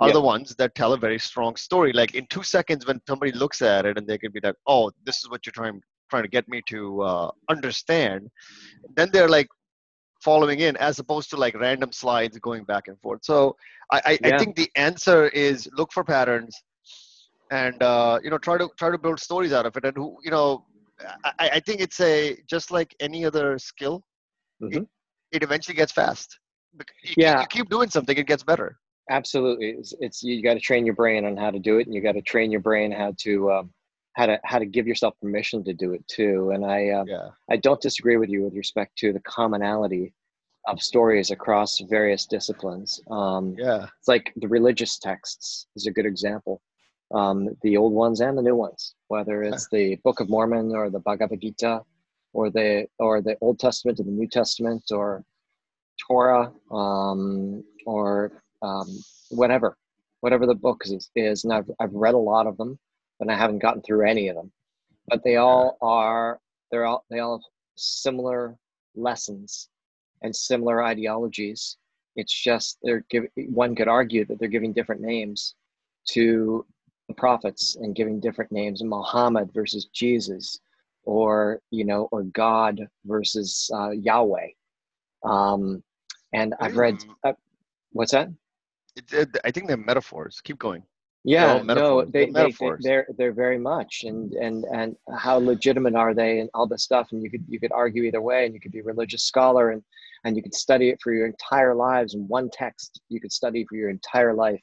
are 0.00 0.08
Yeah. 0.08 0.14
the 0.14 0.20
ones 0.20 0.54
that 0.56 0.74
tell 0.74 0.92
a 0.92 0.98
very 0.98 1.18
strong 1.18 1.56
story. 1.56 1.92
Like 1.92 2.14
in 2.14 2.26
two 2.26 2.42
seconds, 2.42 2.86
when 2.86 3.00
somebody 3.08 3.32
looks 3.32 3.62
at 3.62 3.86
it 3.86 3.96
and 3.98 4.06
they 4.06 4.18
can 4.18 4.32
be 4.32 4.40
like, 4.42 4.56
"Oh, 4.66 4.90
this 5.04 5.18
is 5.18 5.30
what 5.30 5.44
you're 5.46 5.52
trying 5.52 5.80
trying 6.10 6.22
to 6.22 6.28
get 6.28 6.46
me 6.48 6.62
to 6.68 7.02
uh, 7.02 7.30
understand," 7.50 8.28
then 8.96 9.10
they're 9.12 9.28
like 9.28 9.48
following 10.22 10.60
in 10.60 10.76
as 10.78 10.98
opposed 10.98 11.30
to 11.30 11.36
like 11.36 11.54
random 11.58 11.92
slides 11.92 12.38
going 12.38 12.64
back 12.64 12.88
and 12.88 12.98
forth. 13.00 13.20
So 13.24 13.56
I, 13.92 14.00
I, 14.04 14.18
Yeah. 14.22 14.34
I 14.34 14.38
think 14.38 14.56
the 14.56 14.70
answer 14.76 15.28
is 15.28 15.68
look 15.78 15.92
for 15.92 16.02
patterns 16.04 16.54
and 17.50 17.80
uh, 17.82 18.18
you 18.22 18.30
know 18.30 18.38
try 18.38 18.58
to 18.58 18.68
try 18.78 18.90
to 18.90 18.98
build 18.98 19.20
stories 19.20 19.52
out 19.52 19.66
of 19.66 19.76
it. 19.76 19.84
And 19.84 19.96
who 19.96 20.16
you 20.24 20.30
know, 20.30 20.64
I, 21.24 21.50
I- 21.56 21.60
think 21.60 21.80
it's 21.80 22.00
a 22.00 22.36
just 22.48 22.70
like 22.70 22.94
any 23.00 23.24
other 23.24 23.58
skill, 23.58 24.02
Mhm. 24.62 24.86
it 25.32 25.42
eventually 25.42 25.76
gets 25.76 25.92
fast. 25.92 26.38
You, 27.04 27.14
Yeah. 27.24 27.40
you 27.40 27.46
keep 27.46 27.68
doing 27.70 27.88
something, 27.90 28.16
it 28.16 28.26
gets 28.26 28.42
better. 28.42 28.78
Absolutely 29.10 29.70
it's, 29.70 29.94
it's 30.00 30.22
you 30.22 30.42
got 30.42 30.54
to 30.54 30.60
train 30.60 30.84
your 30.84 30.94
brain 30.94 31.24
on 31.24 31.36
how 31.36 31.50
to 31.50 31.58
do 31.58 31.78
it 31.78 31.86
and 31.86 31.94
you 31.94 32.00
got 32.00 32.12
to 32.12 32.22
train 32.22 32.50
your 32.50 32.60
brain 32.60 32.90
how 32.90 33.12
to 33.18 33.50
um, 33.52 33.70
how 34.14 34.26
to 34.26 34.40
how 34.44 34.58
to 34.58 34.66
give 34.66 34.86
yourself 34.86 35.14
permission 35.20 35.62
to 35.64 35.72
do 35.72 35.92
it 35.92 36.06
too 36.08 36.50
and 36.50 36.64
i 36.64 36.88
uh, 36.88 37.04
Yeah. 37.06 37.28
i 37.50 37.56
don't 37.56 37.80
disagree 37.80 38.16
with 38.16 38.28
you 38.30 38.42
with 38.44 38.54
respect 38.54 38.96
to 38.98 39.12
the 39.12 39.20
commonality 39.20 40.12
of 40.66 40.82
stories 40.82 41.30
across 41.30 41.78
various 41.88 42.26
disciplines 42.26 43.00
um, 43.10 43.54
Yeah. 43.58 43.86
it's 43.98 44.08
like 44.08 44.32
the 44.36 44.48
religious 44.48 44.98
texts 44.98 45.66
is 45.76 45.86
a 45.86 45.92
good 45.92 46.06
example 46.06 46.60
um, 47.14 47.56
the 47.62 47.76
old 47.76 47.92
ones 47.92 48.20
and 48.20 48.36
the 48.36 48.42
new 48.42 48.56
ones 48.56 48.94
whether 49.08 49.42
it's 49.44 49.68
the 49.70 49.96
book 50.02 50.18
of 50.20 50.28
mormon 50.28 50.74
or 50.74 50.90
the 50.90 50.98
bhagavad 51.00 51.40
gita 51.40 51.82
or 52.32 52.50
the 52.50 52.86
or 52.98 53.22
the 53.22 53.36
old 53.40 53.60
testament 53.60 54.00
or 54.00 54.02
the 54.02 54.10
new 54.10 54.26
testament 54.26 54.82
or 54.90 55.24
torah 56.08 56.52
um, 56.72 57.62
or 57.86 58.42
um, 58.62 58.88
whatever 59.30 59.76
whatever 60.20 60.46
the 60.46 60.54
book 60.54 60.82
is, 60.84 61.10
is 61.14 61.44
and 61.44 61.52
I've, 61.52 61.70
I've 61.78 61.92
read 61.92 62.14
a 62.14 62.18
lot 62.18 62.46
of 62.46 62.56
them 62.56 62.78
but 63.18 63.30
i 63.30 63.36
haven't 63.36 63.60
gotten 63.60 63.82
through 63.82 64.06
any 64.06 64.28
of 64.28 64.36
them. 64.36 64.52
But 65.08 65.22
they 65.24 65.36
all 65.36 65.78
are 65.80 66.40
they're 66.70 66.86
all 66.86 67.04
they 67.10 67.20
all 67.20 67.38
have 67.38 67.44
similar 67.76 68.56
lessons 68.94 69.68
and 70.22 70.34
similar 70.34 70.82
ideologies. 70.82 71.76
It's 72.16 72.32
just 72.32 72.78
they're 72.82 73.04
giving 73.10 73.30
one 73.36 73.74
could 73.74 73.88
argue 73.88 74.24
that 74.26 74.38
they're 74.38 74.48
giving 74.48 74.72
different 74.72 75.00
names 75.00 75.54
to 76.08 76.64
the 77.08 77.14
prophets 77.14 77.76
and 77.76 77.94
giving 77.94 78.18
different 78.18 78.50
names 78.50 78.82
muhammad 78.82 79.52
versus 79.52 79.86
jesus 79.92 80.58
or 81.04 81.60
you 81.70 81.84
know 81.84 82.08
or 82.10 82.24
god 82.24 82.88
versus 83.04 83.70
uh, 83.74 83.90
yahweh. 83.90 84.48
Um, 85.24 85.82
and 86.32 86.54
i've 86.60 86.76
read 86.76 86.96
Mm, 86.96 87.14
uh, 87.24 87.32
what's 87.92 88.12
that 88.12 88.28
it- 88.96 89.12
it- 89.12 89.36
uh, 89.36 89.40
I 89.44 89.50
think 89.50 89.68
they're 89.68 89.76
metaphors. 89.76 90.40
Keep 90.42 90.58
going. 90.58 90.82
yeah 91.24 91.58
no 91.58 91.62
metaphors. 91.64 92.10
they, 92.12 92.18
They're 92.24 92.26
they, 92.26 92.32
metaphors. 92.32 92.84
they're 92.84 93.06
they're 93.18 93.32
very 93.46 93.58
much 93.58 94.04
and 94.04 94.32
and 94.34 94.64
and 94.78 94.96
how 95.24 95.36
legitimate 95.38 95.94
are 95.96 96.14
they 96.14 96.38
and 96.40 96.48
all 96.54 96.66
this 96.68 96.84
stuff 96.84 97.06
and 97.12 97.20
you 97.22 97.30
could 97.32 97.44
you 97.48 97.58
could 97.62 97.72
argue 97.72 98.02
either 98.04 98.22
way 98.30 98.40
and 98.46 98.54
you 98.54 98.60
could 98.60 98.72
be 98.72 98.78
a 98.84 98.84
religious 98.92 99.24
scholar 99.24 99.70
and 99.72 99.82
and 100.24 100.36
you 100.36 100.42
could 100.42 100.54
study 100.54 100.86
it 100.90 100.98
for 101.02 101.12
your 101.12 101.26
entire 101.26 101.74
lives 101.74 102.14
in 102.14 102.20
one 102.28 102.48
text 102.62 103.00
you 103.08 103.20
could 103.20 103.32
study 103.40 103.64
for 103.68 103.74
your 103.80 103.90
entire 103.90 104.34
life 104.34 104.62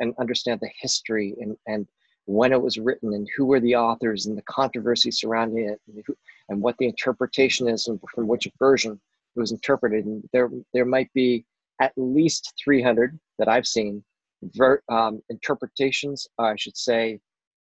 and 0.00 0.14
understand 0.24 0.58
the 0.60 0.70
history 0.84 1.28
and 1.40 1.56
and 1.72 1.86
when 2.26 2.52
it 2.52 2.60
was 2.66 2.76
written 2.78 3.14
and 3.14 3.26
who 3.34 3.44
were 3.46 3.60
the 3.60 3.74
authors 3.74 4.26
and 4.26 4.36
the 4.38 4.42
controversy 4.42 5.10
surrounding 5.10 5.64
it 5.70 5.80
and, 5.88 6.04
who, 6.06 6.14
and 6.50 6.60
what 6.64 6.76
the 6.78 6.86
interpretation 6.86 7.68
is 7.74 7.88
and 7.88 7.98
from 8.14 8.28
which 8.28 8.46
version 8.58 8.92
it 9.34 9.40
was 9.40 9.50
interpreted 9.52 10.04
and 10.04 10.22
there 10.34 10.50
there 10.74 10.84
might 10.96 11.10
be 11.14 11.44
at 11.80 11.92
least 11.96 12.52
300 12.62 13.18
that 13.42 13.48
i've 13.48 13.66
seen 13.66 14.04
ver, 14.42 14.82
um, 14.88 15.22
interpretations, 15.28 16.28
I 16.38 16.56
should 16.56 16.76
say, 16.76 17.20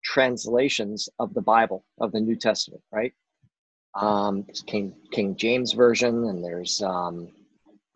translations 0.04 1.10
of 1.20 1.34
the 1.34 1.42
Bible, 1.42 1.86
of 2.00 2.12
the 2.12 2.20
New 2.20 2.36
Testament, 2.36 2.82
right? 2.92 3.14
Um, 3.96 4.46
King 4.66 4.94
King 5.12 5.36
James 5.36 5.74
version, 5.74 6.26
and 6.26 6.44
there's 6.44 6.82
um, 6.82 7.30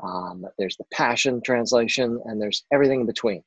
um, 0.02 0.46
there's 0.58 0.78
the 0.78 0.86
Passion 0.94 1.42
translation, 1.42 2.22
and 2.26 2.40
there's 2.40 2.66
everything 2.72 3.02
in 3.02 3.08
between. 3.08 3.44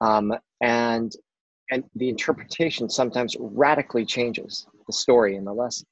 Um, 0.00 0.34
and 0.60 1.12
and 1.70 1.84
the 1.94 2.08
interpretation 2.08 2.90
sometimes 2.90 3.36
radically 3.38 4.04
changes 4.04 4.66
the 4.86 4.92
story 4.92 5.36
and 5.36 5.46
the 5.46 5.52
lesson. 5.52 5.86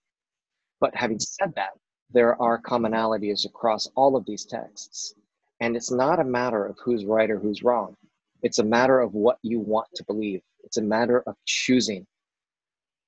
But 0.80 0.95
having 0.97 1.20
said 1.20 1.53
that, 1.55 1.70
there 2.12 2.41
are 2.43 2.61
commonalities 2.61 3.47
across 3.47 3.86
all 3.95 4.16
of 4.16 4.26
these 4.26 4.45
texts, 4.45 5.14
and 5.61 5.76
it's 5.76 5.90
not 5.90 6.20
a 6.20 6.24
matter 6.24 6.64
of 6.64 6.76
who's 6.82 7.04
right 7.04 7.30
or 7.30 7.38
who's 7.38 7.62
wrong. 7.62 7.94
It's 8.42 8.58
a 8.58 8.64
matter 8.64 9.00
of 9.00 9.14
what 9.14 9.38
you 9.42 9.61
want 9.61 9.88
to 9.96 10.04
believe. 10.04 10.40
It's 10.64 10.78
a 10.78 10.82
matter 10.82 11.22
of 11.26 11.34
choosing 11.46 12.06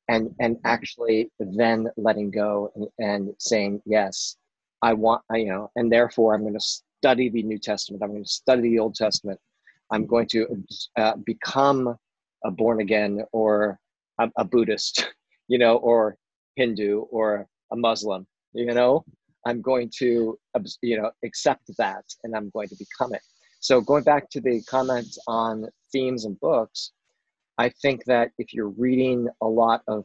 and 0.08 0.34
and 0.40 0.56
actually 0.64 1.30
then 1.38 1.88
letting 1.96 2.30
go 2.30 2.72
and, 2.74 2.88
and 2.98 3.34
saying 3.38 3.80
yes 3.86 4.36
i 4.82 4.92
want 4.92 5.22
you 5.32 5.46
know 5.46 5.70
and 5.76 5.92
therefore 5.92 6.34
i'm 6.34 6.40
going 6.40 6.52
to 6.52 6.82
study 7.02 7.28
the 7.28 7.42
new 7.42 7.58
testament. 7.58 8.00
I'm 8.00 8.10
going 8.10 8.22
to 8.22 8.30
study 8.30 8.62
the 8.62 8.78
old 8.78 8.94
testament. 8.94 9.40
I'm 9.90 10.06
going 10.06 10.28
to 10.28 10.46
uh, 10.96 11.16
become 11.26 11.96
a 12.44 12.50
born 12.50 12.80
again 12.80 13.22
or 13.32 13.76
a, 14.20 14.30
a 14.36 14.44
buddhist 14.44 15.10
you 15.48 15.58
know 15.58 15.76
or 15.78 16.16
hindu 16.56 17.00
or 17.10 17.46
a 17.72 17.76
muslim 17.76 18.26
you 18.52 18.66
know 18.66 19.04
i'm 19.46 19.60
going 19.60 19.90
to 19.98 20.38
you 20.82 21.00
know 21.00 21.10
accept 21.24 21.70
that 21.78 22.04
and 22.24 22.34
i'm 22.36 22.50
going 22.50 22.68
to 22.68 22.76
become 22.76 23.14
it. 23.14 23.22
So 23.62 23.80
going 23.80 24.02
back 24.02 24.28
to 24.30 24.40
the 24.40 24.60
comments 24.62 25.18
on 25.28 25.68
themes 25.92 26.24
and 26.24 26.38
books, 26.40 26.90
I 27.58 27.68
think 27.68 28.04
that 28.06 28.32
if 28.36 28.52
you're 28.52 28.70
reading 28.70 29.28
a 29.40 29.46
lot 29.46 29.82
of 29.86 30.04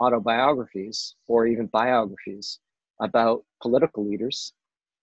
autobiographies 0.00 1.14
or 1.28 1.46
even 1.46 1.66
biographies 1.68 2.58
about 3.00 3.42
political 3.62 4.06
leaders 4.06 4.52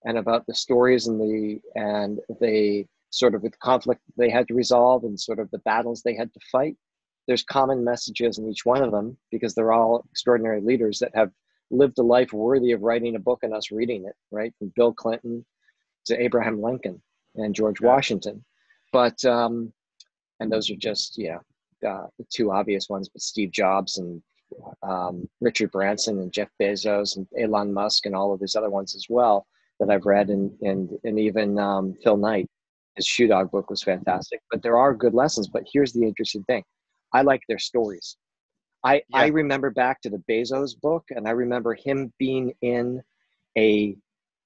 and 0.03 0.19
about 0.19 0.45
the 0.45 0.53
stories 0.53 1.07
and 1.07 1.19
the 1.19 1.59
and 1.75 2.19
the 2.39 2.85
sort 3.09 3.33
of 3.33 3.41
the 3.41 3.49
conflict 3.49 4.01
they 4.15 4.29
had 4.29 4.47
to 4.49 4.53
resolve 4.53 5.03
and 5.03 5.19
sort 5.19 5.39
of 5.39 5.49
the 5.49 5.59
battles 5.59 6.03
they 6.03 6.15
had 6.15 6.31
to 6.35 6.39
fight, 6.51 6.75
there's 7.27 7.43
common 7.43 7.83
messages 7.83 8.37
in 8.37 8.47
each 8.47 8.63
one 8.63 8.83
of 8.83 8.91
them 8.91 9.17
because 9.31 9.55
they're 9.55 9.73
all 9.73 10.05
extraordinary 10.11 10.61
leaders 10.61 10.99
that 10.99 11.15
have 11.15 11.31
lived 11.71 11.97
a 11.99 12.03
life 12.03 12.33
worthy 12.33 12.71
of 12.71 12.81
writing 12.81 13.15
a 13.15 13.19
book 13.19 13.39
and 13.43 13.53
us 13.53 13.71
reading 13.71 14.05
it, 14.05 14.13
right? 14.31 14.53
From 14.59 14.71
Bill 14.75 14.93
Clinton 14.93 15.45
to 16.05 16.21
Abraham 16.21 16.61
Lincoln 16.61 17.01
and 17.35 17.55
George 17.55 17.81
Yeah. 17.81 17.87
Washington. 17.87 18.43
But 18.91 19.23
um, 19.25 19.73
and 20.39 20.51
those 20.51 20.69
are 20.69 20.75
just 20.75 21.17
you 21.17 21.31
know 21.81 21.89
uh, 21.89 22.07
the 22.17 22.25
two 22.33 22.51
obvious 22.51 22.89
ones. 22.89 23.09
But 23.09 23.21
Steve 23.21 23.51
Jobs 23.51 23.97
and 23.97 24.21
um, 24.83 25.27
Richard 25.41 25.71
Branson 25.71 26.19
and 26.19 26.31
Jeff 26.31 26.49
Bezos 26.61 27.17
and 27.17 27.27
Elon 27.37 27.73
Musk 27.73 28.05
and 28.05 28.15
all 28.15 28.33
of 28.33 28.39
these 28.39 28.55
other 28.55 28.69
ones 28.69 28.95
as 28.95 29.07
well 29.09 29.45
that 29.79 29.89
I've 29.89 30.05
read 30.05 30.29
and 30.29 30.51
and 30.61 30.89
and 31.03 31.19
even 31.19 31.57
um, 31.59 31.95
Phil 32.03 32.17
Knight, 32.17 32.47
his 32.95 33.05
Shoe 33.05 33.27
Dog 33.27 33.51
book 33.51 33.69
was 33.69 33.83
fantastic. 33.83 34.41
But 34.51 34.61
there 34.61 34.77
are 34.77 34.93
good 34.93 35.13
lessons. 35.13 35.47
But 35.47 35.63
here's 35.71 35.93
the 35.93 36.03
interesting 36.03 36.43
thing: 36.43 36.63
I 37.13 37.21
like 37.23 37.41
their 37.49 37.59
stories. 37.59 38.17
I 38.85 39.01
I 39.13 39.27
remember 39.27 39.71
back 39.71 40.01
to 40.01 40.09
the 40.09 40.23
Bezos 40.29 40.79
book, 40.79 41.05
and 41.09 41.27
I 41.27 41.31
remember 41.31 41.73
him 41.73 42.13
being 42.19 42.53
in 42.61 43.01
a 43.57 43.97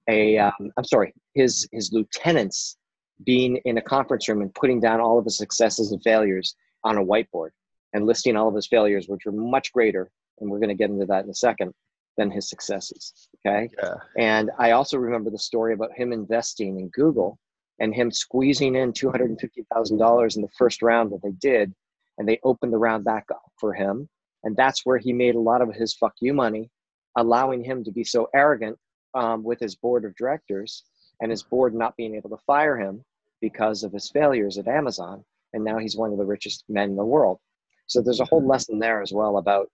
a 0.10 0.38
um, 0.38 0.72
I'm 0.78 0.86
sorry, 0.86 1.14
his 1.34 1.68
his 1.72 1.92
lieutenants 1.92 2.78
being 3.26 3.58
in 3.66 3.78
a 3.78 3.82
conference 3.82 4.30
room 4.30 4.42
and 4.42 4.54
putting 4.56 4.80
down 4.80 5.02
all 5.02 5.20
of 5.20 5.26
his 5.26 5.38
successes 5.38 5.92
and 5.92 6.02
failures 6.04 6.56
on 6.86 6.98
a 6.98 7.06
whiteboard 7.06 7.50
and 7.94 8.06
listing 8.06 8.38
all 8.38 8.48
of 8.48 8.56
his 8.56 8.68
failures, 8.68 9.08
which 9.08 9.26
were 9.26 9.34
much 9.34 9.74
greater, 9.74 10.10
and 10.40 10.50
we're 10.50 10.60
going 10.60 10.70
to 10.70 10.76
get 10.76 10.90
into 10.90 11.06
that 11.06 11.26
in 11.26 11.30
a 11.30 11.36
second, 11.36 11.74
than 12.18 12.32
his 12.32 12.50
successes. 12.50 13.28
Okay. 13.46 13.70
Yeah. 13.82 13.96
And 14.18 14.52
I 14.58 14.72
also 14.72 14.98
remember 14.98 15.30
the 15.30 15.40
story 15.40 15.74
about 15.74 15.92
him 15.96 16.14
investing 16.14 16.80
in 16.80 16.90
Google 16.90 17.40
and 17.80 17.96
him 17.96 18.12
squeezing 18.12 18.76
in 18.76 18.94
$250,000 18.94 20.36
in 20.36 20.42
the 20.42 20.48
first 20.58 20.82
round 20.82 21.12
that 21.12 21.22
they 21.24 21.32
did. 21.32 21.74
And 22.18 22.28
they 22.28 22.40
opened 22.44 22.74
the 22.74 22.78
round 22.78 23.06
back 23.06 23.26
up 23.32 23.42
for 23.58 23.74
him. 23.74 24.10
And 24.44 24.56
that's 24.56 24.86
where 24.86 24.98
he 24.98 25.14
made 25.14 25.36
a 25.36 25.40
lot 25.40 25.62
of 25.62 25.74
his 25.74 25.94
fuck 25.94 26.14
you 26.22 26.34
money, 26.34 26.70
allowing 27.18 27.64
him 27.64 27.84
to 27.84 27.92
be 27.92 28.04
so 28.04 28.30
arrogant 28.34 28.78
um, 29.14 29.44
with 29.44 29.60
his 29.60 29.76
board 29.76 30.06
of 30.06 30.16
directors 30.16 30.84
and 31.22 31.32
his 31.32 31.44
board 31.44 31.74
not 31.74 31.98
being 31.98 32.16
able 32.16 32.30
to 32.30 32.44
fire 32.46 32.78
him 32.78 33.04
because 33.42 33.84
of 33.84 33.92
his 33.92 34.10
failures 34.10 34.58
at 34.58 34.68
Amazon. 34.68 35.24
And 35.54 35.64
now 35.64 35.78
he's 35.78 35.98
one 35.98 36.12
of 36.12 36.18
the 36.18 36.26
richest 36.26 36.64
men 36.70 36.92
in 36.92 36.96
the 36.96 37.06
world. 37.06 37.40
So 37.88 38.02
there's 38.02 38.20
a 38.20 38.26
whole 38.26 38.46
lesson 38.46 38.80
there 38.80 39.02
as 39.02 39.12
well 39.12 39.38
about 39.38 39.68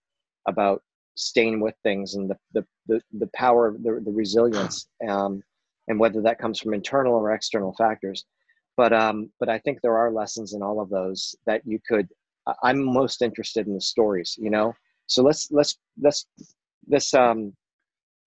about 0.48 0.82
staying 1.16 1.60
with 1.60 1.76
things 1.84 2.16
and 2.16 2.30
the 2.30 2.38
the 2.54 2.66
the, 2.88 3.02
the 3.20 3.30
power 3.36 3.68
of 3.68 3.84
the, 3.84 4.02
the 4.04 4.12
resilience 4.12 4.88
um, 5.08 5.44
and 5.88 6.00
whether 6.00 6.22
that 6.22 6.40
comes 6.40 6.60
from 6.60 6.74
internal 6.74 7.14
or 7.14 7.32
external 7.32 7.74
factors. 7.74 8.26
But 8.78 8.94
um, 8.94 9.32
but 9.40 9.50
I 9.50 9.60
think 9.60 9.80
there 9.82 9.98
are 9.98 10.12
lessons 10.12 10.54
in 10.54 10.62
all 10.62 10.82
of 10.82 10.90
those 10.90 11.36
that 11.46 11.62
you 11.66 11.80
could. 11.88 12.08
I'm 12.64 12.84
most 12.84 13.22
interested 13.22 13.68
in 13.68 13.74
the 13.74 13.82
stories, 13.82 14.36
you 14.40 14.50
know. 14.50 14.74
So 15.08 15.24
let's 15.24 15.52
let's 15.52 15.78
let's 16.02 16.28
this 16.88 17.14
um, 17.14 17.54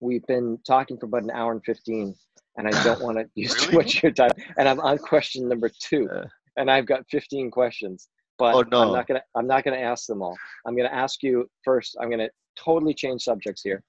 we've 0.00 0.26
been 0.26 0.58
talking 0.66 0.98
for 0.98 1.06
about 1.06 1.22
an 1.24 1.30
hour 1.30 1.52
and 1.52 1.64
fifteen, 1.64 2.14
and 2.56 2.66
I 2.68 2.84
don't 2.84 3.00
want 3.02 3.18
to 3.18 3.28
use 3.34 3.54
too 3.54 3.76
much 3.76 3.96
of 3.96 4.02
your 4.04 4.12
time. 4.12 4.30
And 4.56 4.68
I'm 4.68 4.80
on 4.80 4.98
question 4.98 5.48
number 5.48 5.70
two, 5.80 6.08
Uh. 6.10 6.24
and 6.56 6.70
I've 6.70 6.86
got 6.86 7.04
15 7.10 7.50
questions. 7.50 8.08
But 8.38 8.54
Oh, 8.54 8.60
I'm 8.60 8.92
not 8.92 9.06
gonna 9.08 9.22
I'm 9.36 9.46
not 9.48 9.64
gonna 9.64 9.78
ask 9.78 10.06
them 10.06 10.22
all. 10.22 10.36
I'm 10.66 10.76
gonna 10.76 10.88
ask 11.04 11.22
you 11.22 11.48
first. 11.64 11.96
I'm 12.00 12.10
gonna 12.10 12.28
totally 12.56 12.94
change 12.94 13.22
subjects 13.22 13.62
here, 13.62 13.82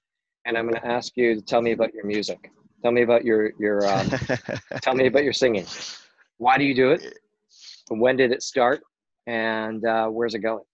and 0.46 0.58
I'm 0.58 0.66
gonna 0.68 0.84
ask 0.84 1.16
you 1.16 1.34
to 1.36 1.40
tell 1.42 1.62
me 1.62 1.72
about 1.72 1.94
your 1.94 2.04
music. 2.04 2.50
Tell 2.82 2.90
me 2.92 3.02
about 3.02 3.24
your 3.24 3.52
your 3.60 3.86
um, 3.88 4.08
tell 4.82 4.94
me 4.94 5.06
about 5.06 5.22
your 5.22 5.32
singing. 5.32 5.66
Why 6.38 6.58
do 6.58 6.64
you 6.64 6.74
do 6.74 6.90
it? 6.90 7.18
When 7.90 8.16
did 8.16 8.32
it 8.32 8.42
start? 8.42 8.82
And 9.26 9.84
uh, 9.84 10.08
where's 10.08 10.34
it 10.34 10.40
going? 10.40 10.64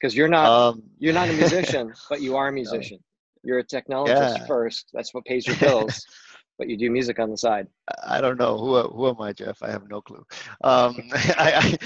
Because 0.00 0.16
you're 0.16 0.28
not 0.28 0.52
um, 0.52 0.82
you're 0.98 1.12
not 1.14 1.28
a 1.28 1.32
musician, 1.42 1.92
but 2.08 2.20
you 2.20 2.36
are 2.36 2.48
a 2.48 2.52
musician. 2.52 2.98
You're 3.42 3.58
a 3.60 3.64
technologist 3.64 4.40
Yeah. 4.40 4.46
first. 4.46 4.90
That's 4.92 5.14
what 5.14 5.24
pays 5.24 5.46
your 5.46 5.56
bills. 5.60 6.06
but 6.58 6.68
you 6.68 6.76
do 6.76 6.90
music 6.90 7.18
on 7.18 7.30
the 7.30 7.36
side. 7.36 7.66
I 8.04 8.20
don't 8.20 8.38
know 8.38 8.56
who 8.58 8.80
who 8.88 9.08
am 9.08 9.20
I, 9.20 9.32
Jeff? 9.32 9.62
I 9.62 9.70
have 9.70 9.88
no 9.88 10.00
clue. 10.00 10.24
Um, 10.62 10.96
I, 11.14 11.76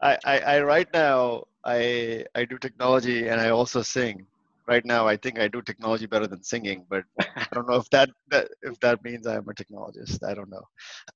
I, 0.00 0.18
I, 0.24 0.38
I 0.40 0.60
right 0.62 0.88
now 0.92 1.44
I 1.64 2.24
I 2.34 2.44
do 2.44 2.58
technology 2.58 3.28
and 3.28 3.40
I 3.40 3.50
also 3.50 3.82
sing. 3.82 4.26
Right 4.68 4.84
now, 4.84 5.06
I 5.06 5.16
think 5.16 5.38
I 5.38 5.48
do 5.48 5.62
technology 5.62 6.06
better 6.06 6.26
than 6.26 6.42
singing, 6.42 6.86
but 6.88 7.04
I 7.18 7.46
don't 7.54 7.68
know 7.68 7.76
if 7.76 7.88
that, 7.90 8.10
that 8.30 8.48
if 8.62 8.78
that 8.80 9.02
means 9.04 9.26
I 9.26 9.36
am 9.36 9.48
a 9.48 9.54
technologist. 9.54 10.22
I 10.24 10.34
don't 10.34 10.50
know. 10.50 10.64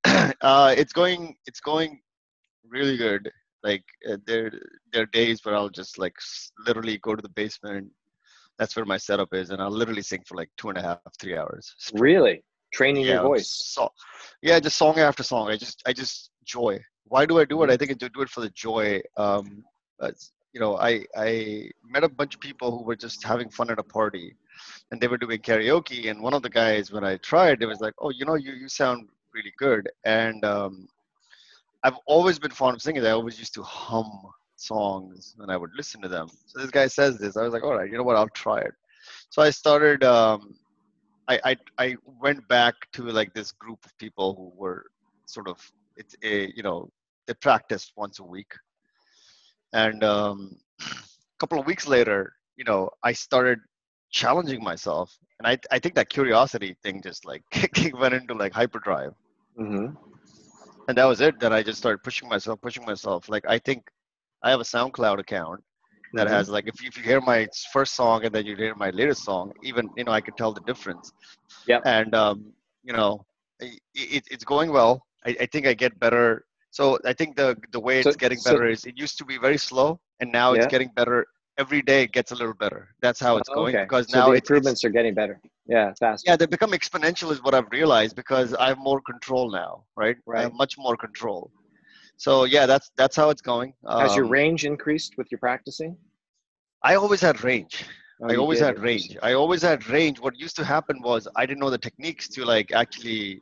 uh, 0.41 0.73
it's 0.77 0.93
going 0.93 1.35
it's 1.45 1.59
going 1.59 2.01
really 2.67 2.97
good. 2.97 3.29
Like 3.63 3.83
uh, 4.09 4.17
there 4.25 4.51
there 4.91 5.03
are 5.03 5.07
days 5.07 5.43
where 5.43 5.55
I'll 5.55 5.69
just 5.69 5.97
like 5.97 6.15
s- 6.17 6.51
literally 6.65 6.97
go 6.99 7.15
to 7.15 7.21
the 7.21 7.29
basement. 7.29 7.89
That's 8.57 8.75
where 8.75 8.85
my 8.85 8.97
setup 8.97 9.33
is, 9.33 9.49
and 9.49 9.61
I'll 9.61 9.71
literally 9.71 10.01
sing 10.01 10.23
for 10.27 10.35
like 10.35 10.49
two 10.57 10.69
and 10.69 10.77
a 10.77 10.81
half, 10.81 10.99
three 11.19 11.37
hours. 11.37 11.73
Really? 11.93 12.43
Training 12.73 13.05
your 13.05 13.19
voice. 13.21 13.47
So, 13.49 13.89
yeah, 14.41 14.59
just 14.59 14.77
song 14.77 14.97
after 14.99 15.23
song. 15.23 15.49
I 15.49 15.57
just, 15.57 15.81
I 15.85 15.93
just 15.93 16.31
joy. 16.45 16.79
Why 17.05 17.25
do 17.25 17.39
I 17.39 17.45
do 17.45 17.63
it? 17.63 17.69
I 17.69 17.77
think 17.77 17.91
I 17.91 17.93
do 17.95 18.21
it 18.21 18.29
for 18.29 18.41
the 18.41 18.49
joy. 18.51 19.01
Um, 19.17 19.63
you 20.53 20.59
know, 20.59 20.77
I 20.77 21.05
I 21.15 21.69
met 21.83 22.03
a 22.03 22.09
bunch 22.09 22.35
of 22.35 22.41
people 22.41 22.77
who 22.77 22.83
were 22.83 22.95
just 22.95 23.23
having 23.23 23.49
fun 23.49 23.69
at 23.71 23.79
a 23.79 23.83
party, 23.83 24.35
and 24.91 24.99
they 24.99 25.07
were 25.07 25.17
doing 25.17 25.39
karaoke. 25.39 26.09
And 26.09 26.21
one 26.21 26.33
of 26.33 26.41
the 26.41 26.49
guys, 26.49 26.91
when 26.91 27.03
I 27.03 27.17
tried, 27.17 27.61
it 27.61 27.65
was 27.67 27.79
like, 27.79 27.93
"Oh, 27.99 28.09
you 28.09 28.25
know, 28.25 28.35
you 28.35 28.53
you 28.53 28.67
sound 28.67 29.07
really 29.33 29.53
good." 29.57 29.89
And 30.03 30.43
um, 30.43 30.87
I've 31.83 31.97
always 32.05 32.39
been 32.39 32.51
fond 32.51 32.75
of 32.75 32.81
singing. 32.81 33.05
I 33.05 33.11
always 33.11 33.39
used 33.39 33.53
to 33.55 33.63
hum 33.63 34.09
songs 34.55 35.35
and 35.39 35.51
I 35.51 35.57
would 35.57 35.71
listen 35.75 36.01
to 36.01 36.07
them. 36.07 36.27
So 36.45 36.59
this 36.59 36.71
guy 36.71 36.87
says 36.87 37.17
this. 37.17 37.37
I 37.37 37.43
was 37.43 37.53
like, 37.53 37.63
"All 37.63 37.75
right, 37.75 37.89
you 37.89 37.97
know 37.97 38.03
what? 38.03 38.15
I'll 38.17 38.29
try 38.29 38.59
it." 38.59 38.73
So 39.29 39.41
I 39.41 39.49
started. 39.49 40.03
Um, 40.03 40.55
I, 41.27 41.39
I 41.45 41.57
I 41.77 41.95
went 42.19 42.47
back 42.47 42.75
to 42.93 43.03
like 43.03 43.33
this 43.33 43.51
group 43.51 43.83
of 43.85 43.97
people 43.97 44.35
who 44.35 44.51
were 44.59 44.85
sort 45.25 45.47
of 45.47 45.57
it's 45.97 46.15
a 46.23 46.51
you 46.55 46.63
know 46.63 46.89
they 47.27 47.33
practiced 47.35 47.93
once 47.95 48.19
a 48.19 48.23
week, 48.23 48.51
and 49.73 50.03
um, 50.03 50.57
a 50.81 50.85
couple 51.39 51.59
of 51.59 51.65
weeks 51.65 51.87
later, 51.87 52.33
you 52.57 52.63
know, 52.63 52.89
I 53.03 53.13
started 53.13 53.59
challenging 54.11 54.63
myself, 54.63 55.17
and 55.39 55.47
I 55.47 55.57
I 55.71 55.79
think 55.79 55.95
that 55.95 56.09
curiosity 56.09 56.75
thing 56.83 57.01
just 57.01 57.25
like 57.25 57.43
went 57.93 58.13
into 58.13 58.33
like 58.33 58.53
hyperdrive, 58.53 59.13
hmm 59.57 59.87
and 60.87 60.97
that 60.97 61.05
was 61.05 61.21
it. 61.21 61.39
Then 61.39 61.53
I 61.53 61.63
just 61.63 61.79
started 61.79 62.01
pushing 62.03 62.27
myself, 62.29 62.59
pushing 62.61 62.85
myself. 62.85 63.29
Like 63.29 63.45
I 63.47 63.59
think 63.59 63.89
I 64.43 64.49
have 64.51 64.59
a 64.59 64.63
SoundCloud 64.63 65.19
account 65.19 65.61
that 66.13 66.27
Mhm. 66.27 66.31
has 66.31 66.49
like 66.49 66.67
if 66.67 66.81
you, 66.81 66.87
if 66.87 66.97
you 66.97 67.03
hear 67.03 67.21
my 67.21 67.47
first 67.71 67.93
song 67.95 68.25
and 68.25 68.33
then 68.35 68.45
you 68.45 68.55
hear 68.55 68.75
my 68.75 68.89
latest 68.91 69.23
song, 69.23 69.51
even 69.61 69.89
you 69.95 70.03
know 70.03 70.11
I 70.11 70.21
could 70.21 70.37
tell 70.37 70.53
the 70.53 70.61
difference. 70.71 71.13
yeah 71.67 71.79
And 71.85 72.13
um, 72.15 72.37
you 72.83 72.93
know, 72.93 73.25
it, 73.59 73.79
it, 73.93 74.23
it's 74.33 74.43
going 74.43 74.71
well. 74.71 75.05
I, 75.25 75.35
I 75.41 75.45
think 75.45 75.67
I 75.67 75.73
get 75.73 75.99
better. 75.99 76.45
So 76.71 76.97
I 77.05 77.13
think 77.13 77.35
the 77.35 77.55
the 77.71 77.79
way 77.79 78.01
So- 78.01 78.09
it's 78.09 78.17
getting 78.17 78.39
so- 78.39 78.51
better 78.53 78.67
is 78.67 78.85
it 78.85 78.95
used 78.97 79.17
to 79.19 79.25
be 79.25 79.37
very 79.37 79.57
slow, 79.69 79.99
and 80.19 80.31
now 80.31 80.53
it's 80.53 80.65
getting 80.75 80.89
better. 81.01 81.25
Every 81.57 81.81
day 81.81 82.03
it 82.03 82.11
gets 82.17 82.31
a 82.31 82.35
little 82.41 82.55
better. 82.65 82.83
That's 83.01 83.19
how 83.19 83.37
it's 83.37 83.49
Oh, 83.49 83.55
going 83.59 83.75
okay. 83.75 83.83
because 83.85 84.07
so 84.09 84.17
now 84.17 84.25
the 84.27 84.31
it's, 84.33 84.39
it's 84.39 84.49
improvements 84.49 84.81
are 84.85 84.89
getting 84.97 85.13
better. 85.13 85.39
Yeah, 85.67 85.93
fast. 85.99 86.25
yeah 86.25 86.35
they 86.35 86.45
become 86.45 86.71
exponential 86.71 87.31
is 87.31 87.41
what 87.43 87.53
I've 87.53 87.71
realized 87.71 88.15
because 88.15 88.53
I 88.53 88.67
have 88.67 88.77
more 88.77 89.01
control 89.01 89.51
now, 89.51 89.85
right? 89.95 90.17
I 90.35 90.41
have 90.41 90.53
Right. 90.53 90.53
much 90.53 90.75
more 90.77 90.95
control. 90.97 91.51
So 92.17 92.45
yeah, 92.45 92.65
that's 92.65 92.91
that's 92.97 93.15
how 93.15 93.29
it's 93.29 93.41
going. 93.41 93.73
Has 93.99 94.15
your 94.15 94.25
Um, 94.25 94.29
range 94.29 94.65
increased 94.65 95.17
with 95.17 95.31
your 95.31 95.39
practicing? 95.39 95.97
I 96.83 96.95
always 96.95 97.21
had 97.21 97.43
range. 97.43 97.85
Oh, 98.21 98.29
I 98.29 98.35
always 98.35 98.59
did, 98.59 98.67
had 98.67 98.79
range. 98.79 99.17
I 99.21 99.33
always 99.33 99.61
had 99.61 99.87
range. 99.89 100.19
What 100.19 100.37
used 100.37 100.55
to 100.57 100.65
happen 100.65 101.01
was 101.01 101.27
I 101.35 101.45
didn't 101.45 101.59
know 101.59 101.69
the 101.69 101.77
techniques 101.77 102.27
to 102.29 102.45
like 102.45 102.71
actually 102.71 103.41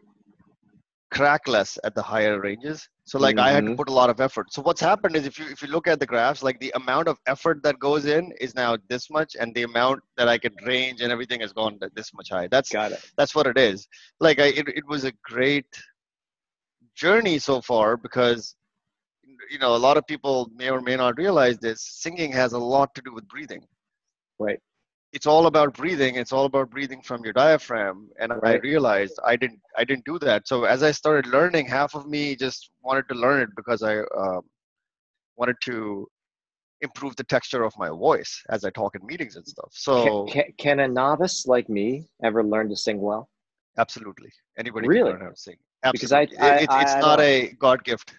crack 1.11 1.47
less 1.47 1.78
at 1.84 1.95
the 1.95 2.01
higher 2.01 2.39
ranges. 2.39 2.88
So 3.10 3.18
like 3.18 3.39
I 3.39 3.51
had 3.51 3.66
to 3.66 3.72
Mhm. 3.72 3.78
put 3.80 3.89
a 3.89 3.93
lot 3.93 4.10
of 4.12 4.22
effort. 4.22 4.53
So 4.53 4.62
what's 4.62 4.80
happened 4.82 5.16
is 5.16 5.26
if 5.26 5.39
you 5.39 5.47
if 5.49 5.64
you 5.64 5.68
look 5.70 5.88
at 5.88 5.99
the 5.99 6.05
graphs, 6.05 6.43
like 6.43 6.60
the 6.60 6.72
amount 6.76 7.07
of 7.07 7.18
effort 7.26 7.64
that 7.64 7.80
goes 7.80 8.05
in 8.05 8.32
is 8.39 8.53
now 8.55 8.78
this 8.88 9.10
much, 9.10 9.36
and 9.39 9.53
the 9.55 9.64
amount 9.64 10.01
that 10.18 10.28
I 10.28 10.38
could 10.38 10.53
range 10.66 11.01
and 11.01 11.12
everything 11.12 11.41
has 11.41 11.51
gone 11.51 11.80
this 11.95 12.14
much 12.14 12.30
high. 12.30 12.47
That's 12.47 12.72
Got 12.72 12.91
it. 12.91 13.01
that's 13.18 13.34
what 13.34 13.47
it 13.47 13.57
is. 13.57 13.88
Like 14.20 14.39
I, 14.39 14.47
it, 14.60 14.68
it 14.70 14.88
was 14.88 15.05
a 15.05 15.14
great 15.24 15.66
journey 16.95 17.39
so 17.39 17.62
far 17.62 17.97
because 17.97 18.55
you 19.49 19.57
know 19.60 19.76
a 19.76 19.84
lot 19.88 19.97
of 19.97 20.05
people 20.07 20.49
may 20.55 20.70
or 20.70 20.82
may 20.82 20.95
not 20.95 21.18
realize 21.18 21.57
this. 21.60 21.82
Singing 22.01 22.32
has 22.32 22.53
a 22.53 22.60
lot 22.60 22.93
to 22.95 23.01
do 23.01 23.14
with 23.14 23.28
breathing 23.28 23.66
Right. 24.39 24.60
It's 25.12 25.26
all 25.26 25.47
about 25.47 25.74
breathing 25.74 26.16
it's 26.16 26.32
all 26.32 26.45
about 26.45 26.70
breathing 26.70 27.01
from 27.01 27.24
your 27.24 27.34
diaphragm. 27.34 28.10
And 28.20 28.32
i 28.43 28.53
realized 28.70 29.16
i 29.26 29.36
didn't 29.36 29.60
i 29.78 29.84
didn't 29.84 30.05
do 30.05 30.20
that. 30.20 30.47
So 30.47 30.66
as 30.66 30.84
i 30.84 30.91
started 30.91 31.26
learning 31.32 31.66
half 31.68 31.95
of 31.95 32.07
me 32.07 32.36
just 32.36 32.70
wanted 32.82 33.07
to 33.10 33.16
learn 33.16 33.41
it 33.41 33.49
because 33.55 33.82
i 33.84 33.97
um, 34.24 34.41
wanted 35.38 35.55
to 35.70 36.07
improve 36.82 37.16
the 37.16 37.24
texture 37.24 37.64
of 37.64 37.74
my 37.78 37.89
voice 37.89 38.34
as 38.49 38.64
i 38.64 38.70
talk 38.70 38.95
in 38.95 39.05
meetings 39.05 39.36
and 39.36 39.45
stuff. 39.47 39.70
So 39.72 39.93
Can, 40.03 40.43
can, 40.43 40.53
can 40.57 40.80
a 40.82 40.88
novice 40.88 41.45
like 41.47 41.68
me 41.70 42.07
ever 42.24 42.43
learn 42.43 42.70
to 42.70 42.76
sing 42.76 42.99
well? 43.01 43.30
absolutely. 43.78 44.32
Anybody 44.57 44.88
Really? 44.88 45.12
can 45.12 45.20
learn 45.20 45.22
how 45.28 45.30
to 45.30 45.36
sing. 45.38 45.57
Because 45.91 46.12
I- 46.12 46.28
I- 46.39 46.57
It- 46.60 46.64
it's, 46.64 46.95
I 46.95 46.99
not 47.01 47.18
don't- 47.18 47.26
a 47.26 47.55
god 47.60 47.84
gift 47.84 48.14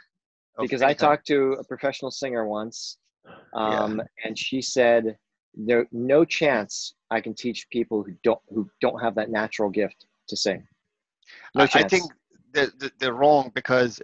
Because 0.60 0.82
I 0.82 0.92
talked 0.92 1.26
to 1.28 1.38
a 1.62 1.64
professional 1.64 2.10
singer 2.10 2.46
once, 2.46 2.98
um, 3.54 4.00
and 4.24 4.36
she 4.36 4.60
said 4.60 5.16
there 5.54 5.86
no 5.92 6.24
chance 6.24 6.94
I 7.10 7.20
can 7.20 7.34
teach 7.34 7.66
people 7.70 8.02
who 8.02 8.12
don't 8.22 8.40
who 8.48 8.68
don't 8.80 9.00
have 9.00 9.14
that 9.16 9.30
natural 9.30 9.70
gift 9.70 10.06
to 10.28 10.36
sing. 10.36 10.66
No 11.54 11.64
I, 11.64 11.68
I 11.74 11.82
think 11.88 12.04
they're, 12.52 12.70
they're- 12.98 13.12
wrong 13.12 13.50
because 13.54 14.00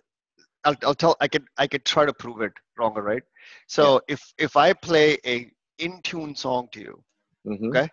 I'll, 0.64 0.76
I'll 0.82 0.94
tell 0.94 1.16
I 1.20 1.28
could 1.28 1.44
I 1.59 1.66
could 1.66 1.84
try 1.84 2.05
to 2.07 2.12
prove 2.12 2.40
it 2.40 2.53
wrong, 2.78 2.94
right? 2.94 3.22
So 3.68 4.01
if 4.09 4.22
if 4.38 4.57
I 4.57 4.72
play 4.72 5.18
a 5.26 5.51
in 5.78 6.01
tune 6.03 6.34
song 6.34 6.68
to 6.72 6.80
you, 6.80 7.05
Mhm. 7.47 7.68
okay. 7.68 7.88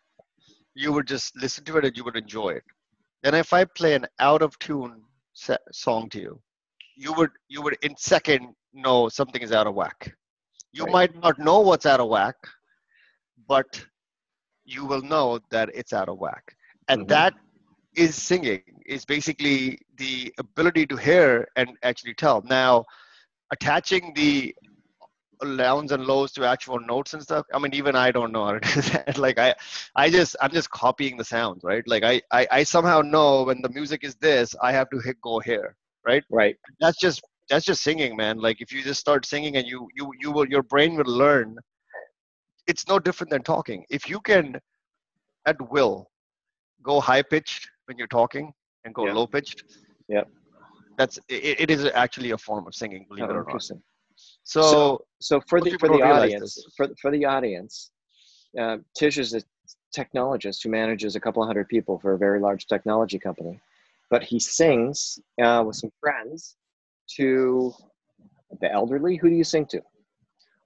you 0.75 0.91
would 0.93 1.07
just 1.07 1.35
listen 1.35 1.63
to 1.65 1.77
it 1.77 1.85
and 1.85 1.95
you 1.95 2.03
would 2.03 2.15
enjoy 2.15 2.49
it. 2.49 2.63
Then 3.21 3.35
if 3.35 3.53
I 3.53 3.65
play 3.65 3.93
an 3.93 4.07
out 4.19 4.41
of 4.41 4.57
tune 4.59 5.01
song 5.71 6.09
to 6.09 6.19
you, 6.19 6.41
you 6.95 7.13
would 7.13 7.31
you 7.49 7.61
would 7.61 7.77
in 7.83 7.95
second 7.97 8.55
know 8.73 9.09
something 9.09 9.41
is 9.41 9.51
out 9.51 9.67
of 9.67 9.75
whack. 9.75 10.15
You 10.71 10.85
Right. 10.85 10.93
might 10.93 11.15
not 11.21 11.37
know 11.37 11.59
what's 11.59 11.85
out 11.85 11.99
of 11.99 12.09
whack, 12.09 12.35
but 13.47 13.85
you 14.65 14.85
will 14.85 15.01
know 15.01 15.39
that 15.51 15.69
it's 15.73 15.93
out 15.93 16.09
of 16.09 16.17
whack. 16.19 16.55
And 16.87 17.07
Mhm. 17.07 17.09
that 17.09 17.33
is 17.95 18.15
singing 18.15 18.69
is 18.75 18.95
basically 18.95 19.69
the 19.89 20.23
ability 20.27 20.77
to 20.79 20.89
hear 20.89 21.47
and 21.55 21.71
actually 21.83 22.13
tell. 22.13 22.41
Now, 22.43 22.85
attaching 23.51 24.13
the 24.15 24.55
downs 25.57 25.91
and 25.91 26.05
lows 26.05 26.31
to 26.33 26.45
actual 26.45 26.79
notes 26.79 27.13
and 27.13 27.21
stuff. 27.21 27.45
I 27.53 27.59
mean, 27.59 27.73
even 27.73 27.95
I 27.95 28.11
don't 28.11 28.31
know 28.31 28.45
how 28.45 28.53
to 28.53 28.59
do 28.73 28.81
that. 28.91 29.17
Like 29.17 29.37
I, 29.39 29.55
I 29.95 30.09
just 30.09 30.35
I'm 30.41 30.51
just 30.51 30.69
copying 30.69 31.17
the 31.17 31.23
sounds, 31.23 31.63
right? 31.63 31.83
Like 31.87 32.03
I, 32.03 32.21
I, 32.31 32.47
I 32.51 32.63
somehow 32.63 33.01
know 33.01 33.43
when 33.43 33.61
the 33.61 33.69
music 33.69 34.03
is 34.03 34.15
this, 34.15 34.55
I 34.61 34.71
have 34.71 34.89
to 34.91 34.99
hit 34.99 35.19
go 35.21 35.39
here, 35.39 35.75
right? 36.05 36.23
Right. 36.29 36.57
That's 36.79 36.97
just 36.97 37.21
that's 37.49 37.65
just 37.65 37.83
singing, 37.83 38.15
man. 38.15 38.37
Like 38.39 38.61
if 38.61 38.71
you 38.71 38.81
just 38.83 38.99
start 38.99 39.25
singing 39.25 39.57
and 39.57 39.67
you 39.67 39.87
you 39.95 40.11
you 40.19 40.31
will 40.31 40.47
your 40.47 40.63
brain 40.63 40.95
will 40.95 41.05
learn. 41.11 41.57
It's 42.67 42.87
no 42.87 42.99
different 42.99 43.29
than 43.29 43.43
talking. 43.43 43.85
If 43.89 44.09
you 44.09 44.19
can, 44.21 44.59
at 45.45 45.55
will, 45.71 46.09
go 46.81 46.99
high 46.99 47.21
pitched 47.21 47.69
when 47.85 47.97
you're 47.97 48.07
talking 48.07 48.53
and 48.85 48.93
go 48.93 49.03
Yeah. 49.03 49.13
low 49.13 49.27
pitched. 49.27 49.63
yeah, 50.07 50.23
That's 50.97 51.17
it, 51.29 51.61
it 51.61 51.71
is 51.71 51.85
actually 51.93 52.31
a 52.31 52.37
form 52.37 52.67
of 52.67 52.75
singing, 52.75 53.05
believe 53.07 53.25
Oh, 53.25 53.29
it 53.29 53.31
or 53.31 53.39
not. 53.39 53.47
interesting. 53.47 53.81
So, 54.43 55.03
So 55.19 55.41
for 55.41 55.59
the 55.61 55.71
for 55.77 55.89
the 55.89 56.01
audience, 56.01 56.65
for 56.77 56.87
for 57.01 57.11
the 57.11 57.25
audience, 57.25 57.91
uh, 58.59 58.77
Tij 58.97 59.17
is 59.17 59.33
a 59.33 59.41
technologist 59.97 60.63
who 60.63 60.69
manages 60.69 61.15
a 61.15 61.19
couple 61.19 61.41
of 61.41 61.47
hundred 61.47 61.67
people 61.67 61.99
for 61.99 62.13
a 62.13 62.17
very 62.17 62.39
large 62.39 62.67
technology 62.67 63.19
company, 63.19 63.59
but 64.09 64.23
he 64.23 64.39
sings 64.39 65.19
uh, 65.41 65.63
with 65.65 65.75
some 65.75 65.91
friends 65.99 66.55
to 67.17 67.73
the 68.61 68.71
elderly. 68.71 69.15
Who 69.17 69.29
do 69.29 69.35
you 69.35 69.43
sing 69.43 69.65
to? 69.67 69.81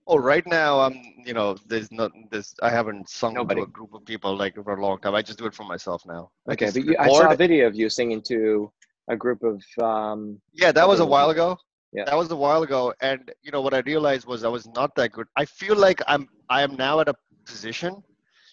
Oh, 0.09 0.17
right 0.17 0.45
now 0.47 0.79
I'm, 0.79 0.95
you 1.25 1.33
know, 1.33 1.57
there's 1.67 1.91
not 1.91 2.11
this. 2.31 2.55
I 2.61 2.69
haven't 2.69 3.09
sung 3.09 3.33
Nobody. 3.33 3.59
to 3.61 3.65
a 3.67 3.69
group 3.69 3.93
of 3.93 4.05
people 4.05 4.37
like 4.37 4.55
for 4.55 4.73
a 4.75 4.81
long 4.81 4.99
time. 4.99 5.15
I 5.15 5.21
just 5.21 5.37
do 5.37 5.45
it 5.45 5.53
for 5.53 5.63
myself 5.65 6.03
now. 6.05 6.31
Okay, 6.49 6.65
just 6.65 6.75
but 6.75 6.85
you, 6.85 6.95
I 6.97 7.09
saw 7.09 7.31
a 7.31 7.35
video 7.35 7.67
of 7.67 7.75
you 7.75 7.89
singing 7.89 8.21
to 8.23 8.71
a 9.09 9.15
group 9.17 9.43
of 9.43 9.61
um, 9.83 10.41
Yeah, 10.53 10.71
that 10.71 10.87
was 10.87 11.01
a 11.01 11.05
while 11.05 11.29
ago. 11.29 11.57
Yeah. 11.91 12.05
That 12.05 12.15
was 12.15 12.31
a 12.31 12.35
while 12.35 12.63
ago. 12.63 12.93
And 13.01 13.31
you 13.41 13.51
know 13.51 13.61
what 13.61 13.73
I 13.73 13.79
realized 13.79 14.25
was 14.27 14.43
I 14.43 14.49
was 14.49 14.65
not 14.67 14.95
that 14.95 15.11
good. 15.11 15.27
I 15.35 15.45
feel 15.45 15.75
like 15.75 16.01
I'm 16.07 16.27
I 16.49 16.61
am 16.61 16.75
now 16.75 16.99
at 17.01 17.09
a 17.09 17.15
position 17.45 18.01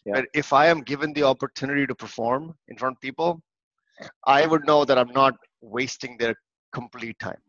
Yeah. 0.05 0.15
that 0.15 0.27
if 0.35 0.53
I 0.53 0.67
am 0.67 0.83
given 0.83 1.13
the 1.13 1.23
opportunity 1.23 1.87
to 1.87 1.95
perform 1.95 2.55
in 2.69 2.77
front 2.77 2.97
of 2.97 3.01
people, 3.01 3.41
I 4.27 4.47
would 4.47 4.67
know 4.67 4.85
that 4.85 4.99
I'm 4.99 5.13
not 5.13 5.35
wasting 5.61 6.17
their 6.19 6.35
complete 6.73 7.19
time. 7.21 7.43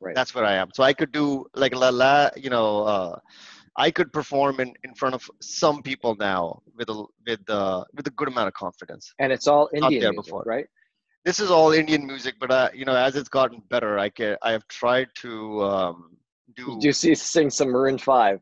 Right. 0.00 0.14
That's 0.14 0.34
where 0.34 0.44
I 0.44 0.54
am. 0.54 0.68
So 0.74 0.82
I 0.82 0.92
could 0.92 1.12
do 1.12 1.44
like 1.54 1.74
la 1.74 1.90
la, 1.90 2.30
you 2.36 2.50
know, 2.50 2.84
uh, 2.84 3.18
I 3.76 3.90
could 3.90 4.12
perform 4.12 4.60
in, 4.60 4.74
in 4.82 4.94
front 4.94 5.14
of 5.14 5.30
some 5.40 5.82
people 5.82 6.16
now 6.16 6.62
with 6.74 6.88
a 6.88 7.04
with 7.26 7.48
uh, 7.48 7.84
with 7.94 8.06
a 8.06 8.10
good 8.10 8.28
amount 8.28 8.48
of 8.48 8.54
confidence. 8.54 9.12
and 9.18 9.32
it's 9.32 9.46
all 9.46 9.68
Indian 9.74 10.10
music, 10.10 10.24
before. 10.24 10.44
right? 10.46 10.66
this 11.24 11.38
is 11.38 11.50
all 11.50 11.72
Indian 11.72 12.06
music, 12.06 12.34
but 12.40 12.50
uh, 12.50 12.70
you 12.74 12.84
know, 12.84 12.96
as 12.96 13.16
it's 13.16 13.28
gotten 13.28 13.62
better, 13.68 13.98
I 13.98 14.08
can 14.08 14.36
I 14.42 14.52
have 14.52 14.66
tried 14.68 15.08
to 15.16 15.62
um, 15.62 16.16
do. 16.56 16.78
You 16.80 16.92
see 16.92 17.14
sing 17.14 17.50
some 17.50 17.68
Maroon 17.68 17.98
Five. 17.98 18.40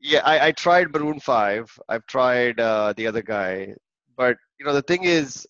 Yeah, 0.00 0.20
I, 0.24 0.48
I 0.48 0.52
tried 0.52 0.92
Maroon 0.92 1.20
Five. 1.20 1.76
I've 1.88 2.06
tried 2.06 2.60
uh, 2.60 2.92
the 2.96 3.06
other 3.06 3.22
guy, 3.22 3.74
but 4.16 4.36
you 4.58 4.66
know, 4.66 4.72
the 4.72 4.82
thing 4.82 5.04
is, 5.04 5.46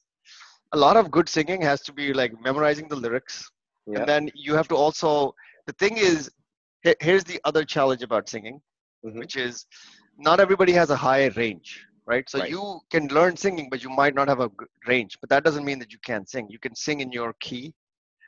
a 0.73 0.77
lot 0.77 0.97
of 0.97 1.11
good 1.11 1.29
singing 1.29 1.61
has 1.63 1.83
to 1.83 1.93
be 1.93 2.13
like 2.13 2.33
memorizing 2.41 2.89
the 2.89 2.97
lyrics, 2.97 3.51
Yeah. 3.87 3.99
and 3.99 4.09
then 4.09 4.31
you 4.35 4.55
have 4.55 4.69
to 4.69 4.77
also. 4.77 5.35
The 5.67 5.73
thing 5.75 5.97
is, 5.97 6.31
here's 7.01 7.25
the 7.25 7.41
other 7.45 7.65
challenge 7.65 8.03
about 8.03 8.29
singing, 8.29 8.61
Mhm. 9.05 9.19
which 9.19 9.37
is, 9.37 9.67
not 10.19 10.41
everybody 10.41 10.73
has 10.73 10.91
a 10.91 10.97
high 10.97 11.27
range. 11.29 11.87
Right, 12.05 12.29
so 12.29 12.41
Right. 12.41 12.51
you 12.51 12.81
can 12.91 13.07
learn 13.09 13.37
singing, 13.37 13.69
but 13.71 13.85
you 13.85 13.89
might 13.89 14.13
not 14.13 14.27
have 14.27 14.41
a 14.41 14.51
range. 14.89 15.19
But 15.21 15.31
that 15.31 15.45
doesn't 15.45 15.65
mean 15.65 15.79
that 15.79 15.93
you 15.93 16.01
can't 16.01 16.29
sing. 16.29 16.49
You 16.51 16.59
can 16.59 16.75
sing 16.75 16.99
in 16.99 17.13
your 17.13 17.33
key, 17.35 17.73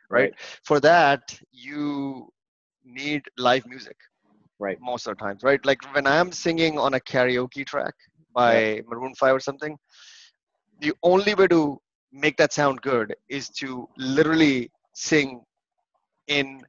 right? 0.08 0.32
For 0.62 0.78
that, 0.78 1.36
you 1.50 2.32
need 2.84 3.22
live 3.36 3.66
music. 3.66 3.96
Right. 4.60 4.78
Most 4.80 5.08
of 5.08 5.16
the 5.18 5.24
times, 5.24 5.42
right? 5.42 5.62
Like 5.66 5.82
when 5.92 6.06
I'm 6.06 6.30
singing 6.30 6.78
on 6.78 6.94
a 6.94 7.00
karaoke 7.00 7.66
track 7.66 7.94
by 8.32 8.80
Maroon 8.86 9.12
5 9.16 9.34
or 9.34 9.40
something, 9.40 9.76
the 10.78 10.94
only 11.02 11.34
way 11.34 11.48
to 11.48 11.82
make 12.12 12.36
that 12.36 12.52
sound 12.52 12.80
good 12.82 13.16
is 13.28 13.48
to 13.60 13.88
literally 13.96 14.70
sing 14.94 15.42
in 16.28 16.62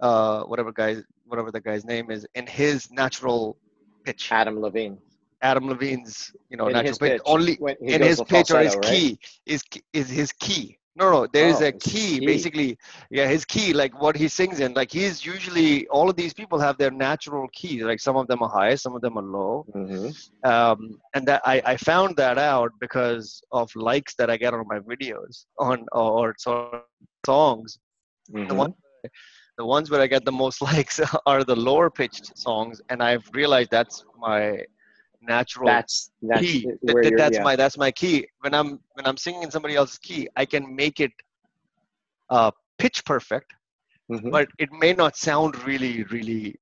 uh, 0.00 0.42
whatever 0.44 0.72
guy, 0.72 0.96
whatever 1.26 1.50
the 1.50 1.60
guy's 1.60 1.84
name 1.84 2.10
is, 2.10 2.26
in 2.34 2.46
his 2.46 2.90
natural 2.90 3.56
pitch. 4.04 4.30
Adam 4.30 4.60
Levine. 4.60 4.98
Adam 5.42 5.68
Levine's, 5.68 6.32
you 6.50 6.56
know, 6.56 6.68
In 6.68 6.74
natural 6.74 6.98
pitch. 6.98 7.12
pitch, 7.12 7.22
Only 7.26 7.58
in 7.80 8.02
his 8.02 8.22
pitch 8.22 8.50
or 8.52 8.60
his 8.60 8.74
right? 8.76 8.84
key 8.84 9.18
is 9.46 9.62
is 9.92 10.08
his 10.08 10.32
key. 10.32 10.78
No, 10.94 11.10
no, 11.10 11.26
there 11.26 11.48
is 11.48 11.60
Oh, 11.60 11.66
a 11.68 11.72
key, 11.72 12.20
key. 12.20 12.26
basically. 12.26 12.76
Yeah, 13.10 13.26
his 13.26 13.44
key, 13.44 13.72
like 13.72 14.00
what 14.00 14.14
he 14.16 14.28
sings 14.28 14.60
in. 14.60 14.74
Like 14.74 14.92
he's 14.92 15.24
usually 15.24 15.86
all 15.88 16.10
of 16.10 16.16
these 16.16 16.34
people 16.34 16.58
have 16.58 16.76
their 16.76 16.90
natural 16.90 17.48
keys. 17.52 17.82
Like 17.82 18.00
some 18.00 18.16
of 18.16 18.26
them 18.28 18.42
are 18.42 18.48
high, 18.50 18.74
some 18.74 18.94
of 18.94 19.00
them 19.00 19.16
are 19.16 19.22
low. 19.22 19.66
hmm 19.72 20.08
Um, 20.44 20.98
and 21.14 21.26
that 21.28 21.40
I, 21.44 21.62
I 21.64 21.76
found 21.76 22.16
that 22.16 22.36
out 22.38 22.72
because 22.80 23.42
of 23.52 23.74
likes 23.74 24.14
that 24.16 24.30
I 24.30 24.36
get 24.36 24.52
on 24.54 24.66
my 24.68 24.80
videos 24.80 25.46
on 25.58 25.86
or, 25.92 26.34
or 26.46 26.84
songs. 27.24 27.78
The 28.48 28.54
hmm 28.54 28.54
one 28.54 28.74
the 29.58 29.66
ones 29.66 29.90
where 29.90 30.00
I 30.00 30.06
get 30.06 30.24
the 30.24 30.32
most 30.32 30.60
likes 30.70 31.00
are 31.26 31.44
the 31.44 31.56
lower 31.56 31.90
pitched 31.90 32.36
songs, 32.36 32.80
and 32.90 33.02
I've 33.02 33.24
realized 33.32 33.70
that's 33.70 34.04
my 34.18 34.58
natural 35.22 35.66
That's 35.66 36.10
that's 36.22 36.40
key. 36.42 36.66
it- 36.68 36.78
where 36.92 37.02
th- 37.02 37.14
that's 37.16 37.36
yeah. 37.38 37.42
my 37.44 37.56
that's 37.56 37.78
my 37.78 37.90
key. 37.90 38.26
When 38.40 38.54
I'm 38.54 38.80
when 38.94 39.06
I'm 39.06 39.16
singing 39.16 39.42
in 39.42 39.50
somebody 39.50 39.76
else's 39.76 39.98
key, 39.98 40.28
I 40.36 40.44
can 40.44 40.74
make 40.74 41.00
it 41.00 41.12
uh, 42.30 42.50
pitch 42.78 43.04
perfect, 43.04 43.52
Mhm. 44.10 44.30
but 44.30 44.48
it 44.58 44.70
may 44.72 44.92
not 44.92 45.16
sound 45.16 45.62
really 45.64 46.04
really 46.04 46.56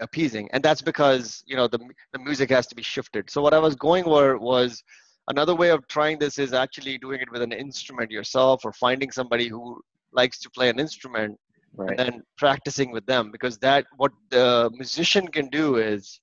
appeasing, 0.00 0.48
and 0.52 0.62
that's 0.62 0.82
because 0.82 1.42
you 1.46 1.56
know 1.56 1.66
the 1.68 1.78
the 2.12 2.18
music 2.18 2.50
has 2.50 2.66
to 2.68 2.74
be 2.74 2.82
shifted. 2.82 3.30
So 3.30 3.42
what 3.42 3.54
I 3.54 3.58
was 3.58 3.74
going 3.74 4.04
where 4.04 4.38
was 4.38 4.82
another 5.28 5.54
way 5.54 5.70
of 5.70 5.86
trying 5.88 6.18
this 6.18 6.38
is 6.38 6.52
actually 6.52 6.98
doing 6.98 7.20
it 7.20 7.30
with 7.30 7.42
an 7.42 7.52
instrument 7.52 8.10
yourself, 8.10 8.64
or 8.64 8.72
finding 8.72 9.10
somebody 9.10 9.48
who 9.48 9.80
likes 10.12 10.38
to 10.40 10.50
play 10.50 10.68
an 10.70 10.78
instrument 10.80 11.38
right. 11.74 11.90
and 11.90 11.98
then 11.98 12.22
practicing 12.38 12.90
with 12.92 13.04
them 13.06 13.30
because 13.30 13.58
that 13.58 13.84
what 13.96 14.12
the 14.30 14.70
musician 14.74 15.28
can 15.28 15.48
do 15.48 15.76
is 15.76 16.20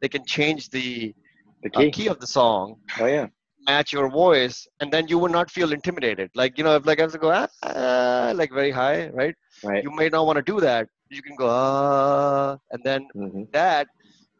they 0.00 0.08
can 0.08 0.24
change 0.24 0.68
the 0.70 1.14
the 1.62 1.70
uh, 1.74 1.84
key. 1.84 1.92
key 1.92 2.08
of 2.08 2.18
the 2.20 2.26
song 2.26 2.76
Oh 2.98 3.06
yeah. 3.06 3.28
match 3.66 3.92
your 3.92 4.08
voice 4.10 4.66
and 4.80 4.92
then 4.92 5.06
you 5.08 5.18
will 5.18 5.28
not 5.28 5.50
feel 5.50 5.72
intimidated. 5.72 6.30
Like 6.34 6.58
you 6.58 6.64
know 6.64 6.76
if 6.76 6.86
like 6.86 6.98
i 6.98 7.02
have 7.02 7.12
to 7.12 7.18
go 7.18 7.30
ah, 7.30 7.48
ah, 7.62 8.32
like 8.34 8.52
very 8.52 8.70
high 8.70 9.08
right? 9.10 9.34
Right. 9.62 9.84
you 9.84 9.90
may 9.90 10.08
not 10.08 10.26
want 10.26 10.36
to 10.36 10.42
do 10.42 10.60
that. 10.60 10.88
You 11.10 11.22
can 11.22 11.36
go 11.36 11.48
ah 11.50 12.56
and 12.72 12.82
then 12.84 13.08
hmm 13.14 13.44
that 13.52 13.88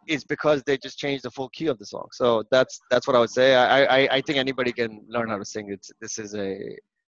is 0.07 0.25
because 0.25 0.63
they 0.65 0.77
just 0.79 0.99
changed 0.99 1.25
the 1.25 1.31
full 1.31 1.49
key 1.51 1.67
of 1.67 1.79
the 1.79 1.87
song. 1.87 2.09
So 2.13 2.45
that's 2.51 2.81
that's 2.91 3.07
what 3.07 3.17
i 3.17 3.21
would 3.21 3.31
say. 3.31 3.55
I 3.55 3.85
i 3.99 4.09
i 4.17 4.21
think 4.21 4.39
anybody 4.39 4.73
can 4.73 5.05
learn 5.09 5.29
how 5.29 5.39
to 5.39 5.45
sing. 5.45 5.71
It's 5.71 5.91
this 6.01 6.19
is 6.19 6.35
a 6.35 6.49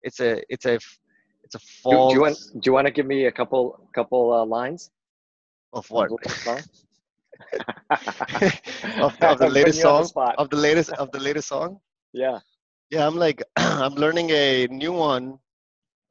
it's 0.04 0.20
a 0.20 0.42
it's 0.50 0.66
a 0.66 0.80
it's 1.44 1.56
a 1.56 1.60
Do, 1.90 1.98
do 2.08 2.14
you 2.16 2.22
want 2.22 2.38
Do 2.54 2.62
you 2.66 2.74
want 2.74 2.88
to 2.88 2.92
give 2.92 3.06
me 3.06 3.26
a 3.26 3.32
couple 3.32 3.80
couple 3.94 4.34
uh, 4.34 4.46
lines? 4.46 4.92
of 5.74 5.90
what 5.92 6.12
Of 7.91 8.05
the 8.05 8.13
song? 8.13 8.43
of, 9.01 9.17
of 9.23 9.41
the 9.41 9.47
I'm 9.47 9.49
latest 9.49 9.59
putting 9.59 9.79
you 9.79 9.87
on 9.87 9.97
song 9.97 9.97
the 9.97 10.05
spot. 10.05 10.39
of 10.39 10.51
the 10.51 10.57
latest 10.57 10.91
of 10.93 11.11
the 11.13 11.19
latest 11.21 11.49
song 11.49 11.81
Yeah. 12.13 12.41
yeah 12.91 13.07
i'm 13.07 13.17
like 13.17 13.43
i'm 13.57 13.95
learning 13.95 14.31
a 14.31 14.67
new 14.69 14.93
one 14.93 15.39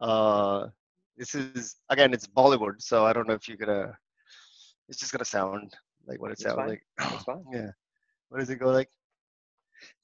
uh 0.01 0.67
this 1.17 1.35
is 1.35 1.75
again 1.89 2.13
it's 2.13 2.27
bollywood 2.27 2.81
so 2.81 3.05
i 3.05 3.13
don't 3.13 3.27
know 3.27 3.33
if 3.33 3.47
you're 3.47 3.57
gonna 3.57 3.97
it's 4.87 4.99
just 4.99 5.11
gonna 5.11 5.25
sound 5.25 5.73
like 6.07 6.21
what 6.21 6.31
it 6.31 6.39
It's 6.39 6.43
sounds 6.43 6.55
fine. 6.55 6.67
like 6.67 6.83
That's 7.09 7.23
fine. 7.23 7.43
yeah 7.53 7.71
what 8.29 8.39
does 8.39 8.49
it 8.49 8.59
go 8.59 8.69
like 8.71 8.89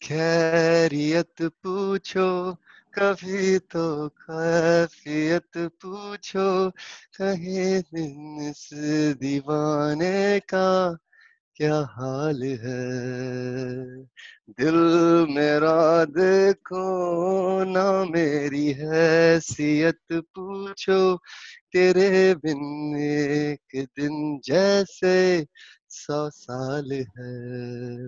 खैरियत 0.04 1.42
पूछो 1.64 2.28
कभी 2.98 3.58
तो 3.72 3.84
खैफियत 4.22 5.58
पूछो 5.82 6.48
कहे 7.18 7.82
दिन 7.94 8.50
इस 8.50 8.70
दीवाने 9.22 10.40
का 10.54 10.66
क्या 11.57 11.75
हाल 11.75 12.43
है? 12.43 13.87
दिल 14.51 14.75
मेरा 15.35 16.05
देखो, 16.05 16.83
ना 17.65 18.05
मेरी 18.05 18.73
हैसियत 18.73 19.99
पूछो, 20.13 21.17
तेरे 21.73 22.35
बिन 22.35 22.95
एक 23.01 23.85
दिन 23.85 24.41
जैसे 24.45 25.47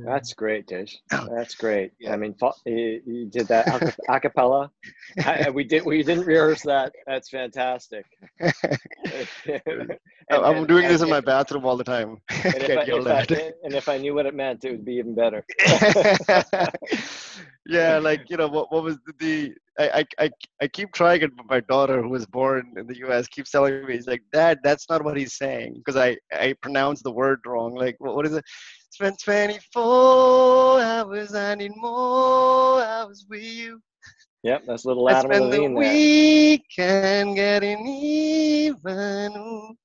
That's 0.05 0.35
great, 0.35 0.67
Tij. 0.67 0.95
That's 1.11 1.55
great. 1.55 1.93
Yeah. 1.99 2.13
I 2.13 2.17
mean, 2.17 2.35
you, 2.67 3.27
did 3.27 3.49
that 3.49 3.97
a, 4.09 4.21
cappella. 4.21 4.71
We 5.53 5.65
did. 5.65 5.85
We 5.85 6.03
didn't 6.03 6.27
rehearse 6.27 6.63
that. 6.63 6.93
That's 7.07 7.29
fantastic. 7.31 8.05
and, 8.41 8.53
I'm 10.31 10.57
and, 10.57 10.69
doing 10.69 10.85
and, 10.85 10.95
this 10.95 11.03
in 11.03 11.09
my 11.09 11.21
bathroom 11.21 11.65
all 11.65 11.77
the 11.77 11.85
time. 11.85 12.21
And 12.45 12.55
if, 12.57 12.79
I, 12.79 12.83
if 12.83 13.07
I, 13.07 13.53
and 13.65 13.75
if 13.75 13.89
I 13.89 13.99
knew 13.99 14.15
what 14.15 14.27
it 14.27 14.35
meant, 14.35 14.65
it 14.65 14.71
would 14.71 14.85
be 14.85 14.95
even 14.95 15.15
better 15.15 15.45
yeah, 17.69 17.99
like 17.99 18.31
you 18.31 18.37
know, 18.39 18.49
what 18.49 18.73
what 18.73 18.83
was 18.83 18.97
the, 19.07 19.13
the 19.19 19.55
I, 19.79 20.05
I 20.19 20.25
I 20.25 20.31
I 20.63 20.69
keep 20.69 20.93
trying 20.93 21.21
it, 21.23 21.37
but 21.37 21.47
my 21.49 21.61
daughter, 21.61 22.03
who 22.03 22.09
was 22.09 22.27
born 22.27 22.73
in 22.77 22.87
the 22.87 22.97
U.S., 22.99 23.29
keeps 23.29 23.51
telling 23.51 23.85
me, 23.87 23.95
"He's 23.95 24.07
like, 24.07 24.23
Dad, 24.33 24.59
that's 24.65 24.89
not 24.89 25.05
what 25.05 25.17
he's 25.17 25.35
saying," 25.35 25.75
because 25.75 25.97
I 25.97 26.17
I 26.33 26.55
pronounce 26.63 27.03
the 27.03 27.13
word 27.13 27.41
wrong. 27.47 27.75
Like, 27.75 27.97
what, 27.99 28.17
what 28.17 28.27
is 28.27 28.33
it? 28.33 28.45
Spend 28.91 29.19
24 29.23 30.81
hours, 30.81 31.35
I 31.35 31.55
need 31.55 31.73
more 31.77 32.83
hours 32.83 33.27
with 33.29 33.43
you. 33.43 33.81
Yep, 34.43 34.63
that's 34.67 34.85
a 34.85 34.89
little 34.89 35.09
I 35.09 35.13
Adam 35.13 35.31
spend 35.31 35.53
the 35.53 35.61
there. 35.61 35.71
weekend 35.77 37.37
getting 37.37 37.87
even. 37.87 39.77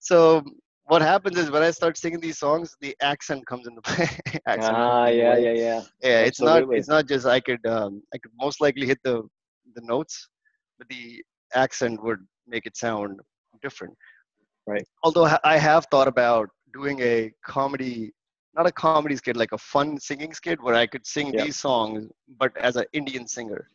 So 0.00 0.42
what 0.86 1.02
happens 1.02 1.38
is 1.38 1.50
when 1.50 1.62
I 1.62 1.70
start 1.70 1.96
singing 1.98 2.20
these 2.20 2.38
songs, 2.38 2.76
the 2.80 2.96
accent 3.02 3.46
comes 3.46 3.66
into 3.66 3.82
play. 3.82 4.08
accent 4.46 4.78
Ah, 4.78 5.06
into 5.06 5.08
yeah, 5.08 5.36
play. 5.36 5.38
yeah, 5.38 5.52
yeah. 5.52 5.80
Yeah, 6.02 6.20
it's 6.20 6.42
not 6.42 6.64
it's 6.72 6.88
not 6.88 7.06
just 7.08 7.26
I 7.26 7.40
could 7.40 7.64
um, 7.66 8.02
I 8.14 8.18
could 8.18 8.32
most 8.40 8.60
likely 8.60 8.86
hit 8.86 8.98
the 9.04 9.22
the 9.74 9.82
notes, 9.82 10.28
but 10.78 10.88
the 10.88 11.22
accent 11.54 12.02
would 12.02 12.20
make 12.46 12.66
it 12.66 12.76
sound 12.76 13.20
different. 13.62 13.94
Right. 14.66 14.86
Although 15.02 15.28
I 15.44 15.58
have 15.58 15.86
thought 15.90 16.08
about 16.08 16.48
doing 16.72 17.00
a 17.00 17.32
comedy, 17.44 18.12
not 18.54 18.66
a 18.66 18.72
comedy 18.72 19.08
skit, 19.16 19.30
like 19.36 19.52
a 19.52 19.58
fun 19.58 19.98
singing 19.98 20.32
skit 20.32 20.62
where 20.62 20.74
I 20.74 20.86
could 20.86 21.06
sing 21.06 21.32
Yep. 21.32 21.44
these 21.44 21.56
songs, 21.56 22.06
but 22.38 22.56
as 22.56 22.76
an 22.76 22.84
Indian 22.92 23.26
singer, 23.26 23.68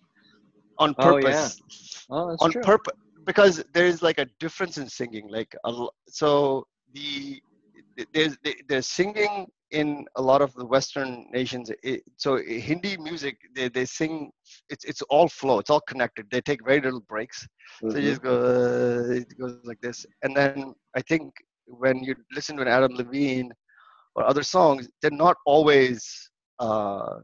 on 0.79 0.93
purpose. 0.95 1.61
Oh, 2.09 2.15
yeah. 2.15 2.23
Oh, 2.23 2.29
that's 2.29 2.43
on 2.43 2.53
purpose 2.61 2.93
because 3.25 3.63
there 3.73 3.85
is 3.85 4.01
like 4.01 4.17
a 4.19 4.27
difference 4.39 4.77
in 4.77 4.87
singing 4.89 5.27
like 5.29 5.55
a, 5.65 5.85
so 6.07 6.65
the 6.93 7.41
there's 8.13 8.37
there's 8.67 8.87
singing 8.87 9.47
in 9.71 10.05
a 10.15 10.21
lot 10.21 10.41
of 10.41 10.53
the 10.55 10.65
Western 10.65 11.25
nations, 11.31 11.71
it, 11.83 12.01
so 12.17 12.37
Hindi 12.37 12.97
music, 12.97 13.37
they, 13.55 13.69
they 13.69 13.85
sing, 13.85 14.29
it's 14.69 14.83
it's 14.85 15.01
all 15.03 15.27
flow, 15.27 15.59
it's 15.59 15.69
all 15.69 15.81
connected. 15.81 16.27
They 16.29 16.41
take 16.41 16.63
very 16.65 16.81
little 16.81 17.01
breaks. 17.01 17.47
So 17.87 17.97
you 17.97 18.09
just 18.09 18.21
go, 18.21 18.33
uh, 18.33 19.13
it 19.13 19.27
goes 19.39 19.57
like 19.63 19.79
this. 19.81 20.05
And 20.23 20.35
then 20.35 20.73
I 20.95 21.01
think 21.01 21.33
when 21.65 22.03
you 22.03 22.15
listen 22.33 22.55
to 22.57 22.61
an 22.63 22.67
Adam 22.67 22.93
Levine 22.95 23.51
or 24.15 24.25
other 24.25 24.43
songs, 24.43 24.89
they're 25.01 25.11
not 25.11 25.37
always 25.45 26.29
uh, 26.59 27.19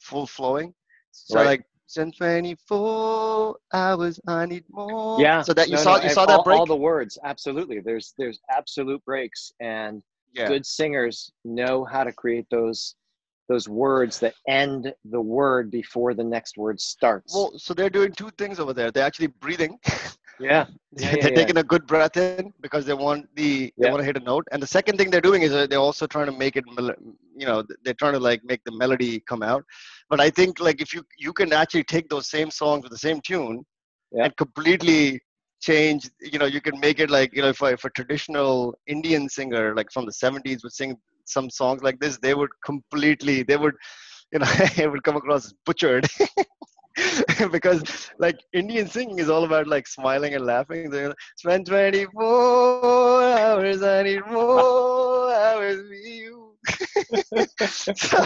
full 0.00 0.26
flowing. 0.26 0.72
So 1.12 1.40
Right. 1.40 1.44
like, 1.44 1.62
since 1.90 2.16
24 2.18 3.56
hours, 3.72 4.20
I 4.28 4.46
need 4.46 4.64
more. 4.70 5.20
Yeah. 5.20 5.42
So 5.42 5.52
that 5.54 5.68
you 5.68 5.74
no, 5.74 5.82
saw 5.82 5.92
no, 5.92 5.96
you 5.96 6.02
and 6.04 6.12
saw 6.12 6.20
all, 6.20 6.26
that 6.28 6.44
break. 6.44 6.58
all 6.58 6.66
the 6.66 6.76
words. 6.76 7.18
Absolutely. 7.24 7.80
There's 7.80 8.14
there's 8.16 8.40
absolute 8.48 9.04
breaks, 9.04 9.52
and 9.60 10.02
yeah. 10.32 10.46
good 10.46 10.64
singers 10.64 11.32
know 11.44 11.84
how 11.84 12.04
to 12.04 12.12
create 12.12 12.46
those 12.50 12.94
those 13.48 13.68
words 13.68 14.20
that 14.20 14.34
end 14.48 14.94
the 15.06 15.20
word 15.20 15.72
before 15.72 16.14
the 16.14 16.22
next 16.22 16.56
word 16.56 16.80
starts. 16.80 17.34
Well, 17.34 17.58
so 17.58 17.74
they're 17.74 17.90
doing 17.90 18.12
two 18.12 18.30
things 18.38 18.60
over 18.60 18.72
there. 18.72 18.92
They're 18.92 19.04
actually 19.04 19.26
breathing. 19.26 19.76
yeah. 20.40 20.66
Yeah, 20.96 21.12
they're 21.12 21.30
yeah. 21.30 21.36
taking 21.36 21.58
a 21.58 21.62
good 21.62 21.86
breath 21.86 22.16
in 22.16 22.52
because 22.60 22.84
they 22.84 22.94
want 22.94 23.26
the 23.36 23.72
they 23.78 23.88
want 23.90 24.00
to 24.00 24.04
hit 24.04 24.16
a 24.16 24.20
note. 24.20 24.44
And 24.50 24.60
the 24.60 24.66
second 24.66 24.96
thing 24.96 25.10
they're 25.10 25.20
doing 25.20 25.42
is 25.42 25.52
uh, 25.52 25.66
they're 25.68 25.78
also 25.78 26.06
trying 26.06 26.26
to 26.26 26.32
make 26.32 26.56
it, 26.56 26.64
you 27.36 27.46
know, 27.46 27.62
they're 27.84 27.94
trying 27.94 28.14
to 28.14 28.18
like 28.18 28.42
make 28.44 28.64
the 28.64 28.72
melody 28.72 29.20
come 29.20 29.42
out. 29.42 29.64
But 30.08 30.20
I 30.20 30.30
think 30.30 30.58
like 30.58 30.80
if 30.80 30.92
you 30.92 31.04
you 31.16 31.32
can 31.32 31.52
actually 31.52 31.84
take 31.84 32.08
those 32.08 32.28
same 32.28 32.50
songs 32.50 32.82
with 32.82 32.90
the 32.90 32.98
same 32.98 33.20
tune 33.20 33.64
and 34.12 34.36
completely 34.36 35.20
change, 35.60 36.10
you 36.20 36.38
know, 36.38 36.46
you 36.46 36.60
can 36.60 36.80
make 36.80 36.98
it 36.98 37.10
like 37.10 37.34
you 37.36 37.42
know 37.42 37.50
if 37.50 37.62
a, 37.62 37.66
if 37.66 37.84
a 37.84 37.90
traditional 37.90 38.74
Indian 38.88 39.28
singer 39.28 39.74
like 39.76 39.92
from 39.92 40.06
the 40.06 40.12
70s 40.12 40.64
would 40.64 40.72
sing 40.72 40.96
some 41.24 41.50
songs 41.50 41.82
like 41.82 42.00
this, 42.00 42.18
they 42.18 42.34
would 42.34 42.50
completely 42.64 43.44
they 43.44 43.56
would 43.56 43.74
you 44.32 44.40
know 44.40 44.46
it 44.76 44.90
would 44.90 45.04
come 45.04 45.16
across 45.16 45.46
as 45.46 45.54
butchered. 45.66 46.08
because 47.52 48.10
like 48.18 48.38
Indian 48.52 48.88
singing 48.88 49.18
is 49.18 49.30
all 49.30 49.44
about 49.44 49.66
like 49.66 49.86
smiling 49.86 50.34
and 50.34 50.44
laughing. 50.44 50.90
They're 50.90 51.08
like, 51.08 51.18
Spend 51.36 51.66
24 51.66 53.22
hours, 53.22 53.82
I 53.82 54.02
need 54.02 54.26
more 54.30 55.32
hours 55.32 55.78
with 55.88 56.04
you. 56.04 56.54
so, 57.66 58.24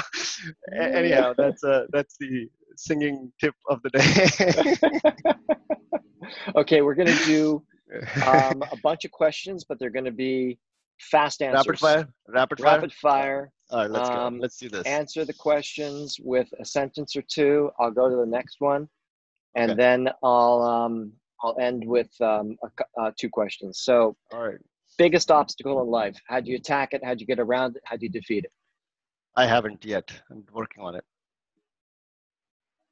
anyhow, 0.74 1.35
that's 1.36 1.62
uh, 1.62 1.85
that's 1.93 2.16
the 2.19 2.49
singing 2.77 3.32
tip 3.41 3.55
of 3.69 3.81
the 3.82 3.91
day. 3.91 5.32
okay, 6.57 6.82
we're 6.82 6.95
gonna 6.95 7.15
do 7.27 7.62
um, 8.27 8.62
a 8.73 8.77
bunch 8.82 9.05
of 9.05 9.11
questions, 9.11 9.65
but 9.69 9.78
they're 9.78 9.91
gonna 9.91 10.11
be 10.11 10.59
fast 11.01 11.43
answers. 11.43 11.66
rapid 11.66 11.79
fire, 11.81 12.09
rapid 12.29 12.59
fire. 12.61 12.75
Rapid 12.77 12.93
fire. 12.93 13.53
All 13.71 13.79
right, 13.81 13.91
let's 13.91 14.09
Um, 14.11 14.37
go. 14.37 14.43
Let's 14.43 14.57
do 14.59 14.69
this. 14.69 14.87
Answer 14.87 15.25
the 15.25 15.33
questions 15.33 16.19
with 16.23 16.49
a 16.61 16.65
sentence 16.65 17.16
or 17.16 17.23
two. 17.23 17.71
I'll 17.79 17.91
go 17.91 18.09
to 18.09 18.16
the 18.16 18.27
next 18.27 18.57
one, 18.61 18.89
and 19.55 19.73
Okay. 19.73 19.77
then 19.81 20.09
I'll 20.23 20.62
um, 20.62 21.12
I'll 21.43 21.59
end 21.59 21.87
with 21.87 22.11
um, 22.21 22.57
a, 22.62 23.01
uh, 23.01 23.11
two 23.19 23.29
questions. 23.31 23.81
So, 23.81 24.16
All 24.33 24.47
right, 24.47 24.59
biggest 24.99 25.31
obstacle 25.31 25.81
in 25.83 25.89
life? 25.89 26.19
How'd 26.29 26.47
you 26.47 26.57
attack 26.57 26.93
it? 26.95 27.05
How'd 27.05 27.21
you 27.21 27.27
get 27.27 27.41
around 27.41 27.77
it? 27.77 27.83
How'd 27.85 28.03
you 28.03 28.09
defeat 28.11 28.45
it? 28.45 28.53
I 29.37 29.47
haven't 29.47 29.85
yet. 29.85 30.12
I'm 30.31 30.45
working 30.53 30.83
on 30.83 30.95
it. 30.95 31.05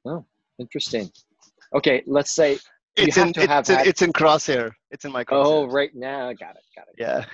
Oh, 0.05 0.25
interesting. 0.59 1.09
Okay, 1.73 2.03
let's 2.05 2.31
say. 2.31 2.57
It's 2.95 3.17
in 3.17 3.29
it's, 3.35 3.69
in, 3.69 3.79
it's 3.79 4.01
in 4.01 4.13
crosshair. 4.13 4.71
It's 4.91 5.05
in 5.05 5.11
my 5.11 5.23
crosshair. 5.23 5.45
Oh, 5.45 5.65
right 5.65 5.93
now, 5.95 6.31
got 6.33 6.55
it, 6.55 6.63
got 6.75 6.85
it. 6.87 6.95
Yeah. 6.97 7.25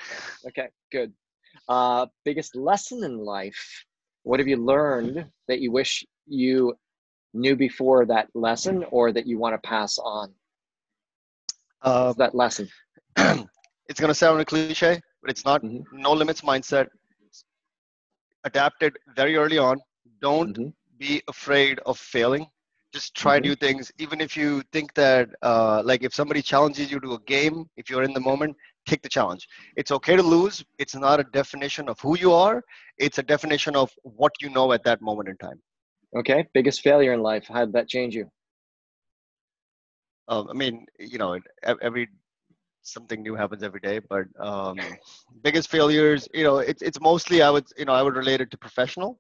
Okay, 0.48 0.70
good. 0.92 1.12
Uh, 1.68 2.06
biggest 2.24 2.56
lesson 2.56 3.04
in 3.04 3.18
life. 3.18 3.86
What 4.24 4.40
have 4.40 4.48
you 4.48 4.58
learned 4.58 5.26
that 5.48 5.60
you 5.60 5.72
wish 5.72 6.06
you 6.26 6.76
knew 7.34 7.56
before 7.56 8.06
that 8.06 8.28
lesson, 8.34 8.86
or 8.92 9.12
that 9.12 9.28
you 9.28 9.38
want 9.38 9.54
to 9.62 9.68
pass 9.68 9.98
on? 9.98 10.34
Um, 11.82 12.14
that 12.18 12.36
lesson? 12.36 12.68
it's 13.18 14.00
gonna 14.00 14.14
sound 14.14 14.40
a 14.42 14.46
cliche, 14.46 15.00
but 15.22 15.30
it's 15.30 15.46
not. 15.46 15.62
Mhm. 15.64 15.84
No 15.92 16.14
limits 16.14 16.42
mindset. 16.42 16.88
Adapted 18.46 18.98
very 19.16 19.36
early 19.36 19.58
on. 19.58 19.78
Don't 20.22 20.58
Mhm. 20.58 20.74
be 20.98 21.22
afraid 21.28 21.80
of 21.86 21.98
failing. 22.00 22.48
Just 22.94 23.16
try 23.16 23.38
Mhm. 23.38 23.40
new 23.40 23.56
things. 23.56 23.92
Even 24.00 24.22
if 24.22 24.36
you 24.38 24.62
think 24.72 24.94
that, 24.96 25.30
uh, 25.42 25.82
like, 25.86 26.04
if 26.04 26.14
somebody 26.14 26.42
challenges 26.42 26.92
you 26.92 27.00
to 27.02 27.14
a 27.14 27.20
game, 27.22 27.70
if 27.78 27.90
you're 27.90 28.04
in 28.04 28.14
the 28.14 28.20
moment, 28.20 28.56
take 28.86 29.02
the 29.02 29.10
challenge. 29.10 29.48
It's 29.76 29.92
okay 29.92 30.16
to 30.16 30.24
lose. 30.24 30.64
It's 30.78 30.96
not 30.96 31.20
a 31.20 31.24
definition 31.24 31.90
of 31.90 32.00
who 32.00 32.18
you 32.18 32.32
are. 32.34 32.64
It's 32.98 33.18
a 33.20 33.24
definition 33.24 33.76
of 33.76 33.92
what 34.04 34.34
you 34.42 34.50
know 34.50 34.72
at 34.74 34.84
that 34.84 35.02
moment 35.02 35.30
in 35.30 35.38
time. 35.38 35.62
Okay, 36.16 36.48
biggest 36.54 36.82
failure 36.82 37.14
in 37.14 37.22
life. 37.22 37.48
How 37.48 37.66
did 37.66 37.74
that 37.74 37.88
change 37.88 38.16
you? 38.16 38.30
um, 40.28 40.48
I 40.50 40.54
mean, 40.54 40.86
you 41.00 41.18
know, 41.18 41.40
every 41.64 42.08
something 42.82 43.22
new 43.22 43.36
happens 43.36 43.64
every 43.64 43.80
day. 43.80 44.00
But 44.00 44.26
um, 44.40 44.98
biggest 45.44 45.70
failures, 45.70 46.28
you 46.34 46.44
know, 46.44 46.58
it's 46.58 46.82
it's 46.82 47.00
mostly 47.02 47.42
I 47.42 47.50
would 47.50 47.66
you 47.78 47.86
know 47.86 47.94
I 47.94 48.02
would 48.02 48.16
relate 48.16 48.42
it 48.42 48.52
to 48.52 48.58
professional, 48.58 49.20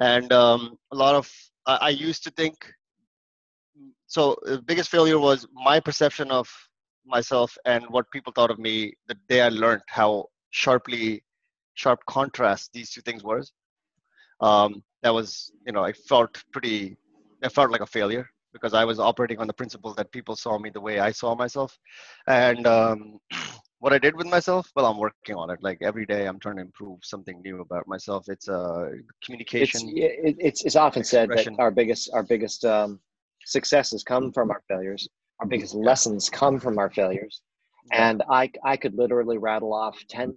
and 0.00 0.32
um, 0.32 0.76
a 0.92 0.96
lot 0.96 1.14
of 1.14 1.30
I 1.66 1.90
used 1.90 2.24
to 2.24 2.30
think. 2.30 2.56
So 4.12 4.36
the 4.42 4.60
biggest 4.60 4.90
failure 4.90 5.18
was 5.18 5.46
my 5.54 5.80
perception 5.80 6.30
of 6.30 6.46
myself 7.06 7.56
and 7.64 7.82
what 7.88 8.10
people 8.10 8.30
thought 8.30 8.50
of 8.50 8.58
me 8.58 8.92
the 9.08 9.16
day 9.26 9.40
I 9.40 9.48
learned 9.48 9.80
how 9.88 10.26
sharply 10.50 11.24
sharp 11.72 12.00
contrast 12.04 12.74
these 12.74 12.90
two 12.90 13.00
things 13.00 13.24
were. 13.24 13.42
Um, 14.42 14.82
that 15.02 15.14
was 15.14 15.50
you 15.66 15.72
know 15.72 15.82
I 15.82 15.94
felt 15.94 16.44
pretty 16.52 16.94
I 17.42 17.48
felt 17.48 17.70
like 17.70 17.80
a 17.80 17.86
failure 17.86 18.28
because 18.52 18.74
I 18.74 18.84
was 18.84 19.00
operating 19.00 19.38
on 19.38 19.46
the 19.46 19.54
principle 19.54 19.94
that 19.94 20.12
people 20.12 20.36
saw 20.36 20.58
me 20.58 20.68
the 20.68 20.84
way 20.88 21.00
I 21.00 21.10
saw 21.10 21.34
myself. 21.34 21.78
And 22.26 22.66
um, 22.66 23.18
what 23.78 23.94
I 23.94 23.98
did 23.98 24.14
with 24.14 24.26
myself, 24.26 24.70
well, 24.76 24.84
I'm 24.84 24.98
working 24.98 25.36
on 25.36 25.48
it. 25.48 25.62
Like 25.62 25.78
every 25.80 26.04
day, 26.04 26.26
I'm 26.26 26.38
trying 26.38 26.56
to 26.56 26.62
improve 26.68 26.98
something 27.02 27.40
new 27.40 27.62
about 27.62 27.88
myself. 27.88 28.28
It's 28.28 28.46
uh, 28.46 28.90
communication. 29.24 29.88
it, 29.96 30.36
it's 30.38 30.64
it's 30.66 30.76
often 30.76 31.02
said 31.02 31.30
that 31.30 31.48
our 31.58 31.70
biggest 31.70 32.10
our 32.12 32.22
biggest 32.22 32.66
um, 32.66 33.00
successes 33.46 34.02
come 34.02 34.32
from 34.32 34.50
our 34.50 34.62
failures. 34.68 35.08
Our 35.40 35.46
biggest 35.46 35.74
lessons 35.74 36.30
come 36.30 36.58
from 36.60 36.78
our 36.78 36.90
failures. 36.90 37.42
And 37.92 38.22
I 38.30 38.50
I 38.64 38.76
could 38.76 38.94
literally 38.94 39.38
rattle 39.38 39.72
off 39.74 39.98
ten 40.08 40.36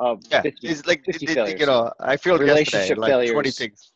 of 0.00 0.20
yeah, 0.30 0.42
50, 0.42 0.68
it's 0.68 0.86
like 0.86 1.04
50 1.04 1.24
it- 1.26 1.34
failures. 1.34 1.60
you 1.60 1.66
know, 1.66 1.92
I 2.00 2.16
feel 2.16 2.34
yesterday 2.34 2.52
Relationship 2.52 2.98
like 2.98 3.30
20 3.32 3.50
things. 3.50 3.92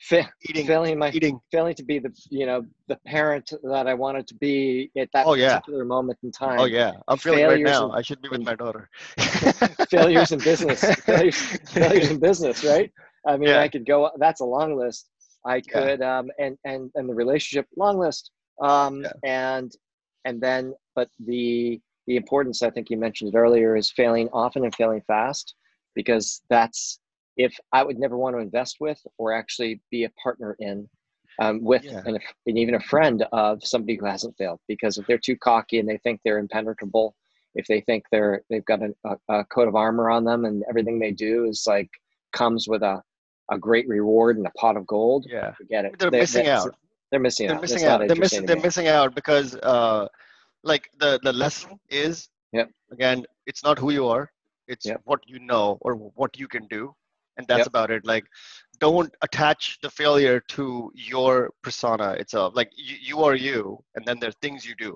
fa- 0.00 0.28
Eating, 0.48 0.66
failing 0.66 0.98
my 0.98 1.10
eating. 1.12 1.38
failing 1.52 1.74
to 1.76 1.84
be 1.84 1.98
the 2.00 2.10
you 2.28 2.44
know 2.44 2.62
the 2.88 2.96
parent 3.06 3.50
that 3.62 3.86
I 3.86 3.94
wanted 3.94 4.26
to 4.26 4.34
be 4.34 4.90
at 4.98 5.08
that 5.14 5.24
Oh, 5.26 5.34
yeah. 5.34 5.54
particular 5.54 5.84
moment 5.84 6.18
in 6.24 6.30
time. 6.32 6.58
Oh 6.58 6.64
yeah, 6.66 6.92
I'm 7.08 7.16
feeling 7.18 7.46
right 7.46 7.60
now. 7.62 7.86
in- 7.86 7.92
I 7.92 8.02
should 8.02 8.20
be 8.20 8.28
with 8.28 8.42
my 8.42 8.54
daughter. 8.56 8.90
failures 9.88 10.32
in 10.32 10.40
business, 10.40 10.84
failures, 11.06 11.36
failures 11.72 12.10
in 12.10 12.18
business, 12.28 12.64
right? 12.64 12.90
I 13.26 13.36
mean, 13.38 13.48
Yeah. 13.48 13.60
I 13.60 13.68
could 13.68 13.86
go. 13.86 14.10
That's 14.18 14.40
a 14.40 14.44
long 14.44 14.76
list. 14.76 15.08
I 15.46 15.60
Yeah. 15.60 15.72
could, 15.72 16.02
um, 16.02 16.30
and 16.38 16.58
and 16.64 16.90
and 16.94 17.08
the 17.08 17.14
relationship 17.14 17.66
long 17.76 17.98
list, 17.98 18.30
um, 18.60 19.02
Yeah. 19.02 19.12
and 19.24 19.72
and 20.24 20.40
then, 20.40 20.74
but 20.94 21.08
the 21.18 21.80
the 22.06 22.16
importance 22.16 22.62
I 22.62 22.70
think 22.70 22.90
you 22.90 22.96
mentioned 22.96 23.34
it 23.34 23.38
earlier 23.38 23.76
is 23.76 23.90
failing 23.90 24.28
often 24.32 24.64
and 24.64 24.74
failing 24.74 25.02
fast, 25.06 25.54
because 25.94 26.42
that's 26.50 26.98
if 27.36 27.58
I 27.72 27.82
would 27.82 27.98
never 27.98 28.16
want 28.16 28.36
to 28.36 28.40
invest 28.40 28.76
with 28.80 29.00
or 29.18 29.32
actually 29.32 29.80
be 29.90 30.04
a 30.04 30.10
partner 30.22 30.56
in. 30.60 30.88
Um, 31.40 31.64
with 31.64 31.82
Yeah. 31.82 32.00
and, 32.06 32.20
and 32.46 32.56
even 32.58 32.76
a 32.76 32.80
friend 32.80 33.26
of 33.32 33.64
somebody 33.64 33.96
who 33.96 34.06
hasn't 34.06 34.36
failed 34.36 34.60
because 34.68 34.98
if 34.98 35.06
they're 35.08 35.18
too 35.18 35.36
cocky 35.36 35.80
and 35.80 35.88
they 35.88 35.96
think 35.96 36.20
they're 36.24 36.38
impenetrable 36.38 37.16
if 37.54 37.66
they 37.66 37.80
think 37.80 38.04
they're 38.10 38.42
they've 38.50 38.64
got 38.64 38.80
a, 38.82 39.16
a 39.28 39.44
coat 39.46 39.68
of 39.68 39.74
armor 39.74 40.10
on 40.10 40.24
them 40.24 40.44
and 40.44 40.62
everything 40.68 40.98
they 40.98 41.10
do 41.10 41.44
is 41.46 41.64
like 41.66 41.90
comes 42.32 42.68
with 42.68 42.82
a, 42.82 43.02
a 43.50 43.58
great 43.58 43.86
reward 43.88 44.36
and 44.36 44.46
a 44.46 44.50
pot 44.50 44.76
of 44.76 44.86
gold 44.86 45.26
yeah, 45.28 45.52
forget 45.52 45.84
it 45.84 45.98
they're 45.98 46.10
They- 46.10 46.20
missing 46.20 46.46
out. 46.48 46.74
they're 47.10 47.20
missing 47.20 47.46
they're 47.46 47.56
out 47.56 47.62
missing 47.62 47.84
out. 47.84 48.00
They're 48.08 48.16
missing. 48.16 48.46
They're 48.46 48.60
missing 48.68 48.88
out 48.88 49.14
because, 49.14 49.54
uh, 49.56 50.08
like 50.64 50.84
the 50.98 51.20
the 51.22 51.32
lesson 51.32 51.78
is, 51.90 52.28
Yep. 52.52 52.70
again, 52.90 53.24
it's 53.46 53.62
not 53.62 53.78
who 53.78 53.90
you 53.92 54.06
are. 54.08 54.24
It's 54.66 54.86
Yep. 54.86 55.02
what 55.04 55.20
you 55.26 55.38
know 55.38 55.78
or 55.82 55.94
what 56.20 56.36
you 56.38 56.48
can 56.48 56.66
do, 56.68 56.82
and 57.36 57.46
that's 57.46 57.66
Yep. 57.66 57.72
about 57.72 57.90
it. 57.90 58.04
Like, 58.04 58.24
don't 58.78 59.12
attach 59.22 59.78
the 59.82 59.90
failure 59.90 60.40
to 60.56 60.90
your 61.12 61.50
persona 61.62 62.08
itself. 62.22 62.56
Like 62.56 62.70
you, 62.88 62.96
you 63.08 63.16
are 63.26 63.36
you, 63.36 63.60
and 63.94 64.04
then 64.06 64.18
there 64.20 64.30
are 64.30 64.40
things 64.46 64.64
you 64.64 64.74
do, 64.86 64.92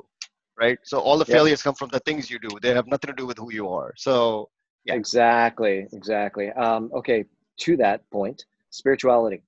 right? 0.59 0.79
So 0.85 0.99
all 0.99 1.19
the 1.19 1.31
failures 1.37 1.63
come 1.63 1.75
from 1.75 1.91
the 1.91 2.01
things 2.01 2.31
you 2.31 2.39
do. 2.39 2.49
They 2.63 2.73
have 2.75 2.87
nothing 2.87 3.09
to 3.13 3.19
do 3.23 3.27
with 3.27 3.39
who 3.39 3.53
you 3.53 3.69
are. 3.69 3.93
So 3.97 4.49
Yeah. 4.85 4.95
exactly 4.95 5.87
exactly 5.93 6.47
um, 6.53 6.83
okay 7.01 7.25
to 7.59 7.77
that 7.77 8.01
point 8.11 8.45
spirituality 8.71 9.43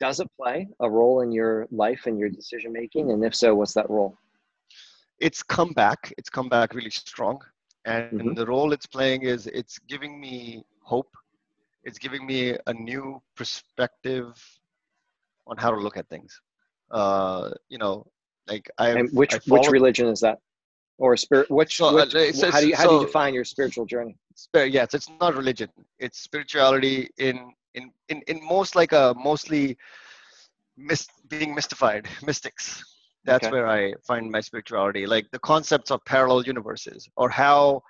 does 0.00 0.20
it 0.20 0.28
play 0.40 0.68
a 0.80 0.88
role 0.90 1.20
in 1.22 1.30
your 1.32 1.66
life 1.70 2.02
and 2.06 2.18
your 2.18 2.28
decision 2.28 2.72
making 2.72 3.10
and 3.12 3.24
if 3.24 3.34
so 3.34 3.54
what's 3.54 3.74
that 3.74 3.88
role 3.90 4.16
it's 5.18 5.42
come 5.42 5.72
back. 5.72 6.12
It's 6.18 6.28
come 6.28 6.48
back 6.50 6.74
really 6.74 6.90
strong, 6.90 7.40
and 7.86 8.20
Mhm. 8.20 8.36
the 8.36 8.46
role 8.46 8.74
it's 8.76 8.84
playing 8.86 9.22
is 9.22 9.46
it's 9.46 9.78
giving 9.92 10.20
me 10.20 10.64
hope. 10.82 11.12
it's 11.88 11.98
giving 12.06 12.26
me 12.26 12.40
a 12.66 12.74
new 12.74 13.22
perspective 13.36 14.26
on 15.46 15.56
how 15.56 15.70
to 15.70 15.76
look 15.84 15.96
at 15.96 16.08
things. 16.08 16.32
Uh, 16.90 17.50
you 17.68 17.78
know, 17.78 18.04
like 18.48 18.68
I 18.78 18.90
And 18.90 19.08
which 19.20 19.34
which 19.54 19.68
religion 19.70 20.08
is 20.08 20.20
that? 20.26 20.38
Or 20.98 21.16
spirit? 21.16 21.48
Which, 21.48 21.76
So, 21.76 21.86
uh, 21.86 22.04
which 22.04 22.14
it's- 22.14 22.52
how 22.54 22.60
do 22.60 22.68
you 22.68 22.76
how 22.76 22.86
do 22.88 22.94
you 22.96 23.06
define 23.06 23.32
your 23.34 23.44
spiritual 23.44 23.86
journey? 23.86 24.18
Yes 24.54 24.94
it's 24.94 25.08
not 25.20 25.34
religion. 25.34 25.68
It's 25.98 26.18
spirituality 26.20 27.08
in 27.18 27.52
in 27.74 27.90
in, 28.08 28.22
in 28.28 28.44
most 28.44 28.74
like 28.76 28.92
a 28.92 29.14
mostly 29.16 29.76
mis- 30.76 31.08
being 31.28 31.54
mystified 31.54 32.08
mystics. 32.22 32.84
That's 33.24 33.48
Okay. 33.48 33.50
where 33.50 33.66
i 33.68 33.92
find 34.06 34.30
my 34.30 34.40
spirituality. 34.40 35.06
Like 35.06 35.26
the 35.32 35.38
concepts 35.40 35.90
of 35.90 36.04
parallel 36.04 36.42
universes 36.44 37.08
or 37.16 37.28
how 37.30 37.82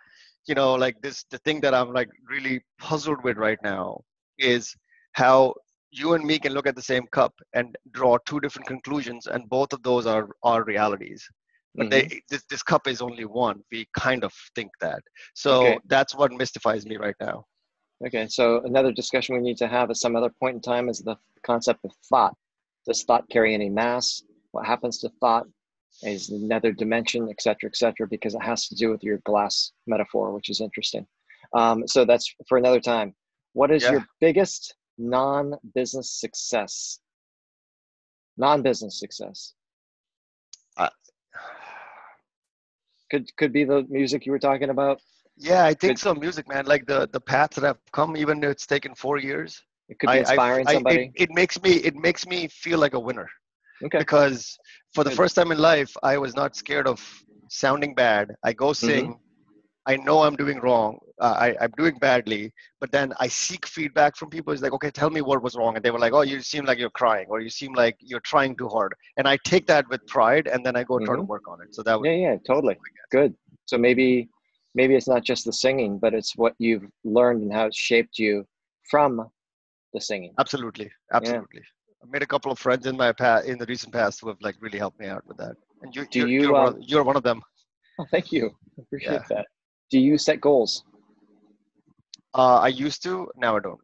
you 0.47 0.55
know 0.55 0.75
like 0.75 1.01
this 1.03 1.25
the 1.31 1.39
thing 1.39 1.61
that 1.61 1.75
i'm 1.75 1.93
like 1.93 2.09
really 2.29 2.61
puzzled 2.79 3.23
with 3.25 3.37
right 3.37 3.59
now 3.63 4.01
is 4.39 4.75
how 5.13 5.55
you 5.91 6.15
and 6.15 6.25
me 6.25 6.39
can 6.39 6.53
look 6.53 6.67
at 6.67 6.77
the 6.77 6.83
same 6.83 7.07
cup 7.13 7.33
and 7.55 7.77
draw 7.93 8.17
two 8.27 8.41
different 8.41 8.67
conclusions 8.67 9.27
and 9.27 9.49
both 9.49 9.73
of 9.73 9.83
those 9.83 10.07
are 10.07 10.29
are 10.43 10.65
realities 10.65 11.29
but 11.77 11.87
Mhm. 11.87 11.91
they 11.91 12.21
this, 12.29 12.45
this 12.51 12.63
cup 12.63 12.87
is 12.87 13.01
only 13.01 13.25
one 13.25 13.63
we 13.71 13.87
kind 13.97 14.25
of 14.25 14.33
think 14.55 14.71
that 14.81 15.03
so 15.35 15.57
Okay. 15.63 15.79
that's 15.87 16.15
what 16.15 16.33
mystifies 16.33 16.87
me 16.87 16.97
right 16.97 17.17
now 17.21 17.45
Okay, 18.05 18.27
so 18.29 18.61
another 18.65 18.93
discussion 18.93 19.37
we 19.37 19.41
need 19.41 19.57
to 19.57 19.69
have 19.69 19.89
at 19.89 19.97
some 19.97 20.17
other 20.17 20.29
point 20.29 20.57
in 20.57 20.61
time 20.61 20.91
is 20.91 20.99
the 21.01 21.17
concept 21.43 21.83
of 21.85 21.93
thought. 22.11 22.37
Does 22.85 23.05
thought 23.05 23.29
carry 23.31 23.55
any 23.55 23.71
mass? 23.71 24.23
What 24.51 24.67
happens 24.67 24.99
to 24.99 25.09
thought? 25.21 25.47
Is 26.03 26.29
another 26.29 26.73
dimension, 26.73 27.27
et 27.31 27.41
cetera, 27.41 27.71
et 27.71 27.77
cetera, 27.77 28.07
because 28.07 28.35
it 28.35 28.43
has 28.43 28.69
to 28.69 28.75
do 28.75 28.91
with 28.91 29.03
your 29.03 29.17
glass 29.25 29.73
metaphor, 29.87 30.33
which 30.33 30.51
is 30.51 30.61
interesting. 30.61 31.07
Um, 31.55 31.89
so 31.89 32.05
that's 32.05 32.35
for 32.47 32.59
another 32.59 32.81
time. 32.81 33.15
What 33.55 33.71
is 33.71 33.83
your 33.83 34.05
biggest 34.21 34.75
non-business 34.99 36.21
success? 36.21 37.01
Non-business 38.37 39.01
success 39.01 39.55
could 43.11 43.35
could 43.37 43.53
be 43.53 43.65
the 43.65 43.85
music 43.89 44.27
you 44.27 44.33
were 44.33 44.39
talking 44.39 44.71
about. 44.71 45.01
yeah 45.37 45.65
i 45.65 45.75
think 45.75 45.99
Good. 45.99 45.99
so 45.99 46.15
music 46.15 46.49
man 46.49 46.65
like 46.67 46.87
the 46.87 47.09
the 47.13 47.21
path 47.21 47.51
that 47.51 47.65
i've 47.65 47.81
come 47.93 48.17
even 48.17 48.41
though 48.41 48.51
it's 48.51 48.67
taken 48.67 48.95
four 48.95 49.19
years 49.19 49.63
It 49.89 49.99
could 49.99 50.11
be 50.11 50.19
I- 50.19 50.25
I- 50.35 50.41
inspiring 50.41 50.67
I- 50.67 50.73
somebody. 50.75 50.95
it, 50.95 51.03
it 51.25 51.31
makes 51.31 51.61
me 51.63 51.73
it 51.91 51.95
makes 51.97 52.27
me 52.27 52.49
feel 52.49 52.79
like 52.79 52.95
a 52.95 53.01
winner 53.01 53.29
okay. 53.85 54.05
because 54.05 54.59
for 54.95 55.05
the 55.05 55.11
first 55.11 55.35
time 55.37 55.51
in 55.53 55.59
life 55.59 55.97
i 56.03 56.17
was 56.19 56.35
not 56.37 56.57
scared 56.57 56.87
of 56.87 56.99
sounding 57.49 57.95
bad 57.95 58.35
i 58.45 58.53
go 58.53 58.73
Mm-hmm. 58.83 59.13
I 59.87 59.97
know 59.97 60.23
i'm 60.23 60.37
doing 60.37 60.61
wrong. 60.61 60.99
Uh, 61.21 61.37
I, 61.47 61.57
i'm 61.63 61.73
doing 61.79 61.97
badly. 61.99 62.53
But 62.81 62.93
then 62.93 63.13
i 63.21 63.29
seek 63.29 63.67
feedback 63.67 64.17
from 64.17 64.29
people. 64.31 64.53
It's 64.53 64.63
like 64.63 64.73
okay 64.79 64.91
tell 64.91 65.11
me 65.11 65.23
what 65.23 65.43
was 65.43 65.57
wrong. 65.57 65.77
And 65.77 65.85
they 65.85 65.91
were 65.91 65.99
like 65.99 66.13
oh 66.13 66.23
you 66.23 66.41
seem 66.41 66.65
like 66.65 66.79
you're 66.79 66.91
crying 67.03 67.27
or 67.31 67.41
you 67.41 67.51
seem 67.51 67.73
like 67.75 67.97
you're 68.01 68.21
trying 68.33 68.57
too 68.57 68.69
hard. 68.69 68.95
And 69.17 69.27
i 69.27 69.37
take 69.45 69.67
that 69.69 69.89
with 69.89 70.07
pride 70.07 70.47
and 70.49 70.65
then 70.65 70.77
i 70.77 70.83
go 70.85 70.99
try 70.99 71.17
to 71.17 71.23
work 71.23 71.49
on 71.49 71.61
it. 71.63 71.75
So 71.75 71.83
that 71.85 71.99
was 71.99 72.07
Yeah, 72.07 72.19
yeah, 72.25 72.37
totally. 72.47 72.77
Good. 73.11 73.35
So 73.67 73.79
maybe 73.79 74.29
maybe 74.75 74.95
it's 74.95 75.09
not 75.09 75.25
just 75.25 75.45
the 75.47 75.53
singing, 75.53 75.99
but 75.99 76.13
it's 76.15 76.37
what 76.37 76.55
you've 76.59 76.87
learned 77.05 77.43
and 77.43 77.53
how 77.53 77.67
it 77.67 77.75
shaped 77.75 78.19
you 78.19 78.47
from 78.91 79.27
the 79.95 80.01
singing. 80.01 80.35
absolutely. 80.39 80.91
Absolutely. 81.13 81.63
I 82.03 82.07
made 82.11 82.23
a 82.23 82.27
couple 82.27 82.53
of 82.53 82.59
friends 82.59 82.87
in 82.87 82.97
my 82.97 83.13
past 83.13 83.47
in 83.47 83.59
the 83.59 83.67
recent 83.67 83.93
past 83.93 84.21
who 84.21 84.29
have 84.29 84.37
like 84.41 84.57
really 84.61 84.79
helped 84.79 85.01
me 85.01 85.07
out 85.07 85.25
with 85.27 85.39
that. 85.39 85.57
And 85.83 85.95
you, 85.97 86.07
Do 86.11 86.19
you're, 86.21 86.29
you, 86.29 86.41
you're, 86.43 86.53
one, 86.53 86.69
of, 86.69 86.77
you're 86.81 87.05
one 87.05 87.17
of 87.17 87.23
them. 87.23 87.41
Oh, 87.99 88.07
thank 88.11 88.31
you. 88.33 88.51
I 88.79 88.83
appreciate 88.83 89.13
Yeah. 89.13 89.23
that. 89.31 89.47
Do 89.91 89.99
you 90.01 90.19
set 90.19 90.41
goals? 90.41 90.85
uh, 92.35 92.59
i 92.63 92.69
used 92.69 93.03
to 93.03 93.31
now 93.37 93.57
i 93.57 93.61
don't 93.61 93.81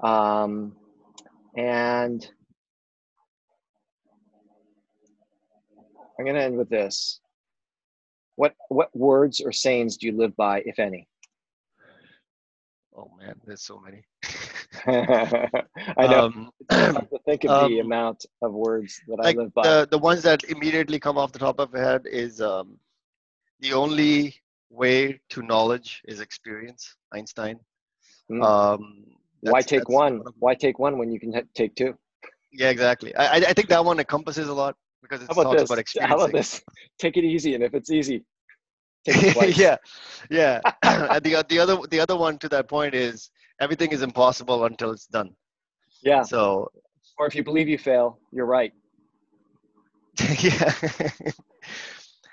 Um, 0.00 0.76
and 1.56 2.28
I'm 6.18 6.24
going 6.24 6.36
to 6.36 6.42
end 6.42 6.56
with 6.56 6.68
this. 6.68 7.20
What 8.36 8.54
what 8.68 8.94
words 8.94 9.40
or 9.40 9.52
sayings 9.52 9.96
do 9.96 10.06
you 10.06 10.16
live 10.16 10.36
by, 10.36 10.60
if 10.66 10.78
any? 10.78 11.08
oh 12.96 13.10
man 13.18 13.34
there's 13.46 13.62
so 13.62 13.80
many 13.80 14.04
I 14.86 16.06
know. 16.06 16.26
um, 16.26 16.50
to 16.70 17.18
think 17.24 17.44
of 17.44 17.58
the 17.58 17.78
um, 17.78 17.80
amount 17.80 18.26
of 18.42 18.52
words 18.52 19.00
that 19.08 19.18
like 19.22 19.36
I 19.36 19.40
live 19.42 19.54
by. 19.54 19.62
the 19.62 19.88
the 19.90 19.98
ones 19.98 20.22
that 20.22 20.44
immediately 20.44 20.98
come 20.98 21.18
off 21.18 21.32
the 21.32 21.38
top 21.38 21.58
of 21.58 21.72
my 21.72 21.80
head 21.80 22.06
is 22.06 22.40
um, 22.40 22.78
the 23.60 23.72
only 23.72 24.34
way 24.70 25.20
to 25.30 25.42
knowledge 25.42 26.02
is 26.06 26.20
experience 26.20 26.96
einstein 27.12 27.58
Mm. 28.30 28.52
um, 28.52 29.04
Why 29.40 29.62
take 29.62 29.88
one? 29.88 30.24
Why 30.38 30.54
take 30.54 30.78
one 30.78 30.98
when 30.98 31.10
you 31.10 31.20
can 31.20 31.32
ha- 31.34 31.42
take 31.54 31.74
two? 31.74 31.96
yeah 32.52 32.70
exactly 32.70 33.14
I, 33.16 33.36
I- 33.36 33.52
think 33.52 33.68
that 33.68 33.84
one 33.84 33.98
encompasses 33.98 34.48
a 34.48 34.54
lot 34.54 34.76
because 35.02 35.22
it 35.22 35.28
How 35.28 35.34
about 35.34 35.48
talks 35.48 35.62
this? 35.62 35.78
about 35.78 35.82
How 36.00 36.16
about 36.16 36.32
this? 36.32 36.62
Take 36.98 37.16
it 37.16 37.24
easy, 37.24 37.54
and 37.54 37.62
if 37.64 37.74
it's 37.74 37.90
easy, 37.90 38.24
take 39.04 39.22
it 39.22 39.34
yeah 39.56 39.76
yeah 40.30 40.60
and 40.82 41.22
the, 41.24 41.44
the 41.48 41.58
other 41.58 41.76
the 41.90 42.00
other 42.00 42.16
one 42.16 42.38
to 42.38 42.48
that 42.48 42.68
point 42.68 42.94
is 42.94 43.30
everything 43.60 43.92
is 43.92 44.02
impossible 44.02 44.64
until 44.64 44.90
it's 44.90 45.06
done 45.06 45.30
yeah. 46.02 46.24
so 46.24 46.68
Or 47.18 47.26
if 47.26 47.34
you 47.34 47.42
believe 47.44 47.68
you 47.68 47.78
fail, 47.78 48.18
you're 48.32 48.46
right. 48.46 48.72
yeah 50.42 50.72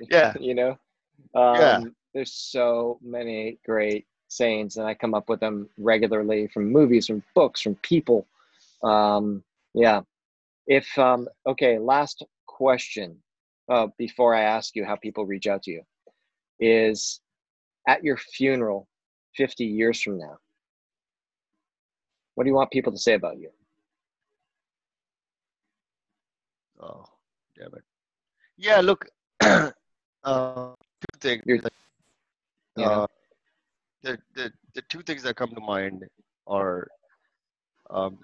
yeah 0.10 0.34
You 0.40 0.54
know. 0.56 0.78
Um, 1.36 1.56
Yeah. 1.56 1.80
There's 2.14 2.32
so 2.34 3.00
many 3.02 3.58
great 3.66 4.06
sayings, 4.28 4.78
and 4.78 4.86
I 4.88 4.94
come 4.94 5.16
up 5.16 5.30
with 5.30 5.40
them 5.40 5.68
regularly 5.78 6.48
from 6.48 6.72
movies, 6.72 7.08
from 7.08 7.24
books, 7.34 7.62
from 7.62 7.76
people. 7.78 8.28
Um, 8.84 9.44
yeah. 9.74 10.02
If 10.68 10.98
um, 10.98 11.28
okay, 11.48 11.80
last 11.80 12.24
question 12.46 13.18
uh, 13.70 13.88
before 13.98 14.36
I 14.36 14.42
ask 14.44 14.76
you 14.76 14.86
how 14.86 14.96
people 14.96 15.26
reach 15.26 15.48
out 15.48 15.64
to 15.64 15.72
you 15.72 15.82
is 16.60 17.20
at 17.88 18.04
your 18.04 18.18
funeral 18.18 18.88
50 19.36 19.66
years 19.66 20.02
from 20.02 20.20
now. 20.20 20.38
What 22.36 22.44
do 22.44 22.50
you 22.50 22.56
want 22.56 22.72
people 22.72 22.92
to 22.92 22.98
say 22.98 23.14
about 23.14 23.40
you? 23.40 23.50
oh 26.82 27.06
damn 27.58 27.68
it 27.76 27.84
yeah 28.58 28.82
look 28.82 29.06
uh 30.24 30.74
two 31.24 31.40
things 31.44 31.44
You're- 31.46 31.62
Yeah. 32.76 32.90
uh, 32.90 33.08
the, 34.04 34.18
the 34.36 34.52
the 34.76 34.82
two 34.90 35.02
things 35.02 35.24
that 35.24 35.36
come 35.36 35.50
to 35.54 35.62
mind 35.62 36.04
are 36.48 36.88
um, 37.90 38.18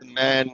the 0.00 0.06
man 0.06 0.48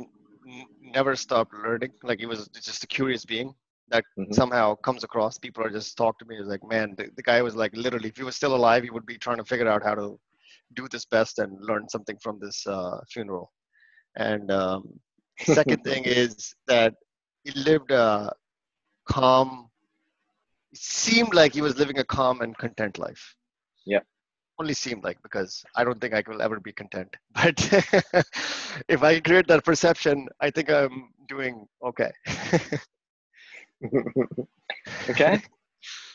n- 0.47 0.66
never 0.81 1.16
stopped 1.16 1.52
learning 1.55 1.93
like 2.02 2.20
he 2.20 2.27
was 2.27 2.48
just 2.48 2.85
a 2.85 2.86
curious 2.86 3.24
being 3.24 3.55
that 3.89 4.05
Mhm. 4.16 4.40
somehow 4.40 4.74
comes 4.77 5.05
across 5.05 5.39
people 5.39 5.65
are 5.65 5.70
just 5.70 5.97
talk 5.97 6.19
to 6.19 6.24
me 6.24 6.36
it's 6.36 6.48
like 6.48 6.65
man 6.65 6.94
the, 6.97 7.09
the 7.16 7.23
guy 7.23 7.43
was 7.43 7.57
like 7.57 7.74
literally 7.77 8.09
if 8.09 8.16
he 8.16 8.24
was 8.24 8.36
still 8.36 8.55
alive 8.55 8.82
he 8.82 8.90
would 8.90 9.07
be 9.07 9.19
trying 9.19 9.39
to 9.39 9.44
figure 9.44 9.69
out 9.69 9.82
how 9.82 9.94
to 9.94 10.19
do 10.74 10.89
this 10.90 11.05
best 11.07 11.39
and 11.39 11.61
learn 11.65 11.89
something 11.89 12.16
from 12.23 12.39
this 12.40 12.66
uh, 12.66 13.01
funeral 13.11 13.52
and 14.16 14.51
um, 14.51 14.85
second 15.43 15.82
thing 15.85 16.05
is 16.05 16.55
that 16.69 16.94
he 17.44 17.52
lived 17.52 17.90
a 17.93 18.32
calm 19.09 19.70
seemed 20.75 21.35
like 21.35 21.53
he 21.55 21.61
was 21.61 21.79
living 21.79 21.99
a 21.99 22.05
calm 22.05 22.41
and 22.43 22.57
content 22.59 22.99
life 22.99 23.35
Yeah. 23.87 24.01
only 24.61 24.75
seemed 24.75 25.05
like 25.05 25.21
because 25.23 25.65
i 25.77 25.85
don't 25.85 26.01
think 26.01 26.15
i 26.15 26.23
will 26.29 26.43
ever 26.43 26.61
be 26.61 26.73
content 26.73 27.15
but 27.35 27.59
if 28.89 29.03
i 29.03 29.21
create 29.21 29.47
that 29.49 29.65
perception 29.65 30.29
i 30.41 30.51
think 30.51 30.71
i'm 30.71 31.11
doing 31.29 31.67
okay 31.85 32.11
okay. 35.11 35.41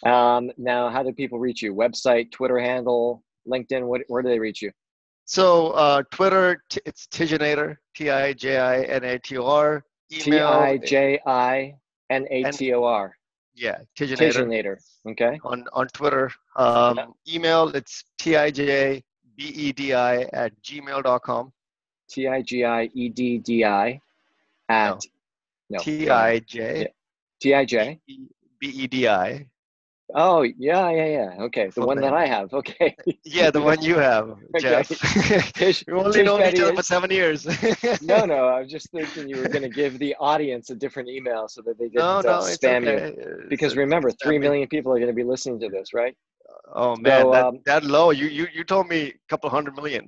Um, 0.06 0.52
now, 0.58 0.90
how 0.90 1.02
do 1.02 1.12
people 1.12 1.40
reach 1.40 1.62
you? 1.64 1.74
Website, 1.74 2.32
Twitter 2.32 2.60
handle, 2.60 3.24
LinkedIn? 3.52 3.88
What, 3.88 4.02
where 4.08 4.22
do 4.22 4.30
they 4.30 4.40
reach 4.40 4.62
you? 4.62 4.72
so 5.28 5.72
uh, 5.72 6.04
twitter 6.12 6.62
t- 6.70 6.80
it's 6.86 7.08
tijinator 7.08 7.78
t-i-j-i-n-a-t-o-r 7.96 9.84
T 10.12 10.28
email 10.30 10.48
I 10.48 10.78
J 10.78 11.20
I 11.26 11.74
N 12.12 12.28
A 12.30 12.44
T 12.52 12.74
O 12.74 12.84
R. 12.84 13.16
yeah 13.56 13.78
tijinator 13.98 14.46
Tijinator. 14.46 14.78
Okay. 15.08 15.40
on 15.44 15.66
on 15.74 15.88
Twitter. 15.88 16.32
Um, 16.56 17.14
Email 17.28 17.70
it's 17.70 18.04
tijbedi 18.20 19.04
at 20.34 20.52
gmail.com. 20.62 21.54
T 22.10 22.28
I 22.28 22.42
G 22.42 22.64
I 22.64 22.90
E 22.94 23.10
D 23.10 23.38
D 23.40 23.66
I 23.66 24.00
at 24.70 25.02
no 25.70 25.80
T 25.80 26.10
I 26.10 26.40
J 26.40 26.88
T 27.42 27.54
I 27.54 27.66
J. 27.66 28.00
B 28.08 28.68
E 28.68 28.88
D 28.88 29.08
I. 29.08 29.48
Oh 30.14 30.42
yeah 30.44 30.90
yeah 30.90 31.06
yeah. 31.06 31.44
Okay, 31.46 31.70
the 31.76 31.82
one 31.82 32.00
that. 32.02 32.14
I 32.14 32.26
have. 32.26 32.54
Okay. 32.54 32.96
Yeah, 33.24 33.50
the 33.52 33.62
one 33.62 33.82
you 33.82 33.96
have. 33.98 34.38
Jeff. 34.56 34.88
Tij, 35.56 35.84
we 35.88 35.94
only 35.94 36.22
known 36.24 36.46
each 36.46 36.60
other 36.60 36.74
for 36.74 36.82
seven 36.84 37.10
years. 37.12 37.46
no, 38.00 38.26
no. 38.26 38.48
I 38.48 38.60
was 38.62 38.72
just 38.72 38.92
thinking 38.92 39.28
you 39.28 39.38
were 39.38 39.48
going 39.50 39.64
to 39.64 39.70
give 39.70 39.98
the 40.00 40.16
audience 40.20 40.70
a 40.70 40.76
different 40.76 41.10
email 41.10 41.48
so 41.48 41.62
that 41.64 41.78
they 41.78 41.90
didn't 41.90 42.20
no, 42.20 42.22
uh, 42.26 42.38
no, 42.38 42.46
it's 42.46 42.66
spam 42.66 42.68
okay. 42.68 43.16
It's- 43.18 43.24
Because 43.48 43.76
it's 43.76 43.78
remember, 43.78 44.12
three 44.12 44.38
family. 44.40 44.40
million 44.40 44.68
people 44.68 44.92
are 44.94 45.00
going 45.00 45.10
to 45.10 45.14
be 45.16 45.24
listening 45.24 45.60
to 45.62 45.70
this, 45.70 45.94
right? 45.94 46.16
Oh 46.74 46.96
man, 46.96 47.30
So, 47.30 47.32
that, 47.32 47.48
um, 47.48 47.60
that 47.66 47.84
low. 47.84 48.12
You 48.12 48.28
you 48.28 48.48
you 48.54 48.64
told 48.64 48.88
me 48.88 49.00
a 49.10 49.14
couple 49.30 49.50
hundred 49.50 49.76
million. 49.76 50.08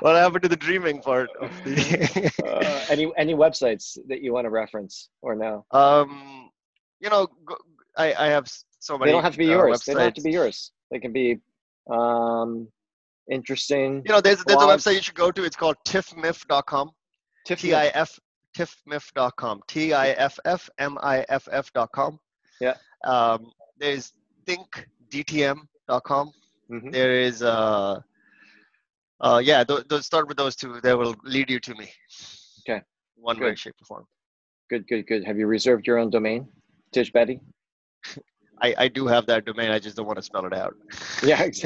What 0.00 0.16
happened 0.16 0.42
to 0.42 0.48
the 0.48 0.56
dreaming 0.56 1.00
part 1.00 1.30
of 1.36 1.60
the? 1.64 2.30
uh, 2.42 2.80
any 2.88 3.10
any 3.16 3.34
websites 3.34 3.98
that 4.08 4.20
you 4.22 4.32
want 4.32 4.44
to 4.46 4.50
reference 4.50 5.08
or 5.22 5.34
no? 5.34 5.64
um, 5.72 6.47
you 7.00 7.10
know, 7.10 7.28
go, 7.44 7.56
I 7.96 8.14
I 8.14 8.26
have 8.28 8.48
so 8.78 8.98
many. 8.98 9.10
They 9.10 9.12
don't 9.12 9.22
have 9.22 9.32
to 9.32 9.38
be 9.38 9.48
uh, 9.48 9.58
yours. 9.58 9.82
They 9.84 9.94
don't 9.94 10.02
have 10.02 10.14
to 10.14 10.22
be 10.22 10.32
yours. 10.32 10.72
They 10.90 10.98
can 10.98 11.12
be 11.12 11.38
um, 11.90 12.68
interesting. 13.30 14.02
You 14.06 14.12
know, 14.12 14.20
there's 14.20 14.42
there's 14.44 14.62
a 14.62 14.66
website 14.66 14.94
you 14.94 15.02
should 15.02 15.14
go 15.14 15.30
to. 15.30 15.44
It's 15.44 15.56
called 15.56 15.76
tiffmiff.com. 15.86 16.90
Tiffany. 17.46 17.70
T 17.70 17.74
I 17.74 17.86
F 17.88 18.18
tiffmiff.com. 18.56 19.60
T 19.68 19.92
I 19.92 20.08
F 20.10 20.38
F 20.44 20.70
M 20.78 20.98
I 21.02 21.24
F 21.28 21.48
F.com. 21.50 22.18
Yeah. 22.60 22.74
Um, 23.04 23.50
there's 23.78 24.12
thinkdtm.com. 24.46 26.32
Mhm. 26.70 26.92
There 26.92 27.12
is 27.12 27.42
uh, 27.42 28.00
uh, 29.20 29.40
yeah. 29.42 29.64
Th- 29.64 29.84
those 29.88 30.06
start 30.06 30.28
with 30.28 30.36
those 30.36 30.56
two. 30.56 30.80
They 30.82 30.94
will 30.94 31.14
lead 31.24 31.50
you 31.50 31.60
to 31.60 31.74
me. 31.74 31.90
Okay. 32.68 32.82
One 33.16 33.38
way, 33.40 33.50
Good. 33.50 33.58
shape, 33.58 33.74
or 33.82 33.86
form. 33.86 34.06
Good, 34.68 34.86
good, 34.86 35.06
good. 35.06 35.24
Have 35.24 35.38
you 35.38 35.46
reserved 35.46 35.86
your 35.86 35.98
own 35.98 36.10
domain, 36.10 36.46
Tij 36.92 37.10
Bedi? 37.12 37.40
I, 38.60 38.74
I 38.76 38.88
do 38.88 39.06
have 39.06 39.26
that 39.26 39.44
domain. 39.44 39.70
I 39.70 39.78
just 39.78 39.96
don't 39.96 40.06
want 40.06 40.16
to 40.18 40.22
spell 40.22 40.44
it 40.44 40.52
out. 40.52 40.74
Yeah, 41.22 41.40
ex- 41.42 41.64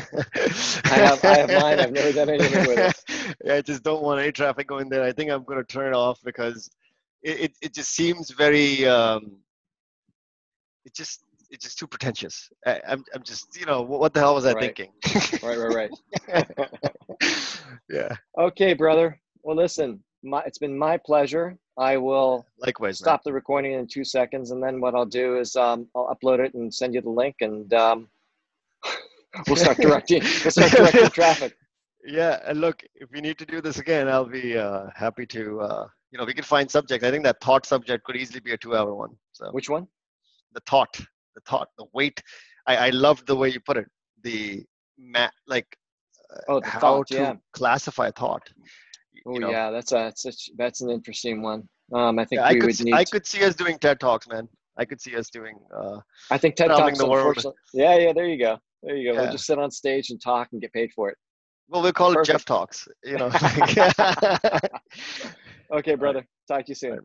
I 0.91 0.97
have 0.99 1.25
I 1.25 1.39
have 1.39 1.51
mine. 1.51 1.81
I've 1.81 1.93
never 1.93 2.13
done 2.13 2.29
anything 2.29 2.67
with 2.67 2.79
it. 2.79 3.37
yeah, 3.45 3.55
I 3.55 3.63
just 3.63 3.83
don't 3.83 4.03
want 4.03 4.21
any 4.21 4.33
traffic 4.33 4.67
going 4.67 4.89
there. 4.91 5.03
I 5.03 5.13
think 5.13 5.31
I'm 5.31 5.45
going 5.45 5.59
to 5.59 5.65
turn 5.65 5.89
it 5.93 5.97
off 5.97 6.21
because 6.23 6.71
it, 7.23 7.41
it, 7.41 7.53
it 7.63 7.75
just 7.75 7.95
seems 7.95 8.31
very. 8.31 8.87
Um, 8.87 9.39
it 10.85 10.95
just 10.95 11.25
it's 11.51 11.65
just 11.65 11.79
too 11.79 11.87
pretentious. 11.87 12.51
I, 12.67 12.81
I'm 12.87 13.05
I'm 13.15 13.23
just 13.23 13.59
you 13.59 13.65
know 13.67 13.83
what, 13.83 14.01
what 14.01 14.15
the 14.15 14.21
hell 14.21 14.35
was 14.35 14.45
I 14.45 14.53
Right. 14.53 14.77
thinking? 14.77 14.93
Right, 15.43 15.59
right, 15.59 15.91
right. 16.29 16.69
yeah. 17.89 18.17
Okay, 18.39 18.75
brother. 18.75 19.19
Well, 19.43 19.57
listen, 19.57 20.03
my, 20.23 20.43
it's 20.43 20.59
been 20.59 20.77
my 20.77 20.97
pleasure. 20.99 21.57
I 21.79 21.97
will 21.97 22.47
Likewise. 22.59 23.01
man. 23.01 23.07
stop 23.07 23.23
the 23.25 23.33
recording 23.33 23.73
in 23.73 23.87
two 23.87 24.05
seconds, 24.05 24.51
and 24.51 24.63
then 24.63 24.81
what 24.81 24.95
I'll 24.95 25.07
do 25.07 25.39
is 25.39 25.57
um, 25.57 25.89
I'll 25.95 26.15
upload 26.15 26.39
it 26.45 26.55
and 26.55 26.73
send 26.73 26.95
you 26.95 27.01
the 27.01 27.11
link, 27.11 27.37
and 27.41 27.73
um, 27.75 28.09
we'll 29.47 29.57
start 29.57 29.79
directing. 29.79 30.23
We'll 30.23 30.51
start 30.51 30.71
directing 30.77 31.09
traffic. 31.11 31.57
Yeah, 32.05 32.41
and 32.45 32.61
look, 32.61 32.83
if 32.95 33.09
we 33.11 33.21
need 33.21 33.39
to 33.39 33.47
do 33.47 33.61
this 33.61 33.79
again, 33.79 34.09
I'll 34.09 34.25
be 34.29 34.59
uh, 34.59 34.87
happy 34.95 35.25
to. 35.27 35.61
Uh, 35.61 35.87
you 36.11 36.19
know, 36.19 36.25
we 36.27 36.35
can 36.35 36.45
find 36.45 36.71
subject. 36.71 37.05
I 37.05 37.11
think 37.11 37.25
that 37.25 37.41
thought 37.41 37.65
subject 37.65 38.05
could 38.05 38.17
easily 38.17 38.41
be 38.41 38.53
a 38.53 38.59
two-hour 38.59 38.95
one. 38.95 39.17
So 39.33 39.51
Which 39.53 39.71
one? 39.71 39.87
the 40.53 40.61
thought, 40.67 40.95
the 41.35 41.41
thought, 41.49 41.69
the 41.79 41.87
weight. 41.95 42.21
I, 42.67 42.77
I 42.77 42.91
loved 42.91 43.27
the 43.27 43.35
way 43.35 43.49
you 43.49 43.61
put 43.61 43.79
it. 43.79 43.87
The 44.23 44.63
mat, 44.99 45.33
like 45.47 45.67
uh, 46.31 46.41
Oh, 46.49 46.61
how 46.65 46.81
thought, 46.81 47.07
to 47.09 47.15
yeah. 47.15 47.35
classify 47.55 48.11
thought. 48.11 48.47
Oh 49.27 49.33
know, 49.33 49.51
yeah, 49.51 49.71
that's 49.71 49.93
a 49.93 49.97
that's 49.97 50.25
a, 50.27 50.33
that's 50.57 50.81
an 50.81 50.91
interesting 50.91 51.43
one. 51.43 51.69
Um, 51.93 52.19
I 52.19 52.25
think 52.25 52.41
yeah, 52.41 52.47
I 52.47 52.53
we 52.53 52.61
could 52.61 52.67
would 52.67 52.77
see, 52.77 52.85
need. 52.85 52.95
I 52.95 53.05
could 53.05 53.27
see 53.27 53.45
us 53.45 53.55
doing 53.55 53.79
TED 53.79 54.01
talks, 54.01 54.29
man. 54.29 54.49
I 54.79 54.85
could 54.85 55.01
see 55.01 55.15
us 55.17 55.29
doing. 55.31 55.59
Uh, 55.77 55.99
I 56.31 56.39
think 56.39 56.57
TED 56.57 56.69
Talks. 56.69 56.99
the 56.99 57.09
world. 57.09 57.45
Yeah, 57.75 57.99
yeah. 57.99 58.13
There 58.15 58.27
you 58.27 58.39
go. 58.39 58.59
There 58.83 58.97
you 58.97 59.13
go. 59.13 59.15
Yeah. 59.15 59.25
We'll 59.25 59.33
just 59.33 59.45
sit 59.45 59.59
on 59.59 59.71
stage 59.71 60.11
and 60.11 60.21
talk 60.21 60.49
and 60.53 60.61
get 60.63 60.73
paid 60.73 60.91
for 60.95 61.11
it. 61.11 61.17
well, 61.69 61.83
we'll 61.83 61.93
call 61.93 62.19
it 62.19 62.25
Jeff 62.25 62.45
talks. 62.45 62.89
You 63.05 63.19
know. 63.19 63.31
Okay, 65.73 65.95
brother. 65.95 66.27
Talk 66.49 66.67
to 66.67 66.71
you 66.71 66.75
soon. 66.75 67.01